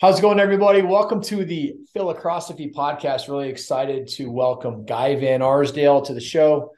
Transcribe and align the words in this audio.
How's 0.00 0.20
it 0.20 0.22
going, 0.22 0.38
everybody? 0.38 0.80
Welcome 0.80 1.22
to 1.22 1.44
the 1.44 1.74
Philocrosophy 1.92 2.70
podcast. 2.72 3.28
Really 3.28 3.48
excited 3.48 4.06
to 4.10 4.30
welcome 4.30 4.84
Guy 4.84 5.16
Van 5.16 5.42
Arsdale 5.42 6.02
to 6.02 6.14
the 6.14 6.20
show. 6.20 6.70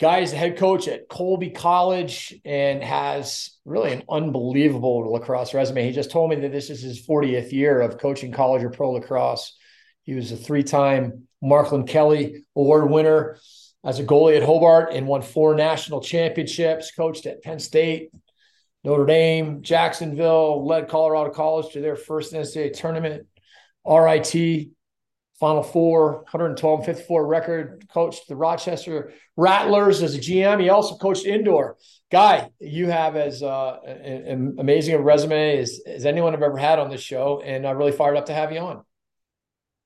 Guy 0.00 0.18
is 0.18 0.32
the 0.32 0.38
head 0.38 0.56
coach 0.56 0.88
at 0.88 1.08
Colby 1.08 1.50
College 1.50 2.34
and 2.44 2.82
has 2.82 3.50
really 3.64 3.92
an 3.92 4.02
unbelievable 4.10 5.12
lacrosse 5.12 5.54
resume. 5.54 5.86
He 5.86 5.92
just 5.92 6.10
told 6.10 6.30
me 6.30 6.36
that 6.40 6.50
this 6.50 6.68
is 6.68 6.82
his 6.82 7.06
40th 7.06 7.52
year 7.52 7.80
of 7.80 7.98
coaching 7.98 8.32
college 8.32 8.64
or 8.64 8.70
pro 8.70 8.90
lacrosse. 8.90 9.56
He 10.02 10.14
was 10.14 10.32
a 10.32 10.36
three 10.36 10.64
time 10.64 11.28
Markland 11.40 11.86
Kelly 11.86 12.44
Award 12.56 12.90
winner 12.90 13.38
as 13.84 14.00
a 14.00 14.04
goalie 14.04 14.36
at 14.36 14.42
Hobart 14.42 14.92
and 14.92 15.06
won 15.06 15.22
four 15.22 15.54
national 15.54 16.00
championships, 16.00 16.90
coached 16.90 17.26
at 17.26 17.40
Penn 17.44 17.60
State, 17.60 18.10
Notre 18.84 19.06
Dame, 19.06 19.62
Jacksonville, 19.62 20.66
led 20.66 20.88
Colorado 20.88 21.30
College 21.30 21.72
to 21.72 21.80
their 21.80 21.96
first 21.96 22.32
NCAA 22.32 22.76
tournament, 22.76 23.26
RIT, 23.86 24.68
Final 25.38 25.62
Four, 25.62 26.18
112 26.30 26.84
54 26.84 27.26
record, 27.26 27.84
coached 27.88 28.28
the 28.28 28.36
Rochester 28.36 29.12
Rattlers 29.36 30.02
as 30.02 30.14
a 30.14 30.18
GM. 30.18 30.60
He 30.60 30.68
also 30.68 30.96
coached 30.96 31.26
indoor. 31.26 31.76
Guy, 32.10 32.50
you 32.60 32.88
have 32.88 33.16
as 33.16 33.42
uh, 33.42 33.80
an 33.84 34.56
amazing 34.58 34.94
a 34.94 35.00
resume 35.00 35.58
as, 35.58 35.80
as 35.86 36.06
anyone 36.06 36.34
I've 36.34 36.42
ever 36.42 36.58
had 36.58 36.78
on 36.78 36.90
this 36.90 37.00
show, 37.00 37.40
and 37.40 37.66
I'm 37.66 37.76
really 37.76 37.92
fired 37.92 38.16
up 38.16 38.26
to 38.26 38.34
have 38.34 38.52
you 38.52 38.60
on. 38.60 38.84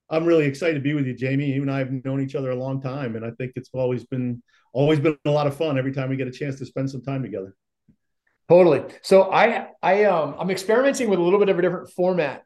I'm 0.09 0.25
really 0.25 0.45
excited 0.45 0.75
to 0.75 0.79
be 0.79 0.93
with 0.93 1.05
you, 1.05 1.15
Jamie. 1.15 1.51
You 1.51 1.61
and 1.61 1.71
I 1.71 1.79
have 1.79 1.91
known 1.91 2.21
each 2.21 2.35
other 2.35 2.51
a 2.51 2.55
long 2.55 2.81
time, 2.81 3.15
and 3.15 3.25
I 3.25 3.31
think 3.31 3.53
it's 3.55 3.69
always 3.73 4.05
been 4.05 4.41
always 4.73 4.99
been 4.99 5.17
a 5.25 5.31
lot 5.31 5.47
of 5.47 5.57
fun 5.57 5.77
every 5.77 5.91
time 5.91 6.09
we 6.09 6.17
get 6.17 6.27
a 6.27 6.31
chance 6.31 6.59
to 6.59 6.65
spend 6.65 6.89
some 6.89 7.01
time 7.01 7.23
together. 7.23 7.55
Totally. 8.49 8.83
So 9.01 9.31
I 9.31 9.67
I 9.81 10.05
um 10.05 10.35
I'm 10.39 10.49
experimenting 10.49 11.09
with 11.09 11.19
a 11.19 11.21
little 11.21 11.39
bit 11.39 11.49
of 11.49 11.59
a 11.59 11.61
different 11.61 11.91
format. 11.91 12.43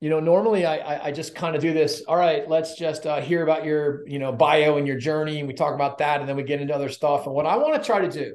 You 0.00 0.10
know, 0.10 0.20
normally 0.20 0.64
I 0.64 0.76
I, 0.76 1.04
I 1.06 1.12
just 1.12 1.34
kind 1.34 1.56
of 1.56 1.62
do 1.62 1.72
this. 1.72 2.02
All 2.06 2.16
right, 2.16 2.48
let's 2.48 2.76
just 2.76 3.06
uh, 3.06 3.20
hear 3.20 3.42
about 3.42 3.64
your 3.64 4.06
you 4.08 4.18
know 4.18 4.32
bio 4.32 4.76
and 4.76 4.86
your 4.86 4.98
journey, 4.98 5.38
and 5.38 5.48
we 5.48 5.54
talk 5.54 5.74
about 5.74 5.98
that, 5.98 6.20
and 6.20 6.28
then 6.28 6.36
we 6.36 6.44
get 6.44 6.60
into 6.60 6.74
other 6.74 6.88
stuff. 6.88 7.26
And 7.26 7.34
what 7.34 7.46
I 7.46 7.56
want 7.56 7.74
to 7.74 7.84
try 7.84 8.00
to 8.00 8.10
do 8.10 8.34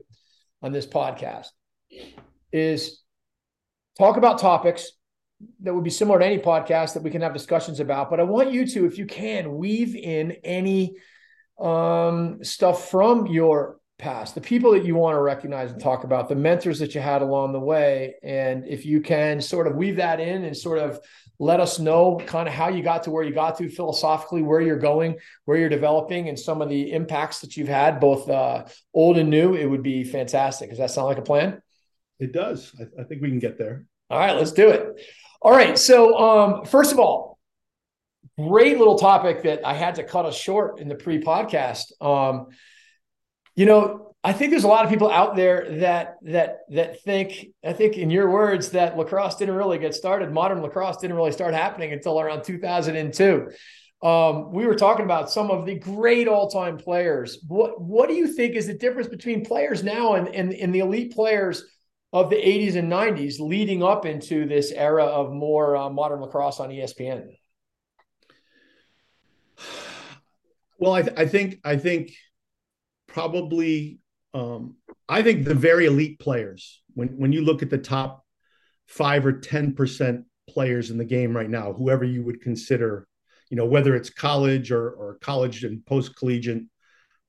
on 0.62 0.72
this 0.72 0.86
podcast 0.86 1.48
is 2.52 3.02
talk 3.98 4.18
about 4.18 4.40
topics 4.40 4.92
that 5.62 5.74
would 5.74 5.84
be 5.84 5.90
similar 5.90 6.20
to 6.20 6.26
any 6.26 6.40
podcast 6.40 6.94
that 6.94 7.04
we 7.04 7.12
can 7.12 7.22
have 7.22 7.34
discussions 7.34 7.80
about. 7.80 8.10
But 8.10 8.20
I 8.20 8.24
want 8.24 8.52
you 8.52 8.66
to, 8.68 8.86
if 8.86 8.98
you 8.98 9.06
can, 9.06 9.56
weave 9.56 9.96
in 9.96 10.32
any 10.44 10.96
um, 11.60 12.44
stuff 12.44 12.90
from 12.90 13.28
your 13.28 13.77
past, 13.98 14.36
the 14.36 14.42
people 14.42 14.72
that 14.74 14.86
you 14.86 14.96
want 14.96 15.16
to 15.16 15.22
recognize 15.22 15.72
and 15.72 15.82
talk 15.82 16.04
about, 16.04 16.30
the 16.30 16.36
mentors 16.36 16.80
that 16.80 16.94
you 16.94 17.02
had 17.02 17.22
along 17.22 17.54
the 17.54 17.60
way. 17.60 18.16
And 18.24 18.66
if 18.68 18.86
you 18.86 19.02
can 19.02 19.42
sort 19.42 19.68
of 19.68 19.76
weave 19.76 19.96
that 19.96 20.20
in 20.20 20.44
and 20.44 20.56
sort 20.56 20.80
of 20.80 21.00
let 21.40 21.60
us 21.60 21.80
know 21.80 22.20
kind 22.26 22.48
of 22.48 22.54
how 22.54 22.70
you 22.70 22.84
got 22.84 23.04
to 23.04 23.12
where 23.12 23.24
you 23.24 23.34
got 23.34 23.58
to 23.58 23.70
philosophically, 23.70 24.42
where 24.42 24.62
you're 24.62 24.80
going, 24.80 25.18
where 25.46 25.58
you're 25.58 25.70
developing, 25.70 26.30
and 26.30 26.40
some 26.40 26.62
of 26.62 26.70
the 26.70 26.92
impacts 26.92 27.40
that 27.42 27.58
you've 27.58 27.68
had, 27.68 28.00
both 28.00 28.30
uh, 28.30 28.66
old 28.94 29.18
and 29.18 29.30
new, 29.30 29.54
it 29.56 29.66
would 29.66 29.84
be 29.84 30.04
fantastic. 30.04 30.70
Does 30.70 30.80
that 30.80 30.92
sound 30.92 31.08
like 31.08 31.18
a 31.18 31.24
plan? 31.24 31.62
It 32.20 32.34
does. 32.34 32.76
I, 32.80 33.02
I 33.02 33.04
think 33.04 33.22
we 33.22 33.30
can 33.30 33.40
get 33.40 33.58
there. 33.58 33.86
All 34.10 34.20
right, 34.20 34.36
let's 34.36 34.52
do 34.52 34.70
it. 34.70 35.02
All 35.42 35.52
right. 35.52 35.78
So, 35.78 36.18
um, 36.18 36.66
first 36.66 36.92
of 36.92 37.00
all, 37.00 37.38
great 38.40 38.78
little 38.78 38.98
topic 38.98 39.44
that 39.44 39.66
I 39.66 39.74
had 39.74 39.96
to 39.96 40.04
cut 40.04 40.26
us 40.26 40.36
short 40.36 40.80
in 40.80 40.88
the 40.88 40.96
pre 40.96 41.22
podcast. 41.22 41.92
Um, 42.02 42.48
you 43.58 43.66
know, 43.66 44.14
I 44.24 44.34
think 44.34 44.52
there's 44.52 44.66
a 44.66 44.68
lot 44.68 44.86
of 44.86 44.92
people 44.92 45.10
out 45.10 45.36
there 45.36 45.80
that 45.80 46.18
that 46.22 46.60
that 46.70 47.02
think 47.02 47.48
I 47.66 47.74
think 47.74 47.98
in 47.98 48.12
your 48.12 48.30
words 48.30 48.70
that 48.70 48.96
lacrosse 48.96 49.36
didn't 49.36 49.56
really 49.56 49.80
get 49.80 49.96
started. 49.96 50.32
Modern 50.32 50.62
lacrosse 50.62 50.98
didn't 50.98 51.16
really 51.16 51.32
start 51.32 51.56
happening 51.56 51.92
until 51.92 52.20
around 52.20 52.44
2002. 52.44 53.50
Um, 54.04 54.52
we 54.52 54.68
were 54.68 54.76
talking 54.76 55.06
about 55.06 55.32
some 55.32 55.50
of 55.50 55.66
the 55.66 55.74
great 55.74 56.28
all-time 56.28 56.78
players. 56.78 57.40
What 57.48 57.82
what 57.82 58.08
do 58.08 58.16
you 58.16 58.28
think 58.28 58.54
is 58.56 58.68
the 58.68 58.78
difference 58.78 59.10
between 59.10 59.44
players 59.44 59.84
now 59.84 60.14
and 60.14 60.28
and, 60.28 60.54
and 60.54 60.74
the 60.74 60.80
elite 60.80 61.14
players 61.14 61.64
of 62.14 62.30
the 62.30 62.36
80s 62.36 62.76
and 62.76 62.92
90s 62.92 63.40
leading 63.40 63.82
up 63.82 64.06
into 64.06 64.46
this 64.46 64.72
era 64.72 65.04
of 65.04 65.34
more 65.34 65.76
uh, 65.76 65.90
modern 65.90 66.22
lacrosse 66.22 66.60
on 66.60 66.70
ESPN? 66.70 67.30
Well, 70.80 70.94
I, 70.94 71.02
th- 71.02 71.18
I 71.18 71.26
think 71.26 71.60
I 71.64 71.78
think 71.78 72.12
probably 73.08 74.00
um, 74.34 74.76
I 75.10 75.22
think 75.22 75.46
the 75.46 75.56
very 75.56 75.86
elite 75.86 76.20
players, 76.20 76.82
when 76.94 77.10
when 77.18 77.32
you 77.32 77.42
look 77.42 77.62
at 77.62 77.70
the 77.70 77.78
top 77.78 78.24
five 78.88 79.26
or 79.26 79.34
ten 79.34 79.74
percent 79.74 80.26
players 80.50 80.92
in 80.92 80.98
the 80.98 81.06
game 81.06 81.36
right 81.36 81.50
now, 81.50 81.74
whoever 81.74 82.04
you 82.04 82.24
would 82.24 82.42
consider, 82.42 83.08
you 83.50 83.58
know, 83.58 83.66
whether 83.66 83.96
it's 83.96 84.10
college 84.10 84.72
or 84.72 84.90
or 84.90 85.18
college 85.22 85.64
and 85.64 85.86
post 85.86 86.16
collegiate 86.16 86.64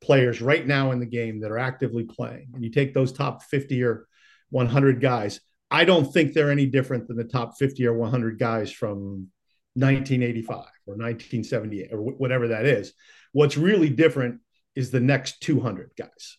players 0.00 0.40
right 0.40 0.66
now 0.66 0.92
in 0.92 1.00
the 1.00 1.06
game 1.06 1.40
that 1.40 1.50
are 1.50 1.58
actively 1.58 2.04
playing, 2.04 2.48
and 2.54 2.64
you 2.64 2.70
take 2.70 2.94
those 2.94 3.12
top 3.12 3.42
fifty 3.44 3.82
or 3.82 4.06
one 4.50 4.66
hundred 4.66 5.00
guys, 5.00 5.40
I 5.70 5.84
don't 5.84 6.12
think 6.12 6.32
they're 6.32 6.50
any 6.50 6.66
different 6.66 7.06
than 7.06 7.16
the 7.16 7.24
top 7.24 7.58
fifty 7.58 7.86
or 7.86 7.94
one 7.94 8.10
hundred 8.10 8.38
guys 8.38 8.72
from 8.72 9.28
1985 9.74 10.56
or 10.86 10.96
1978 10.96 11.92
or 11.92 11.98
whatever 12.00 12.48
that 12.48 12.66
is. 12.66 12.92
What's 13.32 13.56
really 13.56 13.90
different 13.90 14.40
is 14.78 14.92
the 14.92 15.00
next 15.00 15.40
200 15.40 15.90
guys 15.98 16.38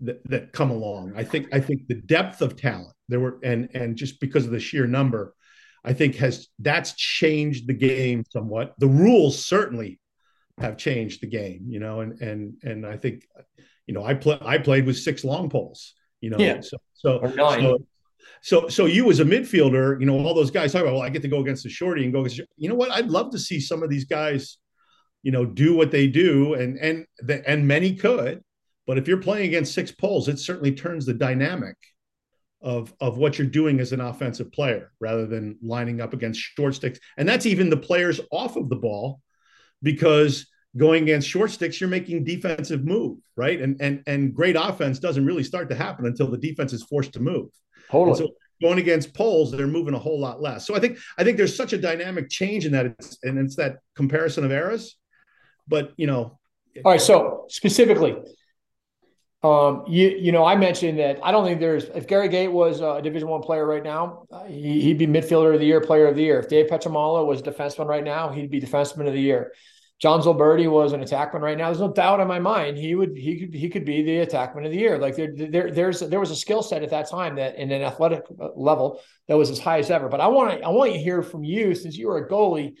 that, 0.00 0.28
that 0.28 0.52
come 0.52 0.72
along. 0.72 1.12
I 1.16 1.22
think 1.22 1.54
I 1.54 1.60
think 1.60 1.86
the 1.86 1.94
depth 1.94 2.42
of 2.42 2.56
talent 2.56 2.94
there 3.08 3.20
were 3.20 3.38
and 3.44 3.68
and 3.72 3.96
just 3.96 4.20
because 4.20 4.44
of 4.44 4.50
the 4.50 4.58
sheer 4.58 4.88
number, 4.88 5.32
I 5.84 5.92
think 5.92 6.16
has 6.16 6.48
that's 6.58 6.94
changed 6.94 7.68
the 7.68 7.74
game 7.74 8.24
somewhat. 8.32 8.74
The 8.78 8.88
rules 8.88 9.44
certainly 9.44 10.00
have 10.58 10.76
changed 10.76 11.22
the 11.22 11.28
game, 11.28 11.66
you 11.68 11.78
know, 11.78 12.00
and 12.00 12.20
and 12.20 12.54
and 12.64 12.84
I 12.84 12.96
think 12.96 13.24
you 13.86 13.94
know 13.94 14.04
I 14.04 14.14
play 14.14 14.38
I 14.40 14.58
played 14.58 14.84
with 14.84 14.98
six 14.98 15.22
long 15.22 15.48
poles, 15.48 15.94
you 16.20 16.30
know, 16.30 16.38
yeah. 16.38 16.60
so 16.60 16.78
so, 16.94 17.32
so 17.36 17.78
so 18.42 18.68
so 18.68 18.86
you 18.86 19.08
as 19.08 19.20
a 19.20 19.24
midfielder, 19.24 20.00
you 20.00 20.06
know, 20.06 20.18
all 20.18 20.34
those 20.34 20.50
guys 20.50 20.72
talk 20.72 20.82
about, 20.82 20.94
well, 20.94 21.02
I 21.02 21.10
get 21.10 21.22
to 21.22 21.28
go 21.28 21.38
against 21.38 21.62
the 21.62 21.70
shorty 21.70 22.02
and 22.02 22.12
go 22.12 22.20
against, 22.22 22.40
you 22.56 22.68
know 22.68 22.74
what? 22.74 22.90
I'd 22.90 23.06
love 23.06 23.30
to 23.30 23.38
see 23.38 23.60
some 23.60 23.84
of 23.84 23.88
these 23.88 24.04
guys 24.04 24.58
you 25.22 25.32
know 25.32 25.44
do 25.44 25.74
what 25.74 25.90
they 25.90 26.06
do 26.06 26.54
and 26.54 26.78
and 26.78 27.06
the, 27.18 27.48
and 27.48 27.66
many 27.66 27.94
could 27.94 28.42
but 28.86 28.98
if 28.98 29.06
you're 29.06 29.18
playing 29.18 29.46
against 29.46 29.74
six 29.74 29.90
poles 29.90 30.28
it 30.28 30.38
certainly 30.38 30.72
turns 30.72 31.04
the 31.04 31.14
dynamic 31.14 31.76
of 32.60 32.92
of 33.00 33.18
what 33.18 33.38
you're 33.38 33.46
doing 33.46 33.80
as 33.80 33.92
an 33.92 34.00
offensive 34.00 34.50
player 34.50 34.90
rather 35.00 35.26
than 35.26 35.58
lining 35.62 36.00
up 36.00 36.12
against 36.12 36.40
short 36.40 36.74
sticks. 36.74 36.98
And 37.16 37.28
that's 37.28 37.46
even 37.46 37.70
the 37.70 37.76
players 37.76 38.20
off 38.32 38.56
of 38.56 38.68
the 38.68 38.76
ball 38.76 39.20
because 39.82 40.46
going 40.76 41.04
against 41.04 41.28
short 41.28 41.50
sticks 41.50 41.80
you're 41.80 41.88
making 41.88 42.24
defensive 42.24 42.84
move 42.84 43.18
right? 43.36 43.60
And 43.60 43.80
and 43.80 44.02
and 44.06 44.34
great 44.34 44.56
offense 44.56 44.98
doesn't 44.98 45.24
really 45.24 45.44
start 45.44 45.68
to 45.70 45.76
happen 45.76 46.06
until 46.06 46.28
the 46.28 46.38
defense 46.38 46.72
is 46.72 46.82
forced 46.82 47.12
to 47.14 47.20
move. 47.20 47.50
Totally. 47.90 48.18
so 48.18 48.30
going 48.60 48.80
against 48.80 49.14
poles 49.14 49.52
they're 49.52 49.68
moving 49.68 49.94
a 49.94 49.98
whole 49.98 50.20
lot 50.20 50.42
less. 50.42 50.66
So 50.66 50.74
i 50.74 50.80
think 50.80 50.98
i 51.16 51.22
think 51.22 51.36
there's 51.36 51.56
such 51.56 51.72
a 51.72 51.78
dynamic 51.78 52.28
change 52.28 52.66
in 52.66 52.72
that. 52.72 52.86
It's, 52.86 53.18
and 53.22 53.38
it's 53.38 53.56
that 53.56 53.78
comparison 53.94 54.44
of 54.44 54.50
eras 54.50 54.96
but 55.68 55.92
you 55.96 56.06
know. 56.06 56.38
All 56.84 56.92
right. 56.92 57.00
So 57.00 57.46
specifically, 57.48 58.16
um, 59.42 59.84
you 59.86 60.08
you 60.08 60.32
know, 60.32 60.44
I 60.44 60.56
mentioned 60.56 60.98
that 60.98 61.20
I 61.22 61.30
don't 61.30 61.44
think 61.44 61.60
there's 61.60 61.84
if 61.84 62.06
Gary 62.06 62.28
Gait 62.28 62.48
was 62.48 62.80
a 62.80 63.00
Division 63.02 63.28
One 63.28 63.42
player 63.42 63.64
right 63.64 63.84
now, 63.84 64.24
uh, 64.32 64.44
he, 64.44 64.88
would 64.88 64.98
be 64.98 65.06
midfielder 65.06 65.54
of 65.54 65.60
the 65.60 65.66
year, 65.66 65.80
player 65.80 66.06
of 66.06 66.16
the 66.16 66.22
year. 66.22 66.40
If 66.40 66.48
Dave 66.48 66.66
Pietramala 66.66 67.24
was 67.24 67.42
defenseman 67.42 67.86
right 67.86 68.02
now, 68.02 68.30
he'd 68.30 68.50
be 68.50 68.60
defenseman 68.60 69.06
of 69.06 69.12
the 69.12 69.20
year. 69.20 69.52
John 70.00 70.20
Zulberti 70.20 70.70
was 70.70 70.92
an 70.92 71.02
attackman 71.02 71.40
right 71.40 71.58
now. 71.58 71.66
There's 71.66 71.80
no 71.80 71.92
doubt 71.92 72.20
in 72.20 72.28
my 72.28 72.38
mind 72.38 72.78
he 72.78 72.94
would 72.94 73.16
he 73.16 73.38
could 73.40 73.54
he 73.54 73.68
could 73.68 73.84
be 73.84 74.02
the 74.02 74.26
attackman 74.26 74.64
of 74.64 74.70
the 74.70 74.78
year. 74.78 74.98
Like 74.98 75.16
there, 75.16 75.32
there 75.34 75.70
there's 75.72 76.00
there 76.00 76.20
was 76.20 76.30
a 76.30 76.36
skill 76.36 76.62
set 76.62 76.82
at 76.82 76.90
that 76.90 77.10
time 77.10 77.36
that 77.36 77.56
in 77.56 77.70
an 77.70 77.82
athletic 77.82 78.22
level 78.56 79.00
that 79.26 79.36
was 79.36 79.50
as 79.50 79.58
high 79.58 79.78
as 79.78 79.90
ever. 79.90 80.08
But 80.08 80.20
I 80.20 80.28
want 80.28 80.52
to 80.52 80.64
I 80.64 80.68
want 80.68 80.92
to 80.92 80.98
hear 80.98 81.22
from 81.22 81.42
you 81.42 81.74
since 81.74 81.96
you 81.96 82.08
were 82.08 82.18
a 82.18 82.28
goalie. 82.28 82.74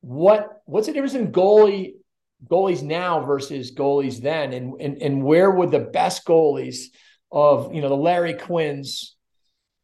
What 0.00 0.62
what's 0.64 0.86
the 0.86 0.94
difference 0.94 1.14
in 1.14 1.30
goalie 1.30 1.92
goalies 2.48 2.82
now 2.82 3.20
versus 3.24 3.74
goalies 3.74 4.20
then, 4.20 4.52
and 4.52 4.80
and 4.80 5.02
and 5.02 5.22
where 5.22 5.50
would 5.50 5.70
the 5.70 5.80
best 5.80 6.24
goalies 6.26 6.86
of 7.32 7.74
you 7.74 7.80
know 7.80 7.88
the 7.88 7.96
Larry 7.96 8.34
Quinns, 8.34 9.16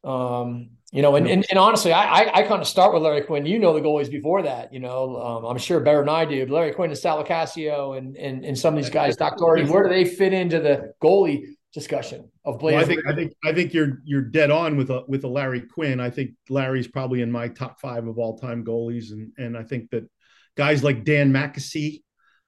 um, 0.05 0.70
You 0.93 1.03
know, 1.03 1.17
and, 1.17 1.26
and, 1.26 1.44
and 1.50 1.58
honestly, 1.58 1.93
I, 1.93 2.23
I, 2.23 2.38
I 2.38 2.43
kind 2.44 2.62
of 2.62 2.69
start 2.69 2.94
with 2.94 3.03
Larry 3.03 3.23
Quinn. 3.23 3.44
You 3.44 3.58
know 3.58 3.75
the 3.75 3.81
goalies 3.81 4.11
before 4.11 4.43
that. 4.43 4.73
You 4.73 4.79
know, 4.81 5.17
um, 5.17 5.44
I'm 5.44 5.58
sure 5.58 5.81
better 5.81 5.99
than 5.99 6.08
I 6.08 6.25
do. 6.25 6.47
Larry 6.47 6.73
Quinn 6.73 6.91
and 6.91 6.99
Sal 6.99 7.23
Locascio 7.23 7.99
and, 7.99 8.17
and 8.17 8.44
and 8.44 8.56
some 8.56 8.75
of 8.75 8.82
these 8.82 8.91
guys, 8.91 9.17
Doc 9.17 9.37
Doherty, 9.37 9.64
where 9.64 9.82
do 9.82 9.88
they 9.88 10.05
fit 10.05 10.32
into 10.32 10.61
the 10.61 10.94
goalie 11.02 11.43
discussion 11.75 12.31
of 12.44 12.61
Blaze? 12.61 12.75
Well, 12.75 12.85
I 12.85 12.87
think 12.87 13.06
I 13.06 13.14
think 13.14 13.32
I 13.44 13.52
think 13.52 13.75
you're 13.75 14.00
you're 14.05 14.23
dead 14.23 14.50
on 14.50 14.76
with 14.76 14.91
a 14.91 15.02
with 15.09 15.25
a 15.25 15.29
Larry 15.29 15.61
Quinn. 15.62 16.00
I 16.00 16.09
think 16.09 16.31
Larry's 16.49 16.88
probably 16.88 17.20
in 17.20 17.31
my 17.31 17.49
top 17.49 17.81
five 17.81 18.06
of 18.06 18.17
all 18.17 18.38
time 18.38 18.64
goalies, 18.64 19.11
and 19.11 19.32
and 19.37 19.59
I 19.59 19.64
think 19.64 19.91
that 19.91 20.09
guys 20.56 20.82
like 20.82 21.05
Dan 21.05 21.32
Mackesey, 21.32 22.05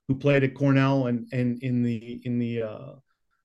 who 0.09 0.15
played 0.15 0.43
at 0.43 0.55
Cornell 0.55 1.07
and 1.07 1.29
and 1.33 1.63
in 1.63 1.83
the 1.83 2.21
in 2.25 2.39
the 2.39 2.63
uh, 2.63 2.93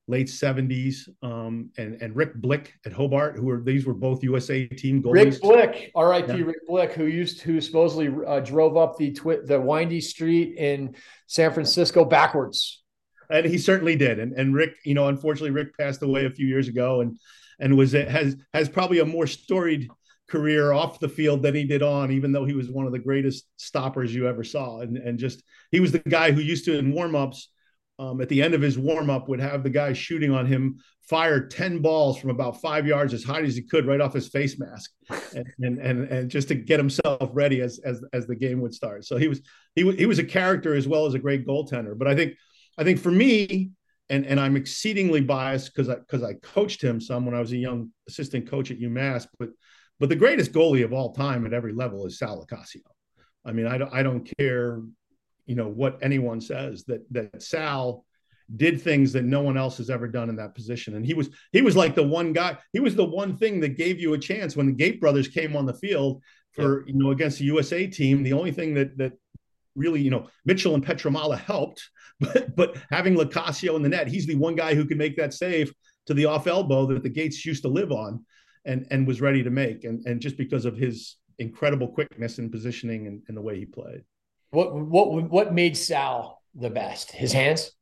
late 0.06 0.26
70s, 0.26 1.08
um, 1.22 1.70
and, 1.78 2.00
and 2.02 2.14
Rick 2.14 2.34
Blick 2.34 2.74
at 2.84 2.92
Hobart, 2.92 3.36
who 3.36 3.46
were 3.46 3.62
these 3.62 3.86
were 3.86 3.94
both 3.94 4.22
USA 4.22 4.66
team 4.66 5.02
goalies. 5.02 5.32
Rick 5.32 5.40
Blick, 5.40 5.92
R.I.P. 5.94 6.38
Yeah. 6.38 6.44
Rick 6.44 6.66
Blick, 6.66 6.92
who 6.92 7.06
used 7.06 7.40
who 7.40 7.60
supposedly 7.60 8.10
uh, 8.26 8.40
drove 8.40 8.76
up 8.76 8.96
the 8.96 9.12
twi- 9.12 9.40
the 9.44 9.60
windy 9.60 10.00
street 10.00 10.56
in 10.58 10.94
San 11.26 11.52
Francisco 11.52 12.04
backwards. 12.04 12.82
And 13.30 13.46
he 13.46 13.58
certainly 13.58 13.96
did. 13.96 14.18
And 14.18 14.32
and 14.32 14.54
Rick, 14.54 14.76
you 14.84 14.94
know, 14.94 15.08
unfortunately, 15.08 15.50
Rick 15.50 15.76
passed 15.78 16.02
away 16.02 16.26
a 16.26 16.30
few 16.30 16.46
years 16.46 16.68
ago, 16.68 17.00
and 17.00 17.18
and 17.58 17.76
was 17.76 17.92
has 17.92 18.36
has 18.52 18.68
probably 18.68 18.98
a 18.98 19.04
more 19.04 19.26
storied 19.26 19.90
career 20.28 20.72
off 20.72 21.00
the 21.00 21.08
field 21.08 21.42
than 21.42 21.54
he 21.54 21.64
did 21.64 21.82
on, 21.82 22.10
even 22.10 22.32
though 22.32 22.44
he 22.44 22.54
was 22.54 22.70
one 22.70 22.86
of 22.86 22.92
the 22.92 22.98
greatest 22.98 23.46
stoppers 23.56 24.14
you 24.14 24.26
ever 24.26 24.44
saw. 24.44 24.80
And 24.80 24.96
and 24.96 25.18
just 25.18 25.42
he 25.70 25.80
was 25.80 25.92
the 25.92 25.98
guy 25.98 26.32
who 26.32 26.40
used 26.40 26.64
to 26.66 26.78
in 26.78 26.92
warmups 26.92 27.44
um, 27.98 28.20
at 28.20 28.28
the 28.28 28.42
end 28.42 28.54
of 28.54 28.62
his 28.62 28.78
warm 28.78 29.10
up 29.10 29.28
would 29.28 29.40
have 29.40 29.62
the 29.62 29.70
guy 29.70 29.92
shooting 29.92 30.32
on 30.32 30.46
him 30.46 30.78
fire 31.08 31.46
10 31.46 31.80
balls 31.80 32.18
from 32.18 32.30
about 32.30 32.60
five 32.60 32.86
yards 32.86 33.12
as 33.12 33.22
high 33.22 33.42
as 33.42 33.54
he 33.54 33.62
could 33.62 33.86
right 33.86 34.00
off 34.00 34.14
his 34.14 34.28
face 34.28 34.58
mask 34.58 34.90
and, 35.34 35.46
and, 35.60 35.78
and, 35.78 36.08
and 36.08 36.30
just 36.30 36.48
to 36.48 36.54
get 36.54 36.80
himself 36.80 37.30
ready 37.32 37.60
as, 37.60 37.78
as, 37.84 38.02
as 38.12 38.26
the 38.26 38.34
game 38.34 38.60
would 38.60 38.74
start. 38.74 39.04
So 39.04 39.16
he 39.16 39.28
was, 39.28 39.42
he 39.74 39.84
was, 39.84 39.96
he 39.96 40.06
was 40.06 40.18
a 40.18 40.24
character 40.24 40.74
as 40.74 40.88
well 40.88 41.04
as 41.04 41.14
a 41.14 41.18
great 41.18 41.46
goaltender. 41.46 41.96
But 41.96 42.08
I 42.08 42.14
think, 42.14 42.34
I 42.78 42.84
think 42.84 42.98
for 42.98 43.10
me, 43.10 43.72
and, 44.08 44.26
and 44.26 44.40
I'm 44.40 44.56
exceedingly 44.56 45.20
biased 45.20 45.74
because 45.74 45.88
I, 45.88 45.96
because 45.96 46.22
I 46.22 46.34
coached 46.34 46.82
him 46.82 47.00
some 47.00 47.26
when 47.26 47.34
I 47.34 47.40
was 47.40 47.52
a 47.52 47.56
young 47.56 47.90
assistant 48.08 48.48
coach 48.50 48.70
at 48.70 48.80
UMass, 48.80 49.26
but, 49.38 49.50
but 50.00 50.08
the 50.08 50.16
greatest 50.16 50.52
goalie 50.52 50.84
of 50.84 50.92
all 50.92 51.12
time 51.12 51.46
at 51.46 51.52
every 51.52 51.72
level 51.72 52.06
is 52.06 52.18
Sal 52.18 52.44
Locascio. 52.44 52.82
I 53.44 53.52
mean, 53.52 53.66
I 53.66 53.78
don't, 53.78 53.92
I 53.92 54.02
don't 54.02 54.30
care 54.38 54.80
you 55.46 55.54
know 55.54 55.68
what 55.68 55.98
anyone 56.02 56.40
says 56.40 56.84
that 56.84 57.04
that 57.12 57.42
Sal 57.42 58.04
did 58.56 58.80
things 58.80 59.12
that 59.12 59.24
no 59.24 59.40
one 59.40 59.56
else 59.56 59.78
has 59.78 59.88
ever 59.88 60.06
done 60.06 60.28
in 60.28 60.36
that 60.36 60.54
position. 60.54 60.96
And 60.96 61.04
he 61.04 61.14
was 61.14 61.30
he 61.52 61.62
was 61.62 61.76
like 61.76 61.94
the 61.94 62.02
one 62.02 62.32
guy 62.32 62.58
he 62.72 62.80
was 62.80 62.94
the 62.94 63.04
one 63.04 63.36
thing 63.36 63.60
that 63.60 63.76
gave 63.76 63.98
you 63.98 64.14
a 64.14 64.18
chance 64.18 64.56
when 64.56 64.66
the 64.66 64.72
Gait 64.72 65.00
brothers 65.00 65.28
came 65.28 65.56
on 65.56 65.66
the 65.66 65.74
field 65.74 66.22
for 66.52 66.86
you 66.86 66.94
know 66.94 67.10
against 67.10 67.38
the 67.38 67.44
USA 67.44 67.86
team. 67.86 68.22
The 68.22 68.32
only 68.32 68.52
thing 68.52 68.74
that 68.74 68.96
that 68.98 69.12
really 69.74 70.00
you 70.00 70.10
know 70.10 70.28
Mitchell 70.44 70.74
and 70.74 70.84
Pietramala 70.84 71.38
helped 71.38 71.88
but 72.20 72.54
but 72.54 72.76
having 72.90 73.14
Locascio 73.14 73.76
in 73.76 73.82
the 73.82 73.88
net 73.88 74.08
he's 74.08 74.26
the 74.26 74.36
one 74.36 74.54
guy 74.54 74.74
who 74.74 74.84
can 74.84 74.98
make 74.98 75.16
that 75.16 75.34
save 75.34 75.72
to 76.06 76.14
the 76.14 76.26
off 76.26 76.46
elbow 76.46 76.86
that 76.86 77.02
the 77.02 77.10
Gaits 77.10 77.44
used 77.44 77.62
to 77.62 77.68
live 77.68 77.90
on 77.90 78.24
and 78.64 78.86
and 78.90 79.06
was 79.06 79.20
ready 79.20 79.42
to 79.42 79.50
make 79.50 79.84
and 79.84 80.04
and 80.06 80.20
just 80.20 80.36
because 80.36 80.64
of 80.64 80.76
his 80.76 81.16
incredible 81.38 81.88
quickness 81.88 82.38
and 82.38 82.52
positioning 82.52 83.06
and, 83.06 83.22
and 83.28 83.36
the 83.36 83.42
way 83.42 83.58
he 83.58 83.64
played 83.64 84.04
what 84.54 84.74
what 84.74 85.30
what 85.30 85.52
made 85.52 85.76
Sal 85.76 86.40
the 86.54 86.70
best? 86.70 87.10
His 87.10 87.32
hands. 87.32 87.72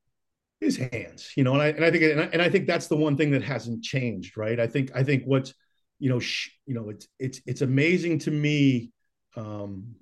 His 0.61 0.77
hands, 0.77 1.33
you 1.37 1.43
know, 1.43 1.55
and 1.55 1.63
I 1.63 1.69
and 1.69 1.85
I 1.85 1.91
think 1.91 2.05
and 2.05 2.21
I, 2.21 2.25
and 2.33 2.41
I 2.41 2.49
think 2.49 2.67
that's 2.67 2.87
the 2.87 2.97
one 2.97 3.17
thing 3.17 3.33
that 3.33 3.43
hasn't 3.43 3.83
changed, 3.83 4.37
right? 4.37 4.59
I 4.61 4.69
think 4.69 4.93
I 4.95 5.03
think 5.03 5.25
what's 5.25 5.53
you 5.99 6.09
know 6.09 6.21
sh- 6.21 6.51
you 6.67 6.75
know 6.75 6.89
it's 6.89 7.09
it's 7.19 7.41
it's 7.47 7.63
amazing 7.63 8.21
to 8.21 8.31
me 8.31 8.93
um, 9.37 9.97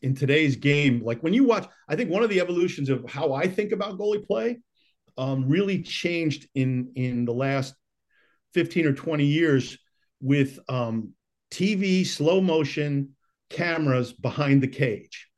in 0.00 0.14
today's 0.14 0.56
game. 0.56 1.04
Like 1.04 1.22
when 1.22 1.34
you 1.34 1.44
watch, 1.44 1.68
I 1.88 1.94
think 1.94 2.10
one 2.10 2.22
of 2.22 2.30
the 2.30 2.40
evolutions 2.40 2.88
of 2.88 3.08
how 3.08 3.34
I 3.34 3.48
think 3.48 3.72
about 3.72 3.98
goalie 3.98 4.26
play 4.26 4.60
um, 5.18 5.46
really 5.46 5.82
changed 5.82 6.48
in 6.54 6.92
in 6.96 7.26
the 7.26 7.34
last 7.34 7.74
fifteen 8.54 8.86
or 8.86 8.94
twenty 8.94 9.26
years 9.26 9.78
with 10.20 10.58
um, 10.68 11.12
TV 11.50 12.06
slow 12.06 12.40
motion 12.40 13.14
cameras 13.50 14.12
behind 14.12 14.62
the 14.62 14.68
cage 14.68 15.28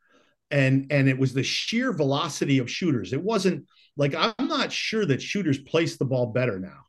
and 0.50 0.87
and 0.91 1.09
it 1.09 1.19
was 1.19 1.32
the 1.32 1.43
sheer 1.43 1.93
velocity 1.93 2.59
of 2.59 2.71
shooters. 2.71 3.12
It 3.12 3.23
wasn't 3.23 3.67
like 3.97 4.15
I'm 4.15 4.49
not 4.49 4.73
sure 4.73 5.06
that 5.06 5.23
shooters 5.23 5.59
place 5.59 5.97
the 5.97 6.05
ball 6.05 6.27
better 6.27 6.59
now, 6.59 6.87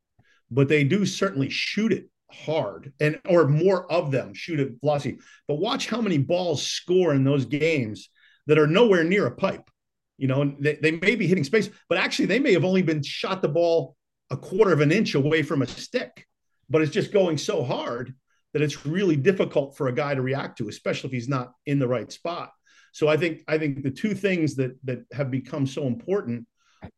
but 0.50 0.68
they 0.68 0.84
do 0.84 1.06
certainly 1.06 1.50
shoot 1.50 1.92
it 1.92 2.10
hard 2.32 2.94
and 3.00 3.20
or 3.28 3.48
more 3.48 3.92
of 3.92 4.12
them 4.12 4.34
shoot 4.34 4.60
it 4.60 4.80
velocity. 4.80 5.20
But 5.48 5.60
watch 5.60 5.88
how 5.88 6.02
many 6.02 6.18
balls 6.18 6.66
score 6.66 7.14
in 7.14 7.24
those 7.24 7.46
games 7.46 8.10
that 8.48 8.58
are 8.58 8.68
nowhere 8.68 9.04
near 9.04 9.28
a 9.28 9.36
pipe. 9.36 9.70
You 10.18 10.28
know, 10.28 10.56
they, 10.60 10.76
they 10.76 10.92
may 10.92 11.16
be 11.16 11.28
hitting 11.28 11.44
space, 11.44 11.70
but 11.90 11.98
actually 11.98 12.28
they 12.28 12.40
may 12.40 12.54
have 12.54 12.66
only 12.66 12.82
been 12.82 13.04
shot 13.04 13.42
the 13.42 13.50
ball 13.50 13.96
a 14.30 14.38
quarter 14.38 14.72
of 14.72 14.82
an 14.82 14.92
inch 14.92 15.16
away 15.16 15.42
from 15.42 15.62
a 15.62 15.68
stick, 15.68 16.26
but 16.72 16.82
it's 16.82 16.92
just 16.92 17.12
going 17.12 17.38
so 17.38 17.64
hard 17.64 18.14
that 18.54 18.62
it's 18.62 18.86
really 18.86 19.16
difficult 19.16 19.78
for 19.78 19.88
a 19.88 19.94
guy 19.94 20.16
to 20.16 20.22
react 20.22 20.58
to, 20.58 20.70
especially 20.70 21.10
if 21.10 21.14
he's 21.14 21.30
not 21.30 21.52
in 21.66 21.80
the 21.80 21.88
right 21.88 22.12
spot. 22.12 22.52
So 22.94 23.08
I 23.08 23.18
think 23.18 23.42
I 23.48 23.58
think 23.58 23.84
the 23.84 23.92
two 23.92 24.14
things 24.14 24.56
that 24.56 24.78
that 24.86 25.06
have 25.14 25.32
become 25.32 25.66
so 25.66 25.88
important, 25.88 26.48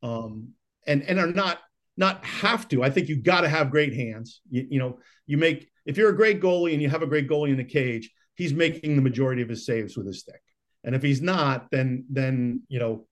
um, 0.01 0.49
and 0.87 1.03
and 1.03 1.19
are 1.19 1.27
not 1.27 1.59
not 1.97 2.23
have 2.25 2.67
to. 2.69 2.83
I 2.83 2.89
think 2.89 3.09
you 3.09 3.21
got 3.21 3.41
to 3.41 3.49
have 3.49 3.69
great 3.69 3.93
hands. 3.93 4.41
You, 4.49 4.67
you 4.71 4.79
know, 4.79 4.99
you 5.27 5.37
make 5.37 5.67
if 5.85 5.97
you're 5.97 6.09
a 6.09 6.15
great 6.15 6.41
goalie 6.41 6.73
and 6.73 6.81
you 6.81 6.89
have 6.89 7.03
a 7.03 7.07
great 7.07 7.29
goalie 7.29 7.51
in 7.51 7.57
the 7.57 7.63
cage, 7.63 8.09
he's 8.35 8.53
making 8.53 8.95
the 8.95 9.01
majority 9.01 9.41
of 9.41 9.49
his 9.49 9.65
saves 9.65 9.95
with 9.95 10.07
his 10.07 10.21
stick. 10.21 10.41
And 10.83 10.95
if 10.95 11.03
he's 11.03 11.21
not, 11.21 11.69
then 11.71 12.05
then 12.09 12.63
you 12.69 12.79
know 12.79 13.07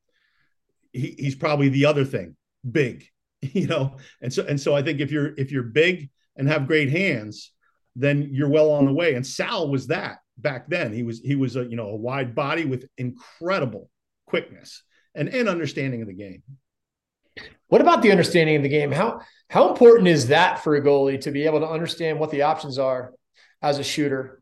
he, 0.92 1.16
he's 1.18 1.36
probably 1.36 1.70
the 1.70 1.86
other 1.86 2.06
thing, 2.06 2.36
big. 2.70 3.06
You 3.44 3.66
know, 3.66 3.98
and 4.22 4.32
so 4.32 4.46
and 4.46 4.62
so 4.62 4.76
I 4.76 4.84
think 4.84 5.00
if 5.00 5.12
you're 5.12 5.34
if 5.36 5.52
you're 5.52 5.64
big 5.64 6.12
and 6.36 6.48
have 6.48 6.68
great 6.68 6.90
hands, 6.90 7.52
then 7.96 8.30
you're 8.32 8.50
well 8.50 8.72
on 8.72 8.86
the 8.86 8.94
way. 8.94 9.16
And 9.16 9.26
Sal 9.26 9.70
was 9.70 9.88
that 9.88 10.18
back 10.38 10.70
then. 10.70 10.94
He 10.94 11.04
was 11.04 11.20
he 11.20 11.36
was 11.36 11.56
a 11.56 11.66
you 11.66 11.76
know 11.76 11.90
a 11.90 11.96
wide 11.96 12.36
body 12.36 12.66
with 12.66 12.88
incredible 12.98 13.90
quickness 14.28 14.84
and 15.16 15.30
and 15.30 15.50
understanding 15.50 16.02
of 16.02 16.08
the 16.08 16.14
game. 16.14 16.44
What 17.68 17.82
about 17.82 18.02
the 18.02 18.12
understanding 18.12 18.58
of 18.58 18.64
the 18.64 18.70
game? 18.70 18.92
How 18.92 19.22
how 19.50 19.70
important 19.70 20.08
is 20.08 20.28
that 20.28 20.64
for 20.64 20.76
a 20.76 20.82
goalie 20.82 21.22
to 21.22 21.32
be 21.32 21.46
able 21.46 21.60
to 21.62 21.68
understand 21.68 22.20
what 22.20 22.32
the 22.32 22.44
options 22.44 22.78
are 22.78 23.14
as 23.62 23.80
a 23.80 23.84
shooter? 23.84 24.42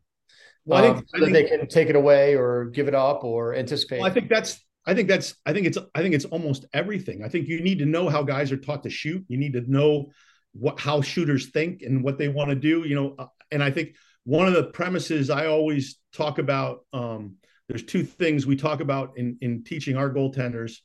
Well, 0.65 0.79
I 0.79 0.87
think, 0.87 0.97
um, 0.97 1.05
so 1.07 1.17
I 1.17 1.19
think, 1.25 1.33
they 1.33 1.57
can 1.57 1.67
take 1.67 1.89
it 1.89 1.95
away 1.95 2.35
or 2.35 2.65
give 2.65 2.87
it 2.87 2.95
up 2.95 3.23
or 3.23 3.55
anticipate. 3.55 3.99
Well, 3.99 4.09
I 4.09 4.13
think 4.13 4.29
that's 4.29 4.59
I 4.85 4.93
think 4.93 5.07
that's 5.07 5.35
I 5.45 5.53
think 5.53 5.67
it's 5.67 5.77
I 5.93 6.01
think 6.01 6.15
it's 6.15 6.25
almost 6.25 6.65
everything. 6.73 7.23
I 7.23 7.29
think 7.29 7.47
you 7.47 7.61
need 7.61 7.79
to 7.79 7.85
know 7.85 8.09
how 8.09 8.23
guys 8.23 8.51
are 8.51 8.57
taught 8.57 8.83
to 8.83 8.89
shoot. 8.89 9.23
You 9.27 9.37
need 9.37 9.53
to 9.53 9.61
know 9.71 10.11
what 10.59 10.79
how 10.79 11.01
shooters 11.01 11.47
think 11.47 11.81
and 11.81 12.03
what 12.03 12.17
they 12.17 12.27
want 12.27 12.49
to 12.49 12.55
do. 12.55 12.87
You 12.87 12.95
know, 12.95 13.15
uh, 13.17 13.27
and 13.51 13.63
I 13.63 13.71
think 13.71 13.95
one 14.23 14.47
of 14.47 14.53
the 14.53 14.65
premises 14.65 15.29
I 15.29 15.47
always 15.47 15.97
talk 16.13 16.39
about, 16.39 16.85
um, 16.93 17.35
there's 17.67 17.83
two 17.83 18.03
things 18.03 18.45
we 18.45 18.55
talk 18.55 18.79
about 18.81 19.13
in, 19.17 19.37
in 19.41 19.63
teaching 19.63 19.95
our 19.95 20.09
goaltenders 20.09 20.77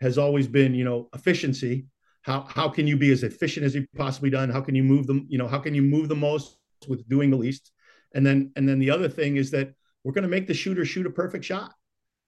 has 0.00 0.18
always 0.18 0.46
been, 0.46 0.74
you 0.74 0.84
know, 0.84 1.08
efficiency. 1.14 1.86
How, 2.22 2.42
how 2.48 2.68
can 2.68 2.86
you 2.86 2.96
be 2.96 3.10
as 3.10 3.22
efficient 3.22 3.66
as 3.66 3.74
you 3.74 3.86
possibly 3.96 4.30
done? 4.30 4.50
How 4.50 4.60
can 4.60 4.74
you 4.74 4.84
move 4.84 5.06
them? 5.06 5.26
You 5.28 5.38
know, 5.38 5.48
how 5.48 5.58
can 5.58 5.74
you 5.74 5.82
move 5.82 6.08
the 6.08 6.16
most 6.16 6.56
with 6.88 7.08
doing 7.08 7.30
the 7.30 7.36
least? 7.36 7.72
And 8.14 8.24
then, 8.24 8.52
and 8.54 8.68
then 8.68 8.78
the 8.78 8.90
other 8.90 9.08
thing 9.08 9.36
is 9.36 9.50
that 9.50 9.72
we're 10.04 10.12
going 10.12 10.22
to 10.22 10.28
make 10.28 10.46
the 10.46 10.54
shooter 10.54 10.84
shoot 10.84 11.06
a 11.06 11.10
perfect 11.10 11.44
shot. 11.44 11.72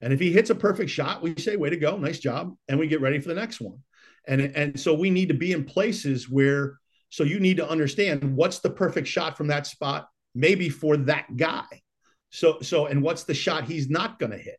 And 0.00 0.12
if 0.12 0.18
he 0.18 0.32
hits 0.32 0.50
a 0.50 0.54
perfect 0.54 0.90
shot, 0.90 1.22
we 1.22 1.34
say, 1.36 1.56
way 1.56 1.70
to 1.70 1.76
go, 1.76 1.96
nice 1.96 2.18
job. 2.18 2.54
And 2.68 2.78
we 2.78 2.88
get 2.88 3.00
ready 3.00 3.20
for 3.20 3.28
the 3.28 3.34
next 3.34 3.60
one. 3.60 3.78
And, 4.26 4.40
and 4.40 4.80
so 4.80 4.94
we 4.94 5.10
need 5.10 5.28
to 5.28 5.34
be 5.34 5.52
in 5.52 5.64
places 5.64 6.28
where, 6.28 6.79
so 7.10 7.24
you 7.24 7.40
need 7.40 7.58
to 7.58 7.68
understand 7.68 8.36
what's 8.36 8.60
the 8.60 8.70
perfect 8.70 9.06
shot 9.06 9.36
from 9.36 9.48
that 9.48 9.66
spot 9.66 10.08
maybe 10.34 10.68
for 10.68 10.96
that 10.96 11.36
guy. 11.36 11.82
So 12.30 12.60
so 12.60 12.86
and 12.86 13.02
what's 13.02 13.24
the 13.24 13.34
shot 13.34 13.64
he's 13.64 13.90
not 13.90 14.18
going 14.18 14.32
to 14.32 14.38
hit, 14.38 14.58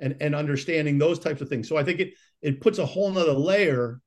and 0.00 0.16
and 0.20 0.34
understanding 0.34 0.98
those 0.98 1.18
types 1.18 1.40
of 1.40 1.48
things. 1.48 1.68
So 1.68 1.76
I 1.76 1.84
think 1.84 2.00
it 2.00 2.14
it 2.40 2.60
puts 2.60 2.78
a 2.78 2.86
whole 2.86 3.10
nother 3.10 3.32
layer 3.32 4.00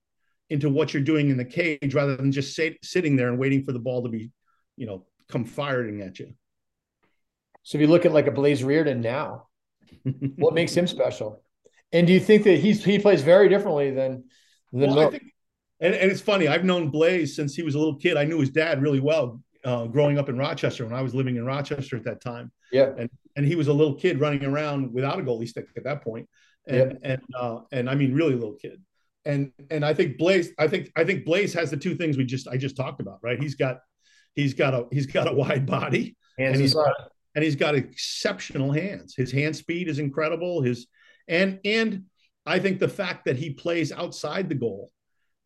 into 0.49 0.69
what 0.69 0.93
you're 0.93 1.03
doing 1.03 1.29
in 1.29 1.37
the 1.37 1.45
cage 1.45 1.93
rather 1.93 2.15
than 2.15 2.31
just 2.31 2.55
say, 2.55 2.77
sitting 2.83 3.15
there 3.15 3.29
and 3.29 3.39
waiting 3.39 3.63
for 3.63 3.71
the 3.71 3.79
ball 3.79 4.03
to 4.03 4.09
be, 4.09 4.31
you 4.75 4.85
know, 4.85 5.05
come 5.29 5.45
firing 5.45 6.01
at 6.01 6.19
you. 6.19 6.33
So 7.63 7.77
if 7.77 7.81
you 7.81 7.87
look 7.87 8.05
at 8.05 8.11
like 8.11 8.27
a 8.27 8.31
Blaze 8.31 8.61
Riorden 8.61 8.99
now, 8.99 9.47
what 10.35 10.53
makes 10.53 10.73
him 10.73 10.87
special? 10.87 11.43
And 11.91 12.07
do 12.07 12.13
you 12.13 12.19
think 12.19 12.43
that 12.43 12.57
he's 12.57 12.83
he 12.83 12.97
plays 12.97 13.21
very 13.21 13.47
differently 13.47 13.91
than 13.91 14.23
than 14.71 14.95
well, 14.95 15.11
think, 15.11 15.32
and, 15.83 15.93
and 15.93 16.09
it's 16.09 16.21
funny, 16.21 16.47
I've 16.47 16.63
known 16.63 16.89
Blaze 16.89 17.35
since 17.35 17.53
he 17.55 17.61
was 17.61 17.75
a 17.75 17.77
little 17.77 17.97
kid. 17.97 18.15
I 18.15 18.23
knew 18.23 18.39
his 18.39 18.49
dad 18.49 18.81
really 18.81 19.01
well 19.01 19.41
uh, 19.65 19.85
growing 19.85 20.17
up 20.17 20.29
in 20.29 20.37
Rochester 20.37 20.85
when 20.85 20.93
I 20.93 21.01
was 21.01 21.13
living 21.13 21.35
in 21.35 21.45
Rochester 21.45 21.97
at 21.97 22.05
that 22.05 22.21
time. 22.21 22.51
Yeah. 22.71 22.91
And 22.97 23.09
and 23.35 23.45
he 23.45 23.55
was 23.55 23.67
a 23.67 23.73
little 23.73 23.95
kid 23.95 24.19
running 24.19 24.45
around 24.45 24.93
without 24.93 25.19
a 25.19 25.23
goalie 25.23 25.47
stick 25.47 25.67
at 25.75 25.83
that 25.83 26.01
point. 26.01 26.29
And 26.67 26.97
yeah. 27.01 27.11
and 27.11 27.21
uh, 27.37 27.59
and 27.73 27.89
I 27.89 27.95
mean 27.95 28.13
really 28.13 28.33
little 28.33 28.55
kid. 28.55 28.81
And 29.25 29.51
and 29.69 29.83
I 29.83 29.93
think 29.93 30.17
Blaze, 30.17 30.51
I 30.57 30.67
think 30.69 30.89
I 30.95 31.03
think 31.03 31.25
Blaze 31.25 31.53
has 31.53 31.69
the 31.69 31.77
two 31.77 31.95
things 31.95 32.17
we 32.17 32.25
just 32.25 32.47
I 32.47 32.55
just 32.55 32.77
talked 32.77 33.01
about, 33.01 33.19
right? 33.21 33.41
He's 33.41 33.55
got 33.55 33.79
he's 34.35 34.53
got 34.53 34.73
a 34.73 34.85
he's 34.89 35.07
got 35.07 35.27
a 35.29 35.33
wide 35.35 35.65
body 35.65 36.15
and 36.39 36.55
he's 36.55 36.73
got, 36.73 36.93
and 37.35 37.43
he's 37.43 37.57
got 37.57 37.75
exceptional 37.75 38.71
hands. 38.71 39.15
His 39.15 39.33
hand 39.33 39.55
speed 39.55 39.89
is 39.89 39.99
incredible. 39.99 40.61
His 40.61 40.87
and 41.27 41.59
and 41.65 42.05
I 42.45 42.59
think 42.59 42.79
the 42.79 42.87
fact 42.87 43.25
that 43.25 43.35
he 43.35 43.49
plays 43.49 43.91
outside 43.91 44.47
the 44.47 44.55
goal 44.55 44.92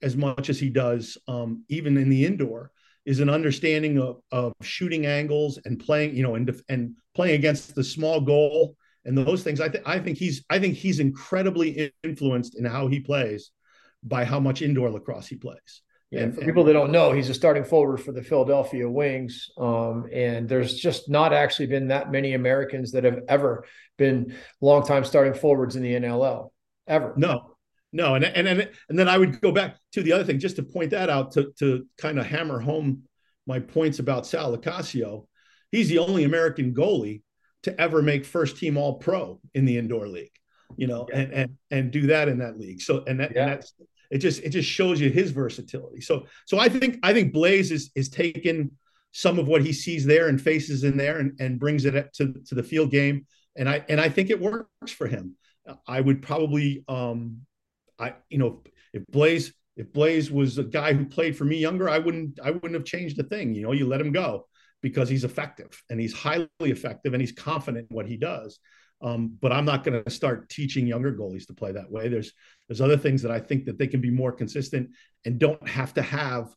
as 0.01 0.15
much 0.15 0.49
as 0.49 0.59
he 0.59 0.69
does, 0.69 1.17
um, 1.27 1.63
even 1.69 1.97
in 1.97 2.09
the 2.09 2.25
indoor, 2.25 2.71
is 3.05 3.19
an 3.19 3.29
understanding 3.29 3.99
of, 3.99 4.19
of 4.31 4.53
shooting 4.61 5.05
angles 5.05 5.59
and 5.65 5.79
playing, 5.79 6.15
you 6.15 6.23
know, 6.23 6.35
and 6.35 6.61
and 6.69 6.95
playing 7.15 7.35
against 7.35 7.73
the 7.73 7.83
small 7.83 8.21
goal 8.21 8.75
and 9.05 9.17
those 9.17 9.43
things. 9.43 9.61
I 9.61 9.69
think 9.69 9.87
I 9.87 9.99
think 9.99 10.17
he's 10.17 10.43
I 10.49 10.59
think 10.59 10.75
he's 10.75 10.99
incredibly 10.99 11.93
influenced 12.03 12.57
in 12.57 12.65
how 12.65 12.87
he 12.87 12.99
plays 12.99 13.51
by 14.03 14.25
how 14.25 14.39
much 14.39 14.61
indoor 14.61 14.89
lacrosse 14.91 15.27
he 15.27 15.37
plays. 15.37 15.81
Yeah, 16.11 16.21
and, 16.21 16.35
for 16.35 16.41
people 16.41 16.63
that 16.65 16.73
don't 16.73 16.91
know, 16.91 17.11
he's 17.11 17.29
a 17.29 17.33
starting 17.33 17.65
forward 17.65 17.97
for 17.97 18.13
the 18.13 18.23
Philadelphia 18.23 18.89
Wings, 18.89 19.49
um, 19.57 20.07
and 20.13 20.47
there's 20.47 20.77
just 20.77 21.09
not 21.09 21.33
actually 21.33 21.65
been 21.67 21.87
that 21.89 22.11
many 22.11 22.33
Americans 22.33 22.93
that 22.93 23.03
have 23.03 23.19
ever 23.27 23.65
been 23.97 24.33
longtime 24.61 25.03
starting 25.03 25.33
forwards 25.33 25.75
in 25.75 25.83
the 25.83 25.93
NLL 25.93 26.51
ever. 26.87 27.13
No, 27.17 27.56
no, 27.91 28.15
and 28.15 28.25
and 28.25 28.47
and 28.47 28.69
and 28.89 28.99
then 28.99 29.07
I 29.07 29.17
would 29.17 29.39
go 29.41 29.51
back 29.51 29.77
to 29.93 30.03
the 30.03 30.13
other 30.13 30.23
thing 30.23 30.39
just 30.39 30.57
to 30.57 30.63
point 30.63 30.91
that 30.91 31.09
out 31.09 31.31
to 31.33 31.53
to 31.59 31.85
kind 31.97 32.19
of 32.19 32.25
hammer 32.25 32.59
home 32.59 33.03
my 33.45 33.59
points 33.59 33.99
about 33.99 34.27
Sal 34.27 34.55
Locascio. 34.55 35.25
He's 35.71 35.89
the 35.89 35.99
only 35.99 36.23
American 36.23 36.73
goalie 36.73 37.21
to 37.63 37.79
ever 37.79 38.01
make 38.01 38.25
first 38.25 38.57
team 38.57 38.77
All 38.77 38.95
Pro 38.95 39.39
in 39.53 39.65
the 39.65 39.77
indoor 39.77 40.07
league, 40.07 40.31
you 40.75 40.87
know, 40.87 41.07
yeah. 41.09 41.19
and 41.19 41.33
and 41.33 41.57
and 41.71 41.91
do 41.91 42.07
that 42.07 42.27
in 42.27 42.39
that 42.39 42.57
league. 42.57 42.81
So 42.81 43.03
and 43.07 43.19
that 43.19 43.33
yeah. 43.33 43.41
and 43.41 43.51
that's 43.51 43.73
it 44.11 44.19
just 44.19 44.41
it 44.43 44.49
just 44.49 44.69
shows 44.69 44.99
you 44.99 45.09
his 45.09 45.31
versatility. 45.31 46.01
So 46.01 46.25
so 46.45 46.59
I 46.59 46.69
think 46.69 46.99
I 47.03 47.13
think 47.13 47.33
Blaze 47.33 47.71
is 47.71 47.91
is 47.95 48.09
taking 48.09 48.71
some 49.13 49.39
of 49.39 49.47
what 49.47 49.63
he 49.63 49.73
sees 49.73 50.05
there 50.05 50.27
and 50.27 50.39
faces 50.39 50.83
in 50.83 50.97
there 50.97 51.19
and, 51.19 51.39
and 51.39 51.59
brings 51.59 51.85
it 51.85 52.13
to 52.15 52.33
to 52.45 52.55
the 52.55 52.63
field 52.63 52.91
game. 52.91 53.25
And 53.55 53.67
I 53.67 53.83
and 53.89 53.99
I 53.99 54.09
think 54.09 54.29
it 54.29 54.39
works 54.39 54.91
for 54.91 55.07
him. 55.07 55.35
I 55.87 55.99
would 55.99 56.21
probably 56.21 56.83
um 56.87 57.41
I 57.99 58.15
you 58.29 58.37
know 58.37 58.63
if 58.93 59.05
Blaze 59.07 59.53
if 59.75 59.93
Blaze 59.93 60.31
was 60.31 60.57
a 60.57 60.63
guy 60.63 60.93
who 60.93 61.05
played 61.05 61.37
for 61.37 61.45
me 61.45 61.57
younger, 61.57 61.87
I 61.87 61.99
wouldn't 61.99 62.39
I 62.43 62.51
wouldn't 62.51 62.73
have 62.73 62.85
changed 62.85 63.19
a 63.19 63.23
thing. 63.23 63.53
You 63.53 63.63
know, 63.63 63.71
you 63.71 63.87
let 63.87 64.01
him 64.01 64.11
go 64.11 64.47
because 64.81 65.09
he's 65.09 65.23
effective 65.23 65.81
and 65.89 65.99
he's 65.99 66.13
highly 66.13 66.47
effective 66.61 67.13
and 67.13 67.21
he's 67.21 67.31
confident 67.31 67.87
in 67.89 67.95
what 67.95 68.07
he 68.07 68.17
does. 68.17 68.59
Um, 69.01 69.37
but 69.39 69.51
I'm 69.51 69.65
not 69.65 69.83
going 69.83 70.03
to 70.03 70.09
start 70.09 70.49
teaching 70.49 70.87
younger 70.87 71.13
goalies 71.13 71.45
to 71.47 71.53
play 71.53 71.71
that 71.71 71.91
way. 71.91 72.07
There's 72.07 72.33
there's 72.67 72.81
other 72.81 72.97
things 72.97 73.21
that 73.21 73.31
I 73.31 73.39
think 73.39 73.65
that 73.65 73.77
they 73.77 73.87
can 73.87 74.01
be 74.01 74.09
more 74.09 74.31
consistent 74.31 74.89
and 75.25 75.39
don't 75.39 75.67
have 75.67 75.93
to 75.95 76.01
have 76.01 76.49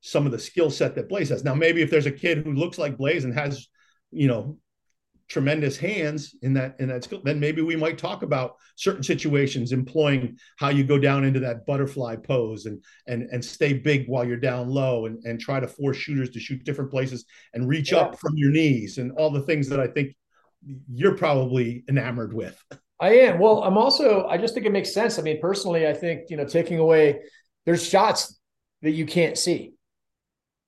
some 0.00 0.26
of 0.26 0.32
the 0.32 0.38
skill 0.38 0.70
set 0.70 0.96
that 0.96 1.08
Blaze 1.08 1.28
has. 1.28 1.44
Now, 1.44 1.54
maybe 1.54 1.80
if 1.80 1.90
there's 1.90 2.06
a 2.06 2.12
kid 2.12 2.38
who 2.38 2.52
looks 2.52 2.78
like 2.78 2.98
Blaze 2.98 3.24
and 3.24 3.32
has, 3.32 3.68
you 4.10 4.26
know, 4.26 4.58
tremendous 5.28 5.76
hands 5.76 6.34
in 6.42 6.52
that 6.54 6.76
in 6.78 6.88
that 6.88 7.04
skill, 7.04 7.20
then 7.24 7.40
maybe 7.40 7.62
we 7.62 7.76
might 7.76 7.98
talk 7.98 8.22
about 8.22 8.56
certain 8.76 9.02
situations 9.02 9.72
employing 9.72 10.38
how 10.58 10.68
you 10.68 10.84
go 10.84 10.98
down 10.98 11.24
into 11.24 11.40
that 11.40 11.64
butterfly 11.66 12.16
pose 12.16 12.66
and 12.66 12.82
and 13.06 13.28
and 13.30 13.44
stay 13.44 13.72
big 13.72 14.06
while 14.06 14.24
you're 14.24 14.36
down 14.36 14.68
low 14.68 15.06
and 15.06 15.22
and 15.24 15.40
try 15.40 15.58
to 15.58 15.68
force 15.68 15.96
shooters 15.96 16.30
to 16.30 16.40
shoot 16.40 16.62
different 16.64 16.90
places 16.90 17.24
and 17.54 17.68
reach 17.68 17.92
yeah. 17.92 17.98
up 17.98 18.18
from 18.18 18.36
your 18.36 18.50
knees 18.50 18.98
and 18.98 19.12
all 19.12 19.30
the 19.30 19.42
things 19.42 19.68
that 19.68 19.80
I 19.80 19.86
think 19.86 20.14
you're 20.92 21.16
probably 21.16 21.84
enamored 21.88 22.32
with. 22.32 22.62
I 23.00 23.18
am. 23.18 23.38
Well, 23.38 23.62
I'm 23.64 23.78
also 23.78 24.26
I 24.26 24.38
just 24.38 24.54
think 24.54 24.66
it 24.66 24.72
makes 24.72 24.92
sense. 24.92 25.18
I 25.18 25.22
mean, 25.22 25.40
personally, 25.40 25.86
I 25.86 25.94
think, 25.94 26.30
you 26.30 26.36
know, 26.36 26.46
taking 26.46 26.78
away 26.78 27.20
there's 27.66 27.86
shots 27.86 28.38
that 28.82 28.92
you 28.92 29.06
can't 29.06 29.38
see. 29.38 29.74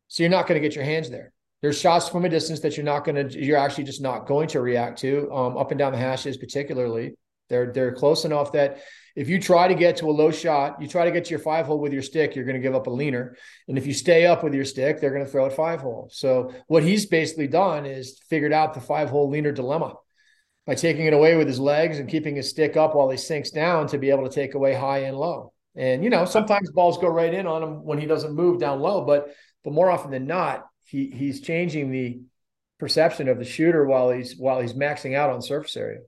So 0.08 0.22
you're 0.22 0.30
not 0.30 0.46
going 0.46 0.60
to 0.60 0.66
get 0.66 0.75
your 0.75 0.84
hands 0.84 1.10
there. 1.10 1.32
There's 1.62 1.80
shots 1.80 2.08
from 2.08 2.25
a 2.25 2.28
distance 2.28 2.60
that 2.60 2.76
you're 2.76 2.84
not 2.84 3.04
going 3.04 3.28
to, 3.28 3.44
you're 3.44 3.56
actually 3.56 3.84
just 3.84 4.02
not 4.02 4.26
going 4.26 4.48
to 4.48 4.60
react 4.60 4.98
to, 5.00 5.30
um, 5.32 5.56
up 5.56 5.70
and 5.70 5.78
down 5.78 5.92
the 5.92 5.98
hashes, 5.98 6.36
particularly. 6.36 7.14
They're 7.48 7.72
they're 7.72 7.92
close 7.92 8.25
enough 8.25 8.52
that 8.52 8.78
if 9.14 9.28
you 9.28 9.40
try 9.40 9.68
to 9.68 9.75
get 9.75 9.96
to 9.98 10.06
a 10.06 10.12
low 10.12 10.30
shot, 10.30 10.82
you 10.82 10.88
try 10.88 11.04
to 11.04 11.10
get 11.10 11.25
to 11.26 11.30
your 11.30 11.38
five 11.38 11.66
hole 11.66 11.78
with 11.78 11.92
your 11.92 12.02
stick, 12.02 12.34
you're 12.34 12.44
going 12.44 12.56
to 12.56 12.62
give 12.62 12.75
up 12.75 12.86
a 12.86 12.90
leaner. 12.90 13.36
And 13.68 13.78
if 13.78 13.86
you 13.86 13.94
stay 13.94 14.26
up 14.26 14.44
with 14.44 14.52
your 14.52 14.64
stick, 14.64 15.00
they're 15.00 15.12
going 15.12 15.25
to 15.25 15.30
throw 15.30 15.46
it 15.46 15.52
five 15.52 15.80
hole. 15.80 16.08
So 16.12 16.52
what 16.66 16.82
he's 16.82 17.06
basically 17.06 17.46
done 17.46 17.86
is 17.86 18.20
figured 18.28 18.52
out 18.52 18.75
the 18.75 18.80
five 18.80 19.08
hole 19.08 19.30
leaner 19.30 19.52
dilemma 19.52 19.94
by 20.66 20.75
taking 20.75 21.06
it 21.06 21.12
away 21.12 21.36
with 21.36 21.46
his 21.46 21.60
legs 21.60 21.98
and 21.98 22.08
keeping 22.08 22.36
his 22.36 22.50
stick 22.50 22.76
up 22.76 22.94
while 22.94 23.08
he 23.08 23.16
sinks 23.16 23.50
down 23.50 23.86
to 23.88 23.98
be 23.98 24.10
able 24.10 24.28
to 24.28 24.34
take 24.34 24.54
away 24.54 24.75
high 24.75 25.04
and 25.04 25.16
low. 25.16 25.52
And 25.76 26.02
you 26.02 26.10
know, 26.10 26.25
sometimes 26.25 26.70
balls 26.72 26.98
go 26.98 27.08
right 27.08 27.32
in 27.32 27.46
on 27.46 27.62
him 27.62 27.84
when 27.84 27.98
he 27.98 28.06
doesn't 28.06 28.34
move 28.34 28.60
down 28.60 28.80
low, 28.80 29.04
but 29.04 29.28
but 29.62 29.72
more 29.72 29.90
often 29.90 30.10
than 30.10 30.26
not, 30.26 30.66
he 30.87 31.11
he's 31.11 31.40
changing 31.40 31.90
the 31.90 32.21
perception 32.78 33.28
of 33.28 33.38
the 33.38 33.45
shooter 33.45 33.85
while 33.85 34.11
he's 34.11 34.37
while 34.37 34.61
he's 34.61 34.75
maxing 34.75 35.16
out 35.16 35.31
on 35.31 35.43
surface 35.43 35.76
area. 35.76 36.00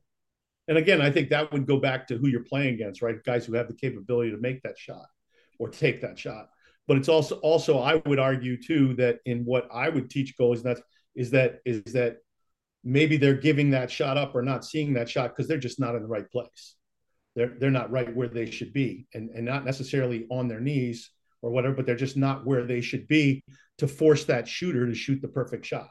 And 0.69 0.77
again, 0.77 1.01
I 1.01 1.11
think 1.11 1.31
that 1.31 1.51
would 1.53 1.67
go 1.67 1.79
back 1.79 2.07
to 2.09 2.19
who 2.19 2.29
you're 2.29 2.45
playing 2.45 2.75
against, 2.75 3.01
right? 3.01 3.23
Guys 3.25 3.47
who 3.47 3.55
have 3.55 3.69
the 3.69 3.75
capability 3.75 4.31
to 4.31 4.37
make 4.37 4.63
that 4.63 4.79
shot 4.79 5.07
or 5.59 5.69
take 5.71 6.03
that 6.03 6.19
shot. 6.19 6.49
But 6.87 6.99
it's 6.99 7.09
also 7.09 7.37
also 7.37 7.79
I 7.79 7.97
would 8.07 8.19
argue 8.19 8.61
too 8.61 8.95
that 8.95 9.19
in 9.25 9.45
what 9.45 9.69
I 9.73 9.89
would 9.89 10.11
teach 10.11 10.37
goalies 10.39 10.63
that 10.63 10.79
is 11.15 11.31
that 11.33 11.61
is 11.65 11.83
that 11.95 12.19
maybe 12.85 13.17
they're 13.17 13.35
giving 13.35 13.71
that 13.71 13.91
shot 13.91 14.17
up 14.17 14.35
or 14.35 14.43
not 14.43 14.65
seeing 14.65 14.95
that 14.95 15.09
shot 15.09 15.31
because 15.31 15.49
they're 15.49 15.59
just 15.59 15.81
not 15.81 15.95
in 15.95 16.03
the 16.03 16.09
right 16.09 16.31
place. 16.31 16.77
They're 17.35 17.55
they're 17.59 17.71
not 17.71 17.91
right 17.91 18.15
where 18.15 18.29
they 18.29 18.51
should 18.51 18.73
be 18.73 19.07
and, 19.15 19.31
and 19.31 19.45
not 19.45 19.65
necessarily 19.65 20.27
on 20.31 20.49
their 20.49 20.61
knees 20.61 21.11
or 21.43 21.51
whatever, 21.51 21.75
but 21.75 21.87
they're 21.87 21.97
just 21.97 22.17
not 22.17 22.47
where 22.47 22.65
they 22.65 22.81
should 22.81 23.07
be 23.07 23.45
to 23.79 23.89
force 23.89 24.25
that 24.25 24.49
shooter 24.49 24.87
to 24.87 24.95
shoot 24.95 25.23
the 25.23 25.29
perfect 25.29 25.65
shot. 25.67 25.89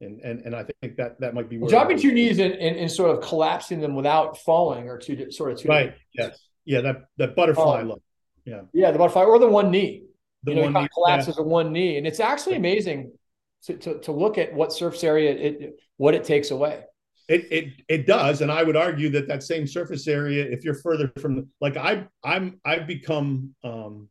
And 0.00 0.20
and 0.20 0.40
and 0.40 0.54
I 0.54 0.64
think 0.80 0.96
that 0.96 1.18
that 1.20 1.34
might 1.34 1.48
be 1.48 1.58
dropping 1.58 1.96
to 1.96 2.02
your 2.04 2.12
knees 2.12 2.38
and, 2.38 2.52
and, 2.54 2.76
and, 2.76 2.90
sort 2.90 3.10
of 3.10 3.20
collapsing 3.20 3.80
them 3.80 3.96
without 3.96 4.38
falling 4.38 4.88
or 4.88 4.96
two 4.96 5.30
sort 5.32 5.50
of 5.50 5.58
two 5.58 5.68
right. 5.68 5.94
Yes. 6.12 6.38
Yeah. 6.64 6.82
That 6.82 6.96
that 7.16 7.34
butterfly 7.34 7.80
um, 7.80 7.88
look. 7.88 8.02
Yeah. 8.44 8.60
Yeah. 8.72 8.92
The 8.92 8.98
butterfly 8.98 9.24
or 9.24 9.40
the 9.40 9.48
one 9.48 9.72
knee. 9.72 10.04
The 10.44 10.52
you 10.52 10.56
know, 10.58 10.70
one 10.70 10.84
knee, 10.84 10.88
collapses 10.94 11.34
yeah. 11.36 11.44
one 11.44 11.72
knee, 11.72 11.96
and 11.96 12.06
it's 12.06 12.20
actually 12.20 12.54
amazing 12.54 13.10
to, 13.64 13.76
to, 13.76 13.98
to 14.00 14.12
look 14.12 14.38
at 14.38 14.54
what 14.54 14.72
surface 14.72 15.02
area 15.02 15.32
it 15.32 15.80
what 15.96 16.14
it 16.14 16.22
takes 16.22 16.52
away. 16.52 16.84
It, 17.28 17.46
it 17.50 17.72
it 17.88 18.06
does, 18.06 18.40
and 18.40 18.50
I 18.50 18.62
would 18.62 18.76
argue 18.76 19.10
that 19.10 19.26
that 19.28 19.42
same 19.42 19.66
surface 19.66 20.06
area, 20.06 20.44
if 20.44 20.64
you're 20.64 20.74
further 20.74 21.12
from 21.18 21.34
the, 21.34 21.48
like 21.60 21.76
I 21.76 22.06
I'm 22.22 22.60
I've 22.64 22.86
become 22.86 23.54
um, 23.64 24.08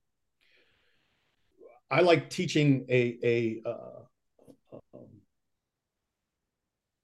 I 1.90 2.02
like 2.02 2.30
teaching 2.30 2.86
a 2.90 3.18
a 3.24 3.62
uh, 3.66 4.78
um, 4.94 5.08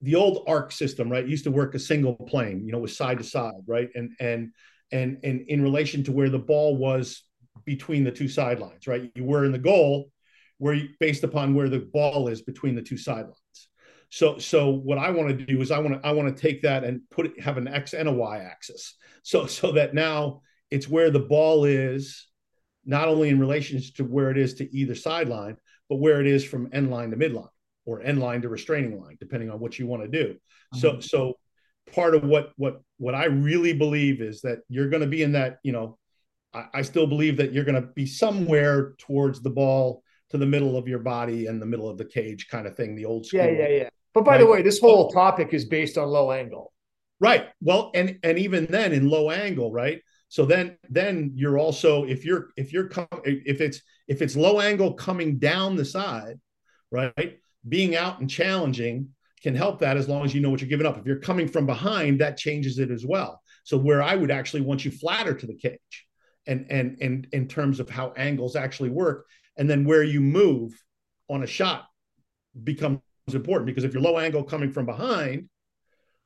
the 0.02 0.14
old 0.14 0.44
arc 0.46 0.72
system, 0.72 1.10
right? 1.10 1.26
Used 1.26 1.44
to 1.44 1.50
work 1.50 1.74
a 1.74 1.78
single 1.78 2.14
plane, 2.14 2.64
you 2.64 2.72
know, 2.72 2.78
with 2.78 2.92
side 2.92 3.18
to 3.18 3.24
side, 3.24 3.62
right? 3.66 3.88
And 3.94 4.12
and 4.20 4.52
and 4.92 5.18
and 5.24 5.40
in 5.48 5.62
relation 5.62 6.04
to 6.04 6.12
where 6.12 6.28
the 6.28 6.38
ball 6.38 6.76
was 6.76 7.22
between 7.64 8.04
the 8.04 8.10
two 8.10 8.28
sidelines, 8.28 8.86
right? 8.86 9.10
You 9.14 9.24
were 9.24 9.44
in 9.44 9.52
the 9.52 9.58
goal, 9.58 10.10
where 10.58 10.74
you, 10.74 10.88
based 11.00 11.24
upon 11.24 11.54
where 11.54 11.68
the 11.68 11.80
ball 11.80 12.28
is 12.28 12.42
between 12.42 12.74
the 12.74 12.82
two 12.82 12.98
sidelines. 12.98 13.38
So 14.10 14.38
so 14.38 14.70
what 14.70 14.98
I 14.98 15.10
want 15.10 15.36
to 15.36 15.46
do 15.46 15.60
is 15.60 15.70
I 15.70 15.78
want 15.78 16.00
to 16.00 16.06
I 16.06 16.12
want 16.12 16.34
to 16.34 16.40
take 16.40 16.62
that 16.62 16.84
and 16.84 17.00
put 17.10 17.26
it 17.26 17.40
have 17.40 17.56
an 17.56 17.68
x 17.68 17.94
and 17.94 18.08
a 18.08 18.12
y 18.12 18.38
axis. 18.38 18.96
So 19.22 19.46
so 19.46 19.72
that 19.72 19.94
now 19.94 20.42
it's 20.70 20.88
where 20.88 21.10
the 21.10 21.20
ball 21.20 21.64
is 21.64 22.26
not 22.86 23.08
only 23.08 23.28
in 23.28 23.38
relation 23.38 23.80
to 23.96 24.04
where 24.04 24.30
it 24.30 24.38
is 24.38 24.54
to 24.54 24.76
either 24.76 24.94
sideline, 24.94 25.56
but 25.88 25.96
where 25.96 26.20
it 26.20 26.26
is 26.26 26.44
from 26.44 26.68
end 26.72 26.90
line 26.90 27.10
to 27.10 27.16
midline 27.16 27.48
or 27.84 28.02
end 28.02 28.20
line 28.20 28.42
to 28.42 28.48
restraining 28.48 29.00
line, 29.00 29.16
depending 29.20 29.50
on 29.50 29.60
what 29.60 29.78
you 29.78 29.86
want 29.86 30.02
to 30.02 30.08
do. 30.08 30.34
Mm-hmm. 30.34 30.78
So, 30.78 31.00
so 31.00 31.34
part 31.92 32.14
of 32.14 32.24
what 32.24 32.52
what 32.56 32.80
what 32.98 33.14
I 33.14 33.26
really 33.26 33.72
believe 33.72 34.20
is 34.20 34.40
that 34.42 34.60
you're 34.68 34.88
going 34.88 35.02
to 35.02 35.06
be 35.06 35.22
in 35.22 35.32
that. 35.32 35.58
You 35.62 35.72
know, 35.72 35.98
I, 36.52 36.64
I 36.74 36.82
still 36.82 37.06
believe 37.06 37.36
that 37.38 37.52
you're 37.52 37.64
going 37.64 37.80
to 37.80 37.88
be 37.88 38.06
somewhere 38.06 38.94
towards 38.98 39.40
the 39.40 39.50
ball 39.50 40.02
to 40.30 40.38
the 40.38 40.46
middle 40.46 40.76
of 40.76 40.88
your 40.88 40.98
body 40.98 41.46
and 41.46 41.60
the 41.60 41.66
middle 41.66 41.88
of 41.88 41.98
the 41.98 42.04
cage, 42.04 42.48
kind 42.48 42.66
of 42.66 42.76
thing. 42.76 42.96
The 42.96 43.04
old 43.04 43.26
school. 43.26 43.40
Yeah, 43.40 43.50
yeah, 43.50 43.68
yeah. 43.68 43.88
But 44.14 44.24
by 44.24 44.32
right? 44.32 44.38
the 44.38 44.46
way, 44.46 44.62
this 44.62 44.80
whole 44.80 45.10
topic 45.10 45.52
is 45.52 45.64
based 45.64 45.98
on 45.98 46.08
low 46.08 46.30
angle. 46.30 46.72
Right. 47.20 47.48
Well, 47.60 47.90
and 47.94 48.18
and 48.22 48.38
even 48.38 48.66
then 48.66 48.92
in 48.92 49.08
low 49.08 49.30
angle, 49.30 49.72
right? 49.72 50.00
So 50.34 50.44
then 50.44 50.76
then 50.90 51.30
you're 51.36 51.58
also 51.58 52.06
if 52.06 52.24
you're 52.24 52.48
if 52.56 52.72
you're 52.72 52.90
if 53.24 53.60
it's 53.60 53.80
if 54.08 54.20
it's 54.20 54.34
low 54.34 54.58
angle 54.58 54.94
coming 54.94 55.38
down 55.38 55.76
the 55.76 55.84
side, 55.84 56.40
right? 56.90 57.38
Being 57.68 57.94
out 57.94 58.18
and 58.18 58.28
challenging 58.28 59.10
can 59.44 59.54
help 59.54 59.78
that 59.78 59.96
as 59.96 60.08
long 60.08 60.24
as 60.24 60.34
you 60.34 60.40
know 60.40 60.50
what 60.50 60.60
you're 60.60 60.68
giving 60.68 60.88
up. 60.88 60.98
If 60.98 61.06
you're 61.06 61.20
coming 61.20 61.46
from 61.46 61.66
behind, 61.66 62.20
that 62.20 62.36
changes 62.36 62.80
it 62.80 62.90
as 62.90 63.06
well. 63.06 63.40
So 63.62 63.78
where 63.78 64.02
I 64.02 64.16
would 64.16 64.32
actually 64.32 64.62
want 64.62 64.84
you 64.84 64.90
flatter 64.90 65.34
to 65.34 65.46
the 65.46 65.54
cage 65.54 66.06
and 66.48 66.66
and 66.68 66.98
and 67.00 67.28
in 67.30 67.46
terms 67.46 67.78
of 67.78 67.88
how 67.88 68.12
angles 68.16 68.56
actually 68.56 68.90
work 68.90 69.26
and 69.56 69.70
then 69.70 69.84
where 69.84 70.02
you 70.02 70.20
move 70.20 70.72
on 71.30 71.44
a 71.44 71.46
shot 71.46 71.86
becomes 72.64 72.98
important 73.32 73.66
because 73.66 73.84
if 73.84 73.94
you're 73.94 74.02
low 74.02 74.18
angle 74.18 74.42
coming 74.42 74.72
from 74.72 74.84
behind 74.84 75.48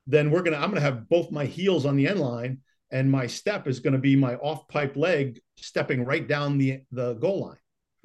then 0.07 0.31
we're 0.31 0.43
gonna 0.43 0.57
i'm 0.57 0.71
gonna 0.71 0.81
have 0.81 1.09
both 1.11 1.31
my 1.31 1.45
heels 1.45 1.85
on 1.87 1.95
the 1.95 2.09
end 2.09 2.19
line 2.19 2.61
and 2.91 3.11
my 3.11 3.27
step 3.27 3.67
is 3.67 3.81
going 3.81 3.93
to 3.93 3.99
be 3.99 4.17
my 4.17 4.37
off 4.37 4.69
pipe 4.69 4.97
leg 4.97 5.41
stepping 5.57 6.05
right 6.05 6.27
down 6.27 6.59
the 6.59 6.81
the 6.93 7.15
goal 7.15 7.41
line. 7.41 7.57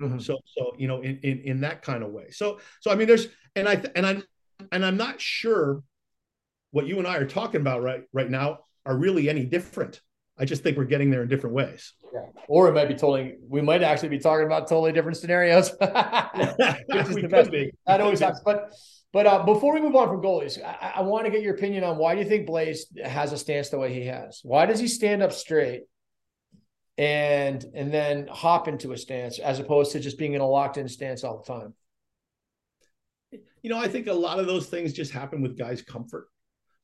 Mm-hmm. 0.01 0.19
So 0.19 0.39
so 0.45 0.73
you 0.77 0.87
know 0.87 1.01
in, 1.01 1.19
in 1.23 1.39
in 1.39 1.61
that 1.61 1.81
kind 1.81 2.03
of 2.03 2.11
way. 2.11 2.31
So 2.31 2.59
so 2.81 2.91
I 2.91 2.95
mean 2.95 3.07
there's 3.07 3.27
and 3.55 3.67
I 3.67 3.81
and 3.95 4.05
I 4.05 4.21
and 4.71 4.85
I'm 4.85 4.97
not 4.97 5.21
sure 5.21 5.83
what 6.71 6.87
you 6.87 6.97
and 6.99 7.07
I 7.07 7.17
are 7.17 7.27
talking 7.27 7.61
about 7.61 7.83
right 7.83 8.03
right 8.13 8.29
now 8.29 8.59
are 8.85 8.97
really 8.97 9.29
any 9.29 9.45
different. 9.45 10.01
I 10.37 10.45
just 10.45 10.63
think 10.63 10.77
we're 10.77 10.85
getting 10.85 11.11
there 11.11 11.21
in 11.21 11.29
different 11.29 11.55
ways. 11.55 11.93
Yeah. 12.11 12.21
Or 12.47 12.67
it 12.67 12.73
might 12.73 12.87
be 12.87 12.95
totally, 12.95 13.35
we 13.47 13.61
might 13.61 13.83
actually 13.83 14.09
be 14.09 14.17
talking 14.17 14.45
about 14.45 14.67
totally 14.67 14.91
different 14.91 15.17
scenarios. 15.17 15.69
Which 15.77 17.07
is 17.07 17.15
the 17.15 17.27
best. 17.29 17.51
Be. 17.51 17.71
That 17.85 18.01
always 18.01 18.19
happens. 18.19 18.41
But 18.43 18.73
but 19.13 19.27
uh, 19.27 19.43
before 19.43 19.73
we 19.73 19.79
move 19.79 19.95
on 19.95 20.09
from 20.09 20.21
goalies, 20.21 20.61
I, 20.61 20.93
I 20.95 21.01
want 21.03 21.25
to 21.25 21.31
get 21.31 21.43
your 21.43 21.53
opinion 21.53 21.83
on 21.83 21.97
why 21.97 22.15
do 22.15 22.21
you 22.21 22.27
think 22.27 22.47
Blaze 22.47 22.87
has 23.05 23.31
a 23.31 23.37
stance 23.37 23.69
the 23.69 23.77
way 23.77 23.93
he 23.93 24.07
has? 24.07 24.41
Why 24.43 24.65
does 24.65 24.79
he 24.79 24.87
stand 24.87 25.21
up 25.21 25.31
straight 25.31 25.83
and 26.97 27.63
and 27.75 27.93
then 27.93 28.27
hop 28.27 28.67
into 28.67 28.91
a 28.91 28.97
stance 28.97 29.37
as 29.37 29.59
opposed 29.59 29.91
to 29.91 29.99
just 29.99 30.17
being 30.17 30.33
in 30.33 30.41
a 30.41 30.47
locked 30.47 30.77
in 30.77 30.87
stance 30.87 31.23
all 31.23 31.43
the 31.45 31.53
time? 31.53 31.73
You 33.61 33.69
know, 33.69 33.77
I 33.77 33.87
think 33.87 34.07
a 34.07 34.13
lot 34.13 34.39
of 34.39 34.47
those 34.47 34.65
things 34.65 34.93
just 34.93 35.11
happen 35.11 35.41
with 35.41 35.57
guys' 35.57 35.83
comfort. 35.83 36.27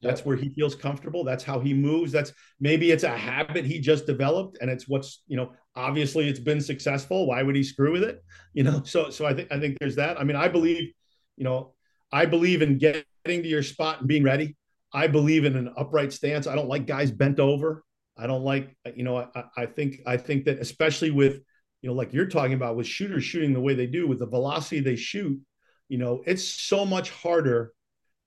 That's 0.02 0.24
where 0.24 0.38
he 0.38 0.50
feels 0.50 0.76
comfortable. 0.76 1.26
That's 1.26 1.44
how 1.44 1.60
he 1.60 1.74
moves. 1.74 2.12
That's 2.12 2.32
maybe 2.62 2.92
it's 2.92 3.04
a 3.04 3.10
habit 3.10 3.66
he 3.66 3.80
just 3.80 4.06
developed, 4.06 4.60
and 4.62 4.70
it's 4.70 4.88
what's 4.88 5.24
you 5.28 5.36
know 5.36 5.52
obviously 5.76 6.30
it's 6.30 6.40
been 6.40 6.62
successful. 6.62 7.28
Why 7.28 7.44
would 7.44 7.56
he 7.56 7.64
screw 7.64 7.92
with 7.92 8.04
it? 8.04 8.24
You 8.54 8.64
know, 8.64 8.82
so 8.84 9.10
so 9.10 9.26
I 9.26 9.34
think 9.34 9.52
I 9.52 9.60
think 9.60 9.78
there's 9.80 9.96
that. 9.96 10.20
I 10.20 10.24
mean, 10.24 10.38
I 10.38 10.48
believe, 10.48 10.94
you 11.36 11.44
know, 11.44 11.74
I 12.12 12.26
believe 12.26 12.62
in 12.62 12.78
getting 12.78 13.04
to 13.26 13.48
your 13.48 13.64
spot 13.64 14.00
and 14.00 14.08
being 14.08 14.24
ready. 14.24 14.56
I 14.94 15.08
believe 15.08 15.46
in 15.46 15.56
an 15.56 15.74
upright 15.78 16.12
stance. 16.14 16.48
I 16.48 16.56
don't 16.56 16.68
like 16.68 16.88
guys 16.88 17.12
bent 17.12 17.40
over. 17.40 17.84
I 18.18 18.28
don't 18.28 18.44
like 18.44 18.76
you 18.96 19.04
know. 19.04 19.18
I, 19.18 19.44
I 19.56 19.66
think 19.66 20.02
I 20.06 20.18
think 20.18 20.46
that 20.46 20.60
especially 20.60 21.12
with 21.12 21.42
you 21.82 21.90
know 21.90 21.94
like 21.94 22.14
you're 22.14 22.26
talking 22.26 22.54
about 22.54 22.76
with 22.76 22.88
shooters 22.88 23.24
shooting 23.24 23.54
the 23.54 23.62
way 23.62 23.76
they 23.76 23.88
do 23.88 24.08
with 24.08 24.20
the 24.20 24.26
velocity 24.26 24.80
they 24.80 24.96
shoot, 24.96 25.40
you 25.88 25.98
know, 25.98 26.24
it's 26.26 26.44
so 26.44 26.86
much 26.86 27.12
harder 27.12 27.74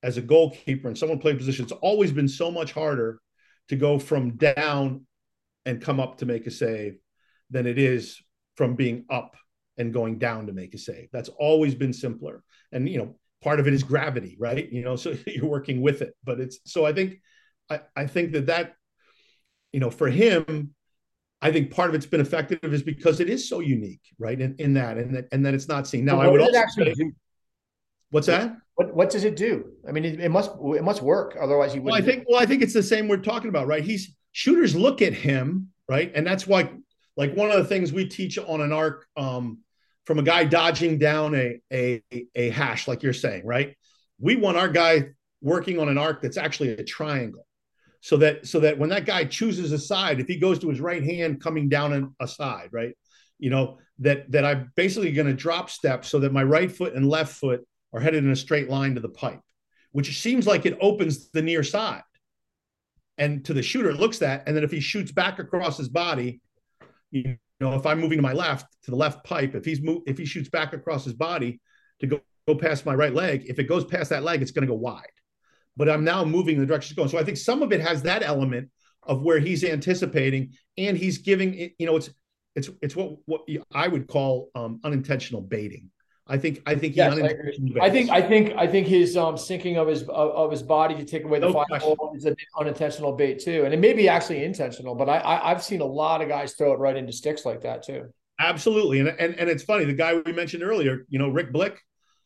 as 0.03 0.17
a 0.17 0.23
goalkeeper 0.23 0.89
and 0.89 0.99
someone 0.99 1.19
playing 1.19 1.39
position, 1.39 1.65
it's 1.65 1.73
always 1.73 2.11
been 2.13 2.29
so 2.29 2.51
much 2.51 2.73
harder 2.73 3.21
to 3.69 3.77
go 3.77 3.99
from 3.99 4.37
down 4.37 5.07
and 5.65 5.81
come 5.81 6.01
up 6.01 6.19
to 6.19 6.27
make 6.27 6.47
a 6.47 6.51
save 6.51 6.97
than 7.51 7.67
it 7.67 7.79
is 7.79 8.21
from 8.57 8.75
being 8.75 9.05
up 9.09 9.37
and 9.79 9.93
going 9.93 10.19
down 10.19 10.47
to 10.47 10.53
make 10.53 10.75
a 10.75 10.79
save. 10.79 11.09
That's 11.13 11.31
always 11.39 11.75
been 11.75 11.93
simpler. 11.93 12.43
And 12.73 12.89
you 12.89 12.99
know, 12.99 13.17
part 13.43 13.61
of 13.61 13.67
it 13.67 13.75
is 13.75 13.83
gravity, 13.83 14.37
right? 14.39 14.71
You 14.71 14.83
know, 14.83 14.97
so 15.03 15.17
you're 15.27 15.47
working 15.47 15.83
with 15.83 16.03
it. 16.03 16.15
But 16.25 16.41
it's 16.41 16.61
so 16.65 16.85
I 16.87 16.93
think 16.93 17.21
I, 17.71 17.81
I 17.97 18.07
think 18.07 18.33
that 18.33 18.47
that 18.47 18.75
you 19.73 19.81
know 19.81 19.91
for 19.91 20.09
him 20.09 20.75
I 21.43 21.51
think 21.51 21.73
part 21.73 21.91
of 21.91 21.97
it's 21.97 22.07
been 22.07 22.21
effective 22.21 22.61
is 22.63 22.85
because 22.85 23.19
it 23.19 23.29
is 23.29 23.49
so 23.49 23.59
unique, 23.59 24.01
right? 24.17 24.41
In, 24.41 24.55
in 24.61 24.75
that, 24.75 24.97
and 24.97 25.17
that, 25.17 25.27
and 25.33 25.45
that 25.45 25.55
it's 25.55 25.67
not 25.67 25.89
seen. 25.89 26.05
Now, 26.05 26.21
I 26.21 26.29
would 26.29 26.41
also 26.41 26.63
say, 26.77 27.13
what's 28.11 28.29
that? 28.29 28.57
What 28.77 28.95
what 28.95 29.11
does 29.11 29.25
it 29.25 29.35
do? 29.35 29.73
I 29.87 29.91
mean, 29.91 30.05
it, 30.05 30.21
it 30.21 30.29
must 30.29 30.53
it 30.63 30.85
must 30.85 31.03
work. 31.03 31.37
Otherwise, 31.39 31.73
he 31.75 31.81
would. 31.81 31.91
Well, 31.91 32.01
I 32.01 32.05
think 32.05 32.25
well, 32.29 32.41
I 32.41 32.47
think 32.47 32.63
it's 32.63 32.73
the 32.73 32.83
same 32.83 33.09
we're 33.09 33.17
talking 33.17 33.49
about, 33.49 33.67
right? 33.67 33.83
He's 33.83 34.15
shooters 34.31 34.77
look 34.77 35.03
at 35.03 35.13
him, 35.13 35.69
right, 35.89 36.13
and 36.15 36.25
that's 36.25 36.47
why, 36.47 36.71
like 37.17 37.35
one 37.35 37.51
of 37.51 37.57
the 37.57 37.65
things 37.65 37.93
we 37.93 38.07
teach 38.09 38.39
on 38.39 38.61
an 38.61 38.73
arc 38.73 39.07
um, 39.17 39.59
from 40.05 40.19
a 40.19 40.23
guy 40.23 40.45
dodging 40.45 40.99
down 40.99 41.35
a 41.35 41.61
a 41.73 42.03
a 42.35 42.51
hash, 42.51 42.89
like 42.89 43.03
you're 43.03 43.13
saying, 43.13 43.47
right? 43.47 43.77
We 44.19 44.37
want 44.37 44.57
our 44.57 44.69
guy 44.69 45.11
working 45.41 45.79
on 45.79 45.89
an 45.89 45.99
arc 45.99 46.23
that's 46.23 46.37
actually 46.37 46.71
a 46.71 46.85
triangle, 46.85 47.47
so 48.01 48.17
that 48.19 48.47
so 48.47 48.61
that 48.61 48.79
when 48.79 48.91
that 48.91 49.07
guy 49.07 49.25
chooses 49.25 49.73
a 49.73 49.79
side, 49.79 50.21
if 50.21 50.27
he 50.27 50.37
goes 50.37 50.59
to 50.61 50.69
his 50.69 50.81
right 50.81 51.03
hand 51.03 51.41
coming 51.41 51.69
down 51.69 52.15
a 52.21 52.29
side, 52.29 52.69
right, 52.73 52.95
you 53.39 53.51
know 53.51 53.79
that 53.99 54.31
that 54.33 54.45
I'm 54.45 54.73
basically 54.77 55.13
going 55.13 55.29
to 55.29 55.35
drop 55.35 55.71
step 55.71 56.05
so 56.05 56.21
that 56.21 56.33
my 56.33 56.43
right 56.43 56.71
foot 56.71 56.95
and 56.95 57.09
left 57.09 57.35
foot 57.35 57.67
are 57.93 58.01
headed 58.01 58.25
in 58.25 58.31
a 58.31 58.37
straight 58.37 58.69
line 58.69 58.95
to 58.95 59.01
the 59.01 59.09
pipe, 59.09 59.41
which 59.93 60.21
seems 60.21 60.47
like 60.47 60.67
it 60.67 60.79
opens 60.81 61.31
the 61.31 61.43
near 61.43 61.63
side. 61.63 62.03
And 63.19 63.45
to 63.45 63.55
the 63.55 63.63
shooter, 63.63 63.91
it 63.91 64.01
looks 64.01 64.19
that. 64.19 64.45
And 64.47 64.57
then 64.57 64.65
if 64.65 64.71
he 64.71 64.81
shoots 64.81 65.13
back 65.13 65.39
across 65.39 65.77
his 65.77 65.89
body, 65.89 66.41
you 67.11 67.37
know, 67.63 67.75
if 67.75 67.87
I'm 67.87 68.01
moving 68.01 68.19
to 68.19 68.23
my 68.23 68.33
left 68.33 68.67
to 68.85 68.91
the 68.91 68.97
left 68.97 69.25
pipe, 69.25 69.55
if 69.55 69.65
he's 69.65 69.81
move, 69.81 70.03
if 70.07 70.19
he 70.19 70.25
shoots 70.25 70.49
back 70.49 70.73
across 70.73 71.05
his 71.05 71.15
body 71.15 71.61
to 72.01 72.07
go, 72.07 72.21
go 72.47 72.55
past 72.55 72.85
my 72.85 72.95
right 72.95 73.15
leg, 73.15 73.45
if 73.47 73.59
it 73.59 73.65
goes 73.65 73.85
past 73.85 74.11
that 74.11 74.23
leg, 74.23 74.43
it's 74.43 74.51
going 74.51 74.67
to 74.67 74.73
go 74.73 74.79
wide. 74.79 75.07
But 75.77 75.89
I'm 75.89 76.05
now 76.05 76.25
moving 76.25 76.57
in 76.57 76.61
the 76.61 76.67
direction 76.67 76.93
it's 76.93 76.97
going. 76.97 77.09
So 77.09 77.19
I 77.19 77.25
think 77.25 77.39
some 77.39 77.63
of 77.63 77.73
it 77.73 77.81
has 77.81 78.03
that 78.03 78.23
element 78.23 78.71
of 79.05 79.23
where 79.23 79.39
he's 79.39 79.65
anticipating 79.65 80.53
and 80.77 80.97
he's 80.97 81.19
giving 81.19 81.55
you 81.55 81.87
know, 81.87 81.97
it's 81.97 82.11
it's 82.55 82.71
it's 82.83 82.95
what 82.95 83.17
what 83.27 83.43
I 83.73 83.89
would 83.89 84.07
call 84.07 84.51
um, 84.55 84.81
unintentional 84.85 85.41
baiting. 85.41 85.91
I 86.27 86.39
think 86.39 86.63
I 86.67 86.77
think 86.77 86.95
yes, 86.95 87.19
I, 87.19 87.35
I, 87.81 87.91
think 87.91 88.11
I 88.11 88.23
think 88.23 88.55
I 88.57 88.67
think 88.67 88.87
his 88.87 89.17
um 89.17 89.37
sinking 89.37 89.77
of 89.77 89.89
his 89.89 90.03
of, 90.03 90.09
of 90.09 90.51
his 90.53 90.63
body 90.63 90.95
to 90.95 91.05
take 91.05 91.25
away 91.25 91.41
the 91.41 91.49
no 91.49 91.65
final 91.69 92.13
is 92.15 92.27
an 92.27 92.37
unintentional 92.59 93.13
bait 93.13 93.41
too, 93.41 93.65
and 93.65 93.75
it 93.75 93.81
may 93.81 93.93
be 93.93 94.09
actually 94.09 94.45
intentional. 94.45 94.95
But 94.95 95.09
I, 95.09 95.21
I 95.21 95.49
have 95.49 95.65
seen 95.65 95.81
a 95.81 95.87
lot 95.87 96.23
of 96.23 96.29
guys 96.29 96.55
throw 96.55 96.73
it 96.73 96.79
right 96.79 96.97
into 96.97 97.13
sticks 97.13 97.45
like 97.45 97.63
that 97.63 97.83
too. 97.83 98.13
Absolutely, 98.39 99.01
and 99.01 99.09
and 99.09 99.35
and 99.35 99.51
it's 99.51 99.65
funny. 99.65 99.85
The 99.85 99.95
guy 99.95 100.15
we 100.15 100.33
mentioned 100.33 100.63
earlier, 100.63 101.07
you 101.09 101.19
know, 101.19 101.29
Rick 101.29 101.53
Blick, 101.53 101.81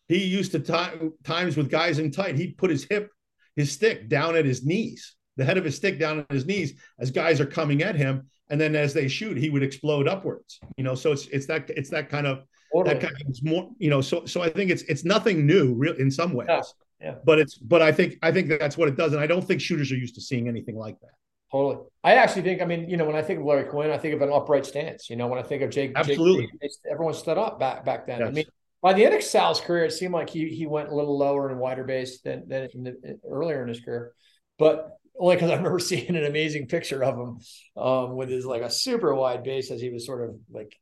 he 0.09 0.25
used 0.25 0.53
to 0.53 0.61
time 0.61 1.15
times 1.25 1.57
with 1.57 1.71
guys 1.71 1.99
in 1.99 2.11
tight. 2.11 2.37
He'd 2.37 2.59
put 2.59 2.71
his 2.71 2.85
hip, 2.85 3.11
his 3.57 3.73
stick 3.73 4.11
down 4.11 4.37
at 4.37 4.45
his 4.45 4.65
knees, 4.65 5.17
the 5.37 5.45
head 5.45 5.57
of 5.57 5.65
his 5.65 5.75
stick 5.77 5.99
down 5.99 6.19
at 6.19 6.31
his 6.31 6.45
knees 6.45 6.75
as 6.99 7.11
guys 7.11 7.41
are 7.41 7.47
coming 7.47 7.83
at 7.83 7.97
him, 7.97 8.29
and 8.51 8.61
then 8.61 8.77
as 8.77 8.93
they 8.93 9.09
shoot, 9.09 9.39
he 9.39 9.49
would 9.49 9.63
explode 9.63 10.07
upwards. 10.07 10.61
You 10.77 10.85
know, 10.85 10.95
so 10.95 11.13
it's 11.13 11.27
it's 11.29 11.47
that 11.47 11.71
it's 11.71 11.91
that 11.91 12.11
kind 12.11 12.27
of 12.27 12.45
Totally. 12.75 12.95
That 12.95 13.03
kind 13.03 13.15
of 13.21 13.31
is 13.31 13.43
more, 13.43 13.71
you 13.79 13.91
know. 13.91 14.01
So, 14.01 14.27
so 14.27 14.43
I 14.43 14.51
think 14.51 14.71
it's 14.71 14.83
it's 14.83 15.05
nothing 15.05 15.47
new, 15.47 15.75
real 15.75 15.95
in 15.95 16.11
some 16.11 16.33
ways. 16.33 16.49
Yeah. 16.49 16.63
yeah. 17.01 17.15
But 17.25 17.39
it's, 17.39 17.57
but 17.57 17.83
I 17.83 17.93
think 17.93 18.19
I 18.23 18.33
think 18.33 18.49
that's 18.49 18.77
what 18.77 18.89
it 18.89 18.97
does, 18.97 19.13
and 19.13 19.21
I 19.21 19.27
don't 19.27 19.43
think 19.43 19.61
shooters 19.61 19.91
are 19.93 19.97
used 19.97 20.15
to 20.17 20.21
seeing 20.21 20.49
anything 20.49 20.77
like 20.77 20.99
that. 21.01 21.11
Totally. 21.53 21.85
I 22.03 22.15
actually 22.15 22.43
think, 22.43 22.61
I 22.61 22.65
mean, 22.65 22.91
you 22.91 22.97
know, 22.97 23.05
when 23.05 23.15
I 23.15 23.23
think 23.23 23.39
of 23.39 23.47
Larry 23.47 23.65
Quinn, 23.65 23.91
I 23.91 23.99
think 23.99 24.15
of 24.15 24.23
an 24.23 24.33
upright 24.33 24.67
stance. 24.67 25.09
You 25.09 25.17
know, 25.17 25.29
when 25.29 25.39
I 25.39 25.43
think 25.43 25.63
of 25.63 25.71
Jake, 25.71 25.93
absolutely, 25.95 26.49
Jake, 26.61 26.73
everyone 26.91 27.15
stood 27.15 27.39
up 27.39 27.61
back 27.61 27.85
back 27.85 28.07
then. 28.07 28.21
Yes. 28.21 28.29
I 28.29 28.33
mean, 28.33 28.45
by 28.83 28.93
the 28.93 29.05
end 29.05 29.15
of 29.15 29.23
Sal's 29.23 29.61
career, 29.61 29.85
it 29.85 29.93
seemed 29.93 30.13
like 30.13 30.29
he 30.29 30.49
he 30.49 30.67
went 30.67 30.89
a 30.89 30.95
little 30.95 31.17
lower 31.17 31.49
and 31.49 31.61
wider 31.61 31.85
base 31.85 32.21
than 32.21 32.49
than 32.49 32.69
in 32.75 32.83
the, 32.83 33.21
earlier 33.29 33.63
in 33.63 33.69
his 33.69 33.81
career, 33.81 34.13
but 34.59 34.91
only 35.19 35.37
because 35.37 35.51
I 35.51 35.57
remember 35.57 35.79
seeing 35.81 36.15
an 36.15 36.25
amazing 36.25 36.67
picture 36.67 37.03
of 37.03 37.17
him 37.17 37.39
um, 37.83 38.17
with 38.17 38.29
his 38.29 38.45
like 38.45 38.63
a 38.63 38.71
super 38.71 39.15
wide 39.15 39.43
base 39.43 39.71
as 39.71 39.81
he 39.81 39.91
was 39.91 40.05
sort 40.05 40.29
of 40.29 40.37
like 40.51 40.77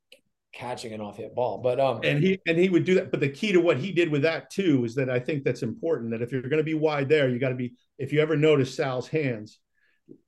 catching 0.55 0.93
an 0.93 1.01
off 1.01 1.17
hit 1.17 1.35
ball. 1.35 1.59
But 1.59 1.81
um 1.81 2.01
and 2.05 2.23
he 2.23 2.39
and 2.47 2.59
he 2.59 2.69
would 2.69 2.85
do 2.85 2.95
that. 2.95 3.11
But 3.11 3.21
the 3.21 3.29
key 3.29 3.53
to 3.53 3.61
what 3.61 3.79
he 3.79 3.93
did 3.93 4.09
with 4.09 4.23
that 4.23 4.51
too 4.51 4.85
is 4.85 4.95
that 4.95 5.11
I 5.11 5.19
think 5.19 5.45
that's 5.45 5.63
important 5.63 6.11
that 6.13 6.23
if 6.23 6.33
you're 6.33 6.43
going 6.43 6.59
to 6.59 6.65
be 6.65 6.75
wide 6.75 7.09
there, 7.09 7.29
you 7.29 7.39
got 7.39 7.51
to 7.51 7.55
be 7.55 7.75
if 7.99 8.13
you 8.13 8.21
ever 8.21 8.37
notice 8.37 8.75
Sal's 8.75 9.09
hands 9.09 9.59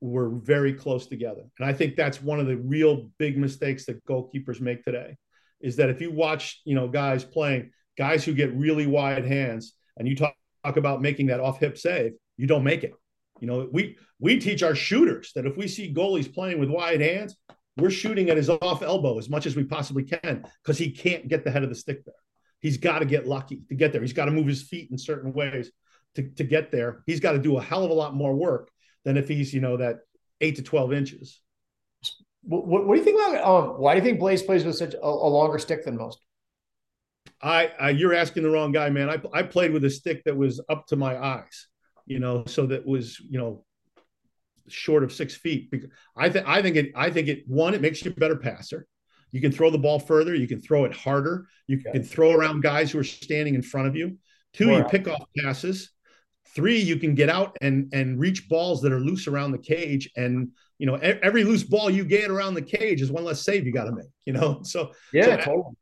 were 0.00 0.30
very 0.30 0.72
close 0.72 1.06
together. 1.06 1.42
And 1.58 1.68
I 1.68 1.72
think 1.72 1.96
that's 1.96 2.22
one 2.22 2.40
of 2.40 2.46
the 2.46 2.56
real 2.56 3.10
big 3.18 3.38
mistakes 3.38 3.86
that 3.86 4.04
goalkeepers 4.06 4.60
make 4.60 4.84
today 4.84 5.16
is 5.60 5.76
that 5.76 5.90
if 5.90 6.00
you 6.00 6.10
watch, 6.10 6.60
you 6.64 6.74
know, 6.74 6.88
guys 6.88 7.24
playing, 7.24 7.70
guys 7.96 8.24
who 8.24 8.34
get 8.34 8.54
really 8.54 8.86
wide 8.86 9.24
hands 9.24 9.74
and 9.96 10.08
you 10.08 10.16
talk, 10.16 10.34
talk 10.64 10.76
about 10.76 11.02
making 11.02 11.26
that 11.26 11.40
off 11.40 11.60
hip 11.60 11.78
save, 11.78 12.12
you 12.36 12.46
don't 12.46 12.64
make 12.64 12.84
it. 12.84 12.94
You 13.40 13.46
know, 13.46 13.68
we 13.70 13.96
we 14.18 14.38
teach 14.38 14.62
our 14.62 14.74
shooters 14.74 15.32
that 15.34 15.46
if 15.46 15.56
we 15.56 15.68
see 15.68 15.92
goalies 15.92 16.32
playing 16.32 16.58
with 16.58 16.70
wide 16.70 17.00
hands, 17.00 17.36
we're 17.76 17.90
shooting 17.90 18.30
at 18.30 18.36
his 18.36 18.48
off 18.48 18.82
elbow 18.82 19.18
as 19.18 19.28
much 19.28 19.46
as 19.46 19.54
we 19.54 19.64
possibly 19.64 20.02
can 20.02 20.44
because 20.62 20.78
he 20.78 20.90
can't 20.90 21.28
get 21.28 21.44
the 21.44 21.50
head 21.50 21.62
of 21.62 21.68
the 21.68 21.74
stick 21.74 22.04
there. 22.04 22.14
He's 22.60 22.78
got 22.78 23.00
to 23.00 23.04
get 23.04 23.26
lucky 23.26 23.62
to 23.68 23.74
get 23.74 23.92
there. 23.92 24.00
He's 24.00 24.14
got 24.14 24.24
to 24.26 24.30
move 24.30 24.46
his 24.46 24.62
feet 24.62 24.90
in 24.90 24.98
certain 24.98 25.32
ways 25.32 25.70
to, 26.14 26.22
to 26.22 26.44
get 26.44 26.72
there. 26.72 27.02
He's 27.06 27.20
got 27.20 27.32
to 27.32 27.38
do 27.38 27.58
a 27.58 27.62
hell 27.62 27.84
of 27.84 27.90
a 27.90 27.94
lot 27.94 28.14
more 28.14 28.34
work 28.34 28.70
than 29.04 29.16
if 29.16 29.28
he's, 29.28 29.52
you 29.52 29.60
know, 29.60 29.76
that 29.76 29.98
eight 30.40 30.56
to 30.56 30.62
12 30.62 30.92
inches. 30.92 31.40
What, 32.42 32.66
what, 32.66 32.86
what 32.86 32.94
do 32.94 32.98
you 33.00 33.04
think 33.04 33.20
about 33.20 33.44
um, 33.44 33.68
why 33.80 33.94
do 33.94 33.98
you 33.98 34.04
think 34.04 34.20
Blaze 34.20 34.42
plays 34.42 34.64
with 34.64 34.76
such 34.76 34.94
a, 34.94 35.04
a 35.04 35.28
longer 35.28 35.58
stick 35.58 35.84
than 35.84 35.96
most? 35.96 36.18
I, 37.42 37.72
I, 37.78 37.90
you're 37.90 38.14
asking 38.14 38.44
the 38.44 38.50
wrong 38.50 38.72
guy, 38.72 38.88
man. 38.88 39.10
I, 39.10 39.20
I 39.32 39.42
played 39.42 39.72
with 39.72 39.84
a 39.84 39.90
stick 39.90 40.24
that 40.24 40.36
was 40.36 40.60
up 40.68 40.86
to 40.88 40.96
my 40.96 41.18
eyes, 41.22 41.66
you 42.06 42.18
know, 42.18 42.44
so 42.46 42.66
that 42.66 42.86
was, 42.86 43.20
you 43.20 43.38
know, 43.38 43.64
short 44.68 45.02
of 45.02 45.12
six 45.12 45.34
feet. 45.34 45.70
Because 45.70 45.90
I 46.16 46.28
think 46.28 46.46
I 46.46 46.62
think 46.62 46.76
it 46.76 46.92
I 46.94 47.10
think 47.10 47.28
it 47.28 47.44
one 47.46 47.74
it 47.74 47.80
makes 47.80 48.04
you 48.04 48.10
a 48.10 48.14
better 48.14 48.36
passer. 48.36 48.86
You 49.32 49.40
can 49.40 49.52
throw 49.52 49.70
the 49.70 49.78
ball 49.78 49.98
further. 49.98 50.34
You 50.34 50.48
can 50.48 50.60
throw 50.60 50.84
it 50.84 50.94
harder. 50.94 51.46
You 51.66 51.78
can 51.78 52.02
throw 52.02 52.32
around 52.32 52.62
guys 52.62 52.90
who 52.90 52.98
are 52.98 53.04
standing 53.04 53.54
in 53.54 53.62
front 53.62 53.88
of 53.88 53.96
you. 53.96 54.18
Two, 54.52 54.70
you 54.70 54.84
pick 54.84 55.08
off 55.08 55.28
passes. 55.36 55.90
Three, 56.54 56.78
you 56.78 56.96
can 56.96 57.14
get 57.14 57.28
out 57.28 57.56
and 57.60 57.92
and 57.92 58.18
reach 58.18 58.48
balls 58.48 58.80
that 58.82 58.92
are 58.92 59.00
loose 59.00 59.26
around 59.26 59.52
the 59.52 59.58
cage. 59.58 60.10
And 60.16 60.52
you 60.78 60.86
know, 60.86 60.94
every 60.94 61.44
loose 61.44 61.64
ball 61.64 61.90
you 61.90 62.04
get 62.04 62.30
around 62.30 62.54
the 62.54 62.62
cage 62.62 63.02
is 63.02 63.10
one 63.10 63.24
less 63.24 63.42
save 63.42 63.66
you 63.66 63.72
got 63.72 63.84
to 63.84 63.92
make. 63.92 64.06
You 64.24 64.32
know, 64.32 64.60
so 64.62 64.92
yeah, 65.12 65.24
so 65.24 65.36
totally. 65.36 65.76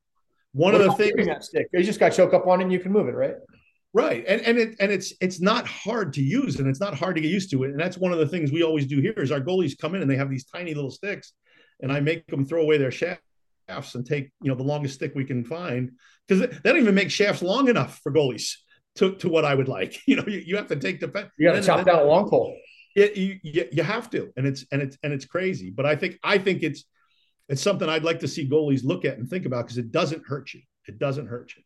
One 0.53 0.73
what 0.73 0.81
of 0.81 0.87
the 0.87 1.05
things 1.05 1.27
that 1.27 1.45
stick, 1.45 1.67
you 1.73 1.83
just 1.83 1.99
got 1.99 2.11
choke 2.11 2.33
up 2.33 2.47
on 2.47 2.61
it 2.61 2.65
and 2.65 2.73
you 2.73 2.79
can 2.79 2.93
move 2.93 3.09
it, 3.09 3.15
right? 3.15 3.35
Right. 3.95 4.25
And 4.27 4.41
and 4.43 4.59
it 4.59 4.75
and 4.81 4.91
it's 4.91 5.15
it's 5.21 5.41
not 5.41 5.67
hard 5.67 6.13
to 6.15 6.23
use 6.23 6.59
and 6.59 6.69
it's 6.69 6.81
not 6.81 6.95
hard 6.95 7.15
to 7.15 7.23
get 7.23 7.31
used 7.31 7.51
to 7.53 7.63
it. 7.63 7.71
And 7.71 7.79
that's 7.79 7.97
one 7.97 8.13
of 8.13 8.19
the 8.19 8.27
things 8.27 8.51
we 8.51 8.65
always 8.65 8.87
do 8.87 9.01
here 9.01 9.15
is 9.17 9.31
our 9.31 9.41
goalies 9.41 9.79
come 9.79 9.95
in 9.95 10.03
and 10.03 10.11
they 10.11 10.17
have 10.17 10.29
these 10.29 10.45
tiny 10.45 10.75
little 10.75 10.91
sticks 10.91 11.33
and 11.81 11.93
I 11.93 12.01
make 12.01 12.27
them 12.27 12.45
throw 12.45 12.63
away 12.63 12.77
their 12.77 12.91
shafts 12.91 13.95
and 13.95 14.05
take, 14.05 14.33
you 14.43 14.49
know, 14.51 14.57
the 14.57 14.65
longest 14.65 14.97
stick 14.97 15.13
we 15.15 15.25
can 15.25 15.45
find 15.45 15.93
because 16.27 16.41
they 16.41 16.71
don't 16.71 16.81
even 16.81 16.95
make 16.95 17.11
shafts 17.11 17.41
long 17.41 17.69
enough 17.69 18.01
for 18.03 18.13
goalies. 18.13 18.55
to, 18.97 19.15
to 19.17 19.29
what 19.29 19.45
I 19.45 19.55
would 19.55 19.69
like. 19.69 19.97
You 20.07 20.17
know, 20.17 20.25
you, 20.27 20.39
you 20.39 20.57
have 20.57 20.69
to 20.69 20.77
take 20.77 21.01
the 21.01 21.31
you 21.39 21.49
got 21.49 21.55
to 21.55 21.63
chop 21.63 21.87
down 21.87 22.01
a 22.01 22.05
long 22.05 22.29
pole. 22.29 22.57
It, 22.97 23.17
you, 23.17 23.39
you, 23.43 23.69
you 23.73 23.83
have 23.83 24.09
to, 24.11 24.33
and 24.37 24.47
it's 24.47 24.65
and 24.71 24.81
it's 24.81 24.97
and 25.03 25.13
it's 25.13 25.25
crazy. 25.25 25.71
But 25.71 25.87
I 25.87 25.97
think 25.97 26.19
I 26.23 26.39
think 26.39 26.63
it's 26.63 26.85
it's 27.49 27.63
something 27.63 27.89
I'd 27.89 28.05
like 28.05 28.21
to 28.21 28.29
see 28.29 28.49
goalies 28.49 28.85
look 28.85 29.05
at 29.05 29.19
and 29.19 29.29
think 29.29 29.47
about 29.47 29.65
because 29.65 29.79
it 29.79 29.91
doesn't 29.91 30.25
hurt 30.27 30.55
you. 30.55 30.61
It 30.87 30.99
doesn't 30.99 31.27
hurt 31.27 31.53
you. 31.57 31.63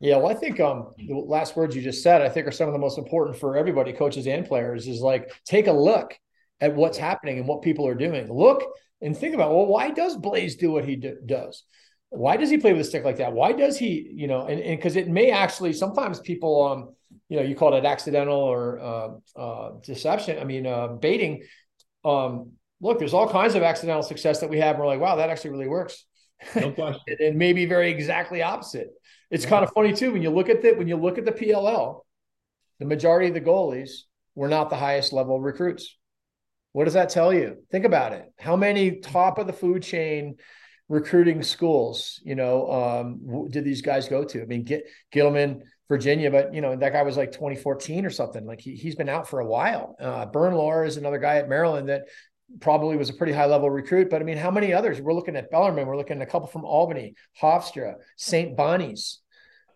Yeah, 0.00 0.18
well, 0.18 0.28
I 0.28 0.34
think 0.34 0.60
um, 0.60 0.92
the 0.96 1.14
last 1.14 1.56
words 1.56 1.74
you 1.74 1.82
just 1.82 2.02
said, 2.02 2.22
I 2.22 2.28
think, 2.28 2.46
are 2.46 2.52
some 2.52 2.68
of 2.68 2.72
the 2.72 2.78
most 2.78 2.98
important 2.98 3.36
for 3.36 3.56
everybody, 3.56 3.92
coaches 3.92 4.26
and 4.26 4.46
players. 4.46 4.86
Is 4.86 5.00
like 5.00 5.32
take 5.44 5.66
a 5.66 5.72
look 5.72 6.16
at 6.60 6.74
what's 6.74 6.98
happening 6.98 7.38
and 7.38 7.48
what 7.48 7.62
people 7.62 7.86
are 7.86 7.94
doing. 7.94 8.32
Look 8.32 8.62
and 9.00 9.16
think 9.16 9.34
about, 9.34 9.52
well, 9.52 9.66
why 9.66 9.90
does 9.90 10.16
Blaze 10.16 10.56
do 10.56 10.72
what 10.72 10.84
he 10.84 10.96
do, 10.96 11.16
does? 11.24 11.64
Why 12.10 12.36
does 12.36 12.50
he 12.50 12.58
play 12.58 12.72
with 12.72 12.80
a 12.80 12.84
stick 12.84 13.04
like 13.04 13.18
that? 13.18 13.32
Why 13.32 13.52
does 13.52 13.76
he, 13.76 14.10
you 14.14 14.26
know, 14.26 14.46
and 14.46 14.78
because 14.78 14.96
it 14.96 15.08
may 15.08 15.30
actually 15.30 15.72
sometimes 15.72 16.20
people, 16.20 16.66
um, 16.66 16.94
you 17.28 17.36
know, 17.36 17.42
you 17.42 17.54
call 17.54 17.74
it 17.74 17.84
accidental 17.84 18.36
or 18.36 18.80
uh, 18.80 19.38
uh, 19.38 19.70
deception. 19.84 20.38
I 20.38 20.44
mean, 20.44 20.66
uh, 20.66 20.88
baiting. 20.88 21.42
Um, 22.04 22.52
look, 22.80 22.98
there's 22.98 23.14
all 23.14 23.28
kinds 23.28 23.54
of 23.54 23.62
accidental 23.62 24.02
success 24.02 24.40
that 24.40 24.48
we 24.48 24.58
have. 24.58 24.76
And 24.76 24.80
we're 24.80 24.86
like, 24.86 25.00
wow, 25.00 25.16
that 25.16 25.28
actually 25.28 25.50
really 25.50 25.68
works. 25.68 26.04
No 26.56 26.72
question. 26.72 27.16
and 27.20 27.36
maybe 27.36 27.66
very 27.66 27.90
exactly 27.90 28.42
opposite. 28.42 28.88
It's 29.30 29.44
yeah. 29.44 29.50
kind 29.50 29.64
of 29.64 29.72
funny 29.72 29.92
too 29.92 30.12
when 30.12 30.22
you 30.22 30.30
look 30.30 30.48
at 30.48 30.62
the 30.62 30.72
when 30.72 30.88
you 30.88 30.96
look 30.96 31.18
at 31.18 31.24
the 31.24 31.32
PLL, 31.32 32.00
the 32.78 32.86
majority 32.86 33.28
of 33.28 33.34
the 33.34 33.40
goalies 33.40 33.90
were 34.34 34.48
not 34.48 34.70
the 34.70 34.76
highest 34.76 35.12
level 35.12 35.40
recruits. 35.40 35.96
What 36.72 36.84
does 36.84 36.94
that 36.94 37.10
tell 37.10 37.32
you? 37.32 37.56
Think 37.70 37.84
about 37.84 38.12
it. 38.12 38.32
How 38.38 38.56
many 38.56 39.00
top 39.00 39.38
of 39.38 39.46
the 39.46 39.52
food 39.52 39.82
chain 39.82 40.36
recruiting 40.88 41.42
schools, 41.42 42.20
you 42.24 42.34
know, 42.34 42.70
um, 42.70 43.48
did 43.50 43.64
these 43.64 43.82
guys 43.82 44.08
go 44.08 44.24
to? 44.24 44.42
I 44.42 44.46
mean, 44.46 44.64
get 44.64 44.84
Gittleman, 45.12 45.60
Virginia, 45.88 46.30
but 46.30 46.54
you 46.54 46.60
know 46.60 46.76
that 46.76 46.92
guy 46.92 47.02
was 47.02 47.16
like 47.16 47.32
2014 47.32 48.04
or 48.04 48.10
something. 48.10 48.46
Like 48.46 48.60
he 48.60 48.74
he's 48.74 48.94
been 48.94 49.08
out 49.08 49.28
for 49.28 49.40
a 49.40 49.46
while. 49.46 49.96
Uh, 49.98 50.26
Bernlohr 50.26 50.86
is 50.86 50.96
another 50.96 51.18
guy 51.18 51.36
at 51.36 51.48
Maryland 51.48 51.88
that 51.88 52.08
probably 52.60 52.96
was 52.96 53.10
a 53.10 53.14
pretty 53.14 53.32
high 53.32 53.46
level 53.46 53.70
recruit. 53.70 54.10
But 54.10 54.20
I 54.20 54.24
mean, 54.24 54.38
how 54.38 54.50
many 54.50 54.72
others? 54.72 55.00
We're 55.00 55.14
looking 55.14 55.36
at 55.36 55.50
Bellarmine. 55.50 55.86
We're 55.86 55.96
looking 55.96 56.20
at 56.20 56.22
a 56.26 56.30
couple 56.30 56.48
from 56.48 56.64
Albany, 56.64 57.14
Hofstra, 57.40 57.94
St. 58.16 58.56
Bonnie's. 58.56 59.20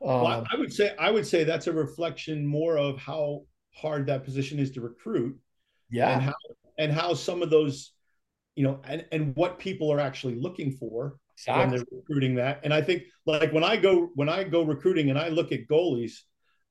Um, 0.03 0.23
well, 0.23 0.47
I 0.53 0.57
would 0.57 0.73
say 0.73 0.95
I 0.99 1.11
would 1.11 1.27
say 1.27 1.45
that's 1.45 1.67
a 1.67 1.73
reflection 1.73 2.47
more 2.47 2.77
of 2.77 2.99
how 2.99 3.43
hard 3.75 4.07
that 4.07 4.25
position 4.25 4.59
is 4.59 4.73
to 4.73 4.81
recruit. 4.81 5.39
Yeah, 5.91 6.13
and 6.13 6.23
how 6.23 6.35
and 6.79 6.93
how 6.93 7.15
some 7.15 7.43
of 7.43 7.51
those, 7.51 7.93
you 8.57 8.65
know, 8.65 8.81
and 8.85 9.05
and 9.13 9.37
what 9.37 9.59
people 9.59 9.93
are 9.93 10.01
actually 10.01 10.37
looking 10.37 10.73
for 10.73 11.17
exactly. 11.37 11.61
when 11.61 11.71
they're 11.71 11.99
recruiting 11.99 12.35
that. 12.37 12.61
And 12.65 12.73
I 12.75 12.83
think 12.83 13.05
like 13.27 13.53
when 13.53 13.65
I 13.65 13.77
go 13.77 14.11
when 14.15 14.29
I 14.29 14.45
go 14.45 14.63
recruiting 14.63 15.11
and 15.11 15.19
I 15.19 15.29
look 15.29 15.53
at 15.53 15.69
goalies, 15.69 16.15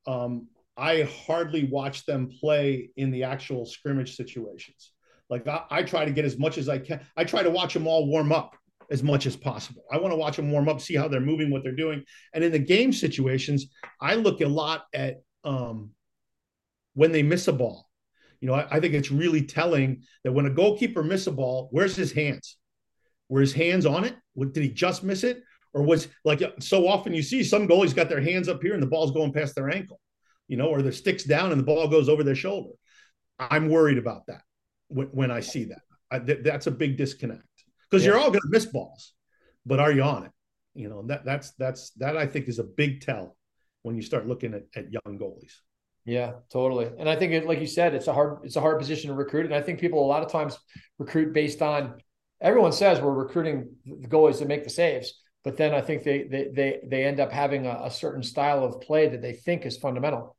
um, 0.08 0.48
I 0.76 1.04
hardly 1.04 1.66
watch 1.66 2.06
them 2.06 2.30
play 2.40 2.90
in 2.98 3.12
the 3.12 3.24
actual 3.24 3.66
scrimmage 3.66 4.16
situations. 4.16 4.91
Like 5.32 5.48
I, 5.48 5.64
I, 5.72 5.84
try 5.84 6.04
to 6.04 6.12
get 6.12 6.26
as 6.26 6.38
much 6.38 6.58
as 6.58 6.68
I 6.68 6.78
can. 6.78 7.00
I 7.16 7.24
try 7.24 7.42
to 7.42 7.50
watch 7.50 7.74
them 7.74 7.88
all 7.88 8.06
warm 8.06 8.34
up 8.34 8.54
as 8.92 9.02
much 9.02 9.26
as 9.26 9.38
possible. 9.38 9.84
I 9.90 9.98
want 9.98 10.12
to 10.12 10.18
watch 10.18 10.36
them 10.36 10.52
warm 10.52 10.68
up, 10.68 10.82
see 10.82 10.96
how 10.96 11.08
they're 11.08 11.22
moving, 11.22 11.50
what 11.50 11.64
they're 11.64 11.72
doing. 11.72 12.04
And 12.34 12.44
in 12.44 12.52
the 12.52 12.60
game 12.60 12.92
situations, 12.92 13.68
I 14.02 14.16
look 14.16 14.42
a 14.42 14.48
lot 14.48 14.86
at 14.94 15.22
um, 15.46 15.92
when 16.94 17.14
they 17.14 17.24
miss 17.24 17.48
a 17.48 17.54
ball. 17.54 17.88
You 18.42 18.50
know, 18.50 18.56
I, 18.56 18.68
I 18.70 18.80
think 18.82 18.94
it's 18.94 19.10
really 19.10 19.44
telling 19.44 20.04
that 20.26 20.34
when 20.34 20.48
a 20.48 20.50
goalkeeper 20.50 21.02
miss 21.02 21.28
a 21.28 21.32
ball, 21.32 21.70
where's 21.72 21.96
his 21.96 22.12
hands? 22.12 22.58
Were 23.30 23.40
his 23.40 23.54
hands 23.54 23.86
on 23.86 24.04
it? 24.04 24.16
What, 24.34 24.54
did 24.54 24.64
he 24.64 24.70
just 24.70 25.02
miss 25.02 25.24
it? 25.24 25.42
Or 25.74 25.82
was 25.82 26.10
like 26.26 26.42
so 26.60 26.90
often 26.90 27.14
you 27.14 27.24
see 27.24 27.46
some 27.46 27.70
goalies 27.70 27.96
got 27.96 28.10
their 28.10 28.20
hands 28.20 28.50
up 28.50 28.62
here 28.62 28.74
and 28.74 28.84
the 28.84 28.88
ball's 28.88 29.12
going 29.12 29.32
past 29.32 29.56
their 29.56 29.70
ankle, 29.70 30.02
you 30.50 30.58
know, 30.58 30.68
or 30.68 30.82
their 30.82 30.92
sticks 30.92 31.24
down 31.24 31.54
and 31.54 31.60
the 31.60 31.64
ball 31.64 31.88
goes 31.88 32.10
over 32.10 32.26
their 32.26 32.36
shoulder. 32.36 32.74
I'm 33.40 33.70
worried 33.70 33.98
about 33.98 34.26
that 34.28 34.42
when, 34.92 35.08
when 35.08 35.32
I 35.32 35.40
see 35.40 35.66
that. 35.66 35.82
I, 36.10 36.20
th- 36.20 36.40
that's 36.44 36.68
a 36.68 36.72
big 36.72 36.98
disconnect 36.98 37.44
because 37.90 38.04
yeah. 38.04 38.12
you're 38.12 38.20
all 38.20 38.30
going 38.30 38.42
to 38.42 38.50
miss 38.50 38.66
balls, 38.66 39.14
but 39.66 39.80
are 39.80 39.92
you 39.92 40.04
on 40.04 40.26
it? 40.26 40.32
You 40.74 40.90
know, 40.90 41.04
that 41.08 41.26
that's 41.26 41.52
that's 41.52 41.92
that 41.92 42.18
I 42.18 42.26
think 42.26 42.48
is 42.48 42.60
a 42.60 42.64
big 42.64 43.02
tell 43.02 43.36
when 43.84 43.96
you 43.96 44.02
start 44.02 44.28
looking 44.28 44.54
at, 44.54 44.64
at 44.76 44.92
young 44.92 45.18
goalies. 45.18 45.54
Yeah, 46.06 46.34
totally. 46.52 46.90
And 46.98 47.08
I 47.08 47.16
think 47.16 47.32
it, 47.34 47.46
like 47.46 47.60
you 47.60 47.68
said, 47.68 47.94
it's 47.94 48.08
a 48.08 48.14
hard 48.14 48.40
it's 48.44 48.56
a 48.56 48.62
hard 48.62 48.80
position 48.80 49.10
to 49.10 49.16
recruit. 49.16 49.46
And 49.46 49.56
I 49.56 49.62
think 49.62 49.80
people 49.80 50.04
a 50.04 50.08
lot 50.08 50.24
of 50.24 50.32
times 50.32 50.58
recruit 50.98 51.34
based 51.34 51.62
on 51.62 51.96
everyone 52.40 52.72
says 52.72 53.00
we're 53.00 53.14
recruiting 53.14 53.76
the 53.86 54.08
goalies 54.08 54.40
to 54.40 54.46
make 54.46 54.64
the 54.64 54.70
saves, 54.70 55.14
but 55.44 55.58
then 55.58 55.74
I 55.74 55.82
think 55.82 56.04
they 56.04 56.24
they 56.24 56.50
they 56.54 56.80
they 56.88 57.06
end 57.06 57.20
up 57.20 57.32
having 57.32 57.68
a, 57.68 57.82
a 57.84 57.92
certain 57.92 58.24
style 58.24 58.64
of 58.64 58.82
play 58.82 59.10
that 59.10 59.22
they 59.22 59.34
think 59.34 59.66
is 59.66 59.78
fundamental. 59.78 60.36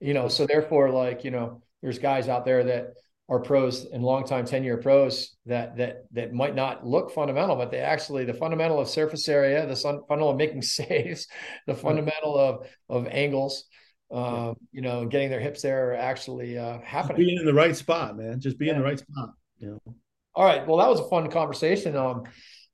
You 0.00 0.14
know, 0.14 0.28
so 0.28 0.46
therefore, 0.46 0.90
like, 0.90 1.24
you 1.24 1.30
know, 1.30 1.62
there's 1.82 1.98
guys 1.98 2.28
out 2.28 2.44
there 2.44 2.64
that 2.64 2.94
are 3.28 3.40
pros 3.40 3.84
and 3.84 4.02
longtime 4.02 4.46
10 4.46 4.64
year 4.64 4.78
pros 4.78 5.36
that 5.44 5.76
that 5.76 6.04
that 6.12 6.32
might 6.32 6.54
not 6.54 6.86
look 6.86 7.12
fundamental, 7.12 7.56
but 7.56 7.70
they 7.70 7.78
actually 7.78 8.24
the 8.24 8.34
fundamental 8.34 8.80
of 8.80 8.88
surface 8.88 9.28
area, 9.28 9.66
the 9.66 9.76
fundamental 9.76 10.30
of 10.30 10.36
making 10.36 10.62
saves, 10.62 11.28
the 11.66 11.74
fundamental 11.74 12.36
of 12.36 12.66
of 12.88 13.06
angles, 13.08 13.64
um, 14.10 14.56
you 14.72 14.80
know, 14.80 15.04
getting 15.04 15.28
their 15.28 15.40
hips 15.40 15.62
there 15.62 15.90
are 15.90 15.94
actually 15.94 16.58
uh, 16.58 16.78
happening. 16.80 17.18
being 17.18 17.38
in 17.38 17.44
the 17.44 17.54
right 17.54 17.76
spot, 17.76 18.16
man. 18.16 18.40
Just 18.40 18.58
be 18.58 18.66
yeah. 18.66 18.72
in 18.72 18.78
the 18.78 18.84
right 18.84 18.98
spot. 18.98 19.30
You 19.58 19.68
know. 19.70 19.94
All 20.34 20.44
right. 20.44 20.66
Well, 20.66 20.78
that 20.78 20.88
was 20.88 21.00
a 21.00 21.08
fun 21.08 21.30
conversation. 21.30 21.96
Um, 21.96 22.24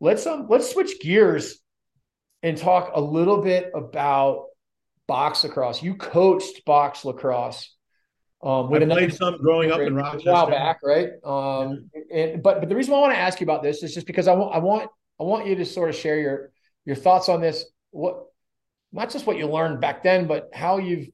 let's 0.00 0.26
um 0.26 0.46
let's 0.48 0.70
switch 0.70 1.00
gears 1.00 1.58
and 2.44 2.56
talk 2.56 2.92
a 2.94 3.00
little 3.00 3.42
bit 3.42 3.72
about 3.74 4.46
box 5.08 5.42
lacrosse. 5.42 5.82
You 5.82 5.96
coached 5.96 6.64
box 6.64 7.04
lacrosse 7.04 7.73
um, 8.44 8.72
I 8.74 8.84
played 8.84 9.14
some 9.14 9.38
growing 9.38 9.70
up 9.70 9.80
in 9.80 9.94
Rochester. 9.94 10.28
A 10.28 10.32
while 10.32 10.50
back, 10.50 10.80
right? 10.84 11.08
Um, 11.24 11.88
yeah. 11.94 12.16
and, 12.16 12.42
but 12.42 12.60
but 12.60 12.68
the 12.68 12.76
reason 12.76 12.92
why 12.92 12.98
I 12.98 13.00
want 13.00 13.14
to 13.14 13.18
ask 13.18 13.40
you 13.40 13.44
about 13.44 13.62
this 13.62 13.82
is 13.82 13.94
just 13.94 14.06
because 14.06 14.28
I 14.28 14.34
want 14.34 14.54
I 14.54 14.58
want 14.58 14.90
I 15.18 15.24
want 15.24 15.46
you 15.46 15.54
to 15.56 15.64
sort 15.64 15.88
of 15.88 15.96
share 15.96 16.18
your 16.18 16.52
your 16.84 16.96
thoughts 16.96 17.30
on 17.30 17.40
this. 17.40 17.64
What 17.90 18.26
not 18.92 19.10
just 19.10 19.26
what 19.26 19.38
you 19.38 19.46
learned 19.46 19.80
back 19.80 20.02
then, 20.02 20.26
but 20.26 20.50
how 20.52 20.76
you've 20.76 21.08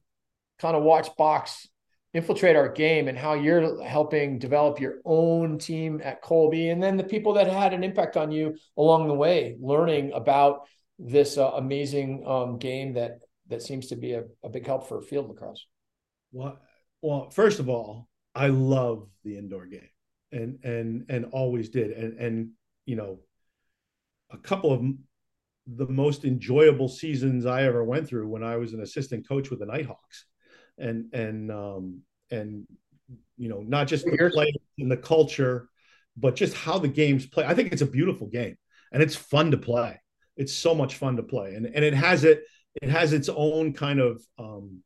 kind 0.59 0.75
of 0.75 0.83
watched 0.83 1.15
box 1.15 1.67
infiltrate 2.13 2.57
our 2.57 2.67
game 2.67 3.07
and 3.07 3.17
how 3.17 3.33
you're 3.35 3.81
helping 3.81 4.37
develop 4.37 4.81
your 4.81 4.95
own 5.05 5.57
team 5.57 6.01
at 6.03 6.21
Colby, 6.21 6.69
and 6.69 6.83
then 6.83 6.97
the 6.97 7.03
people 7.03 7.33
that 7.35 7.47
had 7.47 7.73
an 7.73 7.83
impact 7.83 8.17
on 8.17 8.31
you 8.31 8.57
along 8.77 9.07
the 9.07 9.13
way, 9.13 9.55
learning 9.61 10.11
about 10.13 10.67
this 10.99 11.37
uh, 11.37 11.51
amazing 11.51 12.25
um, 12.27 12.57
game 12.57 12.93
that 12.93 13.19
that 13.47 13.61
seems 13.61 13.87
to 13.87 13.95
be 13.95 14.13
a, 14.13 14.23
a 14.43 14.49
big 14.49 14.65
help 14.65 14.89
for 14.89 15.01
field 15.01 15.29
lacrosse. 15.29 15.65
Well, 16.33 16.59
well, 17.01 17.29
first 17.29 17.59
of 17.59 17.69
all, 17.69 18.07
I 18.33 18.47
love 18.47 19.07
the 19.23 19.37
indoor 19.37 19.65
game 19.65 19.89
and 20.31 20.59
and 20.63 21.05
and 21.09 21.25
always 21.31 21.69
did. 21.69 21.91
And 21.91 22.17
and 22.19 22.49
you 22.85 22.95
know, 22.95 23.19
a 24.31 24.37
couple 24.37 24.71
of 24.71 24.83
the 25.67 25.87
most 25.87 26.25
enjoyable 26.25 26.89
seasons 26.89 27.45
I 27.45 27.63
ever 27.63 27.83
went 27.83 28.07
through 28.07 28.27
when 28.27 28.43
I 28.43 28.57
was 28.57 28.73
an 28.73 28.81
assistant 28.81 29.27
coach 29.27 29.49
with 29.49 29.59
the 29.59 29.65
Knighthawks. 29.65 30.25
And 30.77 31.13
and 31.13 31.51
um 31.51 32.01
and 32.31 32.65
you 33.37 33.49
know, 33.49 33.61
not 33.61 33.87
just 33.87 34.05
the 34.05 34.29
play 34.33 34.53
and 34.79 34.91
the 34.91 34.97
culture, 34.97 35.69
but 36.17 36.35
just 36.35 36.55
how 36.55 36.77
the 36.77 36.87
games 36.87 37.25
play. 37.25 37.45
I 37.45 37.53
think 37.53 37.71
it's 37.71 37.81
a 37.81 37.87
beautiful 37.87 38.27
game 38.27 38.57
and 38.91 39.03
it's 39.03 39.15
fun 39.15 39.51
to 39.51 39.57
play. 39.57 39.99
It's 40.37 40.53
so 40.53 40.73
much 40.73 40.95
fun 40.95 41.17
to 41.17 41.23
play. 41.23 41.55
And 41.55 41.65
and 41.65 41.83
it 41.83 41.93
has 41.93 42.23
it 42.23 42.43
it 42.81 42.89
has 42.89 43.13
its 43.13 43.29
own 43.29 43.73
kind 43.73 43.99
of 43.99 44.21
um 44.39 44.81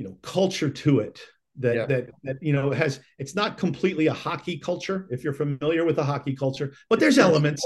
you 0.00 0.06
know 0.06 0.16
culture 0.22 0.70
to 0.70 1.00
it 1.00 1.20
that 1.56 1.76
yeah. 1.76 1.84
that 1.84 2.08
that 2.24 2.36
you 2.40 2.54
know 2.54 2.70
has 2.70 3.00
it's 3.18 3.34
not 3.34 3.58
completely 3.58 4.06
a 4.06 4.14
hockey 4.14 4.56
culture 4.56 5.06
if 5.10 5.22
you're 5.22 5.34
familiar 5.34 5.84
with 5.84 5.96
the 5.96 6.02
hockey 6.02 6.34
culture 6.34 6.72
but 6.88 6.98
there's 6.98 7.18
elements. 7.18 7.62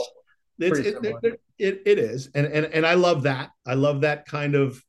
It's, 0.59 0.79
it, 0.79 0.97
it, 1.05 1.41
it, 1.59 1.83
it 1.85 1.99
is. 1.99 2.31
And, 2.35 2.47
and 2.47 2.67
and 2.67 2.85
i 2.85 2.95
love 2.95 3.23
that. 3.23 3.51
I 3.67 3.75
love 3.75 4.01
that 4.01 4.27
kind 4.27 4.57
of 4.57 4.83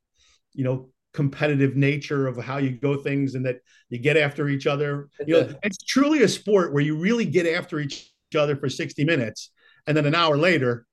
you 0.54 0.64
know 0.64 0.90
competitive 1.14 1.76
nature 1.76 2.28
of 2.28 2.36
how 2.38 2.58
you 2.58 2.72
go 2.72 2.98
things 2.98 3.36
and 3.36 3.46
that 3.46 3.58
you 3.90 4.00
get 4.00 4.18
after 4.18 4.50
each 4.50 4.66
other. 4.66 5.08
You 5.28 5.42
know 5.42 5.54
it's 5.62 5.78
truly 5.78 6.24
a 6.24 6.28
sport 6.28 6.74
where 6.74 6.84
you 6.84 6.98
really 6.98 7.26
get 7.26 7.46
after 7.46 7.80
each 7.80 8.12
other 8.36 8.56
for 8.56 8.70
60 8.70 9.06
minutes 9.06 9.52
and 9.86 9.96
then 9.96 10.08
an 10.08 10.16
hour 10.16 10.36
later 10.36 10.88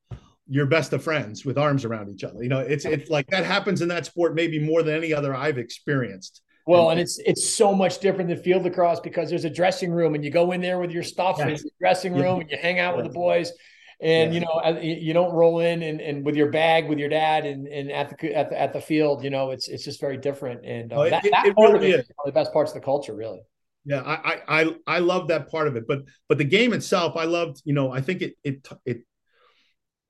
you're 0.48 0.66
best 0.66 0.92
of 0.92 1.02
friends 1.02 1.44
with 1.44 1.58
arms 1.58 1.84
around 1.84 2.10
each 2.10 2.24
other. 2.24 2.42
You 2.42 2.48
know, 2.48 2.60
it's 2.60 2.84
it's 2.84 3.10
like 3.10 3.26
that 3.28 3.44
happens 3.44 3.82
in 3.82 3.88
that 3.88 4.06
sport 4.06 4.34
maybe 4.34 4.58
more 4.58 4.82
than 4.82 4.96
any 4.96 5.12
other 5.12 5.34
I've 5.34 5.58
experienced. 5.58 6.42
Well, 6.66 6.90
and 6.90 7.00
it's 7.00 7.18
it's 7.24 7.48
so 7.48 7.74
much 7.74 7.98
different 7.98 8.28
than 8.28 8.38
field 8.38 8.62
lacrosse 8.62 9.00
because 9.00 9.30
there's 9.30 9.44
a 9.44 9.50
dressing 9.50 9.92
room 9.92 10.14
and 10.14 10.24
you 10.24 10.30
go 10.30 10.52
in 10.52 10.60
there 10.60 10.78
with 10.78 10.92
your 10.92 11.02
stuff 11.02 11.36
yes. 11.38 11.60
in 11.60 11.66
the 11.66 11.70
dressing 11.80 12.12
room 12.14 12.36
yeah. 12.36 12.40
and 12.40 12.50
you 12.50 12.56
hang 12.56 12.78
out 12.78 12.96
with 12.96 13.06
the 13.06 13.12
boys. 13.12 13.52
And 14.00 14.34
yeah. 14.34 14.40
you 14.40 14.46
know, 14.46 14.80
you 14.80 15.12
don't 15.12 15.32
roll 15.32 15.60
in 15.60 15.82
and, 15.82 16.00
and 16.00 16.24
with 16.24 16.34
your 16.34 16.50
bag 16.50 16.88
with 16.88 16.98
your 16.98 17.08
dad 17.08 17.46
and, 17.46 17.68
and 17.68 17.90
at 17.90 18.18
the 18.18 18.34
at 18.34 18.50
the 18.50 18.60
at 18.60 18.72
the 18.72 18.80
field. 18.80 19.22
You 19.24 19.30
know, 19.30 19.50
it's 19.50 19.68
it's 19.68 19.84
just 19.84 20.00
very 20.00 20.16
different. 20.16 20.64
And 20.64 20.92
uh, 20.92 20.96
oh, 20.96 21.10
that, 21.10 21.24
it, 21.24 21.30
that 21.32 21.46
it 21.46 21.54
part 21.54 21.72
really 21.72 21.92
of 21.92 22.00
it 22.00 22.02
is 22.02 22.12
one 22.16 22.28
of 22.28 22.34
the 22.34 22.40
best 22.40 22.52
parts 22.52 22.72
of 22.72 22.74
the 22.74 22.84
culture, 22.84 23.14
really. 23.14 23.40
Yeah, 23.84 24.02
I 24.04 24.40
I 24.48 24.76
I 24.86 24.98
love 25.00 25.28
that 25.28 25.50
part 25.50 25.66
of 25.66 25.74
it, 25.74 25.88
but 25.88 26.02
but 26.28 26.38
the 26.38 26.44
game 26.44 26.72
itself, 26.72 27.16
I 27.16 27.24
loved. 27.24 27.62
You 27.64 27.74
know, 27.74 27.92
I 27.92 28.00
think 28.00 28.22
it 28.22 28.34
it 28.44 28.68
it 28.84 29.02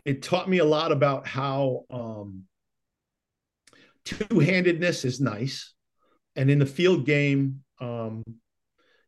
it 0.04 0.22
taught 0.22 0.48
me 0.48 0.58
a 0.58 0.64
lot 0.64 0.92
about 0.92 1.26
how 1.26 1.84
um, 1.90 2.44
two-handedness 4.04 5.04
is 5.04 5.20
nice, 5.20 5.72
and 6.36 6.50
in 6.50 6.58
the 6.58 6.66
field 6.66 7.06
game, 7.06 7.62
um, 7.80 8.22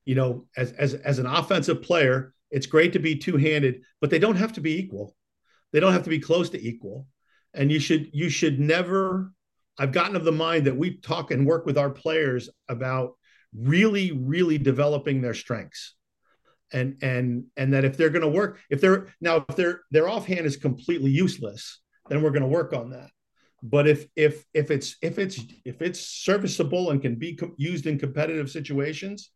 you 0.04 0.14
know, 0.14 0.46
as 0.56 0.72
as 0.72 0.94
as 0.94 1.18
an 1.18 1.26
offensive 1.26 1.82
player, 1.82 2.34
it's 2.50 2.66
great 2.66 2.92
to 2.92 2.98
be 2.98 3.16
two-handed, 3.16 3.82
but 4.00 4.10
they 4.10 4.18
don't 4.18 4.36
have 4.36 4.52
to 4.54 4.60
be 4.60 4.78
equal. 4.78 5.14
They 5.72 5.80
don't 5.80 5.92
have 5.92 6.04
to 6.04 6.10
be 6.10 6.20
close 6.20 6.50
to 6.50 6.62
equal, 6.62 7.06
and 7.54 7.72
you 7.72 7.80
should 7.80 8.10
you 8.12 8.28
should 8.28 8.60
never. 8.60 9.32
I've 9.76 9.92
gotten 9.92 10.14
of 10.14 10.24
the 10.24 10.30
mind 10.30 10.66
that 10.66 10.76
we 10.76 10.98
talk 10.98 11.32
and 11.32 11.44
work 11.44 11.66
with 11.66 11.76
our 11.76 11.90
players 11.90 12.48
about 12.68 13.14
really 13.52 14.12
really 14.12 14.58
developing 14.58 15.20
their 15.20 15.34
strengths 15.34 15.94
and 16.74 17.02
and 17.02 17.44
and 17.56 17.72
that 17.72 17.84
if 17.84 17.96
they're 17.96 18.10
going 18.10 18.22
to 18.22 18.28
work 18.28 18.60
if 18.68 18.80
they're 18.80 19.06
now 19.20 19.44
if 19.48 19.56
their 19.56 19.80
their 19.90 20.08
offhand 20.08 20.44
is 20.44 20.56
completely 20.56 21.10
useless 21.10 21.80
then 22.08 22.22
we're 22.22 22.30
going 22.30 22.42
to 22.42 22.48
work 22.48 22.74
on 22.74 22.90
that. 22.90 23.08
But 23.62 23.88
if 23.88 24.06
if 24.14 24.44
if 24.52 24.70
it's 24.70 24.96
if 25.00 25.18
it's 25.18 25.40
if 25.64 25.80
it's 25.80 26.00
serviceable 26.00 26.90
and 26.90 27.00
can 27.00 27.14
be 27.14 27.36
co- 27.36 27.54
used 27.56 27.86
in 27.86 27.98
competitive 27.98 28.50
situations 28.50 29.30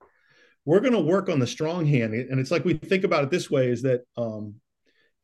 we're 0.64 0.80
going 0.80 0.92
to 0.92 1.00
work 1.00 1.30
on 1.30 1.38
the 1.38 1.46
strong 1.46 1.86
hand. 1.86 2.12
And 2.12 2.38
it's 2.38 2.50
like 2.50 2.64
we 2.66 2.74
think 2.74 3.04
about 3.04 3.24
it 3.24 3.30
this 3.30 3.50
way 3.50 3.68
is 3.68 3.82
that 3.82 4.02
um, 4.18 4.56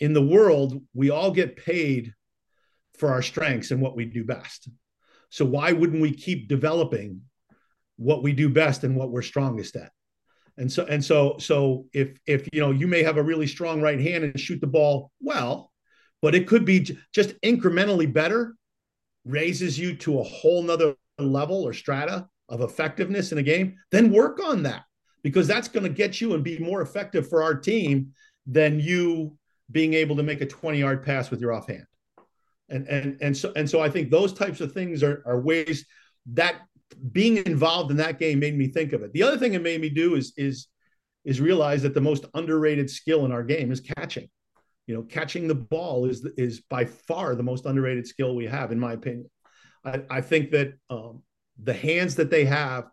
in 0.01 0.15
the 0.15 0.23
world 0.23 0.81
we 0.95 1.11
all 1.11 1.31
get 1.31 1.57
paid 1.57 2.15
for 2.99 3.11
our 3.11 3.21
strengths 3.21 3.71
and 3.71 3.83
what 3.83 3.95
we 3.95 4.07
do 4.07 4.25
best. 4.25 4.71
So 5.29 5.45
why 5.45 5.73
wouldn't 5.73 6.01
we 6.01 6.13
keep 6.13 6.49
developing 6.49 7.23
what 7.97 8.23
we 8.23 8.33
do 8.33 8.49
best 8.49 8.85
and 8.85 8.97
what 8.97 9.11
we're 9.11 9.21
strongest 9.21 9.77
at 9.77 9.93
and 10.57 10.71
so 10.71 10.85
and 10.87 11.05
so 11.05 11.37
so 11.39 11.87
if 11.93 12.17
if 12.27 12.49
you 12.53 12.61
know 12.61 12.71
you 12.71 12.87
may 12.87 13.03
have 13.03 13.17
a 13.17 13.23
really 13.23 13.47
strong 13.47 13.81
right 13.81 14.01
hand 14.01 14.25
and 14.25 14.39
shoot 14.39 14.61
the 14.61 14.67
ball 14.67 15.11
well 15.21 15.73
but 16.23 16.35
it 16.35 16.47
could 16.47 16.65
be 16.65 16.97
just 17.13 17.41
incrementally 17.43 18.11
better 18.11 18.55
raises 19.25 19.79
you 19.79 19.97
to 19.97 20.21
a 20.21 20.23
whole 20.23 20.63
nother 20.63 20.95
level 21.19 21.63
or 21.63 21.73
strata 21.73 22.27
of 22.49 22.61
effectiveness 22.61 23.33
in 23.33 23.39
a 23.39 23.43
game 23.43 23.75
then 23.91 24.13
work 24.13 24.41
on 24.43 24.63
that 24.63 24.85
because 25.23 25.49
that's 25.49 25.69
going 25.69 25.83
to 25.83 25.89
get 25.89 26.21
you 26.21 26.35
and 26.35 26.45
be 26.45 26.59
more 26.59 26.83
effective 26.83 27.29
for 27.29 27.43
our 27.43 27.55
team 27.55 28.13
than 28.47 28.79
you 28.79 29.37
being 29.73 29.95
able 29.95 30.17
to 30.17 30.23
make 30.23 30.41
a 30.41 30.47
20 30.47 30.79
yard 30.79 31.03
pass 31.03 31.31
with 31.31 31.41
your 31.41 31.53
offhand. 31.53 31.87
And 32.69 32.87
and 32.87 33.19
and 33.21 33.37
so 33.37 33.53
and 33.57 33.69
so 33.69 33.81
i 33.81 33.91
think 33.91 34.11
those 34.11 34.33
types 34.33 34.63
of 34.63 34.73
things 34.73 35.03
are, 35.03 35.23
are 35.27 35.39
ways 35.39 35.85
that 36.33 36.63
being 37.13 37.39
involved 37.39 37.91
in 37.91 37.97
that 37.99 38.19
game 38.19 38.39
made 38.39 38.57
me 38.57 38.69
think 38.69 38.93
of 38.93 39.03
it. 39.03 39.13
The 39.13 39.23
other 39.23 39.39
thing 39.39 39.55
it 39.55 39.63
made 39.63 39.81
me 39.81 39.89
do 39.89 40.15
is 40.15 40.33
is 40.37 40.69
is 41.25 41.41
realize 41.41 41.83
that 41.83 41.95
the 41.95 42.01
most 42.01 42.27
underrated 42.35 42.91
skill 42.91 43.25
in 43.25 43.33
our 43.33 43.43
game 43.43 43.73
is 43.73 43.81
catching. 43.81 44.29
You 44.87 44.95
know, 44.95 45.03
catching 45.03 45.49
the 45.49 45.55
ball 45.55 46.07
is 46.07 46.27
is 46.37 46.61
by 46.61 46.85
far 46.85 47.35
the 47.35 47.43
most 47.43 47.67
underrated 47.67 48.07
skill 48.07 48.35
we 48.35 48.47
have, 48.47 48.73
in 48.73 48.79
my 48.79 48.93
opinion. 48.93 49.31
I, 49.85 50.03
I 50.11 50.21
think 50.21 50.51
that 50.53 50.75
um, 50.91 51.23
the 51.63 51.75
hands 51.75 52.17
that 52.17 52.31
they 52.31 52.45
have, 52.45 52.85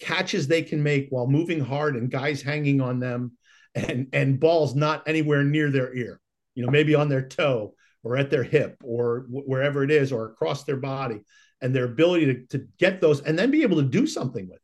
catches 0.00 0.46
they 0.46 0.62
can 0.62 0.82
make 0.82 1.08
while 1.10 1.26
moving 1.26 1.60
hard, 1.60 1.96
and 1.96 2.10
guys 2.10 2.42
hanging 2.42 2.80
on 2.80 2.98
them, 2.98 3.32
and 3.74 4.08
and 4.12 4.40
balls 4.40 4.74
not 4.74 5.06
anywhere 5.06 5.44
near 5.44 5.70
their 5.70 5.94
ear. 5.94 6.20
You 6.54 6.64
know, 6.64 6.70
maybe 6.70 6.94
on 6.94 7.08
their 7.08 7.26
toe 7.28 7.74
or 8.02 8.16
at 8.16 8.30
their 8.30 8.44
hip 8.44 8.76
or 8.84 9.26
wherever 9.28 9.82
it 9.82 9.90
is, 9.90 10.10
or 10.10 10.26
across 10.26 10.64
their 10.64 10.76
body 10.76 11.20
and 11.60 11.74
their 11.74 11.84
ability 11.84 12.26
to, 12.26 12.58
to 12.58 12.66
get 12.78 13.00
those 13.00 13.20
and 13.22 13.38
then 13.38 13.50
be 13.50 13.62
able 13.62 13.76
to 13.76 13.88
do 13.88 14.06
something 14.06 14.46
with 14.48 14.56
it. 14.56 14.62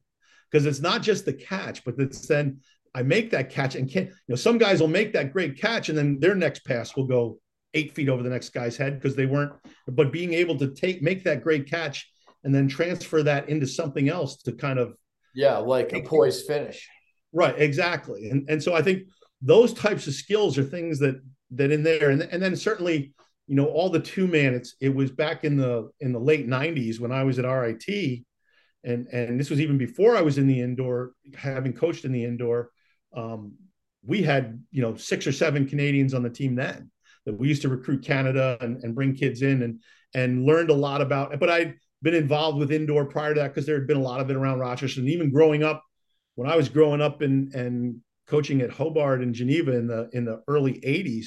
Because 0.51 0.67
it's 0.67 0.81
not 0.81 1.03
just 1.03 1.25
the 1.25 1.33
catch, 1.33 1.85
but 1.85 1.95
it's 1.99 2.27
then 2.27 2.61
I 2.95 3.03
make 3.03 3.31
that 3.31 3.49
catch 3.51 3.75
and 3.75 3.91
can't, 3.91 4.09
you 4.09 4.15
know, 4.29 4.37
some 4.37 4.59
guys 4.59 4.81
will 4.81 4.89
make 4.89 5.15
that 5.15 5.33
great 5.33 5.59
catch 5.59 5.89
and 5.89 5.97
then 5.97 6.21
their 6.21 6.35
next 6.35 6.65
pass 6.67 6.95
will 6.95 7.07
go 7.07 7.39
eight 7.75 7.95
feet 7.95 8.11
over 8.11 8.23
the 8.23 8.29
next 8.29 8.51
guy's 8.51 8.77
head 8.77 9.01
because 9.01 9.17
they 9.17 9.25
weren't, 9.25 9.53
but 9.89 10.13
being 10.13 10.35
able 10.35 10.59
to 10.59 10.69
take, 10.75 11.01
make 11.03 11.25
that 11.25 11.43
great 11.43 11.71
catch 11.71 12.13
and 12.45 12.55
then 12.55 12.69
transfer 12.69 13.23
that 13.23 13.49
into 13.49 13.67
something 13.67 14.09
else 14.09 14.43
to 14.43 14.53
kind 14.53 14.79
of. 14.79 14.95
Yeah, 15.35 15.57
like 15.57 15.95
a 15.95 16.03
poised 16.03 16.47
finish. 16.47 16.87
Right, 17.33 17.59
exactly. 17.59 18.29
And, 18.29 18.47
and 18.51 18.63
so 18.63 18.75
I 18.75 18.83
think 18.83 19.05
those 19.41 19.73
types 19.73 20.07
of 20.07 20.13
skills 20.13 20.59
are 20.59 20.65
things 20.65 20.99
that, 20.99 21.15
that 21.53 21.71
in 21.71 21.83
there, 21.83 22.11
and, 22.11 22.21
and 22.21 22.43
then 22.43 22.57
certainly 22.57 23.15
you 23.47 23.57
know 23.57 23.67
all 23.67 23.91
the 23.91 24.01
two 24.01 24.27
man 24.27 24.55
it's 24.55 24.75
it 24.81 24.95
was 24.95 25.11
back 25.11 25.45
in 25.45 25.57
the 25.57 25.91
in 26.01 26.13
the 26.13 26.19
late 26.19 26.49
90s 26.49 27.01
when 27.01 27.13
i 27.13 27.25
was 27.25 27.39
at 27.39 27.45
rit 27.45 27.85
and 28.85 29.07
and 29.09 29.39
this 29.39 29.51
was 29.51 29.61
even 29.61 29.79
before 29.79 30.17
i 30.17 30.23
was 30.23 30.39
in 30.39 30.47
the 30.47 30.61
indoor 30.61 31.13
having 31.35 31.73
coached 31.73 32.05
in 32.05 32.13
the 32.13 32.25
indoor. 32.25 32.71
Um, 33.15 33.55
we 34.05 34.23
had 34.23 34.63
you 34.71 34.83
know 34.83 34.95
six 34.97 35.27
or 35.27 35.33
seven 35.33 35.67
canadians 35.67 36.15
on 36.15 36.23
the 36.23 36.31
team 36.31 36.55
then 36.55 36.91
that 37.25 37.39
we 37.39 37.49
used 37.49 37.63
to 37.63 37.69
recruit 37.69 38.05
canada 38.05 38.59
and, 38.61 38.83
and 38.83 38.95
bring 38.95 39.15
kids 39.15 39.43
in 39.43 39.63
and 39.63 39.81
and 40.15 40.45
learned 40.45 40.71
a 40.71 40.75
lot 40.75 41.01
about 41.01 41.39
but 41.39 41.49
i'd 41.51 41.75
been 42.03 42.15
involved 42.15 42.59
with 42.59 42.73
indoor 42.73 43.05
prior 43.05 43.33
to 43.33 43.41
that 43.41 43.49
because 43.49 43.65
there 43.65 43.77
had 43.77 43.87
been 43.87 43.97
a 43.97 44.03
lot 44.03 44.21
of 44.21 44.29
it 44.29 44.37
around 44.37 44.59
rochester. 44.59 45.01
And 45.01 45.09
even 45.09 45.31
growing 45.31 45.63
up 45.63 45.85
when 46.35 46.51
i 46.51 46.57
was 46.57 46.69
growing 46.69 47.01
up 47.01 47.23
and 47.23 47.55
and 47.55 48.01
coaching 48.27 48.61
at 48.61 48.71
hobart 48.71 49.23
and 49.23 49.35
geneva 49.35 49.77
in 49.77 49.87
the 49.87 50.09
in 50.13 50.25
the 50.25 50.43
early 50.49 50.81
80s 50.81 51.27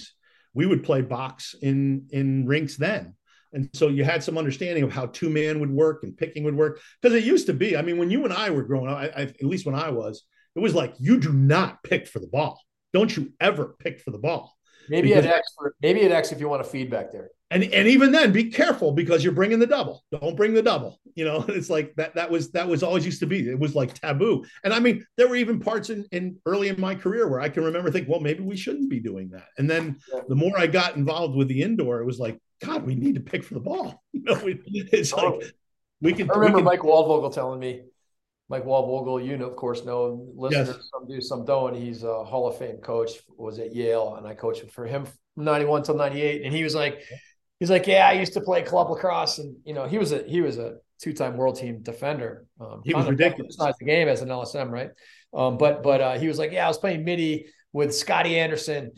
we 0.55 0.65
would 0.65 0.83
play 0.83 1.01
box 1.01 1.53
in 1.61 2.07
in 2.09 2.47
rinks 2.47 2.77
then. 2.77 3.13
And 3.53 3.69
so 3.73 3.87
you 3.87 4.03
had 4.03 4.23
some 4.23 4.37
understanding 4.37 4.83
of 4.83 4.91
how 4.91 5.05
two 5.05 5.29
man 5.29 5.59
would 5.59 5.71
work 5.71 6.03
and 6.03 6.17
picking 6.17 6.43
would 6.43 6.55
work 6.55 6.81
because 7.01 7.15
it 7.15 7.23
used 7.23 7.45
to 7.45 7.53
be 7.53 7.77
i 7.77 7.81
mean 7.81 7.97
when 7.97 8.09
you 8.09 8.25
and 8.25 8.33
i 8.33 8.49
were 8.49 8.63
growing 8.63 8.89
up 8.89 8.97
I, 8.97 9.05
I, 9.05 9.21
at 9.21 9.43
least 9.43 9.65
when 9.65 9.75
i 9.75 9.89
was 9.89 10.23
it 10.55 10.59
was 10.59 10.73
like 10.73 10.93
you 10.99 11.19
do 11.19 11.33
not 11.33 11.83
pick 11.83 12.07
for 12.07 12.19
the 12.19 12.27
ball. 12.27 12.61
Don't 12.93 13.15
you 13.15 13.33
ever 13.41 13.75
pick 13.79 13.99
for 13.99 14.11
the 14.11 14.17
ball. 14.17 14.55
Maybe 14.87 15.09
because, 15.09 15.25
at 15.25 15.33
x 15.33 15.47
for, 15.57 15.75
maybe 15.81 16.03
at 16.03 16.11
x 16.11 16.31
if 16.31 16.39
you 16.39 16.47
want 16.47 16.61
a 16.61 16.65
feedback 16.65 17.11
there 17.11 17.29
and 17.51 17.63
and 17.63 17.87
even 17.87 18.11
then 18.11 18.31
be 18.31 18.45
careful 18.45 18.91
because 18.91 19.23
you're 19.23 19.33
bringing 19.33 19.59
the 19.59 19.67
double. 19.67 20.03
Don't 20.11 20.35
bring 20.35 20.53
the 20.53 20.63
double. 20.63 20.99
You 21.13 21.25
know 21.25 21.45
it's 21.49 21.69
like 21.69 21.93
that 21.95 22.15
that 22.15 22.29
was 22.29 22.51
that 22.51 22.67
was 22.67 22.83
always 22.83 23.05
used 23.05 23.19
to 23.19 23.27
be. 23.27 23.49
It 23.49 23.59
was 23.59 23.75
like 23.75 23.93
taboo. 23.93 24.43
And 24.63 24.73
i 24.73 24.79
mean 24.79 25.05
there 25.17 25.27
were 25.27 25.35
even 25.35 25.59
parts 25.59 25.89
in, 25.89 26.05
in 26.11 26.37
early 26.45 26.69
in 26.69 26.79
my 26.79 26.95
career 26.95 27.27
where 27.27 27.41
i 27.41 27.49
can 27.49 27.63
remember 27.63 27.91
think 27.91 28.09
well 28.09 28.19
maybe 28.19 28.43
we 28.43 28.57
shouldn't 28.57 28.89
be 28.89 28.99
doing 28.99 29.29
that. 29.29 29.47
And 29.57 29.69
then 29.69 29.97
the 30.27 30.35
more 30.35 30.57
i 30.57 30.67
got 30.67 30.95
involved 30.95 31.35
with 31.35 31.47
the 31.47 31.61
indoor 31.61 31.99
it 32.01 32.05
was 32.05 32.19
like 32.19 32.39
god 32.63 32.83
we 32.83 32.95
need 32.95 33.15
to 33.15 33.21
pick 33.21 33.43
for 33.43 33.53
the 33.53 33.59
ball. 33.59 34.03
You 34.13 34.23
know 34.23 34.41
it's 34.43 35.13
like 35.13 35.53
we 36.01 36.13
can 36.13 36.31
i 36.31 36.33
remember 36.33 36.57
we 36.57 36.61
can, 36.61 36.65
mike 36.65 36.79
waldvogel 36.79 37.33
telling 37.33 37.59
me 37.59 37.83
Mike 38.47 38.63
Waldvogel, 38.63 39.25
you 39.25 39.37
know, 39.37 39.47
of 39.47 39.55
course, 39.55 39.85
know 39.85 40.27
listeners, 40.35 40.67
yes. 40.67 40.89
some 40.93 41.07
do, 41.07 41.19
some 41.19 41.45
don't. 41.45 41.75
He's 41.75 42.03
a 42.03 42.23
Hall 42.23 42.47
of 42.47 42.57
Fame 42.57 42.77
coach, 42.77 43.11
was 43.37 43.57
at 43.57 43.73
Yale, 43.73 44.15
and 44.17 44.27
I 44.27 44.35
coached 44.35 44.69
for 44.69 44.85
him 44.85 45.05
from 45.05 45.43
91 45.45 45.81
till 45.83 45.95
98. 45.95 46.43
And 46.43 46.53
he 46.53 46.63
was 46.63 46.75
like, 46.75 47.01
he's 47.59 47.69
like, 47.69 47.87
yeah, 47.87 48.07
I 48.07 48.13
used 48.13 48.33
to 48.33 48.41
play 48.41 48.61
club 48.61 48.89
lacrosse, 48.89 49.39
and 49.39 49.55
you 49.65 49.73
know, 49.73 49.87
he 49.87 49.97
was 49.97 50.11
a 50.11 50.23
he 50.23 50.41
was 50.41 50.57
a 50.57 50.77
two 50.99 51.13
time 51.13 51.37
world 51.37 51.57
team 51.57 51.81
defender. 51.81 52.45
Um, 52.59 52.81
he 52.83 52.93
was 52.93 53.07
ridiculous. 53.07 53.57
Not 53.57 53.77
the 53.79 53.85
game 53.85 54.07
as 54.07 54.21
an 54.21 54.29
LSM, 54.29 54.69
right? 54.69 54.89
Um, 55.33 55.57
but 55.57 55.83
but 55.83 56.01
uh, 56.01 56.17
he 56.17 56.27
was 56.27 56.39
like, 56.39 56.51
yeah, 56.51 56.65
I 56.65 56.67
was 56.67 56.77
playing 56.77 57.03
midi 57.03 57.47
with 57.73 57.93
Scotty 57.93 58.39
Anderson, 58.39 58.91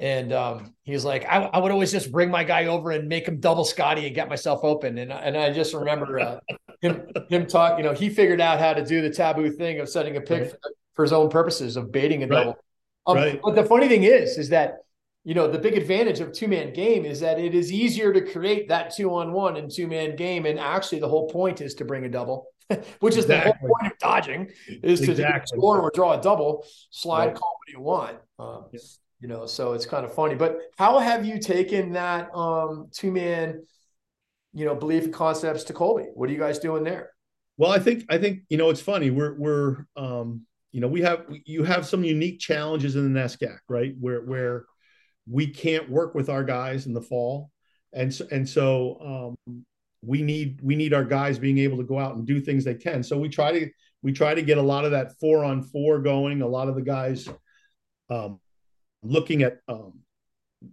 and 0.00 0.32
um, 0.32 0.74
he 0.82 0.92
was 0.92 1.04
like, 1.04 1.24
I, 1.24 1.44
I, 1.44 1.58
would 1.58 1.70
always 1.70 1.92
just 1.92 2.10
bring 2.10 2.30
my 2.30 2.42
guy 2.42 2.66
over 2.66 2.90
and 2.90 3.08
make 3.08 3.28
him 3.28 3.38
double 3.38 3.64
Scotty 3.64 4.06
and 4.06 4.14
get 4.14 4.28
myself 4.28 4.60
open. 4.62 4.98
And 4.98 5.12
and 5.12 5.36
I 5.36 5.52
just 5.52 5.72
remember 5.72 6.18
uh, 6.18 6.38
him 6.80 7.06
him 7.30 7.46
talk. 7.46 7.78
You 7.78 7.84
know, 7.84 7.92
he 7.92 8.10
figured 8.10 8.40
out 8.40 8.58
how 8.58 8.74
to 8.74 8.84
do 8.84 9.02
the 9.02 9.10
taboo 9.10 9.50
thing 9.50 9.80
of 9.80 9.88
setting 9.88 10.16
a 10.16 10.20
pick 10.20 10.42
right. 10.42 10.50
for, 10.50 10.58
for, 10.94 11.02
his 11.04 11.12
own 11.12 11.30
purposes 11.30 11.76
of 11.76 11.92
baiting 11.92 12.22
a 12.24 12.26
double. 12.26 12.56
Um, 13.06 13.16
right. 13.16 13.40
But 13.42 13.54
the 13.54 13.64
funny 13.64 13.88
thing 13.88 14.04
is, 14.04 14.38
is 14.38 14.48
that 14.48 14.78
you 15.24 15.34
know, 15.34 15.50
the 15.50 15.58
big 15.58 15.76
advantage 15.76 16.20
of 16.20 16.32
two 16.32 16.48
man 16.48 16.72
game 16.72 17.04
is 17.04 17.20
that 17.20 17.38
it 17.40 17.54
is 17.54 17.72
easier 17.72 18.12
to 18.12 18.20
create 18.20 18.68
that 18.68 18.94
two 18.94 19.14
on 19.14 19.32
one 19.32 19.56
and 19.56 19.70
two 19.70 19.88
man 19.88 20.16
game. 20.16 20.44
And 20.44 20.58
actually, 20.58 21.00
the 21.00 21.08
whole 21.08 21.28
point 21.28 21.60
is 21.60 21.74
to 21.76 21.84
bring 21.84 22.04
a 22.04 22.08
double, 22.08 22.48
which 23.00 23.16
is 23.16 23.24
exactly. 23.24 23.52
the 23.52 23.58
whole 23.58 23.68
point 23.68 23.92
of 23.92 23.98
dodging 23.98 24.50
is 24.82 25.00
exactly. 25.00 25.40
to 25.40 25.46
score 25.46 25.80
or 25.80 25.90
draw 25.94 26.18
a 26.18 26.22
double, 26.22 26.66
slide, 26.90 27.28
right. 27.28 27.34
call 27.34 27.58
what 27.58 27.72
you 27.72 27.80
want. 27.80 28.18
Um. 28.38 28.66
You 29.20 29.28
know, 29.28 29.46
so 29.46 29.72
it's 29.72 29.86
kind 29.86 30.04
of 30.04 30.12
funny. 30.12 30.34
But 30.34 30.58
how 30.76 30.98
have 30.98 31.24
you 31.24 31.38
taken 31.38 31.92
that 31.92 32.28
um, 32.34 32.88
two 32.92 33.10
man, 33.10 33.62
you 34.52 34.66
know, 34.66 34.74
belief 34.74 35.10
concepts 35.12 35.64
to 35.64 35.72
Colby? 35.72 36.08
What 36.12 36.28
are 36.28 36.32
you 36.34 36.38
guys 36.38 36.58
doing 36.58 36.84
there? 36.84 37.12
Well, 37.56 37.70
I 37.70 37.78
think 37.78 38.04
I 38.10 38.18
think 38.18 38.40
you 38.50 38.58
know 38.58 38.68
it's 38.68 38.82
funny. 38.82 39.08
We're 39.08 39.34
we're 39.38 39.86
um, 39.96 40.42
you 40.72 40.82
know 40.82 40.88
we 40.88 41.00
have 41.00 41.24
you 41.46 41.64
have 41.64 41.86
some 41.86 42.04
unique 42.04 42.38
challenges 42.38 42.96
in 42.96 43.14
the 43.14 43.18
NESCAC, 43.18 43.56
right? 43.66 43.94
Where 43.98 44.20
where 44.20 44.66
we 45.28 45.46
can't 45.46 45.88
work 45.88 46.14
with 46.14 46.28
our 46.28 46.44
guys 46.44 46.86
in 46.86 46.94
the 46.94 47.02
fall, 47.02 47.50
and 47.92 48.12
so, 48.12 48.26
and 48.30 48.48
so 48.48 49.36
um, 49.50 49.64
we 50.02 50.22
need 50.22 50.60
we 50.62 50.76
need 50.76 50.92
our 50.92 51.04
guys 51.04 51.38
being 51.38 51.58
able 51.58 51.78
to 51.78 51.84
go 51.84 51.98
out 51.98 52.16
and 52.16 52.26
do 52.26 52.40
things 52.40 52.64
they 52.64 52.74
can. 52.74 53.02
So 53.02 53.18
we 53.18 53.28
try 53.28 53.52
to 53.52 53.70
we 54.02 54.12
try 54.12 54.34
to 54.34 54.42
get 54.42 54.58
a 54.58 54.62
lot 54.62 54.84
of 54.84 54.90
that 54.90 55.18
four 55.18 55.44
on 55.44 55.62
four 55.62 55.98
going. 56.00 56.42
A 56.42 56.46
lot 56.46 56.68
of 56.68 56.74
the 56.74 56.82
guys 56.82 57.28
um, 58.10 58.40
looking 59.02 59.42
at 59.42 59.58
um, 59.68 60.00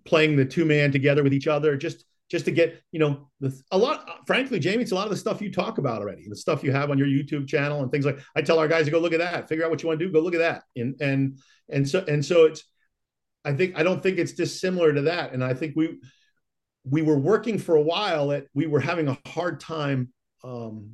playing 0.05 0.35
the 0.35 0.45
two 0.45 0.65
man 0.65 0.91
together 0.91 1.23
with 1.23 1.33
each 1.33 1.47
other, 1.47 1.77
just 1.77 2.05
just 2.29 2.45
to 2.45 2.51
get 2.51 2.81
you 2.91 2.99
know 2.99 3.29
the, 3.39 3.57
a 3.71 3.77
lot. 3.77 4.25
Frankly, 4.27 4.59
Jamie, 4.59 4.83
it's 4.83 4.91
a 4.91 4.95
lot 4.95 5.05
of 5.05 5.11
the 5.11 5.17
stuff 5.17 5.41
you 5.41 5.51
talk 5.51 5.77
about 5.77 6.01
already, 6.01 6.27
the 6.27 6.35
stuff 6.35 6.63
you 6.63 6.71
have 6.71 6.91
on 6.91 6.97
your 6.97 7.07
YouTube 7.07 7.47
channel 7.47 7.81
and 7.81 7.91
things 7.91 8.05
like. 8.05 8.19
I 8.35 8.41
tell 8.41 8.59
our 8.59 8.67
guys 8.67 8.85
to 8.85 8.91
go 8.91 8.99
look 8.99 9.13
at 9.13 9.19
that, 9.19 9.47
figure 9.47 9.63
out 9.63 9.71
what 9.71 9.81
you 9.81 9.87
want 9.87 9.99
to 9.99 10.05
do, 10.05 10.11
go 10.11 10.19
look 10.19 10.35
at 10.35 10.39
that, 10.39 10.63
and 10.75 10.95
and 11.01 11.39
and 11.69 11.87
so 11.87 12.03
and 12.07 12.23
so 12.23 12.45
it's 12.45 12.63
I 13.43 13.53
think 13.53 13.77
I 13.77 13.83
don't 13.83 14.01
think 14.03 14.17
it's 14.17 14.33
dissimilar 14.33 14.93
to 14.93 15.01
that. 15.03 15.33
And 15.33 15.43
I 15.43 15.53
think 15.53 15.75
we 15.75 15.99
we 16.83 17.01
were 17.01 17.17
working 17.17 17.57
for 17.57 17.75
a 17.75 17.81
while 17.81 18.31
at 18.31 18.47
we 18.53 18.67
were 18.67 18.79
having 18.79 19.07
a 19.07 19.17
hard 19.27 19.59
time 19.59 20.13
um, 20.43 20.91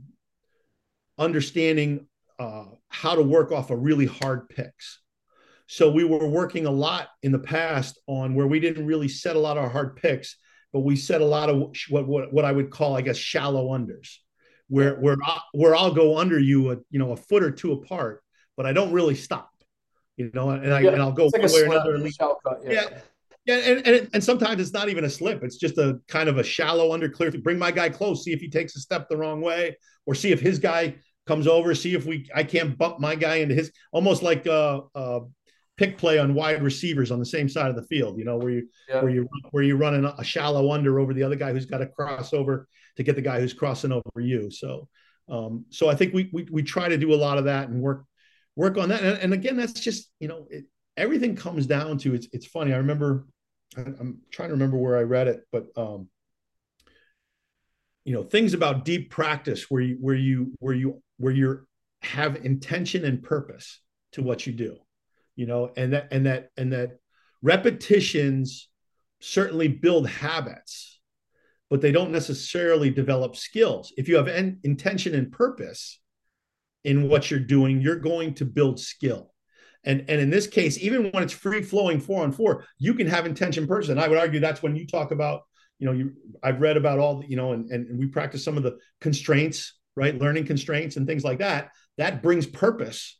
understanding 1.18 2.08
uh, 2.40 2.66
how 2.90 3.16
to 3.16 3.24
work 3.24 3.52
off 3.52 3.72
of 3.72 3.80
really 3.80 4.06
hard 4.06 4.50
picks. 4.50 5.02
So 5.68 5.92
we 5.92 6.04
were 6.06 6.28
working 6.28 6.66
a 6.66 6.72
lot 6.72 7.10
in 7.24 7.32
the 7.32 7.40
past 7.40 8.00
on 8.08 8.36
where 8.36 8.48
we 8.48 8.60
didn't 8.60 8.86
really 8.86 9.10
set 9.10 9.36
a 9.36 9.40
lot 9.40 9.58
of 9.58 9.72
hard 9.72 9.98
picks, 9.98 10.38
but 10.72 10.82
we 10.82 10.96
set 10.96 11.20
a 11.20 11.26
lot 11.26 11.50
of 11.50 11.74
what 11.90 12.08
what, 12.08 12.34
what 12.34 12.46
I 12.46 12.52
would 12.52 12.70
call, 12.70 12.96
I 12.96 13.02
guess, 13.02 13.18
shallow 13.18 13.70
unders, 13.70 14.16
where 14.70 14.96
where 14.96 15.18
I, 15.26 15.42
where 15.52 15.76
I'll 15.76 15.94
go 15.94 16.18
under 16.18 16.40
you, 16.40 16.72
a, 16.72 16.78
you 16.90 17.00
know, 17.00 17.12
a 17.12 17.18
foot 17.18 17.44
or 17.44 17.52
two 17.52 17.74
apart, 17.74 18.24
but 18.56 18.66
I 18.66 18.72
don't 18.72 18.94
really 18.94 19.16
stop, 19.16 19.50
you 20.18 20.32
know, 20.34 20.50
and 20.50 20.74
I 20.74 20.82
yeah, 20.82 20.92
and 20.92 21.02
I'll 21.02 21.12
go 21.12 21.26
like 21.26 21.44
one 21.44 21.52
way 21.52 21.62
or 21.62 21.96
another. 21.96 22.10
Cut, 22.44 22.62
yeah. 22.64 22.72
yeah. 22.72 23.00
Yeah, 23.46 23.56
and, 23.60 23.88
and 23.88 24.10
and 24.14 24.22
sometimes 24.22 24.60
it's 24.60 24.74
not 24.74 24.90
even 24.90 25.06
a 25.06 25.10
slip. 25.10 25.42
It's 25.42 25.56
just 25.56 25.78
a 25.78 26.02
kind 26.10 26.28
of 26.28 26.38
a 26.38 26.44
shallow 26.44 26.92
under 26.92 27.08
clear. 27.08 27.32
Bring 27.32 27.58
my 27.58 27.72
guy 27.72 27.88
close, 27.88 28.26
see 28.26 28.34
if 28.34 28.42
he 28.42 28.50
takes 28.50 28.76
a 28.76 28.82
step 28.82 29.08
the 29.08 29.16
wrong 29.16 29.40
way, 29.40 29.78
or 30.06 30.16
see 30.16 30.34
if 30.34 30.42
his 30.42 30.60
guy 30.60 30.96
comes 31.28 31.48
over, 31.48 31.74
see 31.74 31.96
if 31.96 32.06
we 32.06 32.30
I 32.36 32.44
can't 32.44 32.78
bump 32.78 33.00
my 33.00 33.16
guy 33.16 33.36
into 33.36 33.56
his 33.56 33.72
almost 33.94 34.22
like 34.22 34.48
a, 34.48 34.82
a 34.96 35.22
pick 35.78 35.98
play 35.98 36.20
on 36.20 36.34
wide 36.34 36.62
receivers 36.62 37.10
on 37.10 37.20
the 37.20 37.26
same 37.26 37.48
side 37.48 37.70
of 37.70 37.78
the 37.78 37.84
field. 37.84 38.18
You 38.18 38.26
know 38.26 38.36
where 38.36 38.50
you 38.50 38.68
yeah. 38.90 39.02
where 39.02 39.12
you 39.12 39.30
where 39.52 39.64
you 39.64 39.78
running 39.78 40.04
a 40.04 40.24
shallow 40.26 40.74
under 40.74 41.00
over 41.00 41.14
the 41.14 41.24
other 41.24 41.38
guy 41.38 41.54
who's 41.54 41.66
got 41.66 41.78
to 41.78 41.88
cross 41.88 42.34
over 42.34 42.68
to 42.98 43.04
get 43.04 43.16
the 43.16 43.22
guy 43.22 43.40
who's 43.40 43.54
crossing 43.54 43.94
over 43.94 44.20
you. 44.20 44.52
So 44.52 44.90
um, 45.30 45.66
so 45.70 45.88
I 45.88 45.96
think 45.96 46.14
we, 46.14 46.30
we 46.34 46.48
we 46.52 46.64
try 46.64 46.90
to 46.90 46.98
do 46.98 47.14
a 47.14 47.16
lot 47.16 47.38
of 47.38 47.46
that 47.46 47.70
and 47.70 47.82
work 47.82 48.04
work 48.58 48.78
on 48.78 48.90
that. 48.90 49.02
And, 49.02 49.18
and 49.20 49.34
again, 49.34 49.56
that's 49.56 49.80
just 49.80 50.10
you 50.20 50.28
know 50.28 50.48
it, 50.50 50.66
everything 50.98 51.38
comes 51.38 51.66
down 51.66 52.00
to 52.00 52.14
it's 52.14 52.28
it's 52.34 52.46
funny. 52.46 52.74
I 52.74 52.78
remember 52.78 53.26
I'm 53.78 54.20
trying 54.32 54.50
to 54.50 54.54
remember 54.54 54.78
where 54.78 54.98
I 54.98 55.04
read 55.04 55.28
it, 55.28 55.42
but 55.52 55.68
um, 55.78 56.10
you 58.04 58.14
know, 58.14 58.24
things 58.24 58.54
about 58.54 58.84
deep 58.84 59.10
practice 59.10 59.70
where 59.70 59.82
you 59.82 59.98
where 60.02 60.16
you 60.16 60.54
where 60.60 60.76
you 60.76 61.02
where 61.18 61.34
you 61.34 61.68
have 62.02 62.36
intention 62.38 63.06
and 63.06 63.24
purpose 63.24 63.80
to 64.14 64.24
what 64.24 64.48
you 64.48 64.54
do, 64.54 64.78
you 65.36 65.46
know, 65.46 65.72
and 65.78 65.94
that 65.94 66.10
and 66.12 66.26
that 66.26 66.50
and 66.58 66.74
that 66.74 66.98
repetitions 67.42 68.70
certainly 69.20 69.68
build 69.68 70.08
habits, 70.08 71.00
but 71.70 71.82
they 71.82 71.92
don't 71.92 72.12
necessarily 72.12 72.90
develop 72.90 73.36
skills. 73.36 73.94
If 73.98 74.08
you 74.08 74.16
have 74.18 74.28
an 74.28 74.60
intention 74.64 75.14
and 75.14 75.32
purpose 75.32 76.00
in 76.88 77.10
what 77.10 77.30
you're 77.30 77.40
doing, 77.42 77.82
you're 77.82 78.00
going 78.00 78.34
to 78.34 78.46
build 78.46 78.80
skill. 78.80 79.34
And, 79.84 80.06
and 80.08 80.22
in 80.22 80.30
this 80.30 80.48
case, 80.48 80.78
even 80.80 81.12
when 81.12 81.22
it's 81.22 81.34
free 81.34 81.62
flowing 81.62 82.00
four 82.00 82.24
on 82.24 82.32
four, 82.32 82.64
you 82.80 82.94
can 82.94 83.08
have 83.08 83.26
intention 83.26 83.68
person. 83.68 84.00
I 84.00 84.08
would 84.08 84.18
argue 84.18 84.40
that's 84.40 84.64
when 84.64 84.78
you 84.78 84.88
talk 84.88 85.12
about, 85.12 85.42
you 85.80 85.86
know, 85.86 85.92
you 85.92 86.14
I've 86.42 86.62
read 86.62 86.78
about 86.78 86.98
all 86.98 87.20
the, 87.20 87.30
you 87.30 87.36
know, 87.36 87.52
and, 87.52 87.70
and 87.70 88.00
we 88.00 88.08
practice 88.08 88.42
some 88.42 88.56
of 88.56 88.64
the 88.64 88.78
constraints, 89.02 89.78
right? 89.98 90.18
Learning 90.18 90.46
constraints 90.46 90.96
and 90.96 91.06
things 91.06 91.26
like 91.26 91.40
that. 91.40 91.72
That 91.98 92.24
brings 92.24 92.46
purpose 92.46 93.20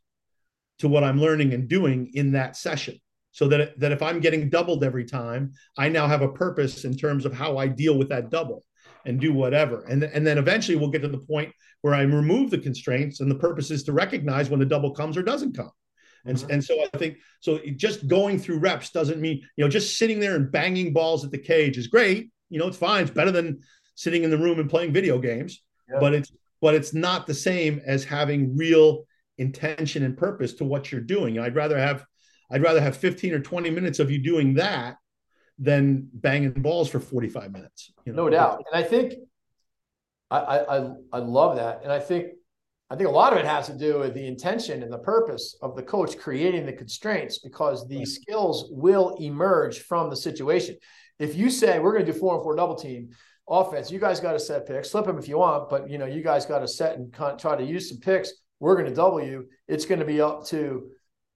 to 0.80 0.88
what 0.88 1.04
I'm 1.04 1.20
learning 1.20 1.54
and 1.54 1.68
doing 1.68 2.12
in 2.14 2.32
that 2.32 2.56
session. 2.56 2.98
So 3.34 3.50
that, 3.50 3.78
that 3.82 3.92
if 3.92 4.02
I'm 4.02 4.22
getting 4.22 4.50
doubled 4.50 4.86
every 4.86 5.06
time, 5.06 5.52
I 5.78 5.90
now 5.90 6.08
have 6.08 6.22
a 6.22 6.32
purpose 6.32 6.86
in 6.86 6.96
terms 6.96 7.26
of 7.26 7.34
how 7.34 7.58
I 7.58 7.68
deal 7.68 7.98
with 7.98 8.10
that 8.10 8.30
double 8.30 8.64
and 9.08 9.20
do 9.20 9.34
whatever. 9.34 9.84
And, 9.86 10.04
and 10.04 10.28
then 10.28 10.38
eventually 10.38 10.78
we'll 10.78 10.92
get 10.92 11.02
to 11.02 11.08
the 11.08 11.18
point 11.18 11.54
where 11.82 11.96
I 11.96 12.02
remove 12.02 12.52
the 12.52 12.58
constraints 12.58 13.22
and 13.22 13.32
the 13.32 13.36
purpose 13.36 13.72
is 13.72 13.84
to 13.86 13.94
recognize 13.94 14.50
when 14.50 14.60
the 14.60 14.66
double 14.66 14.92
comes 14.92 15.18
or 15.18 15.24
doesn't 15.24 15.56
come. 15.56 15.72
And, 16.26 16.38
mm-hmm. 16.38 16.52
and 16.52 16.64
so 16.64 16.84
I 16.94 16.98
think 16.98 17.18
so 17.40 17.60
just 17.78 18.08
going 18.08 18.38
through 18.38 18.60
reps 18.60 18.92
doesn't 18.92 19.22
mean, 19.22 19.42
you 19.56 19.64
know, 19.64 19.70
just 19.70 19.98
sitting 19.98 20.20
there 20.20 20.36
and 20.36 20.52
banging 20.52 20.92
balls 20.92 21.24
at 21.24 21.32
the 21.32 21.38
cage 21.38 21.78
is 21.78 21.88
great. 21.88 22.30
You 22.50 22.60
know, 22.60 22.68
it's 22.68 22.78
fine. 22.78 23.04
It's 23.04 23.12
better 23.12 23.32
than 23.32 23.62
sitting 23.96 24.24
in 24.24 24.30
the 24.30 24.38
room 24.38 24.60
and 24.60 24.70
playing 24.70 24.92
video 24.92 25.20
games, 25.20 25.64
yeah. 25.90 26.00
but 26.00 26.14
it's 26.14 26.32
but 26.62 26.76
it's 26.76 26.94
not 26.94 27.28
the 27.28 27.34
same 27.34 27.82
as 27.86 28.04
having 28.04 28.58
real 28.58 29.06
intention 29.38 30.04
and 30.04 30.18
purpose 30.18 30.54
to 30.56 30.66
what 30.66 30.92
you're 30.92 31.02
doing. 31.02 31.40
I'd 31.40 31.56
rather 31.56 31.78
have 31.78 32.04
I'd 32.52 32.64
rather 32.64 32.82
have 32.82 32.98
15 32.98 33.34
or 33.34 33.40
20 33.40 33.70
minutes 33.70 34.00
of 34.00 34.12
you 34.12 34.20
doing 34.20 34.56
that 34.56 34.98
than 35.60 36.08
banging 36.14 36.52
balls 36.52 36.90
for 36.90 37.00
45 37.00 37.52
minutes. 37.52 37.92
You 38.06 38.14
know? 38.14 38.26
No 38.26 38.30
doubt. 38.30 38.64
And 38.72 38.84
I 38.84 38.88
think 38.88 39.14
I, 40.30 40.40
I 40.40 40.92
I 41.14 41.20
love 41.20 41.56
that. 41.56 41.82
And 41.84 41.92
I 41.92 42.00
think 42.00 42.34
I 42.90 42.96
think 42.96 43.10
a 43.10 43.12
lot 43.12 43.34
of 43.34 43.40
it 43.40 43.46
has 43.46 43.68
to 43.68 43.78
do 43.78 44.00
with 44.00 44.14
the 44.14 44.26
intention 44.26 44.84
and 44.84 44.92
the 44.92 45.00
purpose 45.00 45.58
of 45.62 45.76
the 45.76 45.84
coach 45.84 46.18
creating 46.18 46.66
the 46.66 46.74
constraints 46.74 47.40
because 47.40 47.88
the 47.88 47.98
right. 47.98 48.08
skills 48.08 48.68
will 48.72 49.18
emerge 49.20 49.80
from 49.80 50.10
the 50.10 50.16
situation. 50.16 50.78
If 51.20 51.36
you 51.36 51.50
say 51.50 51.80
we're 51.80 51.94
going 51.94 52.06
to 52.06 52.12
do 52.12 52.18
four 52.18 52.36
and 52.36 52.44
four 52.44 52.56
double 52.56 52.76
team 52.76 53.10
offense, 53.50 53.92
you 53.92 54.00
guys 54.00 54.20
got 54.20 54.34
to 54.34 54.40
set 54.40 54.68
picks, 54.68 54.92
slip 54.92 55.06
them 55.06 55.18
if 55.18 55.28
you 55.28 55.38
want, 55.40 55.70
but 55.70 55.90
you 55.90 55.98
know 55.98 56.06
you 56.06 56.22
guys 56.22 56.46
got 56.46 56.60
to 56.60 56.68
set 56.68 56.98
and 56.98 57.14
try 57.40 57.56
to 57.56 57.64
use 57.64 57.90
some 57.90 58.00
picks. 58.00 58.32
We're 58.60 58.76
going 58.76 58.88
to 58.88 58.96
double 58.96 59.24
you. 59.24 59.48
It's 59.68 59.86
going 59.86 60.00
to 60.00 60.06
be 60.06 60.22
up 60.22 60.46
to 60.48 60.90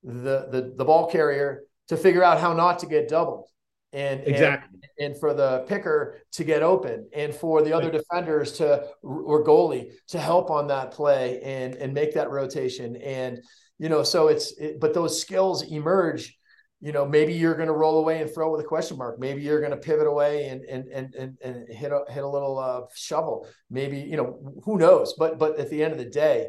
the 0.04 0.48
the, 0.52 0.74
the 0.76 0.86
ball 0.86 1.10
carrier 1.10 1.64
to 1.88 1.98
figure 1.98 2.24
out 2.24 2.40
how 2.40 2.54
not 2.54 2.80
to 2.80 2.86
get 2.86 3.10
doubled 3.10 3.48
and 3.93 4.21
exactly. 4.25 4.80
and, 4.99 5.12
and, 5.12 5.19
for 5.19 5.34
the 5.34 5.65
picker 5.67 6.21
to 6.32 6.43
get 6.43 6.63
open 6.63 7.10
and 7.13 7.34
for 7.34 7.62
the 7.62 7.73
other 7.73 7.91
defenders 7.91 8.54
to 8.54 8.88
or 9.04 9.43
goalie 9.43 9.91
to 10.08 10.19
help 10.19 10.49
on 10.49 10.67
that 10.67 10.91
play 10.91 11.41
and 11.41 11.75
and 11.75 11.93
make 11.93 12.13
that 12.13 12.30
rotation. 12.30 12.95
And 12.97 13.39
you 13.80 13.89
know 13.89 14.04
so 14.04 14.27
it's 14.27 14.58
it, 14.58 14.80
but 14.80 14.93
those 14.93 15.19
skills 15.19 15.63
emerge 15.63 16.38
you 16.80 16.91
know 16.91 17.06
maybe 17.06 17.34
you're 17.34 17.56
going 17.56 17.67
to 17.67 17.73
roll 17.73 17.99
away 17.99 18.21
and 18.21 18.34
throw 18.34 18.51
with 18.51 18.62
a 18.62 18.67
question 18.67 18.97
mark. 18.97 19.19
Maybe 19.19 19.41
you're 19.41 19.60
going 19.60 19.71
to 19.71 19.77
pivot 19.77 20.08
away 20.08 20.47
and 20.47 20.63
and 20.63 20.88
and 20.88 21.13
and, 21.15 21.38
and 21.43 21.67
hit 21.69 21.91
a 21.91 22.04
hit 22.10 22.23
a 22.23 22.27
little 22.27 22.58
uh, 22.58 22.82
shovel. 22.95 23.47
Maybe 23.69 23.97
you 23.97 24.15
know 24.15 24.54
who 24.63 24.77
knows? 24.77 25.15
But 25.17 25.38
but 25.38 25.60
at 25.60 25.69
the 25.69 25.84
end 25.84 25.91
of 25.91 25.97
the 25.97 26.06
day 26.06 26.47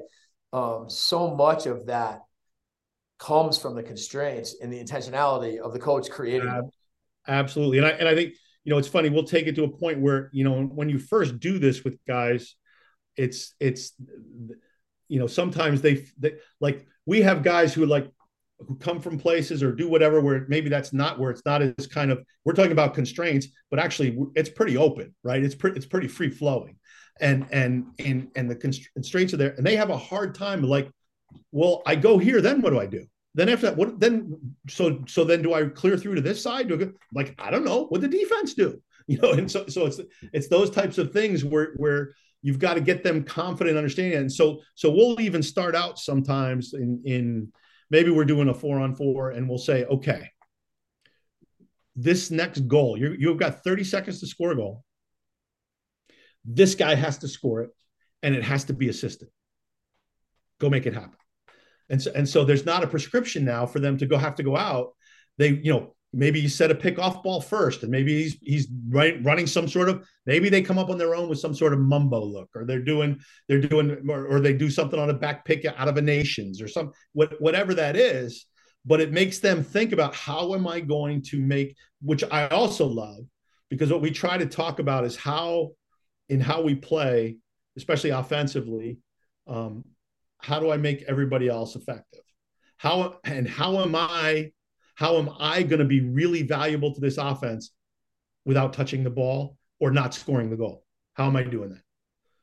um, 0.53 0.89
so 0.89 1.35
much 1.35 1.67
of 1.67 1.87
that 1.87 2.21
comes 3.19 3.57
from 3.57 3.75
the 3.75 3.83
constraints 3.83 4.57
and 4.61 4.73
the 4.73 4.83
intentionality 4.83 5.59
of 5.59 5.73
the 5.73 5.79
coach 5.79 6.11
creating 6.11 6.71
Absolutely. 7.27 7.79
And 7.79 7.87
I 7.87 7.91
and 7.91 8.09
I 8.09 8.15
think, 8.15 8.35
you 8.65 8.71
know, 8.71 8.79
it's 8.79 8.89
funny, 8.89 9.09
we'll 9.11 9.25
take 9.25 9.47
it 9.47 9.55
to 9.57 9.65
a 9.65 9.69
point 9.69 10.01
where, 10.01 10.31
you 10.33 10.45
know, 10.45 10.63
when 10.63 10.89
you 10.89 10.99
first 10.99 11.41
do 11.41 11.59
this 11.59 11.85
with 11.85 11.99
guys, 12.07 12.55
it's 13.17 13.55
it's 13.61 13.93
you 15.09 15.19
know, 15.19 15.27
sometimes 15.27 15.81
they, 15.83 16.07
they 16.19 16.35
like 16.61 16.87
we 17.07 17.23
have 17.23 17.43
guys 17.43 17.75
who 17.75 17.87
like 17.87 18.09
who 18.59 18.77
come 18.77 19.01
from 19.01 19.19
places 19.19 19.63
or 19.63 19.73
do 19.73 19.89
whatever 19.89 20.21
where 20.21 20.47
maybe 20.49 20.69
that's 20.69 20.93
not 20.93 21.19
where 21.19 21.31
it's 21.31 21.43
not 21.45 21.63
as 21.63 21.87
kind 21.89 22.11
of 22.13 22.23
we're 22.45 22.53
talking 22.53 22.71
about 22.73 22.95
constraints 22.95 23.49
but 23.71 23.81
actually 23.81 24.17
it's 24.37 24.49
pretty 24.49 24.77
open 24.77 25.13
right? 25.25 25.43
It's 25.43 25.55
pretty 25.55 25.77
it's 25.77 25.87
pretty 25.87 26.07
free 26.09 26.31
flowing 26.31 26.77
and 27.21 27.45
and 27.51 27.87
and 27.99 28.29
and 28.37 28.49
the 28.51 28.55
constraints 28.55 29.35
are 29.35 29.37
there 29.37 29.55
and 29.57 29.67
they 29.67 29.77
have 29.77 29.91
a 29.91 29.97
hard 29.97 30.35
time 30.35 30.63
like 30.63 30.89
well 31.51 31.83
i 31.85 31.95
go 31.95 32.17
here 32.19 32.41
then 32.41 32.63
what 32.63 32.71
do 32.71 32.81
i 32.81 32.87
do 32.87 33.05
then 33.35 33.49
after 33.49 33.67
that, 33.67 33.77
what 33.77 33.99
then? 33.99 34.39
So 34.69 35.03
so 35.07 35.25
then, 35.25 35.43
do 35.43 35.55
I 35.55 35.65
clear 35.65 35.97
through 35.97 36.17
to 36.17 36.21
this 36.21 36.43
side? 36.43 36.71
I 36.71 36.89
like 37.15 37.35
I 37.39 37.51
don't 37.51 37.65
know 37.65 37.85
what 37.85 38.01
the 38.01 38.09
defense 38.09 38.55
do, 38.55 38.81
you 39.07 39.19
know? 39.19 39.33
And 39.33 39.51
so 39.51 39.67
so 39.67 39.87
it's 39.87 40.01
it's 40.33 40.49
those 40.49 40.71
types 40.71 40.99
of 40.99 41.13
things 41.13 41.45
where 41.45 41.73
where 41.77 42.15
you've 42.43 42.59
got 42.59 42.75
to 42.75 42.81
get 42.81 43.03
them 43.03 43.25
confident 43.25 43.77
understanding. 43.77 44.19
And 44.19 44.31
so 44.33 44.61
so 44.75 44.91
we'll 44.91 45.21
even 45.21 45.43
start 45.43 45.75
out 45.75 45.99
sometimes 45.99 46.75
in 46.75 47.03
in 47.05 47.53
maybe 47.91 48.11
we're 48.11 48.25
doing 48.25 48.49
a 48.49 48.55
four 48.55 48.79
on 48.79 48.95
four, 48.95 49.31
and 49.31 49.49
we'll 49.49 49.59
say, 49.59 49.85
okay, 49.85 50.31
this 51.97 52.31
next 52.31 52.61
goal, 52.69 52.99
you 52.99 53.17
you've 53.19 53.39
got 53.39 53.65
30 53.65 53.85
seconds 53.85 54.21
to 54.21 54.27
score 54.27 54.53
a 54.53 54.57
goal. 54.57 54.85
This 56.45 56.75
guy 56.75 56.97
has 56.97 57.19
to 57.19 57.29
score 57.29 57.63
it, 57.63 57.71
and 58.23 58.35
it 58.35 58.43
has 58.43 58.65
to 58.65 58.75
be 58.75 58.91
assisted. 58.91 59.29
Go 60.59 60.69
make 60.69 60.87
it 60.87 60.95
happen. 60.95 61.17
And 61.91 62.01
so, 62.01 62.13
and 62.15 62.29
so 62.29 62.45
there's 62.45 62.67
not 62.67 62.85
a 62.85 62.87
prescription 62.87 63.45
now 63.45 63.67
for 63.67 63.81
them 63.81 63.97
to 63.99 64.07
go 64.07 64.17
have 64.17 64.35
to 64.37 64.43
go 64.43 64.57
out. 64.57 64.95
They, 65.39 65.49
you 65.51 65.73
know, 65.73 65.95
maybe 66.13 66.41
you 66.41 66.49
set 66.49 66.71
a 66.71 66.75
pick 66.75 66.99
off 66.99 67.23
ball 67.23 67.41
first, 67.41 67.83
and 67.83 67.91
maybe 67.91 68.23
he's 68.23 68.37
he's 68.43 68.69
right, 68.89 69.23
running 69.25 69.47
some 69.47 69.69
sort 69.69 69.89
of 69.89 70.07
maybe 70.27 70.49
they 70.49 70.63
come 70.63 70.79
up 70.79 70.91
on 70.91 70.99
their 70.99 71.15
own 71.15 71.29
with 71.29 71.39
some 71.39 71.55
sort 71.55 71.73
of 71.73 71.79
mumbo 71.81 72.23
look, 72.23 72.51
or 72.55 72.65
they're 72.65 72.83
doing 72.83 73.19
they're 73.49 73.61
doing 73.61 73.99
or, 74.09 74.27
or 74.27 74.41
they 74.41 74.53
do 74.53 74.71
something 74.71 75.01
on 75.01 75.11
a 75.11 75.15
back 75.15 75.45
pick 75.45 75.65
out 75.65 75.89
of 75.89 75.97
a 75.97 76.03
nations 76.03 76.61
or 76.61 76.69
some 76.69 76.93
what, 77.13 77.41
whatever 77.41 77.75
that 77.75 77.97
is. 77.97 78.47
But 78.85 79.01
it 79.01 79.13
makes 79.13 79.39
them 79.39 79.63
think 79.63 79.93
about 79.93 80.15
how 80.15 80.55
am 80.55 80.67
I 80.67 80.81
going 80.81 81.23
to 81.31 81.41
make, 81.41 81.77
which 82.01 82.25
I 82.31 82.49
also 82.49 82.87
love, 82.87 83.25
because 83.71 83.93
what 83.93 84.03
we 84.03 84.11
try 84.11 84.37
to 84.37 84.47
talk 84.47 84.81
about 84.81 85.05
is 85.05 85.17
how 85.17 85.71
in 86.29 86.41
how 86.41 86.63
we 86.63 86.75
play, 86.75 87.37
especially 87.77 88.11
offensively, 88.11 88.99
um, 89.47 89.85
how 90.43 90.59
do 90.59 90.71
I 90.71 90.77
make 90.77 91.03
everybody 91.09 91.49
else 91.49 91.77
effective? 91.77 92.21
How 92.77 93.19
and 93.25 93.49
how 93.49 93.81
am 93.81 93.95
I 93.95 94.51
how 94.95 95.17
am 95.17 95.31
I 95.39 95.63
going 95.63 95.79
to 95.79 95.87
be 95.87 96.01
really 96.01 96.43
valuable 96.43 96.93
to 96.95 97.01
this 97.01 97.17
offense 97.17 97.71
without 98.45 98.73
touching 98.73 99.05
the 99.05 99.11
ball 99.11 99.57
or 99.81 99.91
not 99.91 100.15
scoring 100.15 100.51
the 100.51 100.57
goal? 100.57 100.85
How 101.15 101.27
am 101.27 101.37
I 101.37 101.45
doing 101.45 101.71
that? 101.71 101.83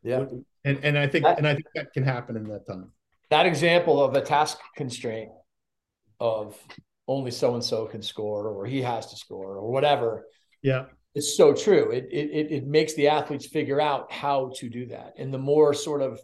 Yeah. 0.02 0.26
And 0.64 0.80
and 0.84 0.98
I 0.98 1.08
think 1.08 1.26
that, 1.26 1.38
and 1.38 1.48
I 1.48 1.54
think 1.54 1.68
that 1.76 1.94
can 1.94 2.04
happen 2.04 2.38
in 2.38 2.46
that 2.46 2.66
time. 2.66 2.92
That 3.30 3.46
example 3.46 4.04
of 4.04 4.16
a 4.16 4.22
task 4.22 4.58
constraint 4.76 5.30
of 6.20 6.58
only 7.08 7.32
so 7.32 7.54
and 7.56 7.64
so 7.64 7.86
can 7.86 8.02
score 8.02 8.48
or 8.48 8.66
he 8.66 8.82
has 8.82 9.08
to 9.08 9.18
score 9.18 9.58
or 9.58 9.72
whatever. 9.72 10.26
Yeah. 10.62 10.86
It's 11.16 11.36
so 11.36 11.54
true. 11.54 11.92
It, 11.92 12.08
it 12.12 12.52
it 12.52 12.68
makes 12.68 12.94
the 12.94 13.10
athletes 13.10 13.48
figure 13.48 13.82
out 13.82 14.12
how 14.12 14.54
to 14.58 14.70
do 14.70 14.86
that, 14.88 15.16
and 15.18 15.34
the 15.34 15.40
more 15.40 15.74
sort 15.74 16.02
of 16.02 16.20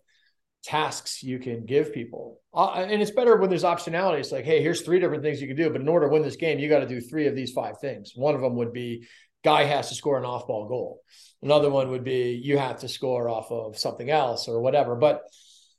tasks 0.66 1.24
you 1.24 1.40
can 1.40 1.66
give 1.66 1.94
people, 1.94 2.40
uh, 2.54 2.72
and 2.74 3.02
it's 3.02 3.12
better 3.12 3.38
when 3.38 3.50
there's 3.50 3.64
optionality. 3.64 4.20
It's 4.20 4.32
like, 4.32 4.46
hey, 4.46 4.62
here's 4.62 4.82
three 4.82 5.00
different 5.00 5.24
things 5.24 5.42
you 5.42 5.48
can 5.48 5.56
do, 5.56 5.70
but 5.70 5.82
in 5.82 5.88
order 5.88 6.08
to 6.08 6.12
win 6.12 6.24
this 6.24 6.36
game, 6.36 6.60
you 6.60 6.68
got 6.68 6.80
to 6.80 6.88
do 6.88 7.00
three 7.00 7.28
of 7.28 7.36
these 7.36 7.52
five 7.52 7.80
things. 7.80 8.14
One 8.16 8.36
of 8.36 8.42
them 8.42 8.56
would 8.56 8.74
be 8.74 9.08
guy 9.46 9.64
has 9.64 9.90
to 9.90 9.96
score 9.96 10.18
an 10.18 10.26
off-ball 10.26 10.68
goal. 10.68 11.02
Another 11.42 11.70
one 11.70 11.92
would 11.92 12.04
be 12.04 12.42
you 12.44 12.58
have 12.58 12.80
to 12.80 12.88
score 12.88 13.30
off 13.30 13.52
of 13.52 13.78
something 13.78 14.10
else 14.10 14.48
or 14.48 14.60
whatever. 14.60 14.96
But 14.96 15.22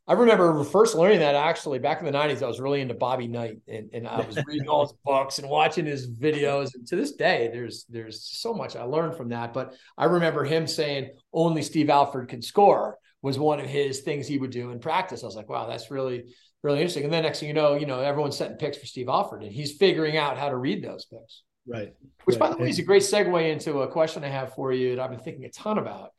I 0.07 0.13
remember 0.13 0.63
first 0.63 0.95
learning 0.95 1.19
that 1.19 1.35
actually 1.35 1.81
back 1.81 1.99
in 1.99 2.07
the 2.07 2.13
90s, 2.13 2.41
I 2.41 2.47
was 2.47 2.61
really 2.61 2.81
into 2.81 2.95
Bobby 2.95 3.27
Knight 3.27 3.59
and, 3.67 3.91
and 3.93 4.07
I 4.07 4.25
was 4.25 4.39
reading 4.47 4.69
all 4.69 4.83
his 4.83 4.95
books 5.05 5.41
and 5.41 5.49
watching 5.49 5.85
his 5.85 6.09
videos. 6.09 6.77
And 6.77 6.87
to 6.87 6.97
this 6.97 7.13
day, 7.13 7.51
there's 7.53 7.85
there's 7.89 8.23
so 8.23 8.55
much 8.55 8.77
I 8.77 8.85
learned 8.85 9.17
from 9.17 9.31
that. 9.31 9.53
But 9.53 9.75
I 9.99 10.05
remember 10.05 10.45
him 10.45 10.69
saying 10.69 11.11
only 11.33 11.63
Steve 11.63 11.91
Alford 11.91 12.29
can 12.29 12.41
score 12.41 12.99
was 13.27 13.41
one 13.41 13.59
of 13.59 13.67
his 13.67 14.03
things 14.03 14.29
he 14.29 14.39
would 14.39 14.53
do 14.53 14.71
in 14.71 14.79
practice. 14.79 15.25
I 15.25 15.27
was 15.27 15.35
like, 15.35 15.49
wow, 15.49 15.67
that's 15.67 15.91
really, 15.91 16.33
really 16.63 16.79
interesting. 16.79 17.03
And 17.03 17.13
then 17.13 17.25
next 17.25 17.41
thing 17.41 17.49
you 17.49 17.55
know, 17.55 17.75
you 17.75 17.85
know, 17.85 17.99
everyone's 17.99 18.37
setting 18.37 18.57
picks 18.57 18.79
for 18.79 18.87
Steve 18.87 19.09
Alford 19.09 19.43
and 19.43 19.51
he's 19.51 19.73
figuring 19.73 20.17
out 20.17 20.39
how 20.39 20.49
to 20.49 20.57
read 20.57 20.85
those 20.85 21.07
picks. 21.07 21.43
Right. 21.67 21.93
Which, 22.23 22.37
right. 22.37 22.51
by 22.51 22.51
the 22.51 22.63
way, 22.63 22.71
is 22.71 22.79
a 22.79 22.85
great 22.85 23.03
segue 23.03 23.51
into 23.51 23.81
a 23.81 23.89
question 23.89 24.23
I 24.23 24.29
have 24.29 24.55
for 24.55 24.73
you 24.73 24.95
that 24.95 25.03
I've 25.03 25.11
been 25.11 25.19
thinking 25.19 25.45
a 25.45 25.51
ton 25.51 25.79
about 25.79 26.11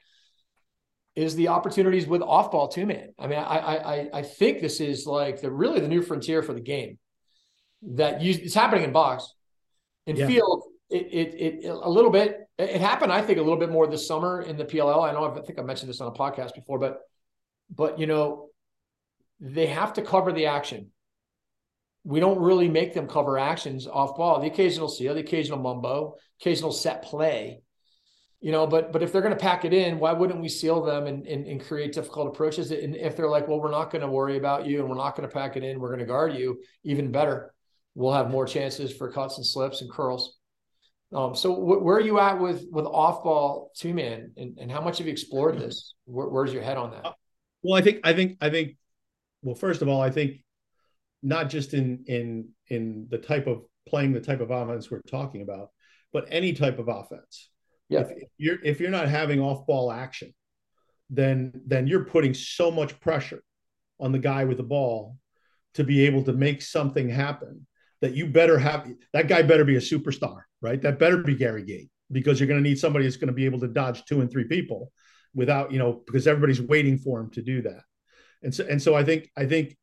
is 1.16 1.34
the 1.36 1.48
opportunities 1.48 2.06
with 2.06 2.22
off 2.22 2.52
ball 2.52 2.68
two 2.68 2.86
man. 2.86 3.14
I 3.18 3.28
mean, 3.28 3.40
I 3.40 3.58
I 3.94 4.10
I 4.14 4.22
think 4.22 4.60
this 4.60 4.82
is 4.82 5.08
like 5.08 5.40
the 5.40 5.50
really 5.50 5.80
the 5.80 5.88
new 5.88 6.02
frontier 6.02 6.44
for 6.44 6.54
the 6.54 6.60
game 6.60 7.00
that 7.84 8.22
you, 8.22 8.34
it's 8.34 8.54
happening 8.54 8.84
in 8.84 8.92
box, 8.92 9.34
in 10.06 10.18
yeah. 10.18 10.28
field. 10.28 10.64
It, 10.90 11.08
it, 11.12 11.66
it 11.66 11.70
a 11.70 11.90
little 11.90 12.12
bit. 12.12 12.48
It 12.58 12.82
happened, 12.82 13.12
I 13.12 13.22
think, 13.22 13.40
a 13.40 13.42
little 13.42 13.60
bit 13.60 13.70
more 13.70 13.88
this 13.88 14.08
summer 14.08 14.42
in 14.42 14.58
the 14.58 14.66
PLL. 14.66 15.08
I 15.08 15.12
know 15.12 15.26
I 15.26 15.42
think 15.42 15.60
I 15.60 15.62
mentioned 15.62 15.90
this 15.90 16.02
on 16.02 16.08
a 16.08 16.16
podcast 16.16 16.56
before, 16.56 16.80
but 16.80 17.02
but 17.70 18.00
you 18.00 18.08
know, 18.08 18.50
they 19.40 19.68
have 19.68 19.94
to 19.94 20.02
cover 20.02 20.32
the 20.32 20.48
action. 20.48 20.92
We 22.04 22.22
don't 22.22 22.40
really 22.40 22.70
make 22.70 22.94
them 22.94 23.08
cover 23.08 23.38
actions 23.38 23.86
off 23.86 24.16
ball. 24.16 24.40
The 24.40 24.48
occasional 24.48 24.88
seal, 24.88 25.14
the 25.14 25.20
occasional 25.20 25.60
mumbo, 25.60 26.16
occasional 26.40 26.72
set 26.72 27.02
play 27.02 27.62
you 28.40 28.52
know 28.52 28.68
but 28.68 28.92
but 28.92 29.02
if 29.02 29.12
they're 29.12 29.22
going 29.22 29.34
to 29.34 29.40
pack 29.40 29.66
it 29.66 29.74
in 29.74 30.00
why 30.00 30.14
wouldn't 30.14 30.42
we 30.42 30.50
seal 30.50 30.84
them 30.84 31.08
and, 31.08 31.26
and, 31.28 31.48
and 31.48 31.66
create 31.66 31.94
difficult 31.94 32.28
approaches 32.28 32.72
and 32.72 32.96
if 32.96 33.16
they're 33.16 33.30
like 33.30 33.48
well 33.48 33.60
we're 33.60 33.72
not 33.72 33.92
going 33.92 34.02
to 34.02 34.08
worry 34.08 34.38
about 34.38 34.66
you 34.66 34.80
and 34.80 34.90
we're 34.90 34.96
not 34.96 35.16
going 35.16 35.28
to 35.28 35.34
pack 35.34 35.58
it 35.58 35.64
in 35.64 35.80
we're 35.80 35.90
going 35.90 36.00
to 36.00 36.06
guard 36.06 36.34
you 36.34 36.62
even 36.84 37.12
better 37.12 37.54
we'll 37.96 38.14
have 38.14 38.30
more 38.30 38.46
chances 38.46 38.96
for 38.96 39.12
cuts 39.12 39.38
and 39.38 39.46
slips 39.46 39.82
and 39.82 39.90
curls 39.90 40.37
um, 41.14 41.36
so 41.36 41.54
wh- 41.54 41.84
where 41.84 41.98
are 41.98 42.02
you 42.02 42.20
at 42.20 42.40
with 42.40 42.66
with 42.72 42.86
off 42.86 43.24
ball 43.24 43.72
two 43.76 43.94
man 43.94 44.32
and, 44.38 44.58
and 44.58 44.72
how 44.72 44.82
much 44.82 44.98
have 44.98 45.08
you 45.08 45.14
explored 45.14 45.58
this? 45.60 45.94
Where, 46.06 46.28
where's 46.28 46.54
your 46.54 46.64
head 46.64 46.78
on 46.78 46.92
that? 46.92 47.16
Well 47.64 47.78
i 47.78 47.82
think 47.82 48.00
i 48.04 48.14
think 48.14 48.38
i 48.40 48.50
think 48.50 48.78
well 49.42 49.56
first 49.56 49.82
of 49.82 49.88
all 49.88 50.00
i 50.00 50.12
think 50.12 50.44
not 51.24 51.50
just 51.50 51.74
in 51.74 52.04
in 52.08 52.50
in 52.68 53.08
the 53.10 53.18
type 53.18 53.48
of 53.48 53.64
playing 53.88 54.14
the 54.14 54.22
type 54.22 54.42
of 54.42 54.52
offense 54.52 54.92
we're 54.92 55.02
talking 55.02 55.42
about 55.42 55.70
but 56.14 56.28
any 56.30 56.54
type 56.54 56.80
of 56.80 56.88
offense. 56.88 57.50
Yeah. 57.90 58.02
If, 58.02 58.12
if 58.12 58.30
you're 58.38 58.58
if 58.64 58.80
you're 58.80 58.90
not 58.90 59.08
having 59.08 59.40
off 59.40 59.66
ball 59.66 59.92
action, 59.92 60.34
then 61.10 61.54
then 61.66 61.88
you're 61.88 62.06
putting 62.06 62.34
so 62.34 62.72
much 62.72 63.00
pressure 63.00 63.44
on 64.00 64.12
the 64.12 64.20
guy 64.20 64.44
with 64.44 64.58
the 64.58 64.64
ball 64.64 65.18
to 65.76 65.84
be 65.84 66.06
able 66.06 66.24
to 66.24 66.34
make 66.34 66.62
something 66.62 67.10
happen 67.10 67.66
that 68.02 68.16
you 68.16 68.28
better 68.28 68.60
have 68.60 68.88
that 69.14 69.28
guy 69.28 69.42
better 69.42 69.66
be 69.66 69.76
a 69.76 69.80
superstar, 69.80 70.42
right? 70.62 70.82
That 70.82 71.00
better 71.00 71.18
be 71.18 71.36
Gary 71.36 71.64
Gait 71.64 71.90
because 72.12 72.40
you're 72.40 72.48
going 72.48 72.64
to 72.64 72.68
need 72.68 72.80
somebody 72.80 73.06
that's 73.06 73.18
going 73.18 73.28
to 73.28 73.34
be 73.34 73.46
able 73.46 73.60
to 73.60 73.68
dodge 73.68 74.06
two 74.06 74.22
and 74.22 74.32
three 74.32 74.46
people 74.46 74.92
without, 75.34 75.72
you 75.72 75.80
know, 75.80 76.02
because 76.06 76.28
everybody's 76.28 76.62
waiting 76.62 76.98
for 76.98 77.20
him 77.20 77.30
to 77.32 77.42
do 77.42 77.62
that. 77.64 77.82
And 78.44 78.54
so 78.54 78.66
and 78.70 78.82
so 78.82 78.96
I 78.96 79.04
think 79.04 79.30
I 79.36 79.46
think 79.46 79.76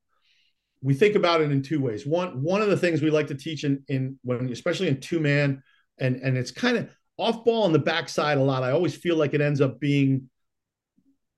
we 0.80 0.94
think 0.94 1.16
about 1.16 1.40
it 1.40 1.50
in 1.50 1.62
two 1.62 1.80
ways. 1.80 2.06
One 2.06 2.42
one 2.42 2.62
of 2.62 2.68
the 2.68 2.76
things 2.76 3.02
we 3.02 3.10
like 3.10 3.28
to 3.28 3.34
teach 3.34 3.64
in 3.64 3.82
in 3.88 4.18
when 4.22 4.50
especially 4.50 4.88
in 4.88 5.00
two 5.00 5.20
man 5.20 5.62
and 5.98 6.16
and 6.16 6.36
it's 6.36 6.50
kind 6.50 6.76
of 6.76 6.88
off 7.16 7.44
ball 7.44 7.64
on 7.64 7.72
the 7.72 7.78
backside 7.78 8.38
a 8.38 8.42
lot. 8.42 8.62
I 8.62 8.72
always 8.72 8.94
feel 8.94 9.16
like 9.16 9.34
it 9.34 9.40
ends 9.40 9.60
up 9.60 9.80
being 9.80 10.28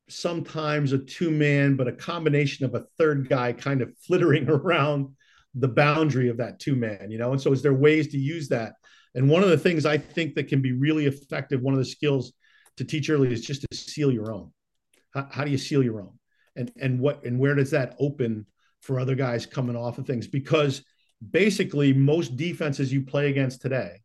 sometimes 0.08 0.92
a 0.92 0.98
two 0.98 1.30
man, 1.30 1.76
but 1.76 1.88
a 1.88 1.92
combination 1.92 2.64
of 2.64 2.74
a 2.74 2.84
third 2.98 3.28
guy 3.28 3.52
kind 3.52 3.82
of 3.82 3.92
flittering 3.98 4.48
around 4.48 5.14
the 5.56 5.68
boundary 5.68 6.28
of 6.28 6.36
that 6.36 6.60
two 6.60 6.76
man, 6.76 7.10
you 7.10 7.18
know? 7.18 7.32
And 7.32 7.40
so, 7.40 7.52
is 7.52 7.62
there 7.62 7.74
ways 7.74 8.08
to 8.08 8.18
use 8.18 8.48
that? 8.48 8.74
And 9.14 9.28
one 9.28 9.42
of 9.42 9.48
the 9.48 9.58
things 9.58 9.86
I 9.86 9.96
think 9.96 10.34
that 10.34 10.48
can 10.48 10.60
be 10.60 10.72
really 10.72 11.06
effective, 11.06 11.62
one 11.62 11.74
of 11.74 11.78
the 11.78 11.84
skills 11.84 12.32
to 12.76 12.84
teach 12.84 13.08
early 13.08 13.32
is 13.32 13.44
just 13.44 13.62
to 13.62 13.76
seal 13.76 14.12
your 14.12 14.30
own. 14.30 14.52
How, 15.12 15.26
how 15.30 15.44
do 15.44 15.50
you 15.50 15.58
seal 15.58 15.82
your 15.82 16.02
own? 16.02 16.18
And, 16.54 16.70
and 16.80 17.00
what 17.00 17.24
and 17.24 17.38
where 17.38 17.54
does 17.54 17.70
that 17.70 17.96
open 17.98 18.46
for 18.82 19.00
other 19.00 19.14
guys 19.14 19.46
coming 19.46 19.76
off 19.76 19.98
of 19.98 20.06
things? 20.06 20.26
Because 20.26 20.84
basically, 21.30 21.92
most 21.92 22.36
defenses 22.36 22.92
you 22.92 23.02
play 23.02 23.28
against 23.28 23.62
today, 23.62 24.02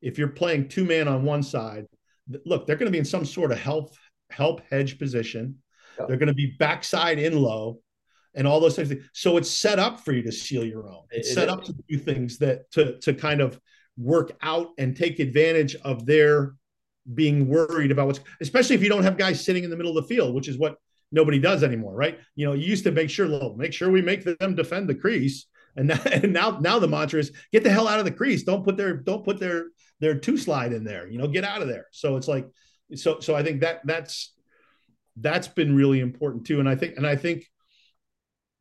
if 0.00 0.18
you're 0.18 0.28
playing 0.28 0.68
two 0.68 0.84
man 0.84 1.08
on 1.08 1.24
one 1.24 1.42
side, 1.42 1.86
look, 2.44 2.66
they're 2.66 2.76
going 2.76 2.86
to 2.86 2.92
be 2.92 2.98
in 2.98 3.04
some 3.04 3.24
sort 3.24 3.52
of 3.52 3.58
help 3.58 3.94
help 4.30 4.62
hedge 4.70 4.98
position. 4.98 5.56
Yep. 5.98 6.08
They're 6.08 6.16
going 6.16 6.28
to 6.28 6.34
be 6.34 6.54
backside 6.58 7.18
in 7.18 7.40
low 7.40 7.80
and 8.36 8.46
all 8.46 8.60
those 8.60 8.76
things. 8.76 8.92
So 9.12 9.36
it's 9.38 9.50
set 9.50 9.78
up 9.78 10.00
for 10.00 10.12
you 10.12 10.22
to 10.22 10.32
seal 10.32 10.64
your 10.64 10.88
own. 10.88 11.04
It's 11.10 11.30
it 11.30 11.34
set 11.34 11.48
is. 11.48 11.54
up 11.54 11.64
to 11.64 11.74
do 11.88 11.98
things 11.98 12.38
that 12.38 12.70
to 12.72 12.98
to 13.00 13.14
kind 13.14 13.40
of 13.40 13.60
work 13.98 14.36
out 14.42 14.68
and 14.78 14.94
take 14.94 15.18
advantage 15.18 15.74
of 15.76 16.06
their 16.06 16.54
being 17.14 17.48
worried 17.48 17.90
about 17.90 18.06
what's 18.06 18.20
especially 18.40 18.76
if 18.76 18.82
you 18.82 18.88
don't 18.88 19.04
have 19.04 19.16
guys 19.16 19.44
sitting 19.44 19.64
in 19.64 19.70
the 19.70 19.76
middle 19.76 19.96
of 19.96 20.04
the 20.04 20.14
field, 20.14 20.34
which 20.34 20.48
is 20.48 20.58
what 20.58 20.76
nobody 21.12 21.38
does 21.38 21.62
anymore, 21.62 21.94
right? 21.94 22.18
You 22.34 22.46
know, 22.46 22.52
you 22.52 22.66
used 22.66 22.84
to 22.84 22.92
make 22.92 23.10
sure, 23.10 23.28
well, 23.28 23.54
make 23.56 23.72
sure 23.72 23.90
we 23.90 24.02
make 24.02 24.24
them 24.24 24.54
defend 24.54 24.88
the 24.88 24.94
crease. 24.94 25.46
And 25.76 25.88
now, 25.88 26.00
and 26.12 26.32
now, 26.32 26.58
now 26.60 26.78
the 26.78 26.88
mantra 26.88 27.20
is 27.20 27.32
get 27.52 27.62
the 27.64 27.70
hell 27.70 27.88
out 27.88 27.98
of 27.98 28.04
the 28.04 28.10
crease. 28.10 28.42
Don't 28.42 28.64
put 28.64 28.76
their, 28.76 28.96
don't 28.96 29.24
put 29.24 29.38
their, 29.38 29.66
their 30.00 30.18
two 30.18 30.36
slide 30.36 30.72
in 30.72 30.84
there, 30.84 31.08
you 31.08 31.18
know, 31.18 31.28
get 31.28 31.44
out 31.44 31.62
of 31.62 31.68
there. 31.68 31.86
So 31.90 32.16
it's 32.16 32.28
like, 32.28 32.46
so, 32.94 33.20
so 33.20 33.34
I 33.34 33.42
think 33.42 33.60
that 33.60 33.80
that's, 33.84 34.34
that's 35.16 35.48
been 35.48 35.74
really 35.74 36.00
important 36.00 36.46
too. 36.46 36.60
And 36.60 36.68
I 36.68 36.74
think, 36.76 36.96
and 36.96 37.06
I 37.06 37.16
think 37.16 37.46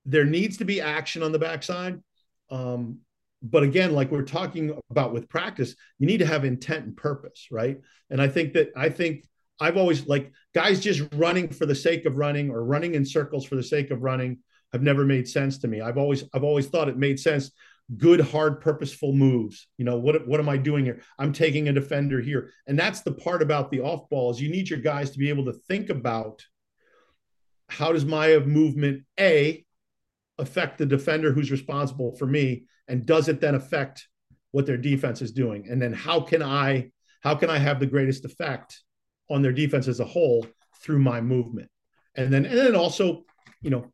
there 0.05 0.25
needs 0.25 0.57
to 0.57 0.65
be 0.65 0.81
action 0.81 1.23
on 1.23 1.31
the 1.31 1.39
backside. 1.39 2.01
Um, 2.49 2.99
but 3.41 3.63
again, 3.63 3.93
like 3.93 4.11
we're 4.11 4.23
talking 4.23 4.77
about 4.89 5.13
with 5.13 5.29
practice, 5.29 5.75
you 5.99 6.07
need 6.07 6.17
to 6.17 6.25
have 6.25 6.45
intent 6.45 6.85
and 6.85 6.97
purpose, 6.97 7.47
right? 7.51 7.79
And 8.09 8.21
I 8.21 8.27
think 8.27 8.53
that 8.53 8.71
I 8.75 8.89
think 8.89 9.25
I've 9.59 9.77
always 9.77 10.07
like 10.07 10.31
guys 10.53 10.79
just 10.79 11.03
running 11.13 11.49
for 11.49 11.65
the 11.65 11.75
sake 11.75 12.05
of 12.05 12.17
running 12.17 12.49
or 12.49 12.63
running 12.63 12.95
in 12.95 13.05
circles 13.05 13.45
for 13.45 13.55
the 13.55 13.63
sake 13.63 13.91
of 13.91 14.01
running 14.01 14.39
have 14.73 14.81
never 14.81 15.05
made 15.05 15.27
sense 15.27 15.59
to 15.59 15.67
me. 15.67 15.81
I've 15.81 15.97
always 15.97 16.23
I've 16.33 16.43
always 16.43 16.67
thought 16.67 16.89
it 16.89 16.97
made 16.97 17.19
sense. 17.19 17.51
Good, 17.97 18.19
hard, 18.19 18.61
purposeful 18.61 19.13
moves. 19.13 19.67
You 19.77 19.85
know, 19.85 19.97
what 19.97 20.27
what 20.27 20.39
am 20.39 20.49
I 20.49 20.57
doing 20.57 20.85
here? 20.85 21.01
I'm 21.19 21.31
taking 21.31 21.67
a 21.67 21.73
defender 21.73 22.19
here. 22.19 22.51
And 22.67 22.77
that's 22.77 23.01
the 23.01 23.13
part 23.13 23.41
about 23.41 23.69
the 23.69 23.81
off 23.81 24.09
ball 24.09 24.31
is 24.31 24.41
you 24.41 24.49
need 24.49 24.69
your 24.69 24.79
guys 24.79 25.11
to 25.11 25.19
be 25.19 25.29
able 25.29 25.45
to 25.45 25.53
think 25.53 25.89
about 25.89 26.43
how 27.69 27.91
does 27.91 28.05
my 28.05 28.37
movement 28.39 29.03
A 29.19 29.64
affect 30.37 30.77
the 30.77 30.85
defender 30.85 31.31
who's 31.31 31.51
responsible 31.51 32.15
for 32.15 32.25
me? 32.25 32.65
And 32.87 33.05
does 33.05 33.27
it 33.27 33.41
then 33.41 33.55
affect 33.55 34.07
what 34.51 34.65
their 34.65 34.77
defense 34.77 35.21
is 35.21 35.31
doing? 35.31 35.67
And 35.69 35.81
then 35.81 35.93
how 35.93 36.21
can 36.21 36.41
I 36.41 36.91
how 37.21 37.35
can 37.35 37.49
I 37.49 37.57
have 37.57 37.79
the 37.79 37.87
greatest 37.87 38.23
effect 38.25 38.81
on 39.29 39.41
their 39.41 39.51
defense 39.51 39.87
as 39.87 39.99
a 39.99 40.05
whole 40.05 40.45
through 40.81 40.99
my 40.99 41.21
movement? 41.21 41.69
And 42.15 42.31
then 42.31 42.45
and 42.45 42.57
then 42.57 42.75
also, 42.75 43.25
you 43.61 43.69
know, 43.69 43.91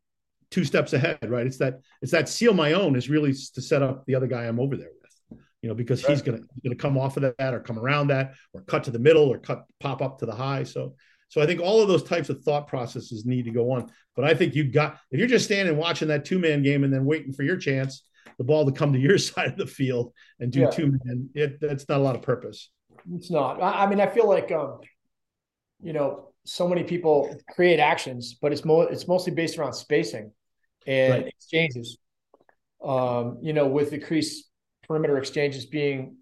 two 0.50 0.64
steps 0.64 0.92
ahead, 0.92 1.18
right? 1.28 1.46
It's 1.46 1.58
that 1.58 1.80
it's 2.02 2.12
that 2.12 2.28
seal 2.28 2.54
my 2.54 2.74
own 2.74 2.94
is 2.94 3.08
really 3.08 3.32
to 3.32 3.62
set 3.62 3.82
up 3.82 4.04
the 4.06 4.14
other 4.14 4.26
guy 4.26 4.44
I'm 4.44 4.60
over 4.60 4.76
there 4.76 4.90
with, 5.00 5.40
you 5.62 5.68
know, 5.68 5.74
because 5.74 6.04
right. 6.04 6.10
he's 6.10 6.22
gonna 6.22 6.42
gonna 6.62 6.76
come 6.76 6.98
off 6.98 7.16
of 7.16 7.22
that 7.22 7.54
or 7.54 7.60
come 7.60 7.78
around 7.78 8.08
that 8.08 8.34
or 8.52 8.60
cut 8.62 8.84
to 8.84 8.90
the 8.90 8.98
middle 8.98 9.28
or 9.32 9.38
cut 9.38 9.64
pop 9.80 10.02
up 10.02 10.18
to 10.18 10.26
the 10.26 10.34
high. 10.34 10.62
So 10.64 10.94
so 11.32 11.40
I 11.40 11.46
think 11.46 11.62
all 11.62 11.80
of 11.80 11.88
those 11.88 12.02
types 12.02 12.28
of 12.28 12.42
thought 12.42 12.66
processes 12.66 13.24
need 13.24 13.46
to 13.46 13.50
go 13.50 13.70
on. 13.70 13.90
But 14.14 14.26
I 14.26 14.34
think 14.34 14.54
you 14.54 14.64
got 14.64 14.98
if 15.10 15.18
you're 15.18 15.26
just 15.26 15.46
standing 15.46 15.78
watching 15.78 16.08
that 16.08 16.26
two 16.26 16.38
man 16.38 16.62
game 16.62 16.84
and 16.84 16.92
then 16.92 17.06
waiting 17.06 17.32
for 17.32 17.42
your 17.42 17.56
chance, 17.56 18.02
the 18.36 18.44
ball 18.44 18.66
to 18.66 18.72
come 18.72 18.92
to 18.92 18.98
your 18.98 19.16
side 19.30 19.48
of 19.48 19.56
the 19.56 19.66
field 19.66 20.12
and 20.40 20.52
do 20.52 20.60
yeah. 20.60 20.68
two 20.68 20.88
man, 20.88 21.30
it, 21.34 21.58
that's 21.58 21.88
not 21.88 22.00
a 22.00 22.02
lot 22.02 22.16
of 22.16 22.20
purpose. 22.20 22.68
It's 23.14 23.30
not. 23.30 23.62
I 23.62 23.86
mean, 23.86 23.98
I 23.98 24.08
feel 24.08 24.28
like 24.28 24.52
um, 24.52 24.80
you 25.82 25.94
know, 25.94 26.34
so 26.44 26.68
many 26.68 26.82
people 26.82 27.34
create 27.48 27.80
actions, 27.80 28.36
but 28.38 28.52
it's 28.52 28.66
more 28.66 28.92
it's 28.92 29.08
mostly 29.08 29.32
based 29.32 29.56
around 29.56 29.72
spacing 29.72 30.32
and 30.86 31.14
right. 31.14 31.28
exchanges. 31.28 31.96
Um, 32.84 33.38
you 33.40 33.54
know, 33.54 33.68
with 33.68 33.90
the 33.90 33.98
crease 33.98 34.50
perimeter 34.86 35.16
exchanges 35.16 35.64
being 35.64 36.18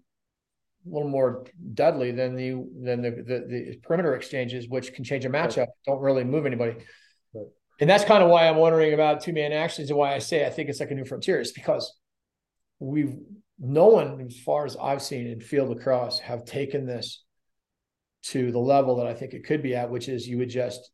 a 0.85 0.89
little 0.93 1.09
more 1.09 1.45
deadly 1.73 2.11
than 2.11 2.35
the 2.35 2.51
than 2.81 3.01
the, 3.01 3.11
the, 3.11 3.45
the 3.47 3.79
perimeter 3.83 4.15
exchanges, 4.15 4.67
which 4.67 4.93
can 4.93 5.03
change 5.03 5.25
a 5.25 5.29
matchup, 5.29 5.57
right. 5.57 5.67
don't 5.85 6.01
really 6.01 6.23
move 6.23 6.45
anybody. 6.45 6.75
Right. 7.33 7.47
And 7.79 7.89
that's 7.89 8.05
kind 8.05 8.23
of 8.23 8.29
why 8.29 8.47
I'm 8.47 8.57
wondering 8.57 8.93
about 8.93 9.21
two 9.21 9.33
man 9.33 9.51
actions 9.51 9.89
and 9.89 9.97
why 9.97 10.13
I 10.13 10.19
say 10.19 10.45
I 10.45 10.49
think 10.49 10.69
it's 10.69 10.79
like 10.79 10.91
a 10.91 10.95
new 10.95 11.05
frontier 11.05 11.39
is 11.39 11.51
because 11.51 11.99
we've 12.79 13.15
no 13.59 13.87
one, 13.87 14.19
as 14.27 14.39
far 14.39 14.65
as 14.65 14.75
I've 14.75 15.03
seen 15.03 15.27
in 15.27 15.39
field 15.39 15.69
lacrosse, 15.69 16.19
have 16.19 16.45
taken 16.45 16.87
this 16.87 17.23
to 18.23 18.51
the 18.51 18.59
level 18.59 18.97
that 18.97 19.07
I 19.07 19.13
think 19.13 19.33
it 19.33 19.45
could 19.45 19.61
be 19.61 19.75
at, 19.75 19.89
which 19.89 20.09
is 20.09 20.27
you 20.27 20.39
would 20.39 20.49
just 20.49 20.91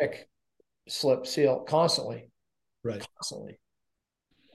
pick, 0.00 0.28
slip, 0.88 1.26
seal 1.26 1.60
constantly, 1.60 2.30
right, 2.82 3.06
constantly, 3.18 3.58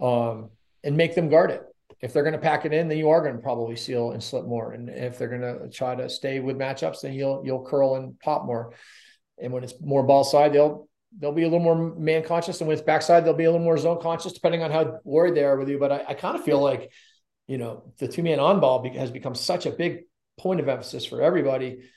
um, 0.02 0.50
and 0.84 0.98
make 0.98 1.14
them 1.14 1.30
guard 1.30 1.52
it. 1.52 1.62
If 2.02 2.14
they're 2.14 2.24
going 2.24 2.34
to 2.34 2.40
pack 2.40 2.66
it 2.66 2.74
in, 2.74 2.88
then 2.88 2.98
you 2.98 3.10
are 3.10 3.22
going 3.22 3.36
to 3.36 3.42
probably 3.42 3.76
seal 3.76 4.12
and 4.12 4.22
slip 4.22 4.46
more. 4.46 4.74
And 4.74 4.90
if 4.90 5.18
they're 5.18 5.30
going 5.30 5.42
to 5.42 5.70
try 5.70 5.96
to 5.96 6.10
stay 6.10 6.40
with 6.40 6.58
matchups, 6.58 7.02
then 7.02 7.14
you'll 7.14 7.42
you'll 7.44 7.66
curl 7.66 7.96
and 7.96 8.20
pop 8.20 8.46
more. 8.46 8.74
And 9.42 9.52
when 9.52 9.64
it's 9.64 9.74
more 9.82 10.04
ball 10.04 10.24
side, 10.24 10.54
they'll 10.54 10.88
they'll 11.20 11.32
be 11.32 11.44
a 11.44 11.48
little 11.48 11.60
more 11.60 11.96
man 11.96 12.24
conscious, 12.24 12.60
and 12.60 12.68
when 12.68 12.78
it's 12.78 12.86
backside, 12.86 13.26
they'll 13.26 13.34
be 13.34 13.46
a 13.46 13.52
little 13.52 13.64
more 13.64 13.78
zone 13.78 14.02
conscious, 14.02 14.34
depending 14.34 14.62
on 14.62 14.72
how 14.72 15.00
worried 15.04 15.36
they 15.36 15.44
are 15.44 15.58
with 15.58 15.70
you. 15.70 15.80
But 15.80 15.92
I, 15.92 16.06
I 16.10 16.14
kind 16.14 16.36
of 16.38 16.44
feel 16.44 16.62
like, 16.62 16.92
you 17.48 17.58
know, 17.58 17.94
the 17.98 18.08
two 18.08 18.24
man 18.24 18.40
on 18.40 18.60
ball 18.60 18.88
has 18.94 19.10
become 19.10 19.36
such 19.36 19.66
a 19.66 19.72
big 19.72 20.02
point 20.38 20.60
of 20.60 20.68
emphasis 20.68 21.06
for 21.06 21.22
everybody, 21.22 21.90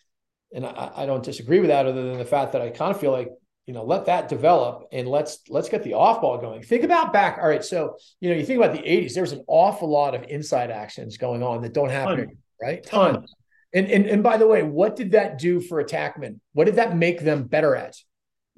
and 0.54 0.64
I, 0.64 0.92
I 0.96 1.06
don't 1.06 1.24
disagree 1.24 1.60
with 1.60 1.68
that, 1.68 1.86
other 1.86 2.08
than 2.08 2.18
the 2.18 2.24
fact 2.24 2.52
that 2.52 2.62
I 2.62 2.70
kind 2.70 2.94
of 2.94 3.00
feel 3.00 3.12
like 3.12 3.28
you 3.66 3.74
know 3.74 3.84
let 3.84 4.06
that 4.06 4.28
develop 4.28 4.88
and 4.92 5.08
let's 5.08 5.40
let's 5.48 5.68
get 5.68 5.82
the 5.82 5.94
off 5.94 6.20
ball 6.20 6.38
going 6.38 6.62
think 6.62 6.82
about 6.82 7.12
back 7.12 7.38
all 7.38 7.48
right 7.48 7.64
so 7.64 7.96
you 8.20 8.30
know 8.30 8.36
you 8.36 8.44
think 8.44 8.58
about 8.58 8.72
the 8.72 8.82
80s 8.82 9.14
there's 9.14 9.32
an 9.32 9.44
awful 9.46 9.88
lot 9.88 10.14
of 10.14 10.24
inside 10.28 10.70
actions 10.70 11.16
going 11.16 11.42
on 11.42 11.62
that 11.62 11.72
don't 11.72 11.90
happen 11.90 12.16
Ton. 12.16 12.36
right 12.60 12.82
tons 12.82 13.34
and, 13.72 13.86
and 13.86 14.06
and 14.06 14.22
by 14.22 14.36
the 14.36 14.46
way 14.46 14.62
what 14.62 14.96
did 14.96 15.12
that 15.12 15.38
do 15.38 15.60
for 15.60 15.82
attackmen 15.82 16.40
what 16.52 16.64
did 16.64 16.76
that 16.76 16.96
make 16.96 17.20
them 17.20 17.44
better 17.44 17.76
at 17.76 17.94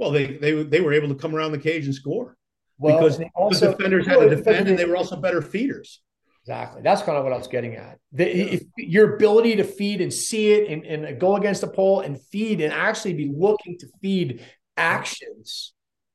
well, 0.02 0.10
they 0.10 0.36
they 0.38 0.62
they 0.64 0.80
were 0.80 0.92
able 0.92 1.08
to 1.08 1.14
come 1.14 1.34
around 1.34 1.52
the 1.52 1.58
cage 1.58 1.84
and 1.84 1.94
score 1.94 2.36
well, 2.78 2.98
because 2.98 3.20
also, 3.36 3.66
the 3.66 3.76
defenders 3.76 4.06
had 4.06 4.18
to 4.18 4.28
defend, 4.28 4.68
and 4.68 4.76
they 4.76 4.84
were 4.84 4.96
also 4.96 5.14
better 5.14 5.40
feeders. 5.40 6.00
Exactly. 6.42 6.82
That's 6.82 7.02
kind 7.02 7.16
of 7.16 7.22
what 7.22 7.32
I 7.32 7.36
was 7.36 7.46
getting 7.46 7.76
at. 7.76 7.98
The, 8.10 8.24
yeah. 8.24 8.44
if 8.44 8.62
your 8.76 9.14
ability 9.14 9.54
to 9.56 9.64
feed 9.64 10.00
and 10.00 10.12
see 10.12 10.50
it 10.52 10.68
and, 10.68 10.84
and 10.84 11.20
go 11.20 11.36
against 11.36 11.60
the 11.60 11.68
pole 11.68 12.00
and 12.00 12.20
feed 12.20 12.60
and 12.60 12.72
actually 12.72 13.14
be 13.14 13.32
looking 13.32 13.78
to 13.78 13.86
feed 14.00 14.44
actions 14.76 15.72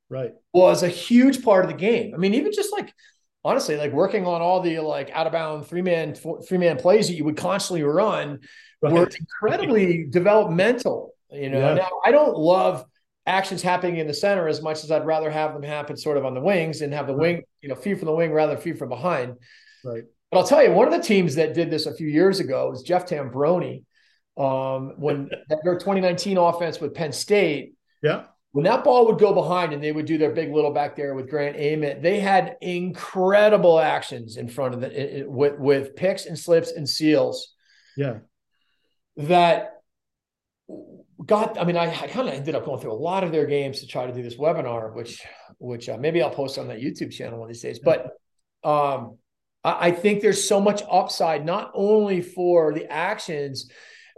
right 0.09 0.31
was 0.53 0.83
a 0.83 0.89
huge 0.89 1.43
part 1.43 1.65
of 1.65 1.71
the 1.71 1.77
game. 1.77 2.13
I 2.13 2.17
mean, 2.17 2.33
even 2.33 2.51
just 2.51 2.71
like 2.71 2.93
honestly, 3.43 3.77
like 3.77 3.93
working 3.93 4.25
on 4.25 4.41
all 4.41 4.61
the 4.61 4.79
like 4.79 5.09
out 5.11 5.27
of 5.27 5.33
bound 5.33 5.67
three 5.67 5.81
man 5.81 6.15
three 6.15 6.57
man 6.57 6.77
plays 6.77 7.07
that 7.07 7.15
you 7.15 7.23
would 7.25 7.37
constantly 7.37 7.83
run 7.83 8.39
right. 8.81 8.93
were 8.93 9.09
incredibly 9.19 10.05
developmental. 10.09 11.13
You 11.31 11.49
know, 11.49 11.59
yeah. 11.59 11.73
now 11.73 11.89
I 12.05 12.11
don't 12.11 12.37
love 12.37 12.85
actions 13.25 13.61
happening 13.61 13.97
in 13.97 14.07
the 14.07 14.13
center 14.13 14.47
as 14.47 14.61
much 14.61 14.83
as 14.83 14.91
I'd 14.91 15.05
rather 15.05 15.29
have 15.29 15.53
them 15.53 15.63
happen 15.63 15.97
sort 15.97 16.17
of 16.17 16.25
on 16.25 16.33
the 16.33 16.39
wings 16.39 16.81
and 16.81 16.93
have 16.93 17.07
the 17.07 17.13
wing, 17.13 17.43
you 17.61 17.69
know, 17.69 17.75
feed 17.75 17.99
from 17.99 18.05
the 18.05 18.13
wing 18.13 18.31
rather 18.31 18.53
than 18.53 18.61
feed 18.61 18.79
from 18.79 18.89
behind. 18.89 19.35
Right. 19.83 20.03
But 20.31 20.39
I'll 20.39 20.47
tell 20.47 20.63
you, 20.63 20.71
one 20.71 20.87
of 20.87 20.93
the 20.93 21.05
teams 21.05 21.35
that 21.35 21.53
did 21.53 21.69
this 21.69 21.85
a 21.85 21.93
few 21.93 22.07
years 22.07 22.39
ago 22.39 22.69
was 22.69 22.83
Jeff 22.83 23.05
Tambroni. 23.05 23.83
Um, 24.37 24.93
when 24.97 25.29
their 25.63 25.75
2019 25.75 26.37
offense 26.37 26.79
with 26.79 26.93
Penn 26.93 27.11
State. 27.11 27.73
Yeah. 28.01 28.25
When 28.57 28.63
that 28.63 28.83
ball 28.83 29.05
would 29.05 29.19
go 29.19 29.33
behind 29.33 29.71
and 29.71 29.83
they 29.83 29.91
would 29.91 30.07
do 30.07 30.17
their 30.17 30.31
big 30.31 30.51
little 30.51 30.73
back 30.73 30.95
there 30.95 31.13
with 31.13 31.29
Grant 31.29 31.57
Ament, 31.57 32.01
they 32.01 32.19
had 32.19 32.57
incredible 32.59 33.77
actions 33.77 34.37
in 34.37 34.47
front 34.47 34.73
of 34.73 34.81
the 34.81 35.19
it, 35.19 35.29
with 35.29 35.59
with 35.59 35.95
picks 35.95 36.25
and 36.25 36.39
slips 36.39 36.71
and 36.71 36.89
seals. 36.89 37.53
Yeah. 37.95 38.21
That 39.17 39.73
got 41.23 41.59
i 41.59 41.65
mean 41.65 41.77
i, 41.77 41.85
I 41.85 42.07
kind 42.07 42.27
of 42.27 42.33
ended 42.33 42.55
up 42.55 42.65
going 42.65 42.79
through 42.79 42.93
a 42.93 42.93
lot 42.93 43.23
of 43.23 43.31
their 43.31 43.45
games 43.45 43.79
to 43.81 43.87
try 43.87 44.05
to 44.05 44.13
do 44.13 44.21
this 44.21 44.37
webinar 44.37 44.93
which 44.93 45.21
which 45.57 45.89
uh, 45.89 45.97
maybe 45.97 46.21
i'll 46.21 46.29
post 46.29 46.59
on 46.59 46.67
that 46.67 46.79
youtube 46.79 47.11
channel 47.11 47.39
one 47.39 47.49
of 47.49 47.53
these 47.53 47.63
days 47.63 47.79
but 47.79 48.11
um 48.63 49.17
I, 49.63 49.87
I 49.87 49.91
think 49.91 50.21
there's 50.21 50.47
so 50.47 50.61
much 50.61 50.83
upside 50.89 51.43
not 51.43 51.71
only 51.73 52.21
for 52.21 52.73
the 52.73 52.89
actions 52.91 53.69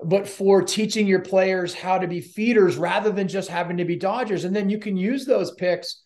but 0.03 0.27
for 0.27 0.61
teaching 0.61 1.07
your 1.07 1.19
players 1.19 1.73
how 1.73 1.97
to 1.97 2.07
be 2.07 2.21
feeders 2.21 2.77
rather 2.77 3.11
than 3.11 3.27
just 3.27 3.49
having 3.49 3.77
to 3.77 3.85
be 3.85 3.95
dodgers 3.95 4.45
and 4.45 4.55
then 4.55 4.69
you 4.69 4.79
can 4.79 4.95
use 4.95 5.25
those 5.25 5.51
picks 5.51 6.01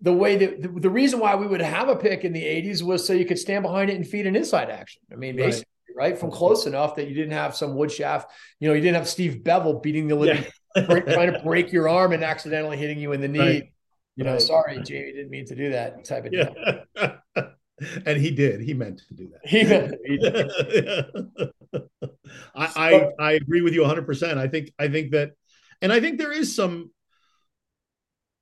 the 0.00 0.12
way 0.12 0.36
that 0.36 0.60
the, 0.60 0.68
the 0.68 0.90
reason 0.90 1.20
why 1.20 1.34
we 1.34 1.46
would 1.46 1.62
have 1.62 1.88
a 1.88 1.96
pick 1.96 2.24
in 2.24 2.32
the 2.32 2.42
80s 2.42 2.82
was 2.82 3.06
so 3.06 3.12
you 3.12 3.24
could 3.24 3.38
stand 3.38 3.62
behind 3.62 3.88
it 3.90 3.96
and 3.96 4.06
feed 4.06 4.26
an 4.26 4.36
inside 4.36 4.68
action 4.70 5.00
i 5.12 5.16
mean 5.16 5.36
basically 5.36 5.66
right? 5.96 6.18
From 6.18 6.30
close 6.30 6.66
enough 6.66 6.96
that 6.96 7.08
you 7.08 7.14
didn't 7.14 7.32
have 7.32 7.56
some 7.56 7.74
wood 7.74 7.90
shaft, 7.90 8.30
you 8.60 8.68
know, 8.68 8.74
you 8.74 8.80
didn't 8.80 8.96
have 8.96 9.08
Steve 9.08 9.44
Bevel 9.44 9.80
beating 9.80 10.08
the 10.08 10.14
living, 10.14 10.44
yeah. 10.76 11.00
trying 11.00 11.32
to 11.32 11.40
break 11.44 11.72
your 11.72 11.88
arm 11.88 12.12
and 12.12 12.24
accidentally 12.24 12.76
hitting 12.76 12.98
you 12.98 13.12
in 13.12 13.20
the 13.20 13.28
knee. 13.28 13.38
Right. 13.38 13.72
You 14.16 14.24
know, 14.24 14.32
right. 14.32 14.42
sorry, 14.42 14.82
Jamie, 14.82 15.12
didn't 15.12 15.30
mean 15.30 15.46
to 15.46 15.54
do 15.54 15.70
that 15.70 16.04
type 16.04 16.26
of 16.26 16.32
yeah. 16.32 16.50
and 18.06 18.20
he 18.20 18.30
did. 18.30 18.60
He 18.60 18.74
meant 18.74 19.02
to 19.08 19.14
do 19.14 19.30
that. 19.30 19.40
He 19.48 19.64
meant. 19.64 19.94
He 20.04 20.18
did. 20.18 22.10
I, 22.54 23.10
I 23.18 23.24
I 23.24 23.32
agree 23.32 23.62
with 23.62 23.74
you 23.74 23.80
100. 23.80 24.06
percent 24.06 24.38
I 24.38 24.48
think 24.48 24.72
I 24.78 24.88
think 24.88 25.12
that, 25.12 25.32
and 25.80 25.92
I 25.92 26.00
think 26.00 26.18
there 26.18 26.32
is 26.32 26.54
some. 26.54 26.90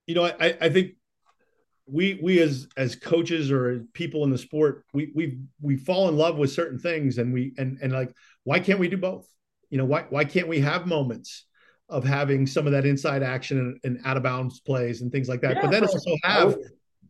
You 0.07 0.17
know, 0.17 0.25
I 0.25 0.57
I 0.61 0.69
think 0.71 0.95
we 1.91 2.19
we 2.23 2.41
as 2.41 2.69
as 2.77 2.95
coaches 2.95 3.51
or 3.51 3.85
people 3.93 4.25
in 4.25 4.31
the 4.31 4.39
sport 4.39 4.85
we 4.93 5.11
we 5.15 5.41
we 5.61 5.77
fall 5.77 6.09
in 6.09 6.17
love 6.17 6.37
with 6.37 6.53
certain 6.53 6.79
things 6.79 7.19
and 7.19 7.33
we 7.33 7.53
and 7.59 7.79
and 7.83 7.93
like 7.93 8.15
why 8.45 8.61
can't 8.61 8.79
we 8.79 8.89
do 8.89 8.97
both 8.97 9.27
you 9.71 9.79
know 9.79 9.85
why 9.85 10.05
why 10.11 10.25
can't 10.25 10.49
we 10.49 10.61
have 10.61 10.87
moments 10.87 11.47
of 11.89 12.05
having 12.05 12.47
some 12.47 12.67
of 12.67 12.73
that 12.73 12.87
inside 12.87 13.23
action 13.23 13.59
and, 13.59 13.81
and 13.83 14.07
out 14.07 14.17
of 14.17 14.23
bounds 14.23 14.61
plays 14.61 15.01
and 15.03 15.11
things 15.11 15.29
like 15.29 15.41
that 15.41 15.57
yeah, 15.57 15.63
but 15.63 15.71
then 15.71 15.83
also 15.83 16.17
have 16.23 16.57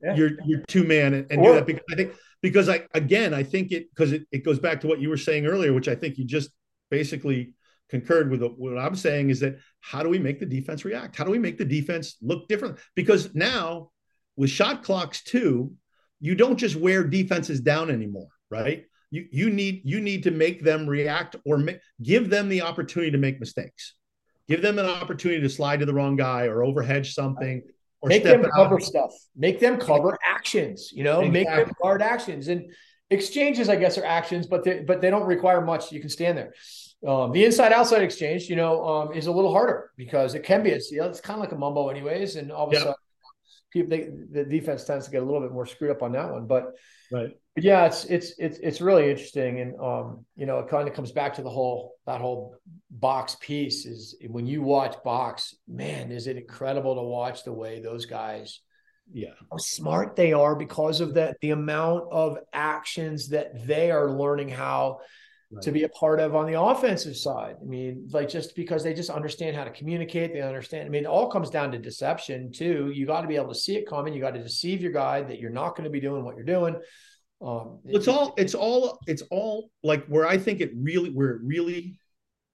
yeah. 0.03 0.15
your 0.15 0.31
your 0.45 0.61
two 0.63 0.85
man 0.85 1.15
and, 1.15 1.27
and 1.31 1.43
do 1.43 1.53
that 1.53 1.67
because 1.67 1.85
i 1.93 1.97
think 1.97 2.13
because 2.41 2.69
i 2.69 2.83
again 2.95 3.35
i 3.35 3.43
think 3.43 3.73
it 3.73 3.91
because 3.91 4.13
it, 4.13 4.23
it 4.33 4.45
goes 4.45 4.59
back 4.59 4.81
to 4.81 4.87
what 4.87 5.01
you 5.01 5.11
were 5.11 5.17
saying 5.17 5.47
earlier 5.47 5.73
which 5.73 5.89
i 5.89 5.95
think 5.95 6.17
you 6.17 6.25
just 6.25 6.51
basically 6.91 7.55
concurred 7.89 8.31
with 8.31 8.43
what 8.43 8.79
i'm 8.79 8.95
saying 8.95 9.31
is 9.31 9.41
that 9.41 9.59
how 9.81 10.03
do 10.03 10.09
we 10.09 10.19
make 10.19 10.39
the 10.39 10.47
defense 10.47 10.85
react 10.85 11.17
how 11.17 11.25
do 11.25 11.31
we 11.31 11.39
make 11.39 11.59
the 11.59 11.65
defense 11.65 12.17
look 12.23 12.47
different 12.49 12.79
because 12.95 13.35
now 13.35 13.91
with 14.41 14.49
shot 14.49 14.83
clocks 14.83 15.23
too, 15.23 15.75
you 16.19 16.35
don't 16.35 16.57
just 16.57 16.75
wear 16.75 17.05
defenses 17.05 17.61
down 17.61 17.91
anymore, 17.91 18.29
right? 18.51 18.87
You 19.11 19.27
you 19.31 19.51
need 19.51 19.83
you 19.85 20.01
need 20.01 20.23
to 20.23 20.31
make 20.31 20.65
them 20.65 20.87
react 20.87 21.37
or 21.45 21.59
make, 21.59 21.81
give 22.03 22.31
them 22.31 22.49
the 22.49 22.63
opportunity 22.63 23.11
to 23.13 23.19
make 23.19 23.39
mistakes. 23.39 23.95
Give 24.49 24.63
them 24.63 24.79
an 24.79 24.87
opportunity 24.87 25.43
to 25.43 25.49
slide 25.51 25.81
to 25.81 25.87
the 25.87 25.93
wrong 25.93 26.17
guy 26.17 26.47
or 26.47 26.59
overhedge 26.59 27.13
something. 27.13 27.63
Or 28.01 28.09
make 28.09 28.25
them 28.25 28.43
cover 28.55 28.77
out. 28.77 28.83
stuff. 28.83 29.13
Make 29.37 29.61
them 29.61 29.79
cover 29.79 30.19
actions. 30.27 30.91
You 30.91 31.05
know, 31.05 31.21
exactly. 31.21 31.31
make 31.31 31.67
them 31.67 31.75
guard 31.83 32.01
actions 32.01 32.49
and 32.49 32.73
exchanges. 33.11 33.69
I 33.69 33.77
guess 33.77 33.99
are 33.99 34.05
actions, 34.05 34.47
but 34.47 34.65
they, 34.65 34.81
but 34.81 35.01
they 35.01 35.11
don't 35.11 35.27
require 35.27 35.61
much. 35.61 35.93
You 35.93 36.01
can 36.01 36.11
stand 36.11 36.39
there. 36.39 36.55
Um, 37.07 37.33
the 37.33 37.45
inside 37.45 37.73
outside 37.73 38.03
exchange, 38.03 38.49
you 38.49 38.57
know, 38.57 38.85
um, 38.85 39.13
is 39.15 39.27
a 39.27 39.33
little 39.33 39.53
harder 39.53 39.91
because 39.97 40.35
it 40.35 40.43
can 40.43 40.63
be 40.63 40.71
a 40.71 40.77
It's 40.77 41.21
kind 41.21 41.39
of 41.39 41.41
like 41.41 41.53
a 41.53 41.57
mumbo, 41.57 41.89
anyways, 41.89 42.37
and 42.37 42.53
all 42.53 42.67
of 42.67 42.73
a 42.73 42.75
yep. 42.75 42.83
sudden 42.83 42.95
people 43.71 43.91
they, 43.91 44.09
the 44.31 44.45
defense 44.45 44.85
tends 44.85 45.07
to 45.07 45.11
get 45.11 45.23
a 45.23 45.25
little 45.25 45.41
bit 45.41 45.53
more 45.53 45.67
screwed 45.67 45.91
up 45.91 46.03
on 46.03 46.13
that 46.13 46.31
one. 46.31 46.47
But 46.47 46.75
right, 47.11 47.37
but 47.55 47.65
yeah, 47.65 47.87
it's 47.87 48.05
it's 48.05 48.35
it's 48.39 48.59
it's 48.59 48.81
really 48.81 49.11
interesting, 49.11 49.61
and 49.61 49.81
um, 49.81 50.27
you 50.37 50.47
know, 50.47 50.59
it 50.59 50.69
kind 50.69 50.89
of 50.89 50.95
comes 50.95 51.13
back 51.13 51.35
to 51.35 51.43
the 51.43 51.51
whole 51.51 51.95
that 52.07 52.21
whole 52.21 52.57
box 52.91 53.37
piece 53.41 53.87
is 53.87 54.17
when 54.29 54.47
you 54.47 54.63
watch 54.63 55.03
box, 55.03 55.55
man, 55.67 56.13
is 56.13 56.27
it 56.27 56.37
incredible 56.37 56.97
to 56.97 57.03
watch 57.03 57.45
the 57.45 57.53
way 57.53 57.81
those 57.81 58.07
guys. 58.07 58.61
Yeah, 59.13 59.35
how 59.51 59.57
smart 59.59 60.17
they 60.17 60.33
are 60.33 60.55
because 60.55 61.01
of 61.01 61.15
that 61.15 61.37
the 61.41 61.51
amount 61.51 62.05
of 62.13 62.39
actions 62.53 63.29
that 63.29 63.67
they 63.67 63.91
are 63.91 64.11
learning 64.11 64.49
how 64.49 65.01
right. 65.51 65.63
to 65.63 65.73
be 65.73 65.83
a 65.83 65.89
part 65.89 66.21
of 66.21 66.37
on 66.37 66.47
the 66.47 66.61
offensive 66.61 67.17
side. 67.17 67.57
I 67.61 67.65
mean, 67.65 68.09
like 68.13 68.29
just 68.29 68.55
because 68.55 68.85
they 68.85 68.95
just 68.95 69.11
understand 69.11 69.57
how 69.57 69.65
to 69.65 69.71
communicate, 69.71 70.33
they 70.33 70.43
understand. 70.43 70.87
I 70.87 70.91
mean, 70.91 71.05
it 71.05 71.09
all 71.09 71.29
comes 71.29 71.51
down 71.51 71.73
to 71.73 71.79
deception 71.79 72.53
too. 72.53 72.91
You 72.95 73.07
got 73.07 73.23
to 73.23 73.29
be 73.29 73.37
able 73.37 73.49
to 73.49 73.59
see 73.59 73.77
it 73.77 73.89
coming. 73.89 74.15
You 74.15 74.21
got 74.21 74.35
to 74.35 74.43
deceive 74.43 74.81
your 74.81 74.93
guy 74.93 75.23
that 75.23 75.41
you're 75.41 75.51
not 75.51 75.77
going 75.77 75.85
to 75.85 75.91
be 75.91 76.01
doing 76.01 76.25
what 76.25 76.37
you're 76.37 76.45
doing. 76.45 76.77
Um, 77.43 77.81
it's 77.87 78.07
all, 78.07 78.35
it's 78.37 78.55
all, 78.55 78.99
it's 79.07 79.23
all 79.31 79.71
like 79.83 80.07
where 80.07 80.27
I 80.27 80.37
think 80.37 80.61
it 80.61 80.73
really, 80.77 81.11
where 81.11 81.31
it 81.31 81.41
really, 81.43 81.99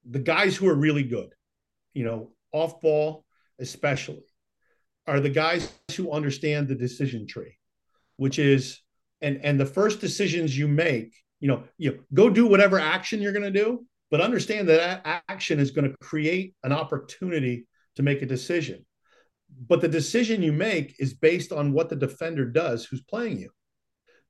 the 0.09 0.21
guys 0.21 0.57
who 0.57 0.69
are 0.69 0.77
really 0.77 1.03
good, 1.03 1.31
you 1.93 2.05
know, 2.05 2.31
off 2.53 2.81
ball, 2.81 3.25
especially, 3.59 4.23
are 5.07 5.21
the 5.21 5.31
guys 5.31 5.73
who 5.97 6.13
understand 6.13 6.69
the 6.69 6.75
decision 6.75 7.27
tree, 7.27 7.57
which 8.17 8.39
is, 8.39 8.81
and 9.21 9.41
and 9.45 9.59
the 9.59 9.67
first 9.67 10.01
decisions 10.01 10.57
you 10.57 10.69
make 10.69 11.15
you 11.41 11.49
know, 11.49 11.65
you 11.79 12.05
go 12.15 12.31
do 12.31 12.47
whatever 12.47 12.79
action 12.79 13.21
you're 13.21 13.33
going 13.33 13.53
to 13.53 13.65
do, 13.65 13.85
but 14.11 14.21
understand 14.21 14.69
that, 14.69 15.05
that 15.05 15.23
action 15.29 15.59
is 15.59 15.71
going 15.71 15.91
to 15.91 15.97
create 15.99 16.55
an 16.65 16.73
opportunity 16.73 17.67
to 17.97 18.03
make 18.03 18.23
a 18.23 18.27
decision. 18.27 18.85
But 19.69 19.81
the 19.81 19.89
decision 19.89 20.43
you 20.43 20.53
make 20.53 20.97
is 20.99 21.15
based 21.15 21.53
on 21.53 21.73
what 21.73 21.89
the 21.89 21.97
defender 21.97 22.47
does 22.47 22.85
who's 22.85 23.03
playing 23.03 23.39
you. 23.39 23.51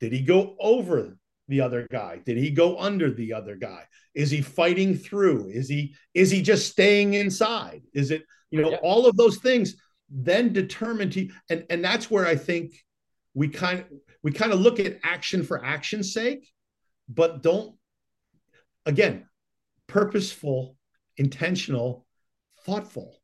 Did 0.00 0.12
he 0.12 0.20
go 0.20 0.56
over 0.60 1.16
the 1.48 1.60
other 1.60 1.86
guy? 1.90 2.20
Did 2.24 2.36
he 2.36 2.50
go 2.50 2.78
under 2.78 3.10
the 3.10 3.32
other 3.32 3.56
guy? 3.56 3.84
Is 4.14 4.30
he 4.30 4.42
fighting 4.42 4.94
through? 4.96 5.48
Is 5.48 5.68
he 5.68 5.94
is 6.12 6.30
he 6.30 6.42
just 6.42 6.70
staying 6.70 7.14
inside? 7.14 7.82
Is 7.94 8.10
it, 8.10 8.24
you 8.50 8.60
know, 8.60 8.72
yeah. 8.72 8.78
all 8.82 9.06
of 9.06 9.16
those 9.16 9.38
things 9.38 9.76
then 10.09 10.52
determine 10.52 11.11
to 11.11 11.28
and 11.50 11.64
and 11.70 11.84
that's 11.84 12.11
where 12.11 12.26
I 12.26 12.36
think 12.36 12.72
we 13.34 13.48
kind 13.48 13.80
of 13.80 13.86
we 14.22 14.32
kind 14.32 14.52
of 14.52 14.61
look 14.61 14.80
at 14.80 14.98
action 15.02 15.42
for 15.42 15.64
action's 15.64 16.12
sake 16.12 16.48
but 17.09 17.42
don't 17.42 17.74
again 18.86 19.26
purposeful 19.86 20.76
intentional, 21.16 22.07
thoughtful 22.64 23.20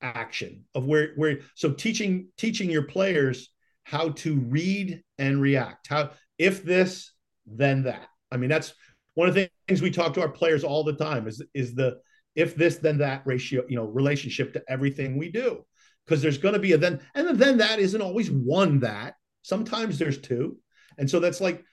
action 0.00 0.64
of 0.74 0.84
where 0.84 1.12
where 1.16 1.38
so 1.54 1.70
teaching 1.72 2.28
teaching 2.36 2.70
your 2.70 2.82
players 2.82 3.50
how 3.84 4.10
to 4.10 4.36
read 4.36 5.02
and 5.18 5.40
react. 5.40 5.88
How 5.88 6.10
if 6.38 6.64
this, 6.64 7.12
then 7.46 7.84
that. 7.84 8.08
I 8.30 8.36
mean, 8.36 8.50
that's 8.50 8.74
one 9.14 9.28
of 9.28 9.34
the 9.34 9.48
things 9.68 9.82
we 9.82 9.90
talk 9.90 10.14
to 10.14 10.20
our 10.20 10.28
players 10.28 10.64
all 10.64 10.84
the 10.84 10.94
time 10.94 11.28
is 11.28 11.42
is 11.54 11.74
the 11.74 11.98
if 12.34 12.56
this 12.56 12.76
then 12.76 12.98
that 12.98 13.22
ratio, 13.24 13.64
you 13.68 13.76
know, 13.76 13.84
relationship 13.84 14.52
to 14.54 14.62
everything 14.68 15.16
we 15.16 15.30
do. 15.30 15.64
Because 16.06 16.20
there's 16.20 16.38
going 16.38 16.54
to 16.54 16.60
be 16.60 16.72
a 16.72 16.78
then, 16.78 17.00
and 17.14 17.38
then 17.38 17.58
that 17.58 17.78
isn't 17.78 18.02
always 18.02 18.30
one 18.30 18.80
that. 18.80 19.14
Sometimes 19.42 19.98
there's 19.98 20.18
two. 20.18 20.58
And 20.98 21.08
so 21.08 21.18
that's 21.20 21.40
like 21.40 21.64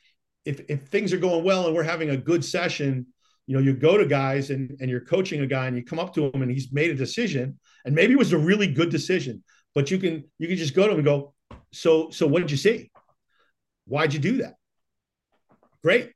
if 0.45 0.61
if 0.69 0.87
things 0.87 1.13
are 1.13 1.17
going 1.17 1.43
well 1.43 1.65
and 1.67 1.75
we're 1.75 1.83
having 1.83 2.09
a 2.09 2.17
good 2.17 2.43
session, 2.43 3.07
you 3.47 3.55
know, 3.55 3.61
you 3.61 3.73
go 3.73 3.97
to 3.97 4.05
guys 4.05 4.49
and, 4.49 4.77
and 4.79 4.89
you're 4.89 5.01
coaching 5.01 5.41
a 5.41 5.47
guy 5.47 5.67
and 5.67 5.75
you 5.75 5.83
come 5.83 5.99
up 5.99 6.13
to 6.15 6.25
him 6.31 6.41
and 6.41 6.51
he's 6.51 6.71
made 6.71 6.91
a 6.91 6.95
decision, 6.95 7.59
and 7.85 7.95
maybe 7.95 8.13
it 8.13 8.19
was 8.19 8.33
a 8.33 8.37
really 8.37 8.67
good 8.67 8.89
decision, 8.89 9.43
but 9.75 9.91
you 9.91 9.97
can 9.97 10.23
you 10.39 10.47
can 10.47 10.57
just 10.57 10.75
go 10.75 10.85
to 10.85 10.91
him 10.91 10.99
and 10.99 11.05
go, 11.05 11.33
so 11.71 12.09
so 12.09 12.27
what 12.27 12.39
did 12.39 12.51
you 12.51 12.57
see? 12.57 12.91
Why'd 13.85 14.13
you 14.13 14.19
do 14.19 14.37
that? 14.37 14.55
Great. 15.83 16.11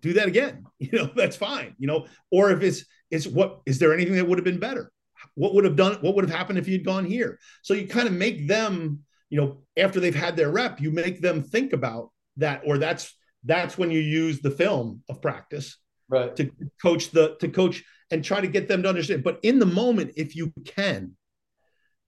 Do 0.00 0.14
that 0.14 0.28
again. 0.28 0.64
You 0.80 0.96
know, 0.96 1.10
that's 1.16 1.34
fine. 1.34 1.74
You 1.78 1.88
know, 1.88 2.06
or 2.30 2.52
if 2.52 2.62
it's 2.62 2.84
it's 3.10 3.26
what 3.26 3.60
is 3.66 3.80
there 3.80 3.92
anything 3.92 4.14
that 4.14 4.28
would 4.28 4.38
have 4.38 4.44
been 4.44 4.60
better? 4.60 4.92
What 5.34 5.54
would 5.54 5.64
have 5.64 5.76
done 5.76 5.98
what 6.00 6.14
would 6.14 6.28
have 6.28 6.36
happened 6.36 6.58
if 6.58 6.68
you'd 6.68 6.84
gone 6.84 7.04
here? 7.04 7.38
So 7.62 7.74
you 7.74 7.86
kind 7.86 8.08
of 8.08 8.14
make 8.14 8.48
them, 8.48 9.00
you 9.30 9.40
know, 9.40 9.58
after 9.76 10.00
they've 10.00 10.14
had 10.14 10.36
their 10.36 10.50
rep, 10.50 10.80
you 10.80 10.90
make 10.90 11.20
them 11.20 11.42
think 11.42 11.72
about 11.72 12.10
that, 12.36 12.62
or 12.66 12.78
that's 12.78 13.14
that's 13.44 13.78
when 13.78 13.90
you 13.90 14.00
use 14.00 14.40
the 14.40 14.50
film 14.50 15.02
of 15.08 15.22
practice 15.22 15.76
right 16.08 16.34
to 16.36 16.50
coach 16.80 17.10
the 17.10 17.36
to 17.40 17.48
coach 17.48 17.84
and 18.10 18.24
try 18.24 18.40
to 18.40 18.48
get 18.48 18.68
them 18.68 18.82
to 18.82 18.88
understand 18.88 19.22
but 19.22 19.38
in 19.42 19.58
the 19.58 19.66
moment 19.66 20.12
if 20.16 20.34
you 20.34 20.52
can 20.64 21.14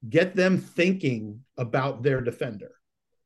get 0.09 0.35
them 0.35 0.59
thinking 0.59 1.41
about 1.57 2.03
their 2.03 2.21
defender 2.21 2.73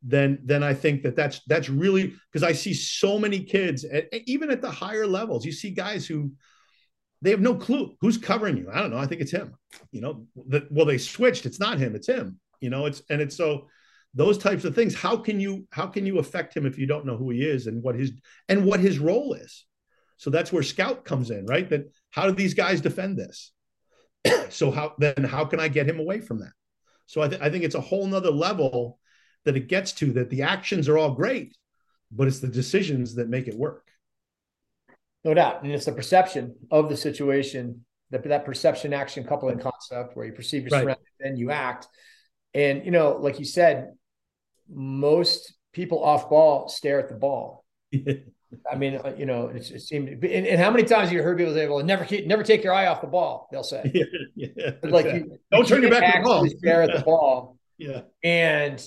then 0.02 0.38
then 0.44 0.62
i 0.62 0.74
think 0.74 1.02
that 1.02 1.16
that's 1.16 1.40
that's 1.46 1.68
really 1.68 2.14
because 2.30 2.42
i 2.42 2.52
see 2.52 2.74
so 2.74 3.18
many 3.18 3.40
kids 3.40 3.84
at, 3.84 4.08
even 4.26 4.50
at 4.50 4.60
the 4.60 4.70
higher 4.70 5.06
levels 5.06 5.44
you 5.44 5.52
see 5.52 5.70
guys 5.70 6.06
who 6.06 6.30
they 7.24 7.30
have 7.30 7.40
no 7.40 7.54
clue 7.54 7.96
who's 8.00 8.18
covering 8.18 8.58
you. 8.58 8.68
I 8.70 8.80
don't 8.80 8.90
know. 8.90 8.98
I 8.98 9.06
think 9.06 9.22
it's 9.22 9.32
him 9.32 9.56
you 9.90 10.00
know 10.00 10.26
the, 10.36 10.66
well 10.70 10.86
they 10.86 10.98
switched. 10.98 11.46
It's 11.46 11.58
not 11.58 11.78
him 11.78 11.96
it's 11.96 12.06
him 12.06 12.38
you 12.60 12.70
know 12.70 12.86
it's 12.86 13.02
and 13.10 13.20
it's 13.20 13.36
so 13.36 13.68
those 14.12 14.38
types 14.38 14.64
of 14.64 14.74
things 14.74 14.94
how 14.94 15.16
can 15.16 15.40
you 15.40 15.66
how 15.70 15.86
can 15.86 16.06
you 16.06 16.18
affect 16.18 16.56
him 16.56 16.66
if 16.66 16.78
you 16.78 16.86
don't 16.86 17.06
know 17.06 17.16
who 17.16 17.30
he 17.30 17.42
is 17.42 17.66
and 17.66 17.82
what 17.82 17.96
his 17.96 18.12
and 18.48 18.64
what 18.64 18.80
his 18.80 18.98
role 18.98 19.32
is? 19.34 19.64
So 20.18 20.30
that's 20.30 20.52
where 20.52 20.62
scout 20.62 21.04
comes 21.04 21.30
in 21.30 21.46
right? 21.46 21.68
That 21.68 21.90
how 22.10 22.26
do 22.26 22.32
these 22.32 22.54
guys 22.54 22.80
defend 22.80 23.18
this? 23.18 23.52
So 24.50 24.70
how 24.70 24.94
then 24.98 25.24
how 25.24 25.44
can 25.44 25.58
i 25.58 25.68
get 25.68 25.88
him 25.88 25.98
away 25.98 26.20
from 26.20 26.38
that? 26.40 26.52
So 27.06 27.22
i, 27.22 27.28
th- 27.28 27.40
I 27.40 27.50
think 27.50 27.64
it's 27.64 27.74
a 27.74 27.80
whole 27.80 28.06
nother 28.06 28.30
level 28.30 28.98
that 29.44 29.56
it 29.56 29.68
gets 29.68 29.92
to 29.92 30.12
that 30.12 30.30
the 30.30 30.42
actions 30.42 30.88
are 30.88 30.98
all 30.98 31.12
great 31.12 31.56
but 32.12 32.28
it's 32.28 32.38
the 32.38 32.48
decisions 32.48 33.16
that 33.16 33.28
make 33.28 33.48
it 33.48 33.56
work 33.56 33.88
no 35.24 35.34
doubt 35.34 35.62
and 35.62 35.72
it's 35.72 35.86
the 35.86 35.92
perception 35.92 36.54
of 36.70 36.88
the 36.88 36.96
situation 36.96 37.84
that 38.10 38.22
that 38.24 38.44
perception 38.44 38.92
action 38.92 39.24
coupling 39.24 39.58
concept 39.58 40.16
where 40.16 40.26
you 40.26 40.32
perceive 40.32 40.68
your 40.68 40.84
right. 40.84 40.98
then 41.20 41.36
you 41.36 41.50
act 41.50 41.88
and 42.52 42.84
you 42.84 42.90
know 42.90 43.16
like 43.16 43.38
you 43.38 43.44
said 43.44 43.92
most 44.68 45.54
people 45.72 46.02
off 46.02 46.30
ball 46.30 46.68
stare 46.68 47.00
at 47.00 47.08
the 47.08 47.14
ball. 47.14 47.64
I 48.70 48.76
mean, 48.76 49.00
uh, 49.04 49.12
you 49.18 49.26
know, 49.26 49.48
it, 49.48 49.68
it 49.68 49.82
seemed. 49.82 50.08
And, 50.08 50.46
and, 50.46 50.60
how 50.60 50.70
many 50.70 50.84
times 50.84 51.10
you 51.10 51.22
heard 51.22 51.36
people 51.36 51.52
say, 51.52 51.66
"Well, 51.66 51.82
never 51.82 52.06
never 52.24 52.44
take 52.44 52.62
your 52.62 52.72
eye 52.72 52.86
off 52.86 53.00
the 53.00 53.08
ball." 53.08 53.48
They'll 53.50 53.64
say, 53.64 53.90
yeah, 54.36 54.46
yeah, 54.56 54.70
like, 54.84 55.06
you, 55.06 55.38
don't 55.50 55.66
turn 55.66 55.82
your 55.82 55.90
back 55.90 56.14
to 56.14 56.20
the 56.20 56.24
ball. 56.24 56.46
Stare 56.58 56.82
at 56.82 56.96
the 56.96 57.02
ball. 57.02 57.58
Yeah, 57.76 58.02
and 58.22 58.80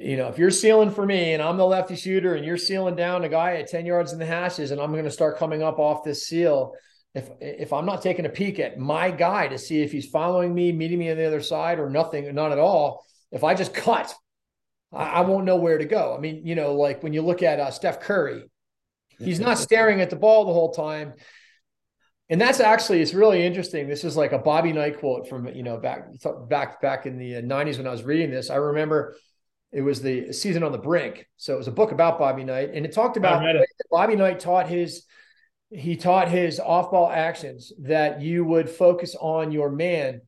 you 0.00 0.16
know, 0.16 0.28
if 0.28 0.38
you're 0.38 0.50
sealing 0.50 0.90
for 0.90 1.04
me 1.04 1.34
and 1.34 1.42
I'm 1.42 1.56
the 1.56 1.66
lefty 1.66 1.96
shooter, 1.96 2.34
and 2.34 2.44
you're 2.44 2.56
sealing 2.56 2.96
down 2.96 3.24
a 3.24 3.28
guy 3.28 3.56
at 3.56 3.68
ten 3.68 3.86
yards 3.86 4.12
in 4.12 4.18
the 4.18 4.26
hashes, 4.26 4.70
and 4.70 4.80
I'm 4.80 4.92
going 4.92 5.04
to 5.04 5.10
start 5.10 5.38
coming 5.38 5.62
up 5.62 5.78
off 5.78 6.04
this 6.04 6.26
seal. 6.26 6.74
If 7.14 7.28
if 7.40 7.72
I'm 7.72 7.86
not 7.86 8.02
taking 8.02 8.26
a 8.26 8.30
peek 8.30 8.58
at 8.58 8.78
my 8.78 9.10
guy 9.10 9.48
to 9.48 9.58
see 9.58 9.82
if 9.82 9.92
he's 9.92 10.06
following 10.06 10.54
me, 10.54 10.72
meeting 10.72 10.98
me 10.98 11.10
on 11.10 11.16
the 11.16 11.26
other 11.26 11.42
side, 11.42 11.78
or 11.78 11.90
nothing, 11.90 12.34
not 12.34 12.52
at 12.52 12.58
all, 12.58 13.04
if 13.30 13.44
I 13.44 13.54
just 13.54 13.74
cut 13.74 14.14
I, 14.92 15.04
I 15.04 15.20
won't 15.22 15.44
know 15.44 15.56
where 15.56 15.78
to 15.78 15.84
go. 15.84 16.14
I 16.16 16.20
mean, 16.20 16.46
you 16.46 16.54
know, 16.54 16.74
like 16.74 17.02
when 17.02 17.12
you 17.12 17.22
look 17.22 17.42
at 17.42 17.60
uh, 17.60 17.70
Steph 17.70 18.00
Curry, 18.00 18.44
he's 19.18 19.40
not 19.40 19.58
staring 19.58 20.00
at 20.00 20.10
the 20.10 20.16
ball 20.16 20.44
the 20.44 20.52
whole 20.52 20.72
time. 20.72 21.14
And 22.28 22.40
that's 22.40 22.60
actually 22.60 23.02
it's 23.02 23.12
really 23.12 23.44
interesting. 23.44 23.88
This 23.88 24.04
is 24.04 24.16
like 24.16 24.32
a 24.32 24.38
Bobby 24.38 24.72
Knight 24.72 25.00
quote 25.00 25.28
from 25.28 25.48
you 25.48 25.64
know 25.64 25.78
back 25.78 26.06
back 26.48 26.80
back 26.80 27.06
in 27.06 27.18
the 27.18 27.32
'90s 27.42 27.78
when 27.78 27.88
I 27.88 27.90
was 27.90 28.04
reading 28.04 28.30
this. 28.30 28.50
I 28.50 28.56
remember 28.56 29.16
it 29.72 29.82
was 29.82 30.02
the 30.02 30.32
season 30.32 30.62
on 30.62 30.72
the 30.72 30.78
brink, 30.78 31.26
so 31.36 31.54
it 31.54 31.58
was 31.58 31.68
a 31.68 31.72
book 31.72 31.92
about 31.92 32.18
Bobby 32.18 32.44
Knight, 32.44 32.70
and 32.74 32.84
it 32.84 32.92
talked 32.92 33.16
about 33.16 33.44
it. 33.44 33.66
Bobby 33.90 34.16
Knight 34.16 34.40
taught 34.40 34.68
his 34.68 35.04
he 35.72 35.94
taught 35.96 36.28
his 36.28 36.58
off 36.58 36.90
ball 36.90 37.08
actions 37.08 37.72
that 37.78 38.20
you 38.20 38.44
would 38.44 38.68
focus 38.68 39.14
on 39.20 39.52
your 39.52 39.70
man 39.70 40.20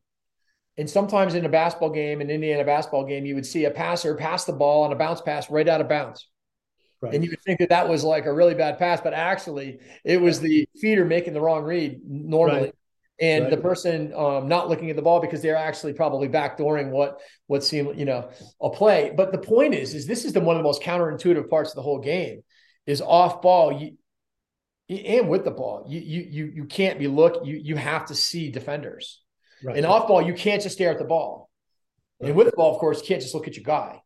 and 0.79 0.89
sometimes 0.89 1.35
in 1.35 1.45
a 1.45 1.49
basketball 1.49 1.91
game, 1.91 2.21
an 2.21 2.31
Indiana 2.31 2.65
basketball 2.65 3.05
game, 3.05 3.27
you 3.27 3.35
would 3.35 3.47
see 3.47 3.67
a 3.67 3.71
passer 3.71 4.15
pass 4.15 4.45
the 4.45 4.53
ball 4.53 4.85
on 4.85 4.93
a 4.93 4.97
bounce 4.97 5.21
pass 5.21 5.51
right 5.51 5.69
out 5.69 5.81
of 5.81 5.89
bounds. 5.89 6.29
Right. 7.01 7.15
And 7.15 7.25
you 7.25 7.31
would 7.31 7.43
think 7.43 7.59
that 7.59 7.69
that 7.71 7.89
was 7.89 8.05
like 8.05 8.27
a 8.27 8.33
really 8.33 8.55
bad 8.55 8.79
pass, 8.79 9.01
but 9.01 9.13
actually 9.13 9.81
it 10.05 10.21
was 10.21 10.41
the 10.41 10.67
feeder 10.81 11.05
making 11.05 11.35
the 11.35 11.41
wrong 11.41 11.65
read 11.65 12.01
normally. 12.07 12.61
Right. 12.61 12.75
And 13.23 13.45
right. 13.45 13.51
the 13.53 13.57
person 13.57 14.13
um, 14.15 14.49
not 14.49 14.69
looking 14.69 14.91
at 14.91 14.97
the 14.97 15.03
ball 15.03 15.21
because 15.21 15.41
they're 15.41 15.57
actually 15.57 15.93
probably 15.93 16.29
backdooring 16.29 16.91
what 16.91 17.21
what 17.47 17.63
seemed 17.63 17.97
you 17.97 18.05
know 18.05 18.31
a 18.61 18.69
play. 18.69 19.13
But 19.17 19.31
the 19.31 19.39
point 19.39 19.75
is, 19.75 19.95
is 19.95 20.09
this 20.09 20.25
is 20.25 20.33
the 20.33 20.41
one 20.41 20.57
of 20.57 20.61
the 20.61 20.65
most 20.65 20.83
counterintuitive 20.83 21.49
parts 21.49 21.71
of 21.71 21.77
the 21.77 21.83
whole 21.83 22.01
game 22.01 22.43
is 22.85 23.01
off 23.01 23.41
ball. 23.41 23.81
You, 23.81 23.97
and 24.89 25.29
with 25.29 25.45
the 25.45 25.53
ball, 25.53 25.87
you 25.89 26.01
you 26.01 26.27
you 26.29 26.53
you 26.53 26.65
can't 26.65 26.99
be 26.99 27.07
look. 27.07 27.47
You 27.47 27.57
you 27.63 27.77
have 27.77 28.07
to 28.07 28.15
see 28.17 28.51
defenders. 28.51 29.23
Right. 29.63 29.77
In 29.77 29.85
off 29.85 30.09
ball, 30.09 30.21
you 30.21 30.35
can't 30.35 30.61
just 30.61 30.75
stare 30.75 30.91
at 30.91 30.99
the 30.99 31.05
ball. 31.05 31.49
Right. 32.21 32.31
And 32.31 32.37
with 32.37 32.49
the 32.49 32.57
ball, 32.57 32.75
of 32.75 32.81
course, 32.81 33.01
you 33.01 33.07
can't 33.07 33.23
just 33.23 33.37
look 33.37 33.47
at 33.47 33.57
your 33.57 33.63
guy. 33.63 34.03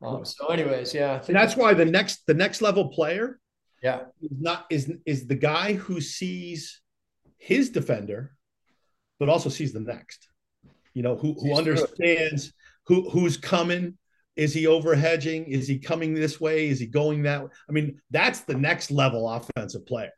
Um, 0.00 0.24
so, 0.24 0.46
anyways, 0.46 0.94
yeah, 0.94 1.20
and 1.26 1.34
that's 1.34 1.56
why 1.56 1.74
the 1.74 1.84
next 1.84 2.26
the 2.26 2.34
next 2.34 2.62
level 2.62 2.88
player, 2.88 3.40
yeah, 3.82 4.02
is 4.20 4.30
not 4.38 4.66
is 4.70 4.92
is 5.04 5.26
the 5.26 5.34
guy 5.34 5.74
who 5.74 6.00
sees 6.00 6.80
his 7.38 7.70
defender, 7.70 8.36
but 9.18 9.28
also 9.28 9.48
sees 9.48 9.72
the 9.72 9.80
next. 9.80 10.28
You 10.94 11.02
know, 11.02 11.16
who 11.16 11.34
who 11.34 11.56
understands 11.56 12.52
who 12.86 13.08
who's 13.10 13.36
coming. 13.36 13.98
Is 14.34 14.54
he 14.54 14.64
overhedging? 14.64 15.46
Is 15.46 15.68
he 15.68 15.78
coming 15.78 16.14
this 16.14 16.40
way? 16.40 16.68
Is 16.68 16.80
he 16.80 16.86
going 16.86 17.22
that 17.24 17.42
way? 17.42 17.50
I 17.68 17.72
mean, 17.72 18.00
that's 18.10 18.40
the 18.40 18.54
next 18.54 18.90
level 18.90 19.28
offensive 19.28 19.84
player 19.84 20.12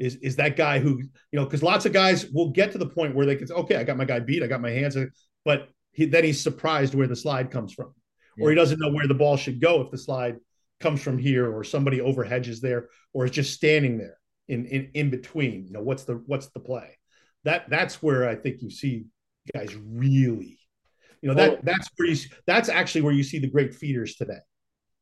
is 0.00 0.16
is 0.16 0.36
that 0.36 0.56
guy 0.56 0.80
who 0.80 0.98
you 0.98 1.38
know 1.38 1.44
because 1.44 1.62
lots 1.62 1.86
of 1.86 1.92
guys 1.92 2.26
will 2.30 2.50
get 2.50 2.72
to 2.72 2.78
the 2.78 2.88
point 2.88 3.14
where 3.14 3.26
they 3.26 3.36
can 3.36 3.46
say, 3.46 3.54
okay, 3.54 3.76
I 3.76 3.84
got 3.84 3.98
my 3.98 4.06
guy 4.06 4.18
beat, 4.18 4.42
I 4.42 4.46
got 4.46 4.62
my 4.62 4.70
hands, 4.70 4.96
but 5.44 5.68
he, 5.92 6.06
then 6.06 6.24
he's 6.24 6.42
surprised 6.42 6.94
where 6.94 7.06
the 7.06 7.14
slide 7.14 7.50
comes 7.50 7.72
from, 7.72 7.94
yeah. 8.36 8.46
or 8.46 8.50
he 8.50 8.56
doesn't 8.56 8.80
know 8.80 8.90
where 8.90 9.06
the 9.06 9.14
ball 9.14 9.36
should 9.36 9.60
go 9.60 9.82
if 9.82 9.90
the 9.90 9.98
slide 9.98 10.36
comes 10.80 11.02
from 11.02 11.18
here, 11.18 11.54
or 11.54 11.62
somebody 11.62 12.00
over 12.00 12.24
hedges 12.24 12.60
there, 12.60 12.88
or 13.12 13.26
is 13.26 13.30
just 13.30 13.52
standing 13.52 13.98
there 13.98 14.16
in 14.48 14.64
in 14.66 14.90
in 14.94 15.10
between. 15.10 15.66
You 15.66 15.74
know 15.74 15.82
what's 15.82 16.04
the 16.04 16.14
what's 16.26 16.48
the 16.48 16.60
play? 16.60 16.98
That 17.44 17.68
that's 17.70 18.02
where 18.02 18.28
I 18.28 18.34
think 18.34 18.62
you 18.62 18.70
see 18.70 19.04
guys 19.54 19.74
really, 19.76 20.58
you 21.22 21.28
know 21.28 21.34
that 21.34 21.64
that's 21.64 21.88
where 21.96 22.08
you 22.08 22.16
that's 22.46 22.68
actually 22.68 23.02
where 23.02 23.14
you 23.14 23.22
see 23.22 23.38
the 23.38 23.50
great 23.50 23.74
feeders 23.74 24.16
today. 24.16 24.40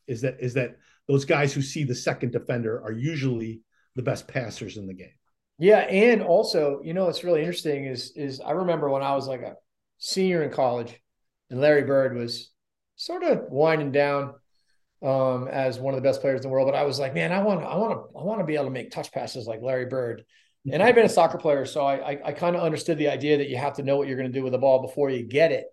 Is 0.07 0.21
that 0.23 0.37
is 0.41 0.55
that 0.55 0.77
those 1.09 1.25
guys 1.25 1.53
who 1.53 1.63
see 1.63 1.85
the 1.85 1.95
second 1.95 2.33
defender 2.33 2.83
are 2.83 2.93
usually 2.93 3.63
the 3.97 4.03
best 4.03 4.29
passers 4.29 4.77
in 4.77 4.87
the 4.87 4.95
game. 4.95 5.11
Yeah, 5.59 5.81
and 5.81 6.23
also, 6.23 6.81
you 6.85 6.95
know, 6.95 7.07
what's 7.07 7.25
really 7.25 7.41
interesting 7.41 7.87
is 7.87 8.13
is 8.15 8.41
I 8.41 8.53
remember 8.53 8.89
when 8.89 9.03
I 9.03 9.15
was 9.15 9.27
like 9.27 9.43
a 9.43 9.57
senior 9.99 10.45
in 10.45 10.51
college, 10.51 11.01
and 11.51 11.61
Larry 11.61 11.83
Bird 11.83 12.17
was 12.17 12.53
sort 12.95 13.25
of 13.25 13.45
winding 13.49 13.91
down 13.91 14.35
um, 15.03 15.49
as 15.49 15.79
one 15.79 15.95
of 15.95 16.03
the 16.03 16.09
best 16.09 16.21
players 16.21 16.39
in 16.39 16.43
the 16.43 16.49
world. 16.49 16.69
But 16.69 16.79
I 16.79 16.85
was 16.85 16.99
like, 16.99 17.15
man, 17.15 17.33
I 17.33 17.43
want, 17.43 17.65
I 17.65 17.77
want 17.77 17.93
to, 17.93 18.19
I 18.19 18.23
want 18.23 18.41
to 18.41 18.47
be 18.47 18.55
able 18.55 18.67
to 18.67 18.71
make 18.71 18.91
touch 18.91 19.11
passes 19.13 19.47
like 19.47 19.63
Larry 19.63 19.87
Bird. 19.87 20.25
And 20.71 20.83
I've 20.83 20.95
been 20.95 21.07
a 21.07 21.11
soccer 21.11 21.39
player, 21.39 21.65
so 21.65 21.85
I, 21.85 22.13
I, 22.13 22.19
I 22.27 22.33
kind 22.33 22.57
of 22.57 22.63
understood 22.63 22.99
the 22.99 23.09
idea 23.09 23.39
that 23.39 23.49
you 23.49 23.57
have 23.57 23.75
to 23.75 23.83
know 23.83 23.97
what 23.97 24.09
you're 24.09 24.17
going 24.17 24.31
to 24.31 24.39
do 24.39 24.43
with 24.43 24.53
the 24.53 24.59
ball 24.59 24.83
before 24.83 25.09
you 25.09 25.23
get 25.23 25.53
it. 25.53 25.65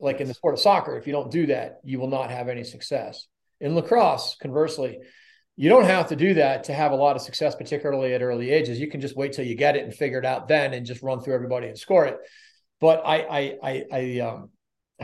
Like 0.00 0.20
in 0.20 0.28
the 0.28 0.34
sport 0.34 0.54
of 0.54 0.60
soccer, 0.60 0.96
if 0.96 1.06
you 1.06 1.12
don't 1.12 1.30
do 1.30 1.46
that, 1.46 1.80
you 1.84 1.98
will 1.98 2.08
not 2.08 2.30
have 2.30 2.48
any 2.48 2.64
success. 2.64 3.26
In 3.60 3.74
lacrosse, 3.74 4.36
conversely, 4.40 4.98
you 5.56 5.68
don't 5.68 5.86
have 5.86 6.08
to 6.08 6.16
do 6.16 6.34
that 6.34 6.64
to 6.64 6.74
have 6.74 6.92
a 6.92 6.96
lot 6.96 7.16
of 7.16 7.22
success, 7.22 7.56
particularly 7.56 8.14
at 8.14 8.22
early 8.22 8.50
ages. 8.50 8.78
You 8.78 8.88
can 8.88 9.00
just 9.00 9.16
wait 9.16 9.32
till 9.32 9.44
you 9.44 9.56
get 9.56 9.76
it 9.76 9.84
and 9.84 9.94
figure 9.94 10.18
it 10.18 10.26
out 10.26 10.46
then, 10.46 10.74
and 10.74 10.86
just 10.86 11.02
run 11.02 11.20
through 11.20 11.34
everybody 11.34 11.66
and 11.68 11.78
score 11.78 12.06
it. 12.06 12.16
But 12.80 13.02
I, 13.04 13.16
I, 13.18 13.58
I, 13.62 13.84
I, 13.92 14.20
um, 14.20 14.50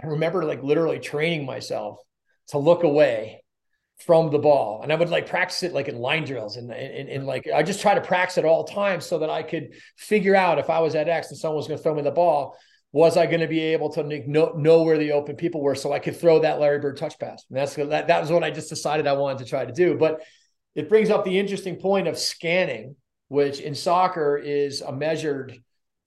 I 0.00 0.06
remember 0.06 0.44
like 0.44 0.62
literally 0.62 0.98
training 1.00 1.46
myself 1.46 1.98
to 2.48 2.58
look 2.58 2.82
away 2.82 3.43
from 3.98 4.30
the 4.30 4.38
ball. 4.38 4.80
And 4.82 4.92
I 4.92 4.96
would 4.96 5.08
like 5.08 5.28
practice 5.28 5.62
it 5.62 5.72
like 5.72 5.88
in 5.88 5.98
line 5.98 6.24
drills 6.24 6.56
and, 6.56 6.70
and, 6.70 7.08
and 7.08 7.26
like 7.26 7.48
I 7.54 7.62
just 7.62 7.80
try 7.80 7.94
to 7.94 8.00
practice 8.00 8.38
at 8.38 8.44
all 8.44 8.64
times 8.64 9.06
so 9.06 9.18
that 9.20 9.30
I 9.30 9.42
could 9.42 9.74
figure 9.96 10.34
out 10.34 10.58
if 10.58 10.68
I 10.68 10.80
was 10.80 10.94
at 10.94 11.08
X 11.08 11.30
and 11.30 11.38
someone 11.38 11.56
was 11.56 11.68
going 11.68 11.78
to 11.78 11.82
throw 11.82 11.94
me 11.94 12.02
the 12.02 12.10
ball, 12.10 12.56
was 12.92 13.16
I 13.16 13.26
going 13.26 13.40
to 13.40 13.48
be 13.48 13.60
able 13.60 13.90
to 13.94 14.02
know, 14.28 14.52
know 14.56 14.82
where 14.82 14.98
the 14.98 15.12
open 15.12 15.36
people 15.36 15.62
were 15.62 15.74
so 15.74 15.92
I 15.92 15.98
could 15.98 16.16
throw 16.16 16.40
that 16.40 16.60
Larry 16.60 16.80
Bird 16.80 16.96
touch 16.96 17.18
pass? 17.18 17.44
And 17.48 17.58
that's 17.58 17.74
that, 17.74 18.08
that 18.08 18.20
was 18.20 18.30
what 18.30 18.44
I 18.44 18.50
just 18.50 18.68
decided 18.68 19.06
I 19.06 19.14
wanted 19.14 19.38
to 19.38 19.44
try 19.46 19.64
to 19.64 19.72
do. 19.72 19.96
But 19.96 20.22
it 20.74 20.88
brings 20.88 21.10
up 21.10 21.24
the 21.24 21.38
interesting 21.38 21.76
point 21.76 22.08
of 22.08 22.18
scanning, 22.18 22.96
which 23.28 23.60
in 23.60 23.74
soccer 23.74 24.36
is 24.36 24.80
a 24.80 24.92
measured 24.92 25.56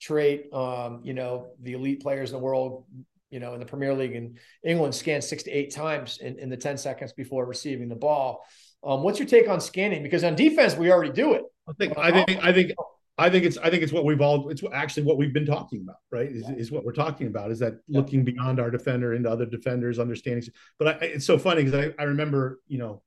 trait. 0.02 0.54
Um, 0.54 1.02
you 1.04 1.14
know, 1.14 1.48
the 1.62 1.74
elite 1.74 2.02
players 2.02 2.32
in 2.32 2.38
the 2.38 2.44
world 2.44 2.86
you 3.30 3.40
know, 3.40 3.54
in 3.54 3.60
the 3.60 3.66
Premier 3.66 3.94
League 3.94 4.14
in 4.14 4.38
England, 4.64 4.96
scan 4.96 5.22
six 5.22 5.44
to 5.44 5.52
eight 5.52 5.74
times 5.74 6.20
in, 6.20 6.40
in 6.40 6.50
the 6.50 6.58
10 6.58 6.78
seconds 6.78 7.14
before 7.14 7.46
receiving 7.46 7.90
the 7.90 7.96
ball. 7.96 8.46
Um, 8.84 9.04
what's 9.04 9.20
your 9.20 9.28
take 9.28 9.50
on 9.50 9.60
scanning? 9.60 10.04
Because 10.04 10.24
on 10.24 10.36
defense, 10.36 10.76
we 10.76 10.92
already 10.92 11.12
do 11.12 11.34
it. 11.34 11.44
I 11.68 11.74
think, 11.74 11.98
I 11.98 12.12
think, 12.12 12.44
I 12.44 12.54
think, 12.54 12.72
I 13.18 13.30
think 13.30 13.46
it's, 13.46 13.58
I 13.58 13.70
think 13.70 13.84
it's 13.84 13.92
what 13.92 14.06
we've 14.06 14.22
all, 14.22 14.50
it's 14.50 14.62
actually 14.72 15.04
what 15.04 15.18
we've 15.18 15.34
been 15.34 15.46
talking 15.46 15.82
about, 15.82 15.98
right? 16.12 16.30
Is, 16.30 16.48
is 16.50 16.72
what 16.72 16.86
we're 16.86 16.94
talking 16.94 17.28
about 17.28 17.52
is 17.52 17.60
that 17.60 17.80
yeah. 17.88 18.00
looking 18.00 18.24
beyond 18.24 18.60
our 18.60 18.72
defender 18.72 19.14
into 19.14 19.30
other 19.30 19.46
defenders, 19.46 20.00
understanding. 20.00 20.48
But 20.80 20.88
I, 20.88 20.92
it's 21.06 21.26
so 21.26 21.38
funny 21.38 21.64
because 21.64 21.94
I, 21.98 22.02
I 22.02 22.06
remember, 22.06 22.62
you 22.68 22.78
know, 22.78 23.02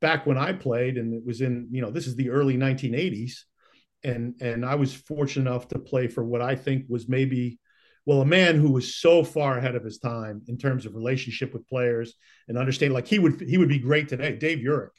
back 0.00 0.26
when 0.26 0.36
I 0.36 0.52
played 0.52 0.98
and 0.98 1.14
it 1.14 1.24
was 1.24 1.40
in, 1.40 1.68
you 1.70 1.80
know, 1.80 1.90
this 1.90 2.06
is 2.06 2.16
the 2.16 2.30
early 2.30 2.56
1980s. 2.56 3.44
And, 4.04 4.34
and 4.40 4.66
I 4.66 4.74
was 4.74 4.92
fortunate 4.92 5.48
enough 5.48 5.68
to 5.68 5.78
play 5.78 6.08
for 6.08 6.24
what 6.24 6.42
I 6.42 6.56
think 6.56 6.86
was 6.88 7.08
maybe 7.08 7.60
well, 8.04 8.20
a 8.20 8.26
man 8.26 8.56
who 8.56 8.70
was 8.70 8.96
so 8.96 9.22
far 9.22 9.58
ahead 9.58 9.76
of 9.76 9.84
his 9.84 9.98
time 9.98 10.42
in 10.48 10.58
terms 10.58 10.86
of 10.86 10.94
relationship 10.94 11.52
with 11.52 11.68
players 11.68 12.14
and 12.48 12.58
understanding, 12.58 12.94
like 12.94 13.06
he 13.06 13.18
would 13.18 13.40
he 13.40 13.58
would 13.58 13.68
be 13.68 13.78
great 13.78 14.08
today. 14.08 14.34
Dave 14.36 14.58
Urick 14.58 14.90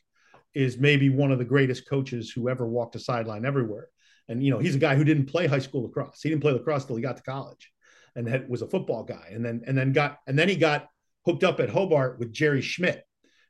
is 0.54 0.78
maybe 0.78 1.10
one 1.10 1.32
of 1.32 1.40
the 1.40 1.46
greatest 1.46 1.90
coaches 1.90 2.32
who 2.32 2.48
ever 2.48 2.68
walked 2.68 2.96
a 2.96 3.00
sideline 3.00 3.46
everywhere. 3.46 3.90
And 4.30 4.44
you 4.44 4.52
know, 4.52 4.60
he's 4.60 4.76
a 4.76 4.80
guy 4.80 4.96
who 4.96 5.04
didn't 5.04 5.26
play 5.26 5.48
high 5.48 5.60
school 5.60 5.84
lacrosse. 5.84 6.22
He 6.22 6.30
didn't 6.30 6.42
play 6.42 6.54
lacrosse 6.54 6.86
till 6.86 6.96
he 6.96 7.02
got 7.02 7.18
to 7.18 7.24
college, 7.24 7.72
and 8.16 8.28
had, 8.28 8.48
was 8.50 8.62
a 8.62 8.68
football 8.68 9.04
guy. 9.04 9.30
And 9.32 9.44
then 9.44 9.64
and 9.68 9.78
then 9.78 9.92
got 9.92 10.20
and 10.26 10.40
then 10.40 10.48
he 10.48 10.56
got 10.56 10.88
hooked 11.26 11.44
up 11.44 11.60
at 11.60 11.70
Hobart 11.70 12.20
with 12.20 12.32
Jerry 12.32 12.62
Schmidt, 12.62 13.04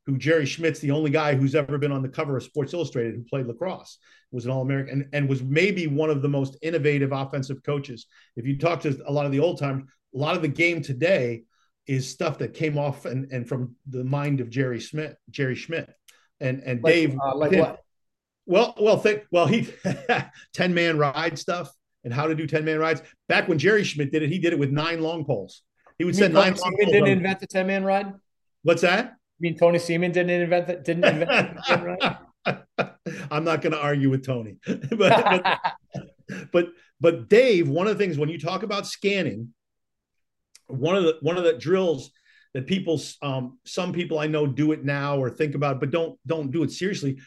who 0.05 0.17
Jerry 0.17 0.45
Schmidt's 0.45 0.79
the 0.79 0.91
only 0.91 1.09
guy 1.09 1.35
who's 1.35 1.55
ever 1.55 1.77
been 1.77 1.91
on 1.91 2.01
the 2.01 2.09
cover 2.09 2.35
of 2.35 2.43
Sports 2.43 2.73
Illustrated 2.73 3.15
who 3.15 3.23
played 3.23 3.47
lacrosse, 3.47 3.97
was 4.31 4.45
an 4.45 4.51
All 4.51 4.61
American, 4.61 5.01
and, 5.01 5.09
and 5.13 5.29
was 5.29 5.41
maybe 5.41 5.87
one 5.87 6.09
of 6.09 6.21
the 6.21 6.27
most 6.27 6.57
innovative 6.61 7.11
offensive 7.11 7.63
coaches. 7.63 8.07
If 8.35 8.45
you 8.45 8.57
talk 8.57 8.81
to 8.81 8.99
a 9.05 9.11
lot 9.11 9.25
of 9.25 9.31
the 9.31 9.39
old 9.39 9.59
timers, 9.59 9.85
a 10.13 10.17
lot 10.17 10.35
of 10.35 10.41
the 10.41 10.47
game 10.47 10.81
today 10.81 11.43
is 11.87 12.09
stuff 12.09 12.37
that 12.39 12.53
came 12.53 12.77
off 12.77 13.05
and, 13.05 13.31
and 13.31 13.47
from 13.47 13.75
the 13.89 14.03
mind 14.03 14.41
of 14.41 14.49
Jerry 14.49 14.79
Schmidt, 14.79 15.17
Jerry 15.29 15.55
Schmidt, 15.55 15.89
and 16.39 16.61
and 16.63 16.83
like, 16.83 16.93
Dave. 16.93 17.17
Uh, 17.19 17.35
like 17.35 17.51
what? 17.51 17.79
Well, 18.45 18.75
well, 18.79 18.97
think 18.97 19.23
well. 19.31 19.47
He 19.47 19.69
ten 20.53 20.73
man 20.73 20.97
ride 20.97 21.39
stuff 21.39 21.71
and 22.03 22.13
how 22.13 22.27
to 22.27 22.35
do 22.35 22.45
ten 22.45 22.65
man 22.65 22.79
rides. 22.79 23.01
Back 23.29 23.47
when 23.47 23.57
Jerry 23.57 23.83
Schmidt 23.83 24.11
did 24.11 24.23
it, 24.23 24.29
he 24.29 24.39
did 24.39 24.53
it 24.53 24.59
with 24.59 24.71
nine 24.71 25.01
long 25.01 25.25
poles. 25.25 25.61
He 25.97 26.05
would 26.05 26.15
send 26.15 26.33
nine. 26.33 26.55
Long 26.55 26.75
didn't 26.77 27.07
invent 27.07 27.39
the 27.39 27.47
ten 27.47 27.67
man 27.67 27.83
ride. 27.83 28.13
What's 28.63 28.81
that? 28.81 29.15
Mean 29.43 29.57
Tony 29.57 29.77
Seaman 29.77 30.11
didn't 30.11 30.29
invent 30.29 30.67
that? 30.67 30.83
Didn't 30.83 31.05
invent 31.05 31.29
that, 31.67 32.17
right? 32.45 32.57
I'm 33.29 33.43
not 33.43 33.61
going 33.61 33.73
to 33.73 33.79
argue 33.79 34.09
with 34.09 34.25
Tony, 34.25 34.57
but, 34.65 34.97
but 34.97 35.59
but 36.51 36.69
but 36.99 37.29
Dave, 37.29 37.67
one 37.67 37.87
of 37.87 37.97
the 37.97 38.03
things 38.03 38.17
when 38.17 38.29
you 38.29 38.39
talk 38.39 38.63
about 38.63 38.87
scanning, 38.87 39.53
one 40.67 40.95
of 40.95 41.03
the 41.03 41.17
one 41.21 41.37
of 41.37 41.43
the 41.43 41.53
drills 41.53 42.11
that 42.53 42.67
people, 42.67 43.01
um, 43.21 43.57
some 43.65 43.91
people 43.91 44.19
I 44.19 44.27
know 44.27 44.45
do 44.45 44.71
it 44.71 44.83
now 44.83 45.17
or 45.17 45.29
think 45.29 45.55
about, 45.55 45.75
it, 45.75 45.79
but 45.79 45.91
don't 45.91 46.17
don't 46.25 46.51
do 46.51 46.63
it 46.63 46.71
seriously. 46.71 47.19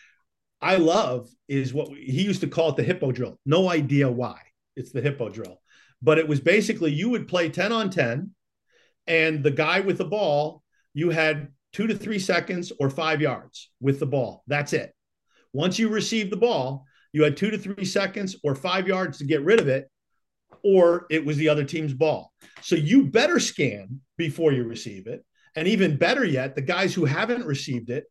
I 0.60 0.76
love 0.76 1.28
is 1.48 1.74
what 1.74 1.88
he 1.88 2.22
used 2.22 2.40
to 2.40 2.48
call 2.48 2.70
it 2.70 2.76
the 2.76 2.82
hippo 2.82 3.12
drill. 3.12 3.38
No 3.44 3.68
idea 3.68 4.10
why 4.10 4.40
it's 4.74 4.92
the 4.92 5.02
hippo 5.02 5.28
drill, 5.28 5.60
but 6.00 6.18
it 6.18 6.26
was 6.26 6.40
basically 6.40 6.92
you 6.92 7.10
would 7.10 7.28
play 7.28 7.50
ten 7.50 7.72
on 7.72 7.90
ten, 7.90 8.30
and 9.06 9.44
the 9.44 9.50
guy 9.50 9.80
with 9.80 9.98
the 9.98 10.04
ball, 10.04 10.62
you 10.94 11.10
had 11.10 11.48
two 11.76 11.86
to 11.86 11.94
three 11.94 12.18
seconds 12.18 12.72
or 12.80 12.88
five 12.88 13.20
yards 13.20 13.70
with 13.80 14.00
the 14.00 14.06
ball. 14.06 14.42
That's 14.46 14.72
it. 14.72 14.94
Once 15.52 15.78
you 15.78 15.90
receive 15.90 16.30
the 16.30 16.36
ball, 16.38 16.86
you 17.12 17.22
had 17.22 17.36
two 17.36 17.50
to 17.50 17.58
three 17.58 17.84
seconds 17.84 18.34
or 18.42 18.54
five 18.54 18.88
yards 18.88 19.18
to 19.18 19.26
get 19.26 19.44
rid 19.44 19.60
of 19.60 19.68
it, 19.68 19.90
or 20.64 21.04
it 21.10 21.22
was 21.22 21.36
the 21.36 21.50
other 21.50 21.64
team's 21.64 21.92
ball. 21.92 22.32
So 22.62 22.76
you 22.76 23.04
better 23.04 23.38
scan 23.38 24.00
before 24.16 24.52
you 24.52 24.64
receive 24.64 25.06
it. 25.06 25.22
And 25.54 25.68
even 25.68 25.98
better 25.98 26.24
yet, 26.24 26.54
the 26.54 26.62
guys 26.62 26.94
who 26.94 27.04
haven't 27.04 27.44
received 27.44 27.90
it 27.90 28.04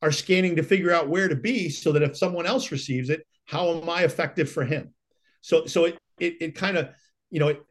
are 0.00 0.12
scanning 0.12 0.54
to 0.54 0.62
figure 0.62 0.92
out 0.92 1.08
where 1.08 1.26
to 1.26 1.34
be 1.34 1.70
so 1.70 1.90
that 1.90 2.04
if 2.04 2.16
someone 2.16 2.46
else 2.46 2.70
receives 2.70 3.10
it, 3.10 3.26
how 3.46 3.80
am 3.80 3.90
I 3.90 4.04
effective 4.04 4.48
for 4.48 4.64
him? 4.64 4.94
So 5.40 5.66
so 5.66 5.86
it 5.86 5.98
it, 6.20 6.36
it 6.40 6.54
kind 6.54 6.76
of, 6.76 6.90
you 7.30 7.40
know, 7.40 7.48
it, 7.48 7.62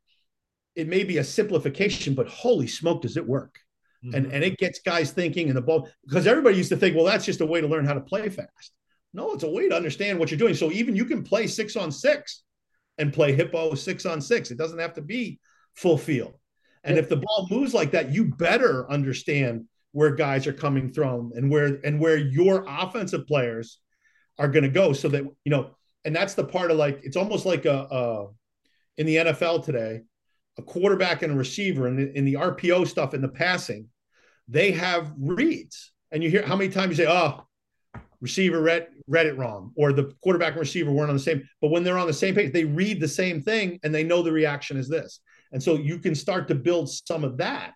it 0.76 0.89
may 0.89 1.06
be 1.06 1.20
a 1.20 1.24
simplification, 1.24 2.16
but 2.16 2.28
holy 2.28 2.68
smoke, 2.68 3.04
does 3.04 3.16
it 3.16 3.26
work? 3.26 3.60
Mm-hmm. 4.06 4.16
And, 4.16 4.32
and 4.32 4.43
it 4.43 4.58
gets 4.58 4.80
guys 4.80 5.12
thinking 5.12 5.48
and 5.48 5.58
the 5.58 5.62
ball 5.62 5.89
because 6.06 6.28
everybody 6.28 6.58
used 6.58 6.70
to 6.70 6.78
think, 6.78 6.95
well, 6.95 7.06
that's 7.06 7.26
just 7.26 7.41
a 7.41 7.45
way 7.45 7.62
to 7.62 7.68
learn 7.68 7.86
how 7.86 7.93
to 7.93 8.02
play 8.02 8.30
fast. 8.30 8.74
No, 9.14 9.34
it's 9.34 9.43
a 9.43 9.50
way 9.50 9.70
to 9.70 9.76
understand 9.76 10.20
what 10.20 10.30
you're 10.30 10.38
doing. 10.38 10.54
So 10.54 10.72
even 10.72 10.95
you 10.95 11.06
can 11.06 11.24
play 11.24 11.48
six 11.48 11.76
on 11.76 11.91
six 11.91 12.43
and 12.98 13.14
play 13.14 13.34
hippo 13.34 13.74
six 13.76 14.06
on 14.06 14.22
six. 14.22 14.52
It 14.52 14.58
doesn't 14.58 14.80
have 14.80 14.93
to 14.93 15.02
be 15.02 15.39
full 15.76 15.98
field. 15.98 16.36
And 16.84 16.98
if 16.98 17.10
the 17.10 17.18
ball 17.18 17.48
moves 17.50 17.74
like 17.74 17.91
that, 17.91 18.14
you 18.14 18.26
better 18.26 18.89
understand 18.89 19.66
where 19.91 20.12
guys 20.12 20.45
are 20.48 20.54
coming 20.54 20.93
from 20.93 21.32
and 21.36 21.50
where 21.50 21.80
and 21.84 22.00
where 22.00 22.18
your 22.18 22.66
offensive 22.68 23.26
players 23.26 23.80
are 24.38 24.48
going 24.48 24.64
to 24.64 24.70
go 24.70 24.93
so 24.93 25.10
that 25.10 25.24
you 25.43 25.50
know 25.50 25.72
and 26.06 26.16
that's 26.16 26.36
the 26.36 26.43
part 26.43 26.72
of 26.72 26.78
like 26.78 27.00
it's 27.04 27.18
almost 27.18 27.45
like 27.45 27.66
a, 27.66 27.88
a 27.89 28.28
in 28.98 29.06
the 29.06 29.16
NFL 29.18 29.66
today 29.66 30.02
a 30.58 30.62
quarterback 30.62 31.22
and 31.22 31.34
a 31.34 31.36
receiver 31.36 31.88
and 31.88 31.99
in, 31.99 32.16
in 32.16 32.26
the 32.26 32.34
RPO 32.34 32.88
stuff 32.88 33.14
in 33.14 33.22
the 33.22 33.28
passing, 33.28 33.88
they 34.47 34.72
have 34.72 35.12
reads. 35.18 35.91
And 36.12 36.24
you 36.24 36.30
hear 36.30 36.45
how 36.45 36.55
many 36.55 36.72
times 36.72 36.97
you 36.97 37.05
say, 37.05 37.12
oh, 37.12 37.45
receiver 38.22 38.62
read, 38.62 38.88
read 39.08 39.28
it 39.28 39.38
wrong, 39.38 39.72
or 39.76 39.93
the 39.93 40.14
quarterback 40.22 40.53
and 40.53 40.60
receiver 40.60 40.91
weren't 40.91 41.10
on 41.10 41.16
the 41.16 41.22
same. 41.22 41.47
But 41.62 41.70
when 41.70 41.84
they're 41.84 41.97
on 41.97 42.08
the 42.08 42.14
same 42.14 42.34
page, 42.34 42.53
they 42.53 42.66
read 42.66 42.99
the 42.99 43.08
same 43.08 43.41
thing 43.41 43.80
and 43.84 43.93
they 43.93 44.03
know 44.03 44.22
the 44.22 44.32
reaction 44.32 44.78
is 44.78 44.89
this. 44.89 45.20
And 45.51 45.62
so 45.62 45.76
you 45.76 45.99
can 45.99 46.16
start 46.16 46.47
to 46.47 46.55
build 46.55 46.89
some 46.89 47.24
of 47.24 47.38
that, 47.38 47.74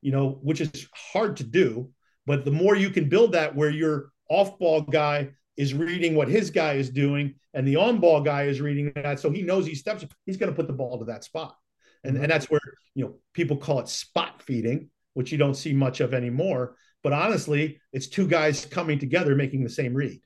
you 0.00 0.12
know, 0.12 0.38
which 0.42 0.60
is 0.60 0.88
hard 0.94 1.36
to 1.38 1.44
do. 1.44 1.90
But 2.26 2.44
the 2.44 2.50
more 2.50 2.76
you 2.76 2.90
can 2.90 3.08
build 3.08 3.32
that, 3.32 3.54
where 3.54 3.70
your 3.70 4.10
off 4.28 4.58
ball 4.58 4.82
guy 4.82 5.30
is 5.56 5.74
reading 5.74 6.14
what 6.14 6.28
his 6.28 6.50
guy 6.50 6.74
is 6.74 6.88
doing 6.88 7.34
and 7.52 7.66
the 7.66 7.76
on 7.76 7.98
ball 7.98 8.22
guy 8.22 8.44
is 8.44 8.60
reading 8.60 8.92
that. 8.94 9.20
So 9.20 9.30
he 9.30 9.42
knows 9.42 9.66
he 9.66 9.74
steps, 9.74 10.06
he's 10.24 10.36
going 10.36 10.50
to 10.50 10.56
put 10.56 10.68
the 10.68 10.72
ball 10.72 10.98
to 10.98 11.04
that 11.06 11.24
spot 11.24 11.56
and 12.04 12.16
and 12.16 12.30
that's 12.30 12.50
where 12.50 12.60
you 12.94 13.04
know 13.04 13.14
people 13.34 13.56
call 13.56 13.80
it 13.80 13.88
spot 13.88 14.42
feeding 14.42 14.90
which 15.14 15.32
you 15.32 15.38
don't 15.38 15.54
see 15.54 15.72
much 15.72 16.00
of 16.00 16.14
anymore. 16.14 16.76
But 17.02 17.12
honestly 17.12 17.80
it's 17.92 18.08
two 18.08 18.26
guys 18.26 18.66
coming 18.66 18.98
together 18.98 19.34
making 19.34 19.64
the 19.64 19.70
same 19.70 19.94
read. 19.94 20.20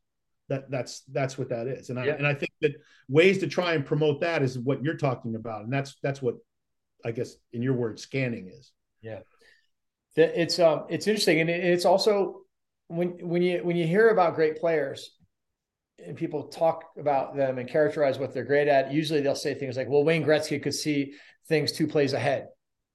That 0.48 0.70
that's 0.70 1.02
that's 1.12 1.38
what 1.38 1.48
that 1.50 1.66
is. 1.66 1.90
And 1.90 1.98
i 1.98 2.06
yeah. 2.06 2.14
and 2.14 2.26
i 2.26 2.34
think 2.34 2.52
that 2.60 2.72
ways 3.08 3.38
to 3.38 3.46
try 3.46 3.74
and 3.74 3.86
promote 3.86 4.20
that 4.20 4.42
is 4.42 4.58
what 4.58 4.82
you're 4.82 4.96
talking 4.96 5.36
about. 5.36 5.64
And 5.64 5.72
that's 5.72 5.96
that's 6.02 6.20
what 6.20 6.36
i 7.04 7.12
guess 7.12 7.34
in 7.52 7.62
your 7.62 7.74
word 7.74 7.98
scanning 7.98 8.48
is. 8.48 8.72
Yeah. 9.00 9.20
It's 10.16 10.58
um 10.58 10.84
it's 10.90 11.06
interesting. 11.06 11.40
And 11.40 11.50
it's 11.50 11.84
also 11.84 12.42
when 12.88 13.26
when 13.26 13.42
you 13.42 13.64
when 13.64 13.76
you 13.76 13.86
hear 13.86 14.10
about 14.10 14.34
great 14.34 14.56
players 14.56 15.10
and 16.04 16.16
people 16.16 16.48
talk 16.48 16.84
about 16.98 17.36
them 17.36 17.58
and 17.58 17.68
characterize 17.68 18.18
what 18.18 18.34
they're 18.34 18.44
great 18.44 18.68
at, 18.68 18.92
usually 18.92 19.20
they'll 19.20 19.34
say 19.34 19.54
things 19.54 19.76
like, 19.76 19.88
"Well, 19.88 20.04
Wayne 20.04 20.24
Gretzky 20.24 20.62
could 20.62 20.74
see 20.74 21.14
things 21.48 21.72
two 21.72 21.86
plays 21.86 22.12
ahead." 22.12 22.48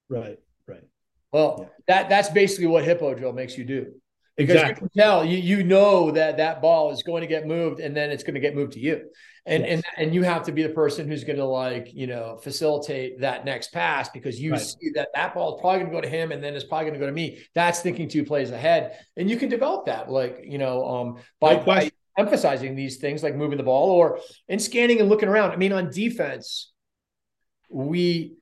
Right, 0.09 0.39
right. 0.67 0.83
Well, 1.31 1.57
yeah. 1.59 1.67
that 1.87 2.09
that's 2.09 2.29
basically 2.29 2.67
what 2.67 2.83
hippo 2.83 3.13
drill 3.13 3.33
makes 3.33 3.57
you 3.57 3.63
do. 3.63 3.93
Because 4.35 4.55
exactly. 4.55 4.85
you 4.85 4.89
can 4.89 5.01
tell 5.01 5.25
you 5.25 5.37
you 5.37 5.63
know 5.63 6.11
that 6.11 6.37
that 6.37 6.61
ball 6.61 6.91
is 6.91 7.03
going 7.03 7.21
to 7.21 7.27
get 7.27 7.45
moved 7.45 7.81
and 7.81 7.95
then 7.95 8.09
it's 8.09 8.23
going 8.23 8.35
to 8.35 8.39
get 8.39 8.55
moved 8.55 8.73
to 8.73 8.79
you. 8.79 9.09
And 9.45 9.63
yes. 9.63 9.71
and 9.73 9.83
and 9.97 10.15
you 10.15 10.23
have 10.23 10.43
to 10.43 10.53
be 10.53 10.63
the 10.63 10.69
person 10.69 11.09
who's 11.09 11.25
going 11.25 11.39
to 11.39 11.45
like, 11.45 11.93
you 11.93 12.07
know, 12.07 12.37
facilitate 12.41 13.19
that 13.19 13.43
next 13.43 13.73
pass 13.73 14.07
because 14.09 14.39
you 14.39 14.53
right. 14.53 14.61
see 14.61 14.91
that 14.95 15.09
that 15.13 15.33
ball 15.33 15.55
is 15.55 15.61
probably 15.61 15.79
going 15.79 15.91
to 15.91 15.97
go 15.97 16.01
to 16.01 16.07
him 16.07 16.31
and 16.31 16.41
then 16.41 16.55
it's 16.55 16.63
probably 16.63 16.85
going 16.85 16.93
to 16.93 16.99
go 16.99 17.05
to 17.05 17.11
me. 17.11 17.39
That's 17.53 17.81
thinking 17.81 18.07
two 18.07 18.23
plays 18.23 18.51
ahead. 18.51 18.97
And 19.17 19.29
you 19.29 19.35
can 19.35 19.49
develop 19.49 19.87
that 19.87 20.09
like, 20.09 20.39
you 20.43 20.57
know, 20.57 20.85
um 20.87 21.17
by, 21.41 21.55
no 21.55 21.63
by 21.63 21.91
emphasizing 22.17 22.75
these 22.75 22.97
things 22.97 23.23
like 23.23 23.35
moving 23.35 23.57
the 23.57 23.63
ball 23.63 23.89
or 23.89 24.19
in 24.47 24.59
scanning 24.59 25.01
and 25.01 25.09
looking 25.09 25.27
around. 25.27 25.51
I 25.51 25.57
mean, 25.57 25.73
on 25.73 25.89
defense, 25.89 26.71
we 27.69 28.38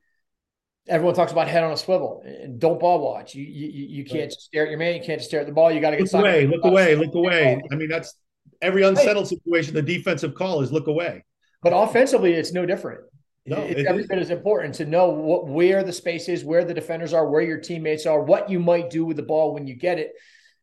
everyone 0.88 1.14
talks 1.14 1.32
about 1.32 1.48
head 1.48 1.64
on 1.64 1.72
a 1.72 1.76
swivel 1.76 2.22
and 2.24 2.58
don't 2.58 2.80
ball 2.80 3.00
watch. 3.00 3.34
You 3.34 3.44
you, 3.44 3.86
you 3.88 4.04
can't 4.04 4.22
right. 4.22 4.32
stare 4.32 4.64
at 4.64 4.70
your 4.70 4.78
man. 4.78 4.94
You 4.94 5.02
can't 5.02 5.22
stare 5.22 5.40
at 5.40 5.46
the 5.46 5.52
ball. 5.52 5.70
You 5.70 5.80
got 5.80 5.90
to 5.90 5.96
get 5.96 6.12
look 6.12 6.22
away, 6.22 6.46
look 6.46 6.64
away, 6.64 6.94
look 6.94 7.14
away. 7.14 7.60
I 7.70 7.74
mean, 7.74 7.88
that's 7.88 8.14
every 8.60 8.82
unsettled 8.82 9.28
situation. 9.28 9.74
The 9.74 9.82
defensive 9.82 10.34
call 10.34 10.60
is 10.62 10.72
look 10.72 10.86
away. 10.86 11.24
But 11.62 11.72
offensively, 11.74 12.32
it's 12.32 12.52
no 12.52 12.66
different. 12.66 13.00
No, 13.46 13.62
it's 13.62 13.80
it 13.80 13.86
every 13.86 14.06
bit 14.06 14.18
as 14.18 14.30
important 14.30 14.74
to 14.76 14.84
know 14.84 15.08
what 15.10 15.46
where 15.46 15.82
the 15.82 15.92
space 15.92 16.28
is, 16.28 16.44
where 16.44 16.64
the 16.64 16.74
defenders 16.74 17.14
are, 17.14 17.28
where 17.28 17.40
your 17.40 17.58
teammates 17.58 18.06
are, 18.06 18.22
what 18.22 18.50
you 18.50 18.60
might 18.60 18.90
do 18.90 19.04
with 19.04 19.16
the 19.16 19.22
ball 19.22 19.54
when 19.54 19.66
you 19.66 19.74
get 19.74 19.98
it 19.98 20.12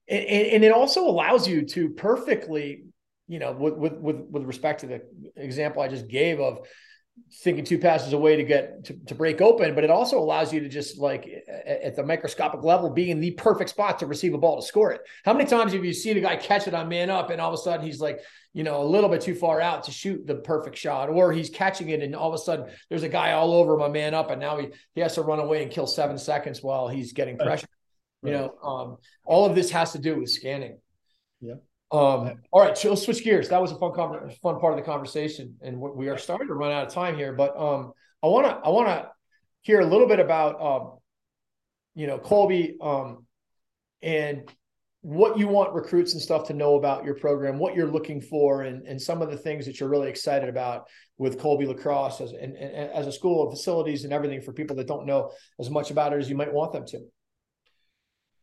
and, 0.07 0.27
and 0.27 0.63
it 0.63 0.71
also 0.71 1.07
allows 1.07 1.47
you 1.47 1.63
to 1.63 1.89
perfectly, 1.89 2.85
you 3.27 3.39
know, 3.39 3.51
with 3.53 3.75
with 3.75 3.93
with 3.93 4.17
with 4.29 4.43
respect 4.43 4.81
to 4.81 4.87
the 4.87 5.01
example 5.35 5.81
I 5.81 5.87
just 5.87 6.07
gave 6.07 6.39
of 6.39 6.67
thinking 7.41 7.65
two 7.65 7.79
passes 7.79 8.13
away 8.13 8.35
to 8.35 8.43
get 8.43 8.85
to, 8.85 8.93
to 9.07 9.15
break 9.15 9.41
open, 9.41 9.75
but 9.75 9.83
it 9.83 9.89
also 9.89 10.19
allows 10.19 10.53
you 10.53 10.59
to 10.59 10.69
just 10.69 10.97
like 10.97 11.29
at 11.65 11.95
the 11.95 12.03
microscopic 12.03 12.63
level 12.63 12.89
be 12.89 13.11
in 13.11 13.19
the 13.19 13.31
perfect 13.31 13.69
spot 13.69 13.99
to 13.99 14.05
receive 14.05 14.33
a 14.33 14.37
ball 14.37 14.59
to 14.59 14.65
score 14.65 14.91
it. 14.91 15.01
How 15.23 15.33
many 15.33 15.49
times 15.49 15.73
have 15.73 15.83
you 15.83 15.93
seen 15.93 16.17
a 16.17 16.21
guy 16.21 16.35
catch 16.35 16.67
it 16.67 16.73
on 16.73 16.87
man 16.87 17.09
up 17.09 17.29
and 17.29 17.41
all 17.41 17.53
of 17.53 17.59
a 17.59 17.61
sudden 17.61 17.85
he's 17.85 17.99
like, 17.99 18.19
you 18.53 18.63
know, 18.63 18.81
a 18.81 18.85
little 18.85 19.09
bit 19.09 19.21
too 19.21 19.35
far 19.35 19.59
out 19.59 19.83
to 19.83 19.91
shoot 19.91 20.25
the 20.25 20.35
perfect 20.35 20.77
shot, 20.77 21.09
or 21.09 21.33
he's 21.33 21.49
catching 21.49 21.89
it 21.89 22.01
and 22.01 22.15
all 22.15 22.29
of 22.29 22.35
a 22.35 22.37
sudden 22.37 22.67
there's 22.89 23.03
a 23.03 23.09
guy 23.09 23.33
all 23.33 23.53
over 23.53 23.77
my 23.77 23.89
man 23.89 24.13
up 24.13 24.29
and 24.29 24.39
now 24.39 24.57
he, 24.57 24.67
he 24.93 25.01
has 25.01 25.15
to 25.15 25.21
run 25.21 25.39
away 25.39 25.63
and 25.63 25.71
kill 25.71 25.87
seven 25.87 26.17
seconds 26.17 26.61
while 26.61 26.87
he's 26.87 27.13
getting 27.13 27.37
pressure. 27.37 27.67
Right. 28.21 28.31
You 28.31 28.37
know, 28.37 28.55
um, 28.63 28.97
all 29.25 29.45
of 29.45 29.55
this 29.55 29.71
has 29.71 29.91
to 29.91 29.99
do 29.99 30.19
with 30.19 30.29
scanning. 30.29 30.79
Yeah. 31.41 31.55
Um, 31.91 32.41
all 32.51 32.61
right, 32.61 32.77
so 32.77 32.89
let's 32.89 33.03
switch 33.03 33.23
gears. 33.23 33.49
That 33.49 33.61
was 33.61 33.71
a 33.71 33.77
fun, 33.77 33.93
fun 33.93 34.59
part 34.59 34.73
of 34.73 34.77
the 34.77 34.85
conversation, 34.85 35.55
and 35.61 35.79
we 35.79 36.09
are 36.09 36.17
starting 36.17 36.47
to 36.47 36.53
run 36.53 36.71
out 36.71 36.87
of 36.87 36.93
time 36.93 37.15
here. 37.15 37.33
But 37.33 37.55
um, 37.57 37.93
I 38.23 38.27
want 38.27 38.47
to, 38.47 38.53
I 38.53 38.69
want 38.69 38.87
to 38.87 39.09
hear 39.61 39.79
a 39.79 39.85
little 39.85 40.07
bit 40.07 40.19
about, 40.19 40.61
um, 40.61 40.97
you 41.93 42.07
know, 42.07 42.17
Colby, 42.17 42.77
um, 42.81 43.25
and 44.01 44.51
what 45.01 45.37
you 45.37 45.47
want 45.47 45.73
recruits 45.73 46.13
and 46.13 46.21
stuff 46.21 46.47
to 46.47 46.53
know 46.53 46.75
about 46.75 47.05
your 47.05 47.13
program, 47.13 47.59
what 47.59 47.75
you're 47.75 47.85
looking 47.85 48.19
for, 48.19 48.63
and, 48.63 48.87
and 48.87 48.99
some 48.99 49.21
of 49.21 49.29
the 49.29 49.37
things 49.37 49.67
that 49.67 49.79
you're 49.79 49.87
really 49.87 50.09
excited 50.09 50.49
about 50.49 50.87
with 51.19 51.37
Colby 51.37 51.67
Lacrosse 51.67 52.21
as, 52.21 52.31
and, 52.31 52.55
and 52.55 52.91
as 52.91 53.05
a 53.05 53.11
school 53.11 53.45
of 53.45 53.53
facilities 53.53 54.03
and 54.03 54.11
everything 54.11 54.41
for 54.41 54.51
people 54.51 54.75
that 54.77 54.87
don't 54.87 55.05
know 55.05 55.31
as 55.59 55.69
much 55.69 55.91
about 55.91 56.13
it 56.13 56.19
as 56.19 56.27
you 56.27 56.35
might 56.35 56.51
want 56.51 56.73
them 56.73 56.87
to. 56.87 56.99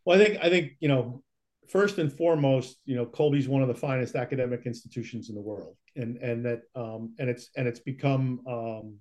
Well, 0.04 0.20
I 0.20 0.24
think 0.24 0.38
I 0.40 0.50
think 0.50 0.72
you 0.78 0.86
know 0.86 1.22
first 1.68 1.98
and 1.98 2.12
foremost, 2.12 2.78
you 2.84 2.96
know, 2.96 3.06
Colby's 3.06 3.48
one 3.48 3.62
of 3.62 3.68
the 3.68 3.74
finest 3.74 4.14
academic 4.14 4.66
institutions 4.66 5.28
in 5.28 5.34
the 5.34 5.40
world, 5.40 5.76
and 5.96 6.16
and 6.18 6.44
that 6.44 6.62
um, 6.74 7.14
and 7.18 7.28
it's 7.28 7.50
and 7.56 7.66
it's 7.66 7.80
become, 7.80 8.40
um, 8.46 8.96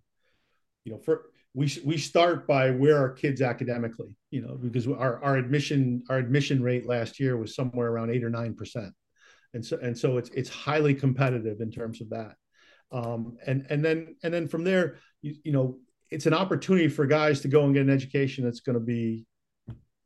you 0.84 0.92
know, 0.92 0.98
for 1.00 1.32
we 1.54 1.72
we 1.84 1.98
start 1.98 2.48
by 2.48 2.72
where 2.72 2.98
our 2.98 3.12
kids 3.12 3.42
academically, 3.42 4.18
you 4.30 4.42
know, 4.42 4.56
because 4.56 4.88
our 4.88 5.22
our 5.24 5.38
admission 5.38 6.04
our 6.10 6.18
admission 6.18 6.62
rate 6.62 6.86
last 6.86 7.20
year 7.20 7.38
was 7.38 7.56
somewhere 7.56 7.90
around 7.92 8.12
eight 8.12 8.24
or 8.24 8.30
nine 8.30 8.54
percent, 8.54 8.94
and 9.54 9.66
so 9.66 9.78
and 9.82 9.98
so 9.98 10.18
it's 10.18 10.30
it's 10.30 10.50
highly 10.50 10.94
competitive 10.94 11.60
in 11.62 11.72
terms 11.72 12.02
of 12.02 12.10
that, 12.10 12.36
um, 12.92 13.38
and 13.46 13.66
and 13.70 13.84
then 13.84 14.16
and 14.24 14.34
then 14.34 14.48
from 14.48 14.64
there, 14.64 14.98
you, 15.22 15.36
you 15.44 15.52
know, 15.52 15.78
it's 16.10 16.26
an 16.26 16.34
opportunity 16.34 16.88
for 16.88 17.06
guys 17.06 17.42
to 17.42 17.48
go 17.48 17.64
and 17.64 17.74
get 17.74 17.84
an 17.84 17.90
education 17.90 18.44
that's 18.44 18.62
going 18.62 18.78
to 18.78 18.86
be 18.86 19.26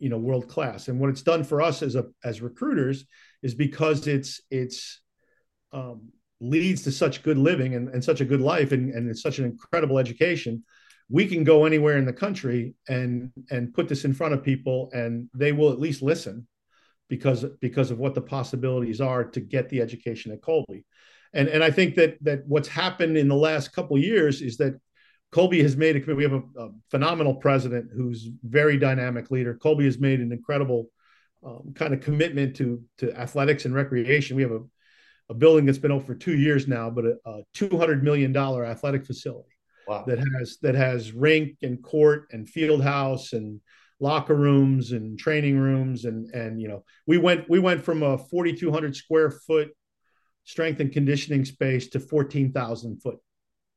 you 0.06 0.12
know 0.12 0.20
world 0.20 0.48
class 0.48 0.88
and 0.88 1.00
what 1.00 1.10
it's 1.10 1.24
done 1.24 1.44
for 1.44 1.62
us 1.62 1.82
as 1.82 1.96
a 1.96 2.06
as 2.24 2.40
recruiters 2.40 3.06
is 3.42 3.56
because 3.56 4.06
it's 4.06 4.40
it's 4.52 5.02
um, 5.74 6.10
leads 6.40 6.84
to 6.84 6.92
such 6.92 7.24
good 7.24 7.40
living 7.40 7.74
and, 7.74 7.90
and 7.90 8.04
such 8.04 8.22
a 8.22 8.26
good 8.26 8.42
life 8.42 8.72
and, 8.72 8.94
and 8.94 9.10
it's 9.10 9.24
such 9.24 9.40
an 9.40 9.46
incredible 9.46 9.98
education 9.98 10.64
we 11.10 11.26
can 11.26 11.44
go 11.44 11.66
anywhere 11.66 11.98
in 11.98 12.06
the 12.06 12.14
country 12.14 12.76
and 12.88 13.32
and 13.50 13.74
put 13.74 13.88
this 13.88 14.06
in 14.06 14.14
front 14.14 14.36
of 14.36 14.44
people 14.44 14.90
and 14.94 15.28
they 15.34 15.52
will 15.52 15.72
at 15.72 15.80
least 15.80 16.04
listen 16.04 16.48
because 17.10 17.46
because 17.62 17.92
of 17.92 18.00
what 18.00 18.16
the 18.16 18.22
possibilities 18.22 19.02
are 19.02 19.24
to 19.24 19.40
get 19.40 19.70
the 19.70 19.82
education 19.82 20.32
at 20.32 20.42
Colby. 20.42 20.86
And 21.34 21.48
and 21.48 21.64
I 21.64 21.72
think 21.72 21.96
that 21.96 22.18
that 22.24 22.48
what's 22.48 22.68
happened 22.68 23.18
in 23.18 23.28
the 23.28 23.36
last 23.36 23.74
couple 23.74 23.98
years 23.98 24.42
is 24.42 24.58
that 24.58 24.80
Colby 25.36 25.62
has 25.62 25.76
made 25.76 25.98
a 25.98 26.00
commitment. 26.00 26.18
We 26.18 26.24
have 26.24 26.44
a, 26.56 26.68
a, 26.68 26.70
phenomenal 26.90 27.36
president 27.36 27.90
who's 27.94 28.30
very 28.42 28.78
dynamic 28.78 29.32
leader. 29.32 29.54
Colby 29.54 29.84
has 29.84 30.00
made 30.00 30.22
an 30.22 30.32
incredible 30.32 30.88
um, 31.46 31.74
kind 31.76 31.94
of 31.94 32.00
commitment 32.00 32.56
to 32.56 32.82
to 33.00 33.14
athletics 33.20 33.66
and 33.66 33.76
recreation. 33.76 34.38
We 34.38 34.44
have 34.44 34.54
a, 34.54 34.62
a 35.28 35.34
building 35.34 35.66
that's 35.66 35.78
been 35.78 35.92
open 35.92 36.08
for 36.08 36.16
two 36.16 36.38
years 36.38 36.70
now, 36.70 36.90
but 36.90 37.04
a, 37.04 37.18
a 37.26 37.42
two 37.54 37.78
hundred 37.78 38.02
million 38.02 38.32
dollar 38.32 38.66
athletic 38.66 39.06
facility 39.06 39.50
wow. 39.90 40.06
that 40.08 40.20
has 40.20 40.58
that 40.62 40.74
has 40.74 41.12
rink 41.12 41.58
and 41.64 41.84
court 41.84 42.28
and 42.32 42.48
field 42.48 42.82
house 42.82 43.34
and 43.34 43.60
locker 44.00 44.36
rooms 44.36 44.94
and 44.94 45.20
training 45.20 45.60
rooms 45.60 46.06
and 46.06 46.34
and 46.34 46.62
you 46.62 46.70
know 46.70 46.86
we 47.08 47.18
went 47.18 47.50
we 47.50 47.60
went 47.60 47.84
from 47.84 48.04
a 48.04 48.18
4200 48.18 48.96
square 48.96 49.32
foot 49.32 49.70
strength 50.46 50.80
and 50.80 50.94
conditioning 50.94 51.44
space 51.44 51.90
to 51.90 52.00
14,000 52.00 53.02
foot 53.02 53.18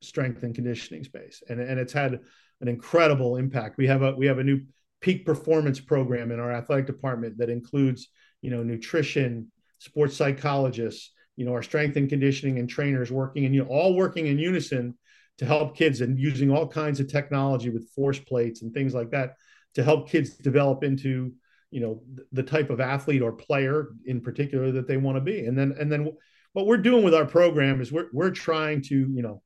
strength 0.01 0.43
and 0.43 0.55
conditioning 0.55 1.05
space, 1.05 1.43
and 1.49 1.61
and 1.61 1.79
it's 1.79 1.93
had 1.93 2.21
an 2.61 2.69
incredible 2.69 3.37
impact. 3.37 3.79
We 3.79 3.87
have 3.87 4.03
a 4.03 4.15
we 4.15 4.27
have 4.27 4.39
a 4.39 4.45
new 4.45 4.61
peak 5.01 5.25
performance 5.25 5.81
program 5.81 6.33
in 6.33 6.41
our 6.41 6.53
athletic 6.53 6.87
department 6.87 7.39
that 7.39 7.51
includes 7.51 8.09
you 8.43 8.51
know 8.51 8.63
nutrition, 8.63 9.51
sports 9.79 10.17
psychologists, 10.17 11.13
you 11.39 11.45
know 11.45 11.53
our 11.53 11.63
strength 11.63 11.97
and 11.97 12.09
conditioning 12.09 12.59
and 12.59 12.69
trainers 12.69 13.11
working 13.11 13.47
and 13.47 13.55
you 13.55 13.63
know 13.63 13.71
all 13.71 13.95
working 13.95 14.27
in 14.27 14.39
unison 14.39 14.95
to 15.39 15.47
help 15.47 15.77
kids 15.77 16.01
and 16.01 16.19
using 16.19 16.51
all 16.51 16.67
kinds 16.67 16.99
of 16.99 17.09
technology 17.09 17.71
with 17.71 17.89
force 17.95 18.19
plates 18.19 18.63
and 18.63 18.75
things 18.75 18.93
like 18.93 19.13
that 19.13 19.37
to 19.75 19.85
help 19.85 20.11
kids 20.11 20.31
develop 20.31 20.83
into 20.83 21.33
you 21.71 21.81
know 21.81 22.03
the 22.33 22.43
type 22.43 22.71
of 22.71 22.81
athlete 22.81 23.23
or 23.23 23.33
player 23.33 23.91
in 24.05 24.21
particular 24.21 24.73
that 24.73 24.89
they 24.89 24.97
want 24.97 25.17
to 25.17 25.21
be 25.21 25.47
and 25.47 25.57
then 25.57 25.75
and 25.79 25.91
then 25.91 26.11
what 26.55 26.67
we're 26.67 26.77
doing 26.77 27.05
with 27.05 27.15
our 27.15 27.27
program 27.27 27.81
is 27.81 27.93
we're, 27.93 28.09
we're 28.13 28.31
trying 28.31 28.83
to 28.83 28.97
you 28.97 29.23
know 29.23 29.41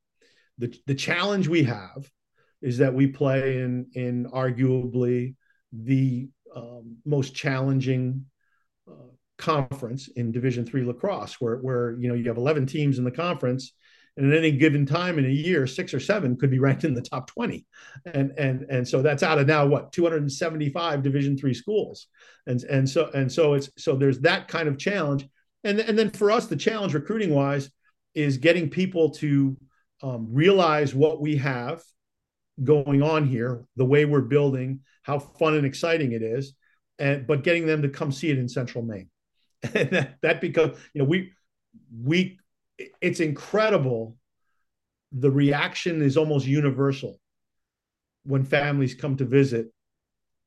the, 0.63 0.79
the 0.87 0.95
challenge 0.95 1.49
we 1.49 1.65
have 1.65 2.09
is 2.61 2.79
that 2.79 2.95
we 2.95 3.09
play 3.09 3.59
in 3.59 3.87
in 3.95 4.27
arguably 4.27 5.35
the 5.73 6.29
um, 6.55 6.97
most 7.05 7.35
challenging 7.35 8.27
uh, 8.89 9.11
conference 9.39 10.09
in 10.09 10.31
division 10.31 10.65
three 10.65 10.85
lacrosse 10.85 11.41
where 11.41 11.57
where 11.57 11.97
you 11.99 12.09
know 12.09 12.15
you 12.15 12.29
have 12.29 12.37
11 12.37 12.67
teams 12.67 12.99
in 12.99 13.05
the 13.05 13.11
conference 13.11 13.73
and 14.17 14.31
at 14.31 14.39
any 14.39 14.53
given 14.53 14.87
time 14.87 15.19
in 15.19 15.25
a 15.25 15.29
year 15.29 15.67
six 15.67 15.93
or 15.93 15.99
seven 15.99 16.37
could 16.37 16.51
be 16.51 16.61
ranked 16.61 16.85
in 16.85 16.95
the 16.95 17.03
top 17.03 17.27
20 17.27 17.67
and 18.15 18.31
and 18.39 18.63
and 18.71 18.87
so 18.87 19.03
that's 19.03 19.25
out 19.25 19.39
of 19.39 19.49
now 19.49 19.67
what 19.67 19.93
275 19.93 21.03
division 21.03 21.37
three 21.37 21.55
schools. 21.55 22.07
And 22.47 22.63
and 22.65 22.89
so 22.89 23.11
and 23.15 23.31
so 23.33 23.55
it's 23.55 23.71
so 23.79 23.97
there's 23.97 24.21
that 24.21 24.49
kind 24.49 24.69
of 24.69 24.79
challenge. 24.79 25.27
And 25.65 25.81
and 25.81 25.99
then 25.99 26.11
for 26.11 26.31
us 26.31 26.47
the 26.47 26.57
challenge 26.57 26.95
recruiting 26.95 27.35
wise 27.35 27.71
is 28.15 28.37
getting 28.37 28.69
people 28.69 29.11
to 29.11 29.57
um, 30.03 30.29
realize 30.31 30.95
what 30.95 31.21
we 31.21 31.37
have 31.37 31.83
going 32.63 33.03
on 33.03 33.27
here, 33.27 33.65
the 33.77 33.85
way 33.85 34.05
we're 34.05 34.21
building, 34.21 34.81
how 35.03 35.19
fun 35.19 35.55
and 35.55 35.67
exciting 35.67 36.13
it 36.13 36.23
is, 36.23 36.55
and 36.99 37.27
but 37.27 37.45
getting 37.45 37.67
them 37.67 37.83
to 37.83 37.89
come 37.89 38.13
see 38.13 38.31
it 38.31 38.39
in 38.39 38.49
Central 38.49 38.85
Maine, 38.85 39.11
and 39.75 39.91
that, 39.91 40.17
that 40.23 40.41
because 40.41 40.77
you 40.93 41.01
know 41.01 41.05
we 41.05 41.33
we 42.05 42.39
it's 43.01 43.21
incredible. 43.21 44.17
The 45.13 45.31
reaction 45.31 46.01
is 46.01 46.17
almost 46.17 46.47
universal 46.47 47.21
when 48.25 48.45
families 48.45 48.95
come 48.95 49.17
to 49.17 49.25
visit 49.25 49.73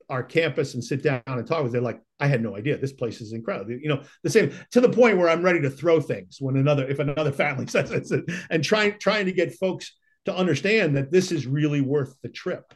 our 0.10 0.24
campus 0.24 0.74
and 0.74 0.84
sit 0.84 1.04
down 1.04 1.22
and 1.26 1.48
talk 1.48 1.64
with. 1.64 1.72
They're 1.72 1.82
like, 1.82 2.02
I 2.20 2.28
had 2.28 2.42
no 2.42 2.56
idea. 2.56 2.78
This 2.78 2.94
place 2.94 3.22
is 3.22 3.34
incredible. 3.34 3.72
You 3.72 3.90
know, 3.90 4.04
the 4.24 4.30
same 4.30 4.54
to 4.72 4.82
the 4.82 4.90
point 4.90 5.18
where 5.18 5.30
I'm 5.30 5.44
ready 5.44 5.62
to 5.62 5.70
throw 5.70 6.00
things 6.00 6.38
when 6.40 6.58
another 6.58 6.88
if 6.88 7.00
another 7.00 7.32
family 7.32 7.68
says 7.68 8.12
it, 8.12 8.24
and 8.50 8.64
trying 8.64 8.98
trying 9.00 9.26
to 9.26 9.32
get 9.32 9.56
folks 9.56 9.94
to 10.26 10.36
understand 10.36 10.96
that 10.98 11.12
this 11.12 11.32
is 11.32 11.48
really 11.48 11.82
worth 11.82 12.16
the 12.22 12.30
trip 12.30 12.74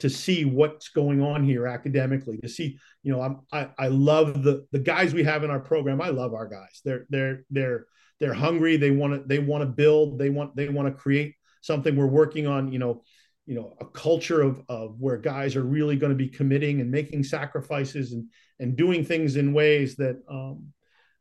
to 0.00 0.10
see 0.10 0.44
what's 0.44 0.88
going 0.88 1.22
on 1.22 1.44
here 1.44 1.66
academically 1.66 2.38
to 2.38 2.48
see 2.48 2.78
you 3.02 3.12
know 3.12 3.20
I'm, 3.20 3.40
I, 3.52 3.68
I 3.78 3.88
love 3.88 4.42
the 4.42 4.66
the 4.72 4.78
guys 4.78 5.14
we 5.14 5.22
have 5.22 5.44
in 5.44 5.50
our 5.50 5.60
program 5.60 6.00
i 6.00 6.08
love 6.08 6.34
our 6.34 6.48
guys 6.48 6.80
they're 6.84 7.06
they're 7.10 7.44
they're 7.50 7.86
they're 8.18 8.34
hungry 8.34 8.76
they 8.76 8.90
want 8.90 9.14
to 9.14 9.26
they 9.26 9.38
want 9.38 9.62
to 9.62 9.66
build 9.66 10.18
they 10.18 10.30
want 10.30 10.56
they 10.56 10.68
want 10.68 10.88
to 10.88 10.94
create 10.94 11.34
something 11.62 11.94
we're 11.94 12.06
working 12.06 12.46
on 12.46 12.72
you 12.72 12.78
know 12.78 13.02
you 13.46 13.54
know 13.54 13.74
a 13.80 13.84
culture 13.84 14.40
of, 14.40 14.62
of 14.68 15.00
where 15.00 15.18
guys 15.18 15.56
are 15.56 15.64
really 15.64 15.96
going 15.96 16.12
to 16.12 16.16
be 16.16 16.28
committing 16.28 16.80
and 16.80 16.90
making 16.90 17.22
sacrifices 17.22 18.12
and 18.12 18.28
and 18.60 18.76
doing 18.76 19.04
things 19.04 19.36
in 19.36 19.52
ways 19.52 19.96
that 19.96 20.20
um, 20.30 20.72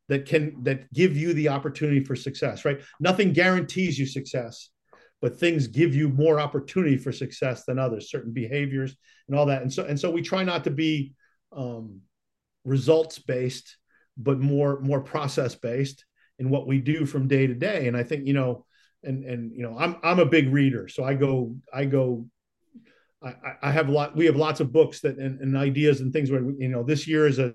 that 0.09 0.25
can 0.25 0.63
that 0.63 0.91
give 0.93 1.17
you 1.17 1.33
the 1.33 1.49
opportunity 1.49 2.03
for 2.03 2.15
success 2.15 2.65
right? 2.65 2.81
Nothing 2.99 3.33
guarantees 3.33 3.97
you 3.99 4.05
success 4.05 4.69
but 5.21 5.39
things 5.39 5.67
give 5.67 5.95
you 5.95 6.09
more 6.09 6.37
opportunity 6.37 6.97
for 6.97 7.13
success 7.13 7.63
than 7.63 7.79
others 7.79 8.11
certain 8.11 8.33
behaviors 8.33 8.93
and 9.29 9.37
all 9.37 9.45
that. 9.45 9.61
And 9.61 9.71
so 9.71 9.85
and 9.85 9.99
so 9.99 10.11
we 10.11 10.21
try 10.21 10.43
not 10.43 10.65
to 10.65 10.71
be 10.71 11.13
um, 11.55 12.01
results 12.65 13.19
based 13.19 13.77
but 14.17 14.39
more 14.39 14.79
more 14.81 15.01
process 15.01 15.55
based 15.55 16.05
in 16.39 16.49
what 16.49 16.67
we 16.67 16.79
do 16.79 17.05
from 17.05 17.27
day 17.27 17.47
to 17.47 17.53
day. 17.53 17.87
And 17.87 17.97
i 17.97 18.03
think 18.03 18.27
you 18.27 18.33
know 18.33 18.65
and 19.03 19.23
and 19.25 19.51
you 19.55 19.61
know 19.61 19.77
i'm 19.77 19.95
i'm 20.03 20.19
a 20.19 20.25
big 20.25 20.51
reader 20.51 20.87
so 20.87 21.03
i 21.03 21.13
go 21.13 21.55
i 21.73 21.85
go 21.85 22.25
i 23.23 23.33
i 23.61 23.71
have 23.71 23.89
a 23.89 23.91
lot 23.91 24.15
we 24.15 24.25
have 24.25 24.35
lots 24.35 24.59
of 24.59 24.71
books 24.71 24.99
that 25.01 25.17
and, 25.17 25.39
and 25.41 25.57
ideas 25.57 26.01
and 26.01 26.13
things 26.13 26.31
where 26.31 26.41
you 26.57 26.69
know 26.69 26.83
this 26.83 27.07
year 27.07 27.27
is 27.27 27.39
a 27.39 27.53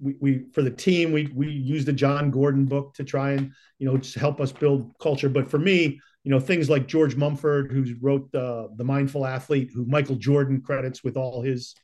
we, 0.00 0.16
we 0.20 0.44
for 0.52 0.62
the 0.62 0.70
team 0.70 1.12
we 1.12 1.28
we 1.34 1.48
used 1.48 1.86
the 1.86 1.92
jon 1.92 2.30
gordon 2.30 2.64
book 2.64 2.94
to 2.94 3.04
try 3.04 3.32
and 3.32 3.52
you 3.78 3.86
know 3.86 3.96
just 3.96 4.16
help 4.16 4.40
us 4.40 4.52
build 4.52 4.92
culture 5.00 5.28
but 5.28 5.48
for 5.48 5.58
me 5.58 5.98
you 6.24 6.30
know 6.30 6.40
things 6.40 6.68
like 6.68 6.86
george 6.86 7.16
mumford 7.16 7.70
who 7.70 7.84
wrote 8.00 8.32
uh, 8.34 8.66
the 8.76 8.84
mindful 8.84 9.24
athlete 9.24 9.70
who 9.72 9.86
michael 9.86 10.16
jordan 10.16 10.60
credits 10.60 11.04
with 11.04 11.16
all 11.16 11.42
his 11.42 11.74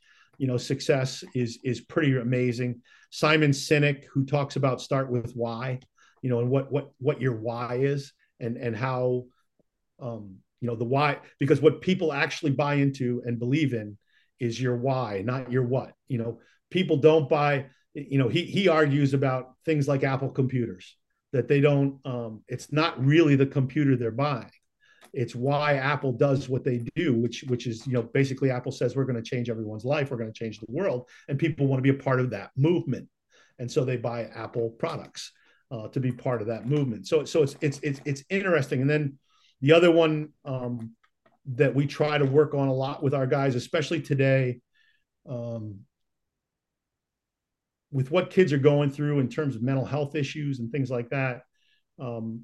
you 0.41 0.47
know 0.47 0.57
success 0.57 1.23
is 1.35 1.59
is 1.63 1.81
pretty 1.81 2.17
amazing. 2.17 2.81
Simon 3.11 3.51
Sinek, 3.51 4.05
who 4.11 4.25
talks 4.25 4.55
about 4.55 4.81
start 4.81 5.11
with 5.11 5.33
why, 5.33 5.79
you 6.23 6.31
know, 6.31 6.39
and 6.39 6.49
what 6.49 6.71
what 6.71 6.89
what 6.97 7.21
your 7.21 7.35
why 7.35 7.75
is, 7.75 8.11
and 8.41 8.57
and 8.57 8.75
how, 8.75 9.25
um, 10.01 10.37
you 10.59 10.67
know, 10.67 10.75
the 10.75 10.85
why 10.85 11.19
because 11.39 11.61
what 11.61 11.81
people 11.81 12.11
actually 12.11 12.51
buy 12.51 12.75
into 12.75 13.21
and 13.25 13.39
believe 13.39 13.73
in 13.73 13.97
is 14.39 14.59
your 14.59 14.75
why, 14.75 15.21
not 15.23 15.51
your 15.51 15.63
what. 15.63 15.93
You 16.07 16.17
know, 16.17 16.39
people 16.69 16.97
don't 16.97 17.29
buy. 17.29 17.67
You 17.93 18.17
know, 18.17 18.27
he 18.27 18.45
he 18.45 18.67
argues 18.67 19.13
about 19.13 19.53
things 19.65 19.87
like 19.87 20.03
Apple 20.03 20.31
computers 20.31 20.97
that 21.33 21.47
they 21.47 21.61
don't. 21.61 21.99
Um, 22.05 22.43
it's 22.47 22.71
not 22.71 23.03
really 23.03 23.35
the 23.35 23.45
computer 23.45 23.95
they're 23.95 24.11
buying 24.11 24.51
it's 25.13 25.35
why 25.35 25.75
Apple 25.75 26.13
does 26.13 26.47
what 26.47 26.63
they 26.63 26.83
do, 26.95 27.13
which 27.13 27.43
which 27.47 27.67
is 27.67 27.85
you 27.85 27.93
know 27.93 28.03
basically 28.03 28.49
Apple 28.49 28.71
says 28.71 28.95
we're 28.95 29.05
going 29.05 29.21
to 29.21 29.29
change 29.29 29.49
everyone's 29.49 29.85
life, 29.85 30.09
we're 30.09 30.17
going 30.17 30.31
to 30.31 30.37
change 30.37 30.59
the 30.59 30.71
world, 30.71 31.09
and 31.27 31.37
people 31.37 31.67
want 31.67 31.79
to 31.79 31.93
be 31.93 31.97
a 31.97 32.03
part 32.03 32.19
of 32.19 32.29
that 32.29 32.51
movement, 32.55 33.09
and 33.59 33.69
so 33.69 33.83
they 33.83 33.97
buy 33.97 34.25
Apple 34.25 34.69
products 34.79 35.31
uh, 35.71 35.87
to 35.87 35.99
be 35.99 36.11
part 36.11 36.41
of 36.41 36.47
that 36.47 36.67
movement. 36.67 37.07
So 37.07 37.23
so 37.25 37.43
it's 37.43 37.55
it's 37.61 37.79
it's 37.81 38.01
it's 38.05 38.23
interesting. 38.29 38.81
And 38.81 38.89
then 38.89 39.17
the 39.61 39.71
other 39.71 39.91
one 39.91 40.29
um, 40.43 40.91
that 41.45 41.73
we 41.73 41.87
try 41.87 42.17
to 42.17 42.25
work 42.25 42.53
on 42.53 42.67
a 42.67 42.73
lot 42.73 43.01
with 43.01 43.13
our 43.13 43.27
guys, 43.27 43.55
especially 43.55 44.01
today. 44.01 44.59
Um, 45.27 45.79
with 47.91 48.09
what 48.09 48.29
kids 48.29 48.53
are 48.53 48.57
going 48.57 48.89
through 48.89 49.19
in 49.19 49.27
terms 49.27 49.55
of 49.55 49.61
mental 49.61 49.83
health 49.83 50.15
issues 50.15 50.59
and 50.59 50.71
things 50.71 50.89
like 50.89 51.09
that, 51.09 51.41
um, 51.99 52.43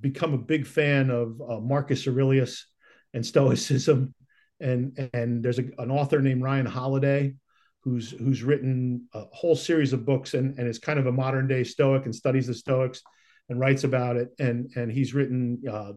become 0.00 0.34
a 0.34 0.38
big 0.38 0.66
fan 0.66 1.10
of 1.10 1.40
uh, 1.40 1.60
Marcus 1.60 2.06
Aurelius 2.08 2.66
and 3.14 3.24
Stoicism, 3.24 4.14
and 4.60 5.10
and 5.14 5.42
there's 5.42 5.58
a, 5.58 5.64
an 5.78 5.90
author 5.90 6.20
named 6.20 6.42
Ryan 6.42 6.66
Holiday 6.66 7.34
who's 7.82 8.10
who's 8.10 8.42
written 8.42 9.06
a 9.14 9.24
whole 9.32 9.56
series 9.56 9.92
of 9.92 10.04
books 10.04 10.34
and 10.34 10.58
and 10.58 10.68
is 10.68 10.78
kind 10.78 10.98
of 10.98 11.06
a 11.06 11.12
modern 11.12 11.46
day 11.46 11.64
Stoic 11.64 12.04
and 12.04 12.14
studies 12.14 12.46
the 12.46 12.54
Stoics 12.54 13.02
and 13.48 13.58
writes 13.58 13.84
about 13.84 14.16
it 14.16 14.28
and 14.38 14.70
and 14.76 14.90
he's 14.90 15.14
written 15.14 15.62
uh, 15.68 15.92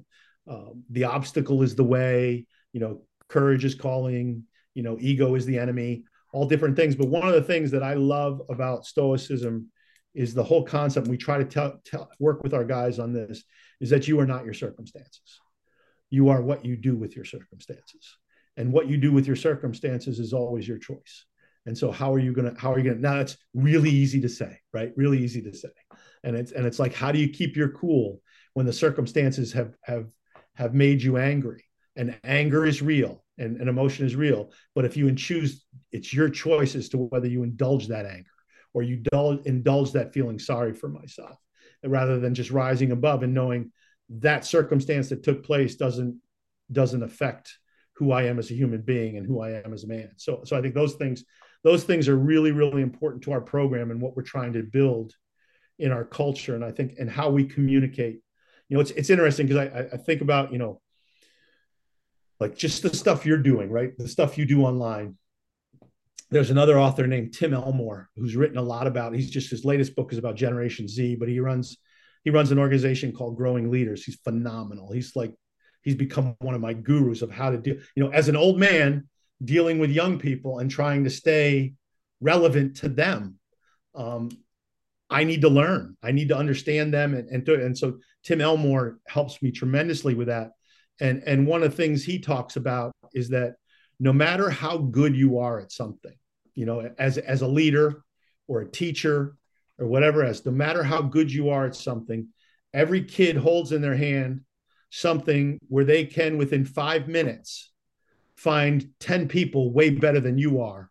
uh, 0.50 0.70
the 0.90 1.06
obstacle 1.06 1.62
is 1.62 1.76
the 1.76 1.84
way 1.84 2.46
you 2.72 2.80
know 2.80 3.02
courage 3.28 3.66
is 3.66 3.76
calling 3.76 4.44
you 4.74 4.84
know 4.84 4.98
ego 5.00 5.36
is 5.36 5.46
the 5.46 5.60
enemy 5.60 6.04
all 6.32 6.48
different 6.48 6.76
things 6.76 6.96
but 6.96 7.08
one 7.08 7.28
of 7.28 7.34
the 7.34 7.44
things 7.44 7.72
that 7.72 7.84
I 7.84 7.94
love 7.94 8.42
about 8.50 8.86
Stoicism 8.86 9.70
is 10.14 10.34
the 10.34 10.44
whole 10.44 10.64
concept. 10.64 11.08
We 11.08 11.18
try 11.18 11.38
to 11.38 11.46
tell, 11.46 11.80
tell, 11.84 12.10
work 12.20 12.44
with 12.44 12.54
our 12.54 12.64
guys 12.64 13.00
on 13.00 13.14
this 13.14 13.44
is 13.82 13.90
that 13.90 14.08
you 14.08 14.20
are 14.20 14.26
not 14.26 14.46
your 14.46 14.54
circumstances. 14.54 15.40
You 16.10 16.30
are 16.30 16.42
what 16.42 16.64
you 16.64 16.78
do 16.78 16.96
with 16.96 17.16
your 17.16 17.26
circumstances. 17.26 18.18
And 18.56 18.72
what 18.72 18.88
you 18.88 18.98
do 18.98 19.12
with 19.12 19.26
your 19.26 19.36
circumstances 19.36 20.20
is 20.20 20.34
always 20.34 20.68
your 20.68 20.78
choice. 20.78 21.26
And 21.66 21.78
so 21.78 21.92
how 21.92 22.14
are 22.14 22.20
you 22.20 22.34
to 22.34 22.54
how 22.58 22.74
are 22.74 22.80
you 22.80 22.94
to 22.94 23.00
now 23.00 23.20
it's 23.20 23.38
really 23.54 23.90
easy 23.90 24.22
to 24.22 24.30
say, 24.30 24.60
right? 24.74 24.92
Really 24.96 25.20
easy 25.20 25.42
to 25.44 25.54
say. 25.54 25.70
And 26.24 26.36
it's 26.36 26.52
and 26.52 26.66
it's 26.66 26.80
like 26.80 26.94
how 26.94 27.12
do 27.12 27.20
you 27.20 27.30
keep 27.30 27.56
your 27.56 27.70
cool 27.70 28.22
when 28.54 28.66
the 28.66 28.74
circumstances 28.74 29.54
have 29.54 29.74
have 29.84 30.08
have 30.56 30.74
made 30.74 31.02
you 31.02 31.18
angry? 31.18 31.64
And 31.96 32.18
anger 32.24 32.66
is 32.66 32.82
real 32.82 33.24
and, 33.38 33.58
and 33.58 33.70
emotion 33.70 34.06
is 34.06 34.16
real. 34.16 34.52
But 34.76 34.86
if 34.86 34.98
you 34.98 35.14
choose, 35.16 35.64
it's 35.92 36.14
your 36.14 36.30
choice 36.30 36.76
as 36.76 36.90
to 36.90 36.98
whether 36.98 37.28
you 37.28 37.44
indulge 37.44 37.88
that 37.88 38.06
anger 38.06 38.30
or 38.74 38.84
you 38.84 39.04
indulge 39.46 39.92
that 39.92 40.14
feeling 40.14 40.40
sorry 40.40 40.74
for 40.74 40.90
myself 40.90 41.38
rather 41.84 42.20
than 42.20 42.34
just 42.34 42.52
rising 42.52 42.92
above 42.92 43.24
and 43.24 43.34
knowing 43.34 43.72
that 44.10 44.46
circumstance 44.46 45.10
that 45.10 45.24
took 45.24 45.44
place 45.44 45.76
doesn't 45.76 46.20
doesn't 46.72 47.04
affect 47.04 47.58
who 47.96 48.12
I 48.12 48.24
am 48.24 48.40
as 48.40 48.50
a 48.50 48.56
human 48.56 48.82
being 48.82 49.18
and 49.18 49.26
who 49.26 49.42
I 49.42 49.52
am 49.52 49.74
as 49.74 49.84
a 49.84 49.88
man. 49.88 50.12
So 50.18 50.42
so 50.46 50.58
I 50.58 50.62
think 50.62 50.74
those 50.74 50.96
things 50.96 51.24
those 51.64 51.84
things 51.84 52.08
are 52.08 52.18
really 52.18 52.52
really 52.52 52.82
important 52.82 53.24
to 53.24 53.32
our 53.32 53.42
program 53.42 53.92
and 53.92 54.02
what 54.02 54.16
we're 54.16 54.24
trying 54.24 54.54
to 54.54 54.64
build 54.64 55.14
in 55.80 55.92
our 55.92 56.06
culture 56.06 56.56
and 56.56 56.64
I 56.64 56.72
think 56.72 56.96
and 57.00 57.10
how 57.10 57.30
we 57.30 57.46
communicate. 57.46 58.22
You 58.70 58.78
know, 58.78 58.82
it's 58.82 58.92
it's 58.92 59.10
interesting 59.10 59.48
because 59.48 59.70
I 59.70 59.96
I 59.96 59.98
think 59.98 60.22
about 60.22 60.52
you 60.52 60.60
know 60.60 60.82
like 62.40 62.56
just 62.56 62.84
the 62.84 62.96
stuff 62.96 63.26
you're 63.26 63.38
doing 63.38 63.70
right 63.70 63.98
the 63.98 64.08
stuff 64.08 64.38
you 64.38 64.46
do 64.46 64.64
online 64.64 65.18
there's 66.34 66.50
another 66.50 66.80
author 66.80 67.06
named 67.06 67.34
Tim 67.34 67.54
Elmore 67.54 68.10
who's 68.16 68.36
written 68.36 68.58
a 68.58 68.62
lot 68.62 68.88
about. 68.88 69.14
He's 69.14 69.30
just 69.30 69.52
his 69.52 69.66
latest 69.66 69.96
book 69.96 70.12
is 70.12 70.18
about 70.18 70.36
Generation 70.36 70.88
Z, 70.88 71.16
but 71.18 71.30
he 71.30 71.40
runs 71.40 71.78
he 72.24 72.32
runs 72.32 72.52
an 72.52 72.58
organization 72.58 73.12
called 73.12 73.38
Growing 73.38 73.70
Leaders. 73.70 74.04
He's 74.04 74.16
phenomenal. 74.16 74.92
He's 74.92 75.16
like 75.16 75.34
he's 75.84 75.96
become 75.96 76.36
one 76.40 76.56
of 76.56 76.62
my 76.62 76.74
gurus 76.74 77.22
of 77.22 77.30
how 77.30 77.52
to 77.52 77.58
do. 77.58 77.80
You 77.96 78.04
know, 78.04 78.10
as 78.10 78.30
an 78.30 78.36
old 78.36 78.60
man 78.60 79.08
dealing 79.44 79.80
with 79.80 79.92
young 79.92 80.20
people 80.20 80.60
and 80.60 80.70
trying 80.70 81.04
to 81.04 81.10
stay 81.10 81.74
relevant 82.22 82.78
to 82.78 82.90
them. 82.90 83.40
Um, 83.96 84.30
I 85.10 85.24
need 85.24 85.42
to 85.42 85.50
learn. 85.50 85.96
I 86.02 86.12
need 86.12 86.30
to 86.30 86.38
understand 86.38 86.94
them, 86.94 87.14
and 87.14 87.30
and, 87.30 87.48
and 87.48 87.78
so 87.78 88.00
Tim 88.24 88.42
Elmore 88.42 89.00
helps 89.08 89.42
me 89.42 89.52
tremendously 89.52 90.16
with 90.16 90.28
that. 90.28 90.52
And 91.00 91.22
and 91.26 91.46
one 91.46 91.62
of 91.64 91.72
the 91.72 91.78
things 91.78 92.04
he 92.04 92.20
talks 92.20 92.56
about 92.56 92.94
is 93.14 93.30
that 93.30 93.56
no 94.00 94.14
matter 94.14 94.50
how 94.50 94.78
good 94.78 95.16
you 95.16 95.40
are 95.40 95.60
at 95.60 95.72
something, 95.72 96.16
you 96.56 96.66
know, 96.66 96.92
as 96.98 97.18
as 97.18 97.42
a 97.42 97.48
leader 97.48 98.04
or 98.48 98.62
a 98.62 98.72
teacher 98.72 99.36
or 99.78 99.88
whatever 99.88 100.24
else, 100.24 100.46
no 100.46 100.52
matter 100.52 100.84
how 100.84 101.02
good 101.02 101.32
you 101.32 101.50
are 101.50 101.66
at 101.66 101.76
something, 101.76 102.28
every 102.74 103.04
kid 103.04 103.36
holds 103.36 103.72
in 103.72 103.82
their 103.82 103.96
hand 103.96 104.42
something 104.90 105.60
where 105.68 105.86
they 105.86 106.06
can 106.06 106.38
within 106.38 106.66
five 106.66 107.08
minutes 107.08 107.73
find 108.44 108.88
10 109.00 109.28
people 109.28 109.72
way 109.74 109.90
better 109.90 110.20
than 110.20 110.38
you 110.38 110.62
are 110.62 110.90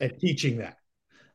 at 0.00 0.18
teaching 0.18 0.58
that 0.58 0.76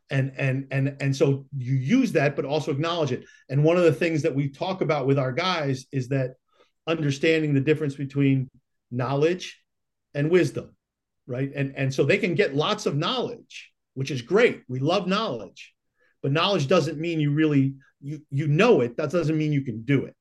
and 0.09 0.31
and 0.37 0.67
and 0.71 0.95
and 1.01 1.15
so 1.15 1.45
you 1.57 1.73
use 1.73 2.13
that 2.13 2.35
but 2.35 2.45
also 2.45 2.71
acknowledge 2.71 3.11
it 3.11 3.25
and 3.49 3.63
one 3.63 3.77
of 3.77 3.83
the 3.83 3.93
things 3.93 4.21
that 4.21 4.33
we 4.33 4.49
talk 4.49 4.81
about 4.81 5.05
with 5.05 5.19
our 5.19 5.31
guys 5.31 5.85
is 5.91 6.07
that 6.07 6.31
understanding 6.87 7.53
the 7.53 7.59
difference 7.59 7.95
between 7.95 8.49
knowledge 8.91 9.61
and 10.13 10.31
wisdom 10.31 10.75
right? 11.29 11.51
And 11.55 11.73
and 11.77 11.93
so 11.93 12.03
they 12.03 12.17
can 12.17 12.35
get 12.35 12.55
lots 12.55 12.85
of 12.85 12.97
knowledge, 12.97 13.71
which 13.93 14.11
is 14.11 14.21
great. 14.21 14.63
We 14.67 14.79
love 14.79 15.07
knowledge, 15.07 15.73
but 16.21 16.33
knowledge 16.33 16.67
doesn't 16.67 16.99
mean 16.99 17.21
you 17.21 17.31
really 17.31 17.75
you 18.01 18.21
you 18.31 18.47
know 18.47 18.81
it. 18.81 18.97
That 18.97 19.11
doesn't 19.11 19.37
mean 19.37 19.53
you 19.53 19.63
can 19.63 19.83
do 19.83 20.05
it, 20.05 20.15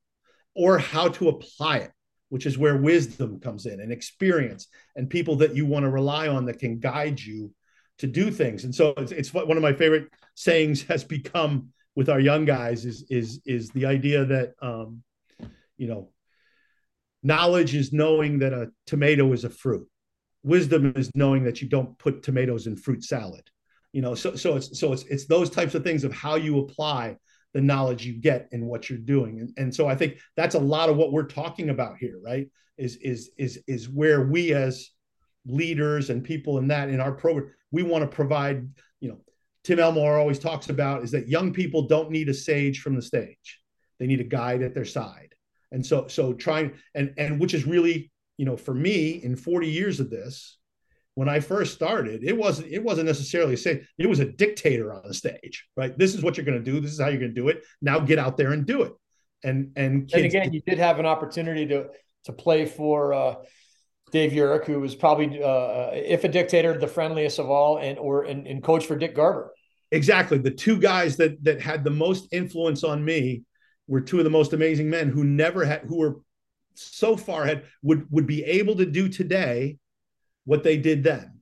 or 0.54 0.78
how 0.78 1.08
to 1.08 1.30
apply 1.30 1.78
it, 1.78 1.90
which 2.28 2.46
is 2.46 2.58
where 2.58 2.76
wisdom 2.76 3.40
comes 3.40 3.66
in 3.66 3.80
and 3.80 3.90
experience 3.90 4.68
and 4.96 5.08
people 5.08 5.36
that 5.36 5.54
you 5.54 5.64
want 5.66 5.84
to 5.84 5.90
rely 5.90 6.28
on 6.28 6.44
that 6.44 6.58
can 6.58 6.78
guide 6.78 7.20
you 7.20 7.52
to 7.98 8.06
do 8.06 8.30
things. 8.30 8.64
And 8.64 8.74
so 8.74 8.94
it's, 8.96 9.12
it's 9.12 9.34
one 9.34 9.56
of 9.56 9.62
my 9.62 9.72
favorite 9.72 10.08
sayings 10.34 10.82
has 10.88 11.04
become 11.04 11.72
with 11.98 12.08
our 12.08 12.20
young 12.20 12.44
guys 12.44 12.84
is 12.84 13.04
is 13.10 13.40
is 13.44 13.70
the 13.70 13.84
idea 13.84 14.24
that 14.24 14.52
um, 14.62 15.02
you 15.76 15.88
know 15.88 16.10
knowledge 17.24 17.74
is 17.74 17.92
knowing 17.92 18.38
that 18.38 18.52
a 18.52 18.70
tomato 18.86 19.32
is 19.32 19.42
a 19.42 19.50
fruit 19.50 19.88
wisdom 20.44 20.92
is 20.94 21.10
knowing 21.16 21.42
that 21.42 21.60
you 21.60 21.68
don't 21.68 21.98
put 21.98 22.22
tomatoes 22.22 22.68
in 22.68 22.76
fruit 22.76 23.02
salad 23.02 23.42
you 23.92 24.00
know 24.00 24.14
so 24.14 24.36
so 24.36 24.54
it's 24.54 24.78
so 24.78 24.92
it's 24.92 25.02
it's 25.06 25.26
those 25.26 25.50
types 25.50 25.74
of 25.74 25.82
things 25.82 26.04
of 26.04 26.12
how 26.12 26.36
you 26.36 26.60
apply 26.60 27.16
the 27.54 27.60
knowledge 27.60 28.04
you 28.04 28.14
get 28.14 28.48
in 28.52 28.66
what 28.66 28.88
you're 28.88 28.98
doing. 28.98 29.40
And, 29.40 29.52
and 29.56 29.74
so 29.74 29.88
i 29.88 29.94
think 29.94 30.18
that's 30.36 30.54
a 30.54 30.60
lot 30.60 30.88
of 30.88 30.96
what 30.96 31.12
we're 31.12 31.24
talking 31.24 31.70
about 31.70 31.96
here 31.98 32.18
right? 32.22 32.48
Is 32.76 32.96
is 32.96 33.30
is 33.36 33.62
is 33.66 33.88
where 33.88 34.26
we 34.26 34.52
as 34.52 34.90
leaders 35.46 36.10
and 36.10 36.22
people 36.22 36.58
in 36.58 36.68
that 36.68 36.90
in 36.90 37.00
our 37.00 37.12
program 37.12 37.50
we 37.72 37.82
want 37.82 38.02
to 38.02 38.08
provide 38.08 38.68
you 39.00 39.08
know 39.08 39.18
tim 39.64 39.78
elmore 39.78 40.18
always 40.18 40.38
talks 40.38 40.68
about 40.68 41.02
is 41.02 41.10
that 41.10 41.28
young 41.28 41.52
people 41.52 41.88
don't 41.88 42.10
need 42.10 42.28
a 42.28 42.34
sage 42.34 42.80
from 42.80 42.94
the 42.94 43.02
stage. 43.02 43.60
They 43.98 44.06
need 44.06 44.20
a 44.20 44.24
guide 44.24 44.62
at 44.62 44.74
their 44.74 44.84
side. 44.84 45.34
And 45.72 45.84
so 45.84 46.06
so 46.06 46.32
trying 46.32 46.74
and 46.94 47.14
and 47.16 47.40
which 47.40 47.54
is 47.54 47.66
really 47.66 48.10
you 48.38 48.44
know, 48.44 48.56
for 48.56 48.72
me 48.72 49.20
in 49.22 49.36
40 49.36 49.68
years 49.68 50.00
of 50.00 50.10
this, 50.10 50.57
when 51.18 51.28
I 51.28 51.40
first 51.40 51.74
started, 51.74 52.22
it 52.22 52.36
wasn't 52.36 52.68
it 52.70 52.80
wasn't 52.80 53.08
necessarily 53.08 53.56
say 53.56 53.82
it 53.98 54.06
was 54.06 54.20
a 54.20 54.24
dictator 54.24 54.94
on 54.94 55.02
the 55.04 55.12
stage, 55.12 55.66
right? 55.76 55.98
This 55.98 56.14
is 56.14 56.22
what 56.22 56.36
you're 56.36 56.46
going 56.46 56.62
to 56.62 56.70
do. 56.70 56.78
This 56.78 56.92
is 56.92 57.00
how 57.00 57.08
you're 57.08 57.18
going 57.18 57.34
to 57.34 57.40
do 57.40 57.48
it. 57.48 57.64
Now 57.82 57.98
get 57.98 58.20
out 58.20 58.36
there 58.36 58.52
and 58.52 58.64
do 58.64 58.82
it. 58.82 58.92
And 59.42 59.72
and, 59.74 60.08
and 60.14 60.24
again, 60.24 60.52
you 60.52 60.62
did 60.64 60.78
have 60.78 61.00
an 61.00 61.06
opportunity 61.06 61.66
to 61.66 61.88
to 62.26 62.32
play 62.32 62.66
for 62.66 63.14
uh, 63.14 63.34
Dave 64.12 64.30
Urick, 64.30 64.66
who 64.66 64.78
was 64.78 64.94
probably, 64.94 65.42
uh, 65.42 65.90
if 65.92 66.22
a 66.22 66.28
dictator, 66.28 66.78
the 66.78 66.86
friendliest 66.86 67.40
of 67.40 67.50
all, 67.50 67.78
and 67.78 67.98
or 67.98 68.22
and, 68.22 68.46
and 68.46 68.62
coach 68.62 68.86
for 68.86 68.94
Dick 68.94 69.16
Garber. 69.16 69.52
Exactly, 69.90 70.38
the 70.38 70.52
two 70.52 70.78
guys 70.78 71.16
that 71.16 71.42
that 71.42 71.60
had 71.60 71.82
the 71.82 71.90
most 71.90 72.28
influence 72.30 72.84
on 72.84 73.04
me 73.04 73.42
were 73.88 74.00
two 74.00 74.18
of 74.18 74.24
the 74.24 74.30
most 74.30 74.52
amazing 74.52 74.88
men 74.88 75.08
who 75.08 75.24
never 75.24 75.64
had 75.64 75.80
who 75.80 75.98
were 75.98 76.20
so 76.74 77.16
far 77.16 77.42
ahead 77.42 77.64
would 77.82 78.06
would 78.08 78.28
be 78.28 78.44
able 78.44 78.76
to 78.76 78.86
do 78.86 79.08
today 79.08 79.78
what 80.48 80.62
they 80.62 80.76
did 80.76 81.02
then 81.04 81.40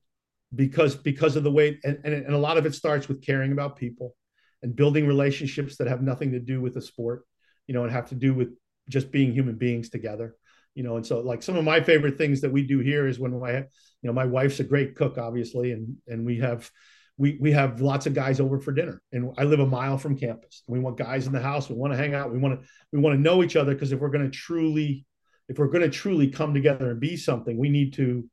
because 0.54 0.94
because 0.94 1.36
of 1.36 1.44
the 1.44 1.50
way 1.50 1.78
and, 1.84 1.98
and, 2.04 2.14
and 2.14 2.34
a 2.34 2.38
lot 2.38 2.56
of 2.56 2.66
it 2.66 2.74
starts 2.74 3.08
with 3.08 3.24
caring 3.24 3.52
about 3.52 3.76
people 3.76 4.14
and 4.62 4.74
building 4.74 5.06
relationships 5.06 5.76
that 5.76 5.86
have 5.86 6.02
nothing 6.02 6.32
to 6.32 6.40
do 6.40 6.60
with 6.60 6.74
the 6.74 6.80
sport 6.80 7.24
you 7.66 7.74
know 7.74 7.84
and 7.84 7.92
have 7.92 8.08
to 8.08 8.14
do 8.14 8.34
with 8.34 8.48
just 8.88 9.10
being 9.10 9.32
human 9.32 9.56
beings 9.56 9.88
together 9.88 10.34
you 10.76 10.82
know. 10.82 10.96
And 10.96 11.04
so, 11.04 11.20
like 11.20 11.42
some 11.42 11.56
of 11.56 11.64
my 11.64 11.80
favorite 11.80 12.18
things 12.18 12.42
that 12.42 12.52
we 12.52 12.62
do 12.62 12.78
here 12.78 13.08
is 13.08 13.18
when 13.18 13.36
my, 13.40 13.56
you 13.56 13.64
know, 14.04 14.12
my 14.12 14.26
wife's 14.26 14.60
a 14.60 14.64
great 14.64 14.94
cook, 14.94 15.18
obviously, 15.18 15.72
and 15.72 15.96
and 16.06 16.24
we 16.24 16.38
have 16.38 16.70
we 17.18 17.38
we 17.40 17.50
have 17.52 17.80
lots 17.80 18.06
of 18.06 18.14
guys 18.14 18.38
over 18.38 18.60
for 18.60 18.72
dinner. 18.72 19.02
And 19.10 19.32
i 19.38 19.44
live 19.44 19.60
a 19.60 19.66
mile 19.66 19.98
from 19.98 20.16
campus. 20.16 20.62
We 20.68 20.78
want 20.78 20.98
guys 20.98 21.26
in 21.26 21.32
the 21.32 21.40
house. 21.40 21.68
We 21.68 21.74
want 21.74 21.94
to 21.94 21.96
hang 21.96 22.14
out. 22.14 22.30
We 22.30 22.38
want 22.38 22.60
to 22.60 22.68
we 22.92 23.00
want 23.00 23.16
to 23.16 23.20
know 23.20 23.42
each 23.42 23.56
other 23.56 23.72
because 23.72 23.90
if 23.90 23.98
we're 23.98 24.10
going 24.10 24.30
to 24.30 24.36
truly 24.36 25.06
if 25.48 25.58
we're 25.58 25.68
going 25.68 25.82
to 25.82 25.90
truly 25.90 26.28
come 26.28 26.52
together 26.52 26.90
and 26.90 27.00
be 27.00 27.16
something 27.16 27.56
we 27.56 27.70
need 27.70 27.94
to 27.94 28.28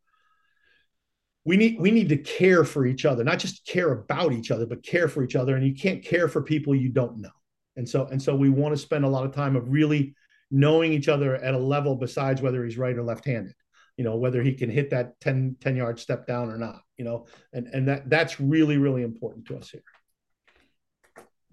we 1.45 1.57
need 1.57 1.79
we 1.79 1.91
need 1.91 2.09
to 2.09 2.17
care 2.17 2.63
for 2.63 2.85
each 2.85 3.05
other 3.05 3.23
not 3.23 3.39
just 3.39 3.65
care 3.65 3.91
about 3.91 4.31
each 4.31 4.51
other 4.51 4.65
but 4.65 4.83
care 4.83 5.07
for 5.07 5.23
each 5.23 5.35
other. 5.35 5.55
And 5.55 5.65
you 5.65 5.73
can't 5.73 6.03
care 6.03 6.27
for 6.27 6.41
people 6.41 6.75
you 6.75 6.89
don't 6.89 7.17
know. 7.17 7.29
And 7.75 7.87
so 7.87 8.07
and 8.07 8.21
so 8.21 8.35
we 8.35 8.49
want 8.49 8.73
to 8.73 8.81
spend 8.81 9.05
a 9.05 9.09
lot 9.09 9.25
of 9.25 9.33
time 9.33 9.55
of 9.55 9.69
really 9.69 10.15
knowing 10.51 10.93
each 10.93 11.09
other 11.09 11.35
at 11.35 11.53
a 11.53 11.57
level 11.57 11.95
besides 11.95 12.41
whether 12.41 12.63
he's 12.63 12.77
right 12.77 12.95
or 12.95 13.03
left-handed 13.03 13.55
you 13.97 14.03
know 14.03 14.15
whether 14.15 14.41
he 14.41 14.53
can 14.53 14.69
hit 14.69 14.89
that 14.91 15.19
10 15.19 15.57
10 15.59 15.75
yard 15.75 15.99
step 15.99 16.27
down 16.27 16.49
or 16.49 16.57
not 16.57 16.81
you 16.97 17.05
know 17.05 17.25
and 17.53 17.67
and 17.67 17.87
that 17.87 18.09
that's 18.09 18.39
really 18.39 18.77
really 18.77 19.03
important 19.03 19.47
to 19.47 19.57
us 19.57 19.69
here. 19.69 19.83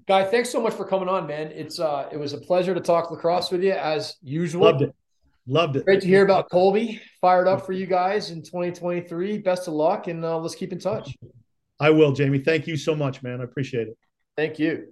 Guy 0.07 0.25
thanks 0.25 0.51
so 0.51 0.61
much 0.61 0.75
for 0.75 0.85
coming 0.85 1.09
on 1.09 1.27
man. 1.27 1.49
It's 1.49 1.81
uh 1.81 2.09
it 2.13 2.19
was 2.19 2.33
a 2.33 2.39
pleasure 2.39 2.75
to 2.75 2.81
talk 2.81 3.11
lacrosse 3.11 3.51
with 3.51 3.63
you 3.63 3.73
as 3.73 4.17
usual. 4.23 4.65
Loved 4.65 4.83
it 4.83 4.95
loved 5.51 5.77
it. 5.77 5.85
Great 5.85 6.01
to 6.01 6.07
hear 6.07 6.25
about 6.25 6.49
colby. 6.51 7.01
Fired 7.21 7.49
up 7.49 7.67
for 7.67 7.73
you 7.73 7.87
guys 7.87 8.31
in 8.31 8.43
2023 8.43 9.39
best 9.39 9.69
of 9.69 9.75
luck 9.75 10.07
and 10.07 10.25
uh, 10.25 10.39
let's 10.39 10.55
keep 10.55 10.73
in 10.73 10.79
touch. 10.79 11.17
I 11.79 11.91
will 11.91 12.13
jamie. 12.13 12.39
Thank 12.39 12.67
you 12.67 12.77
so 12.77 12.95
much 12.95 13.23
man. 13.23 13.41
I 13.41 13.45
appreciate 13.45 13.89
it. 13.89 13.99
Thank 14.37 14.59
you 14.59 14.89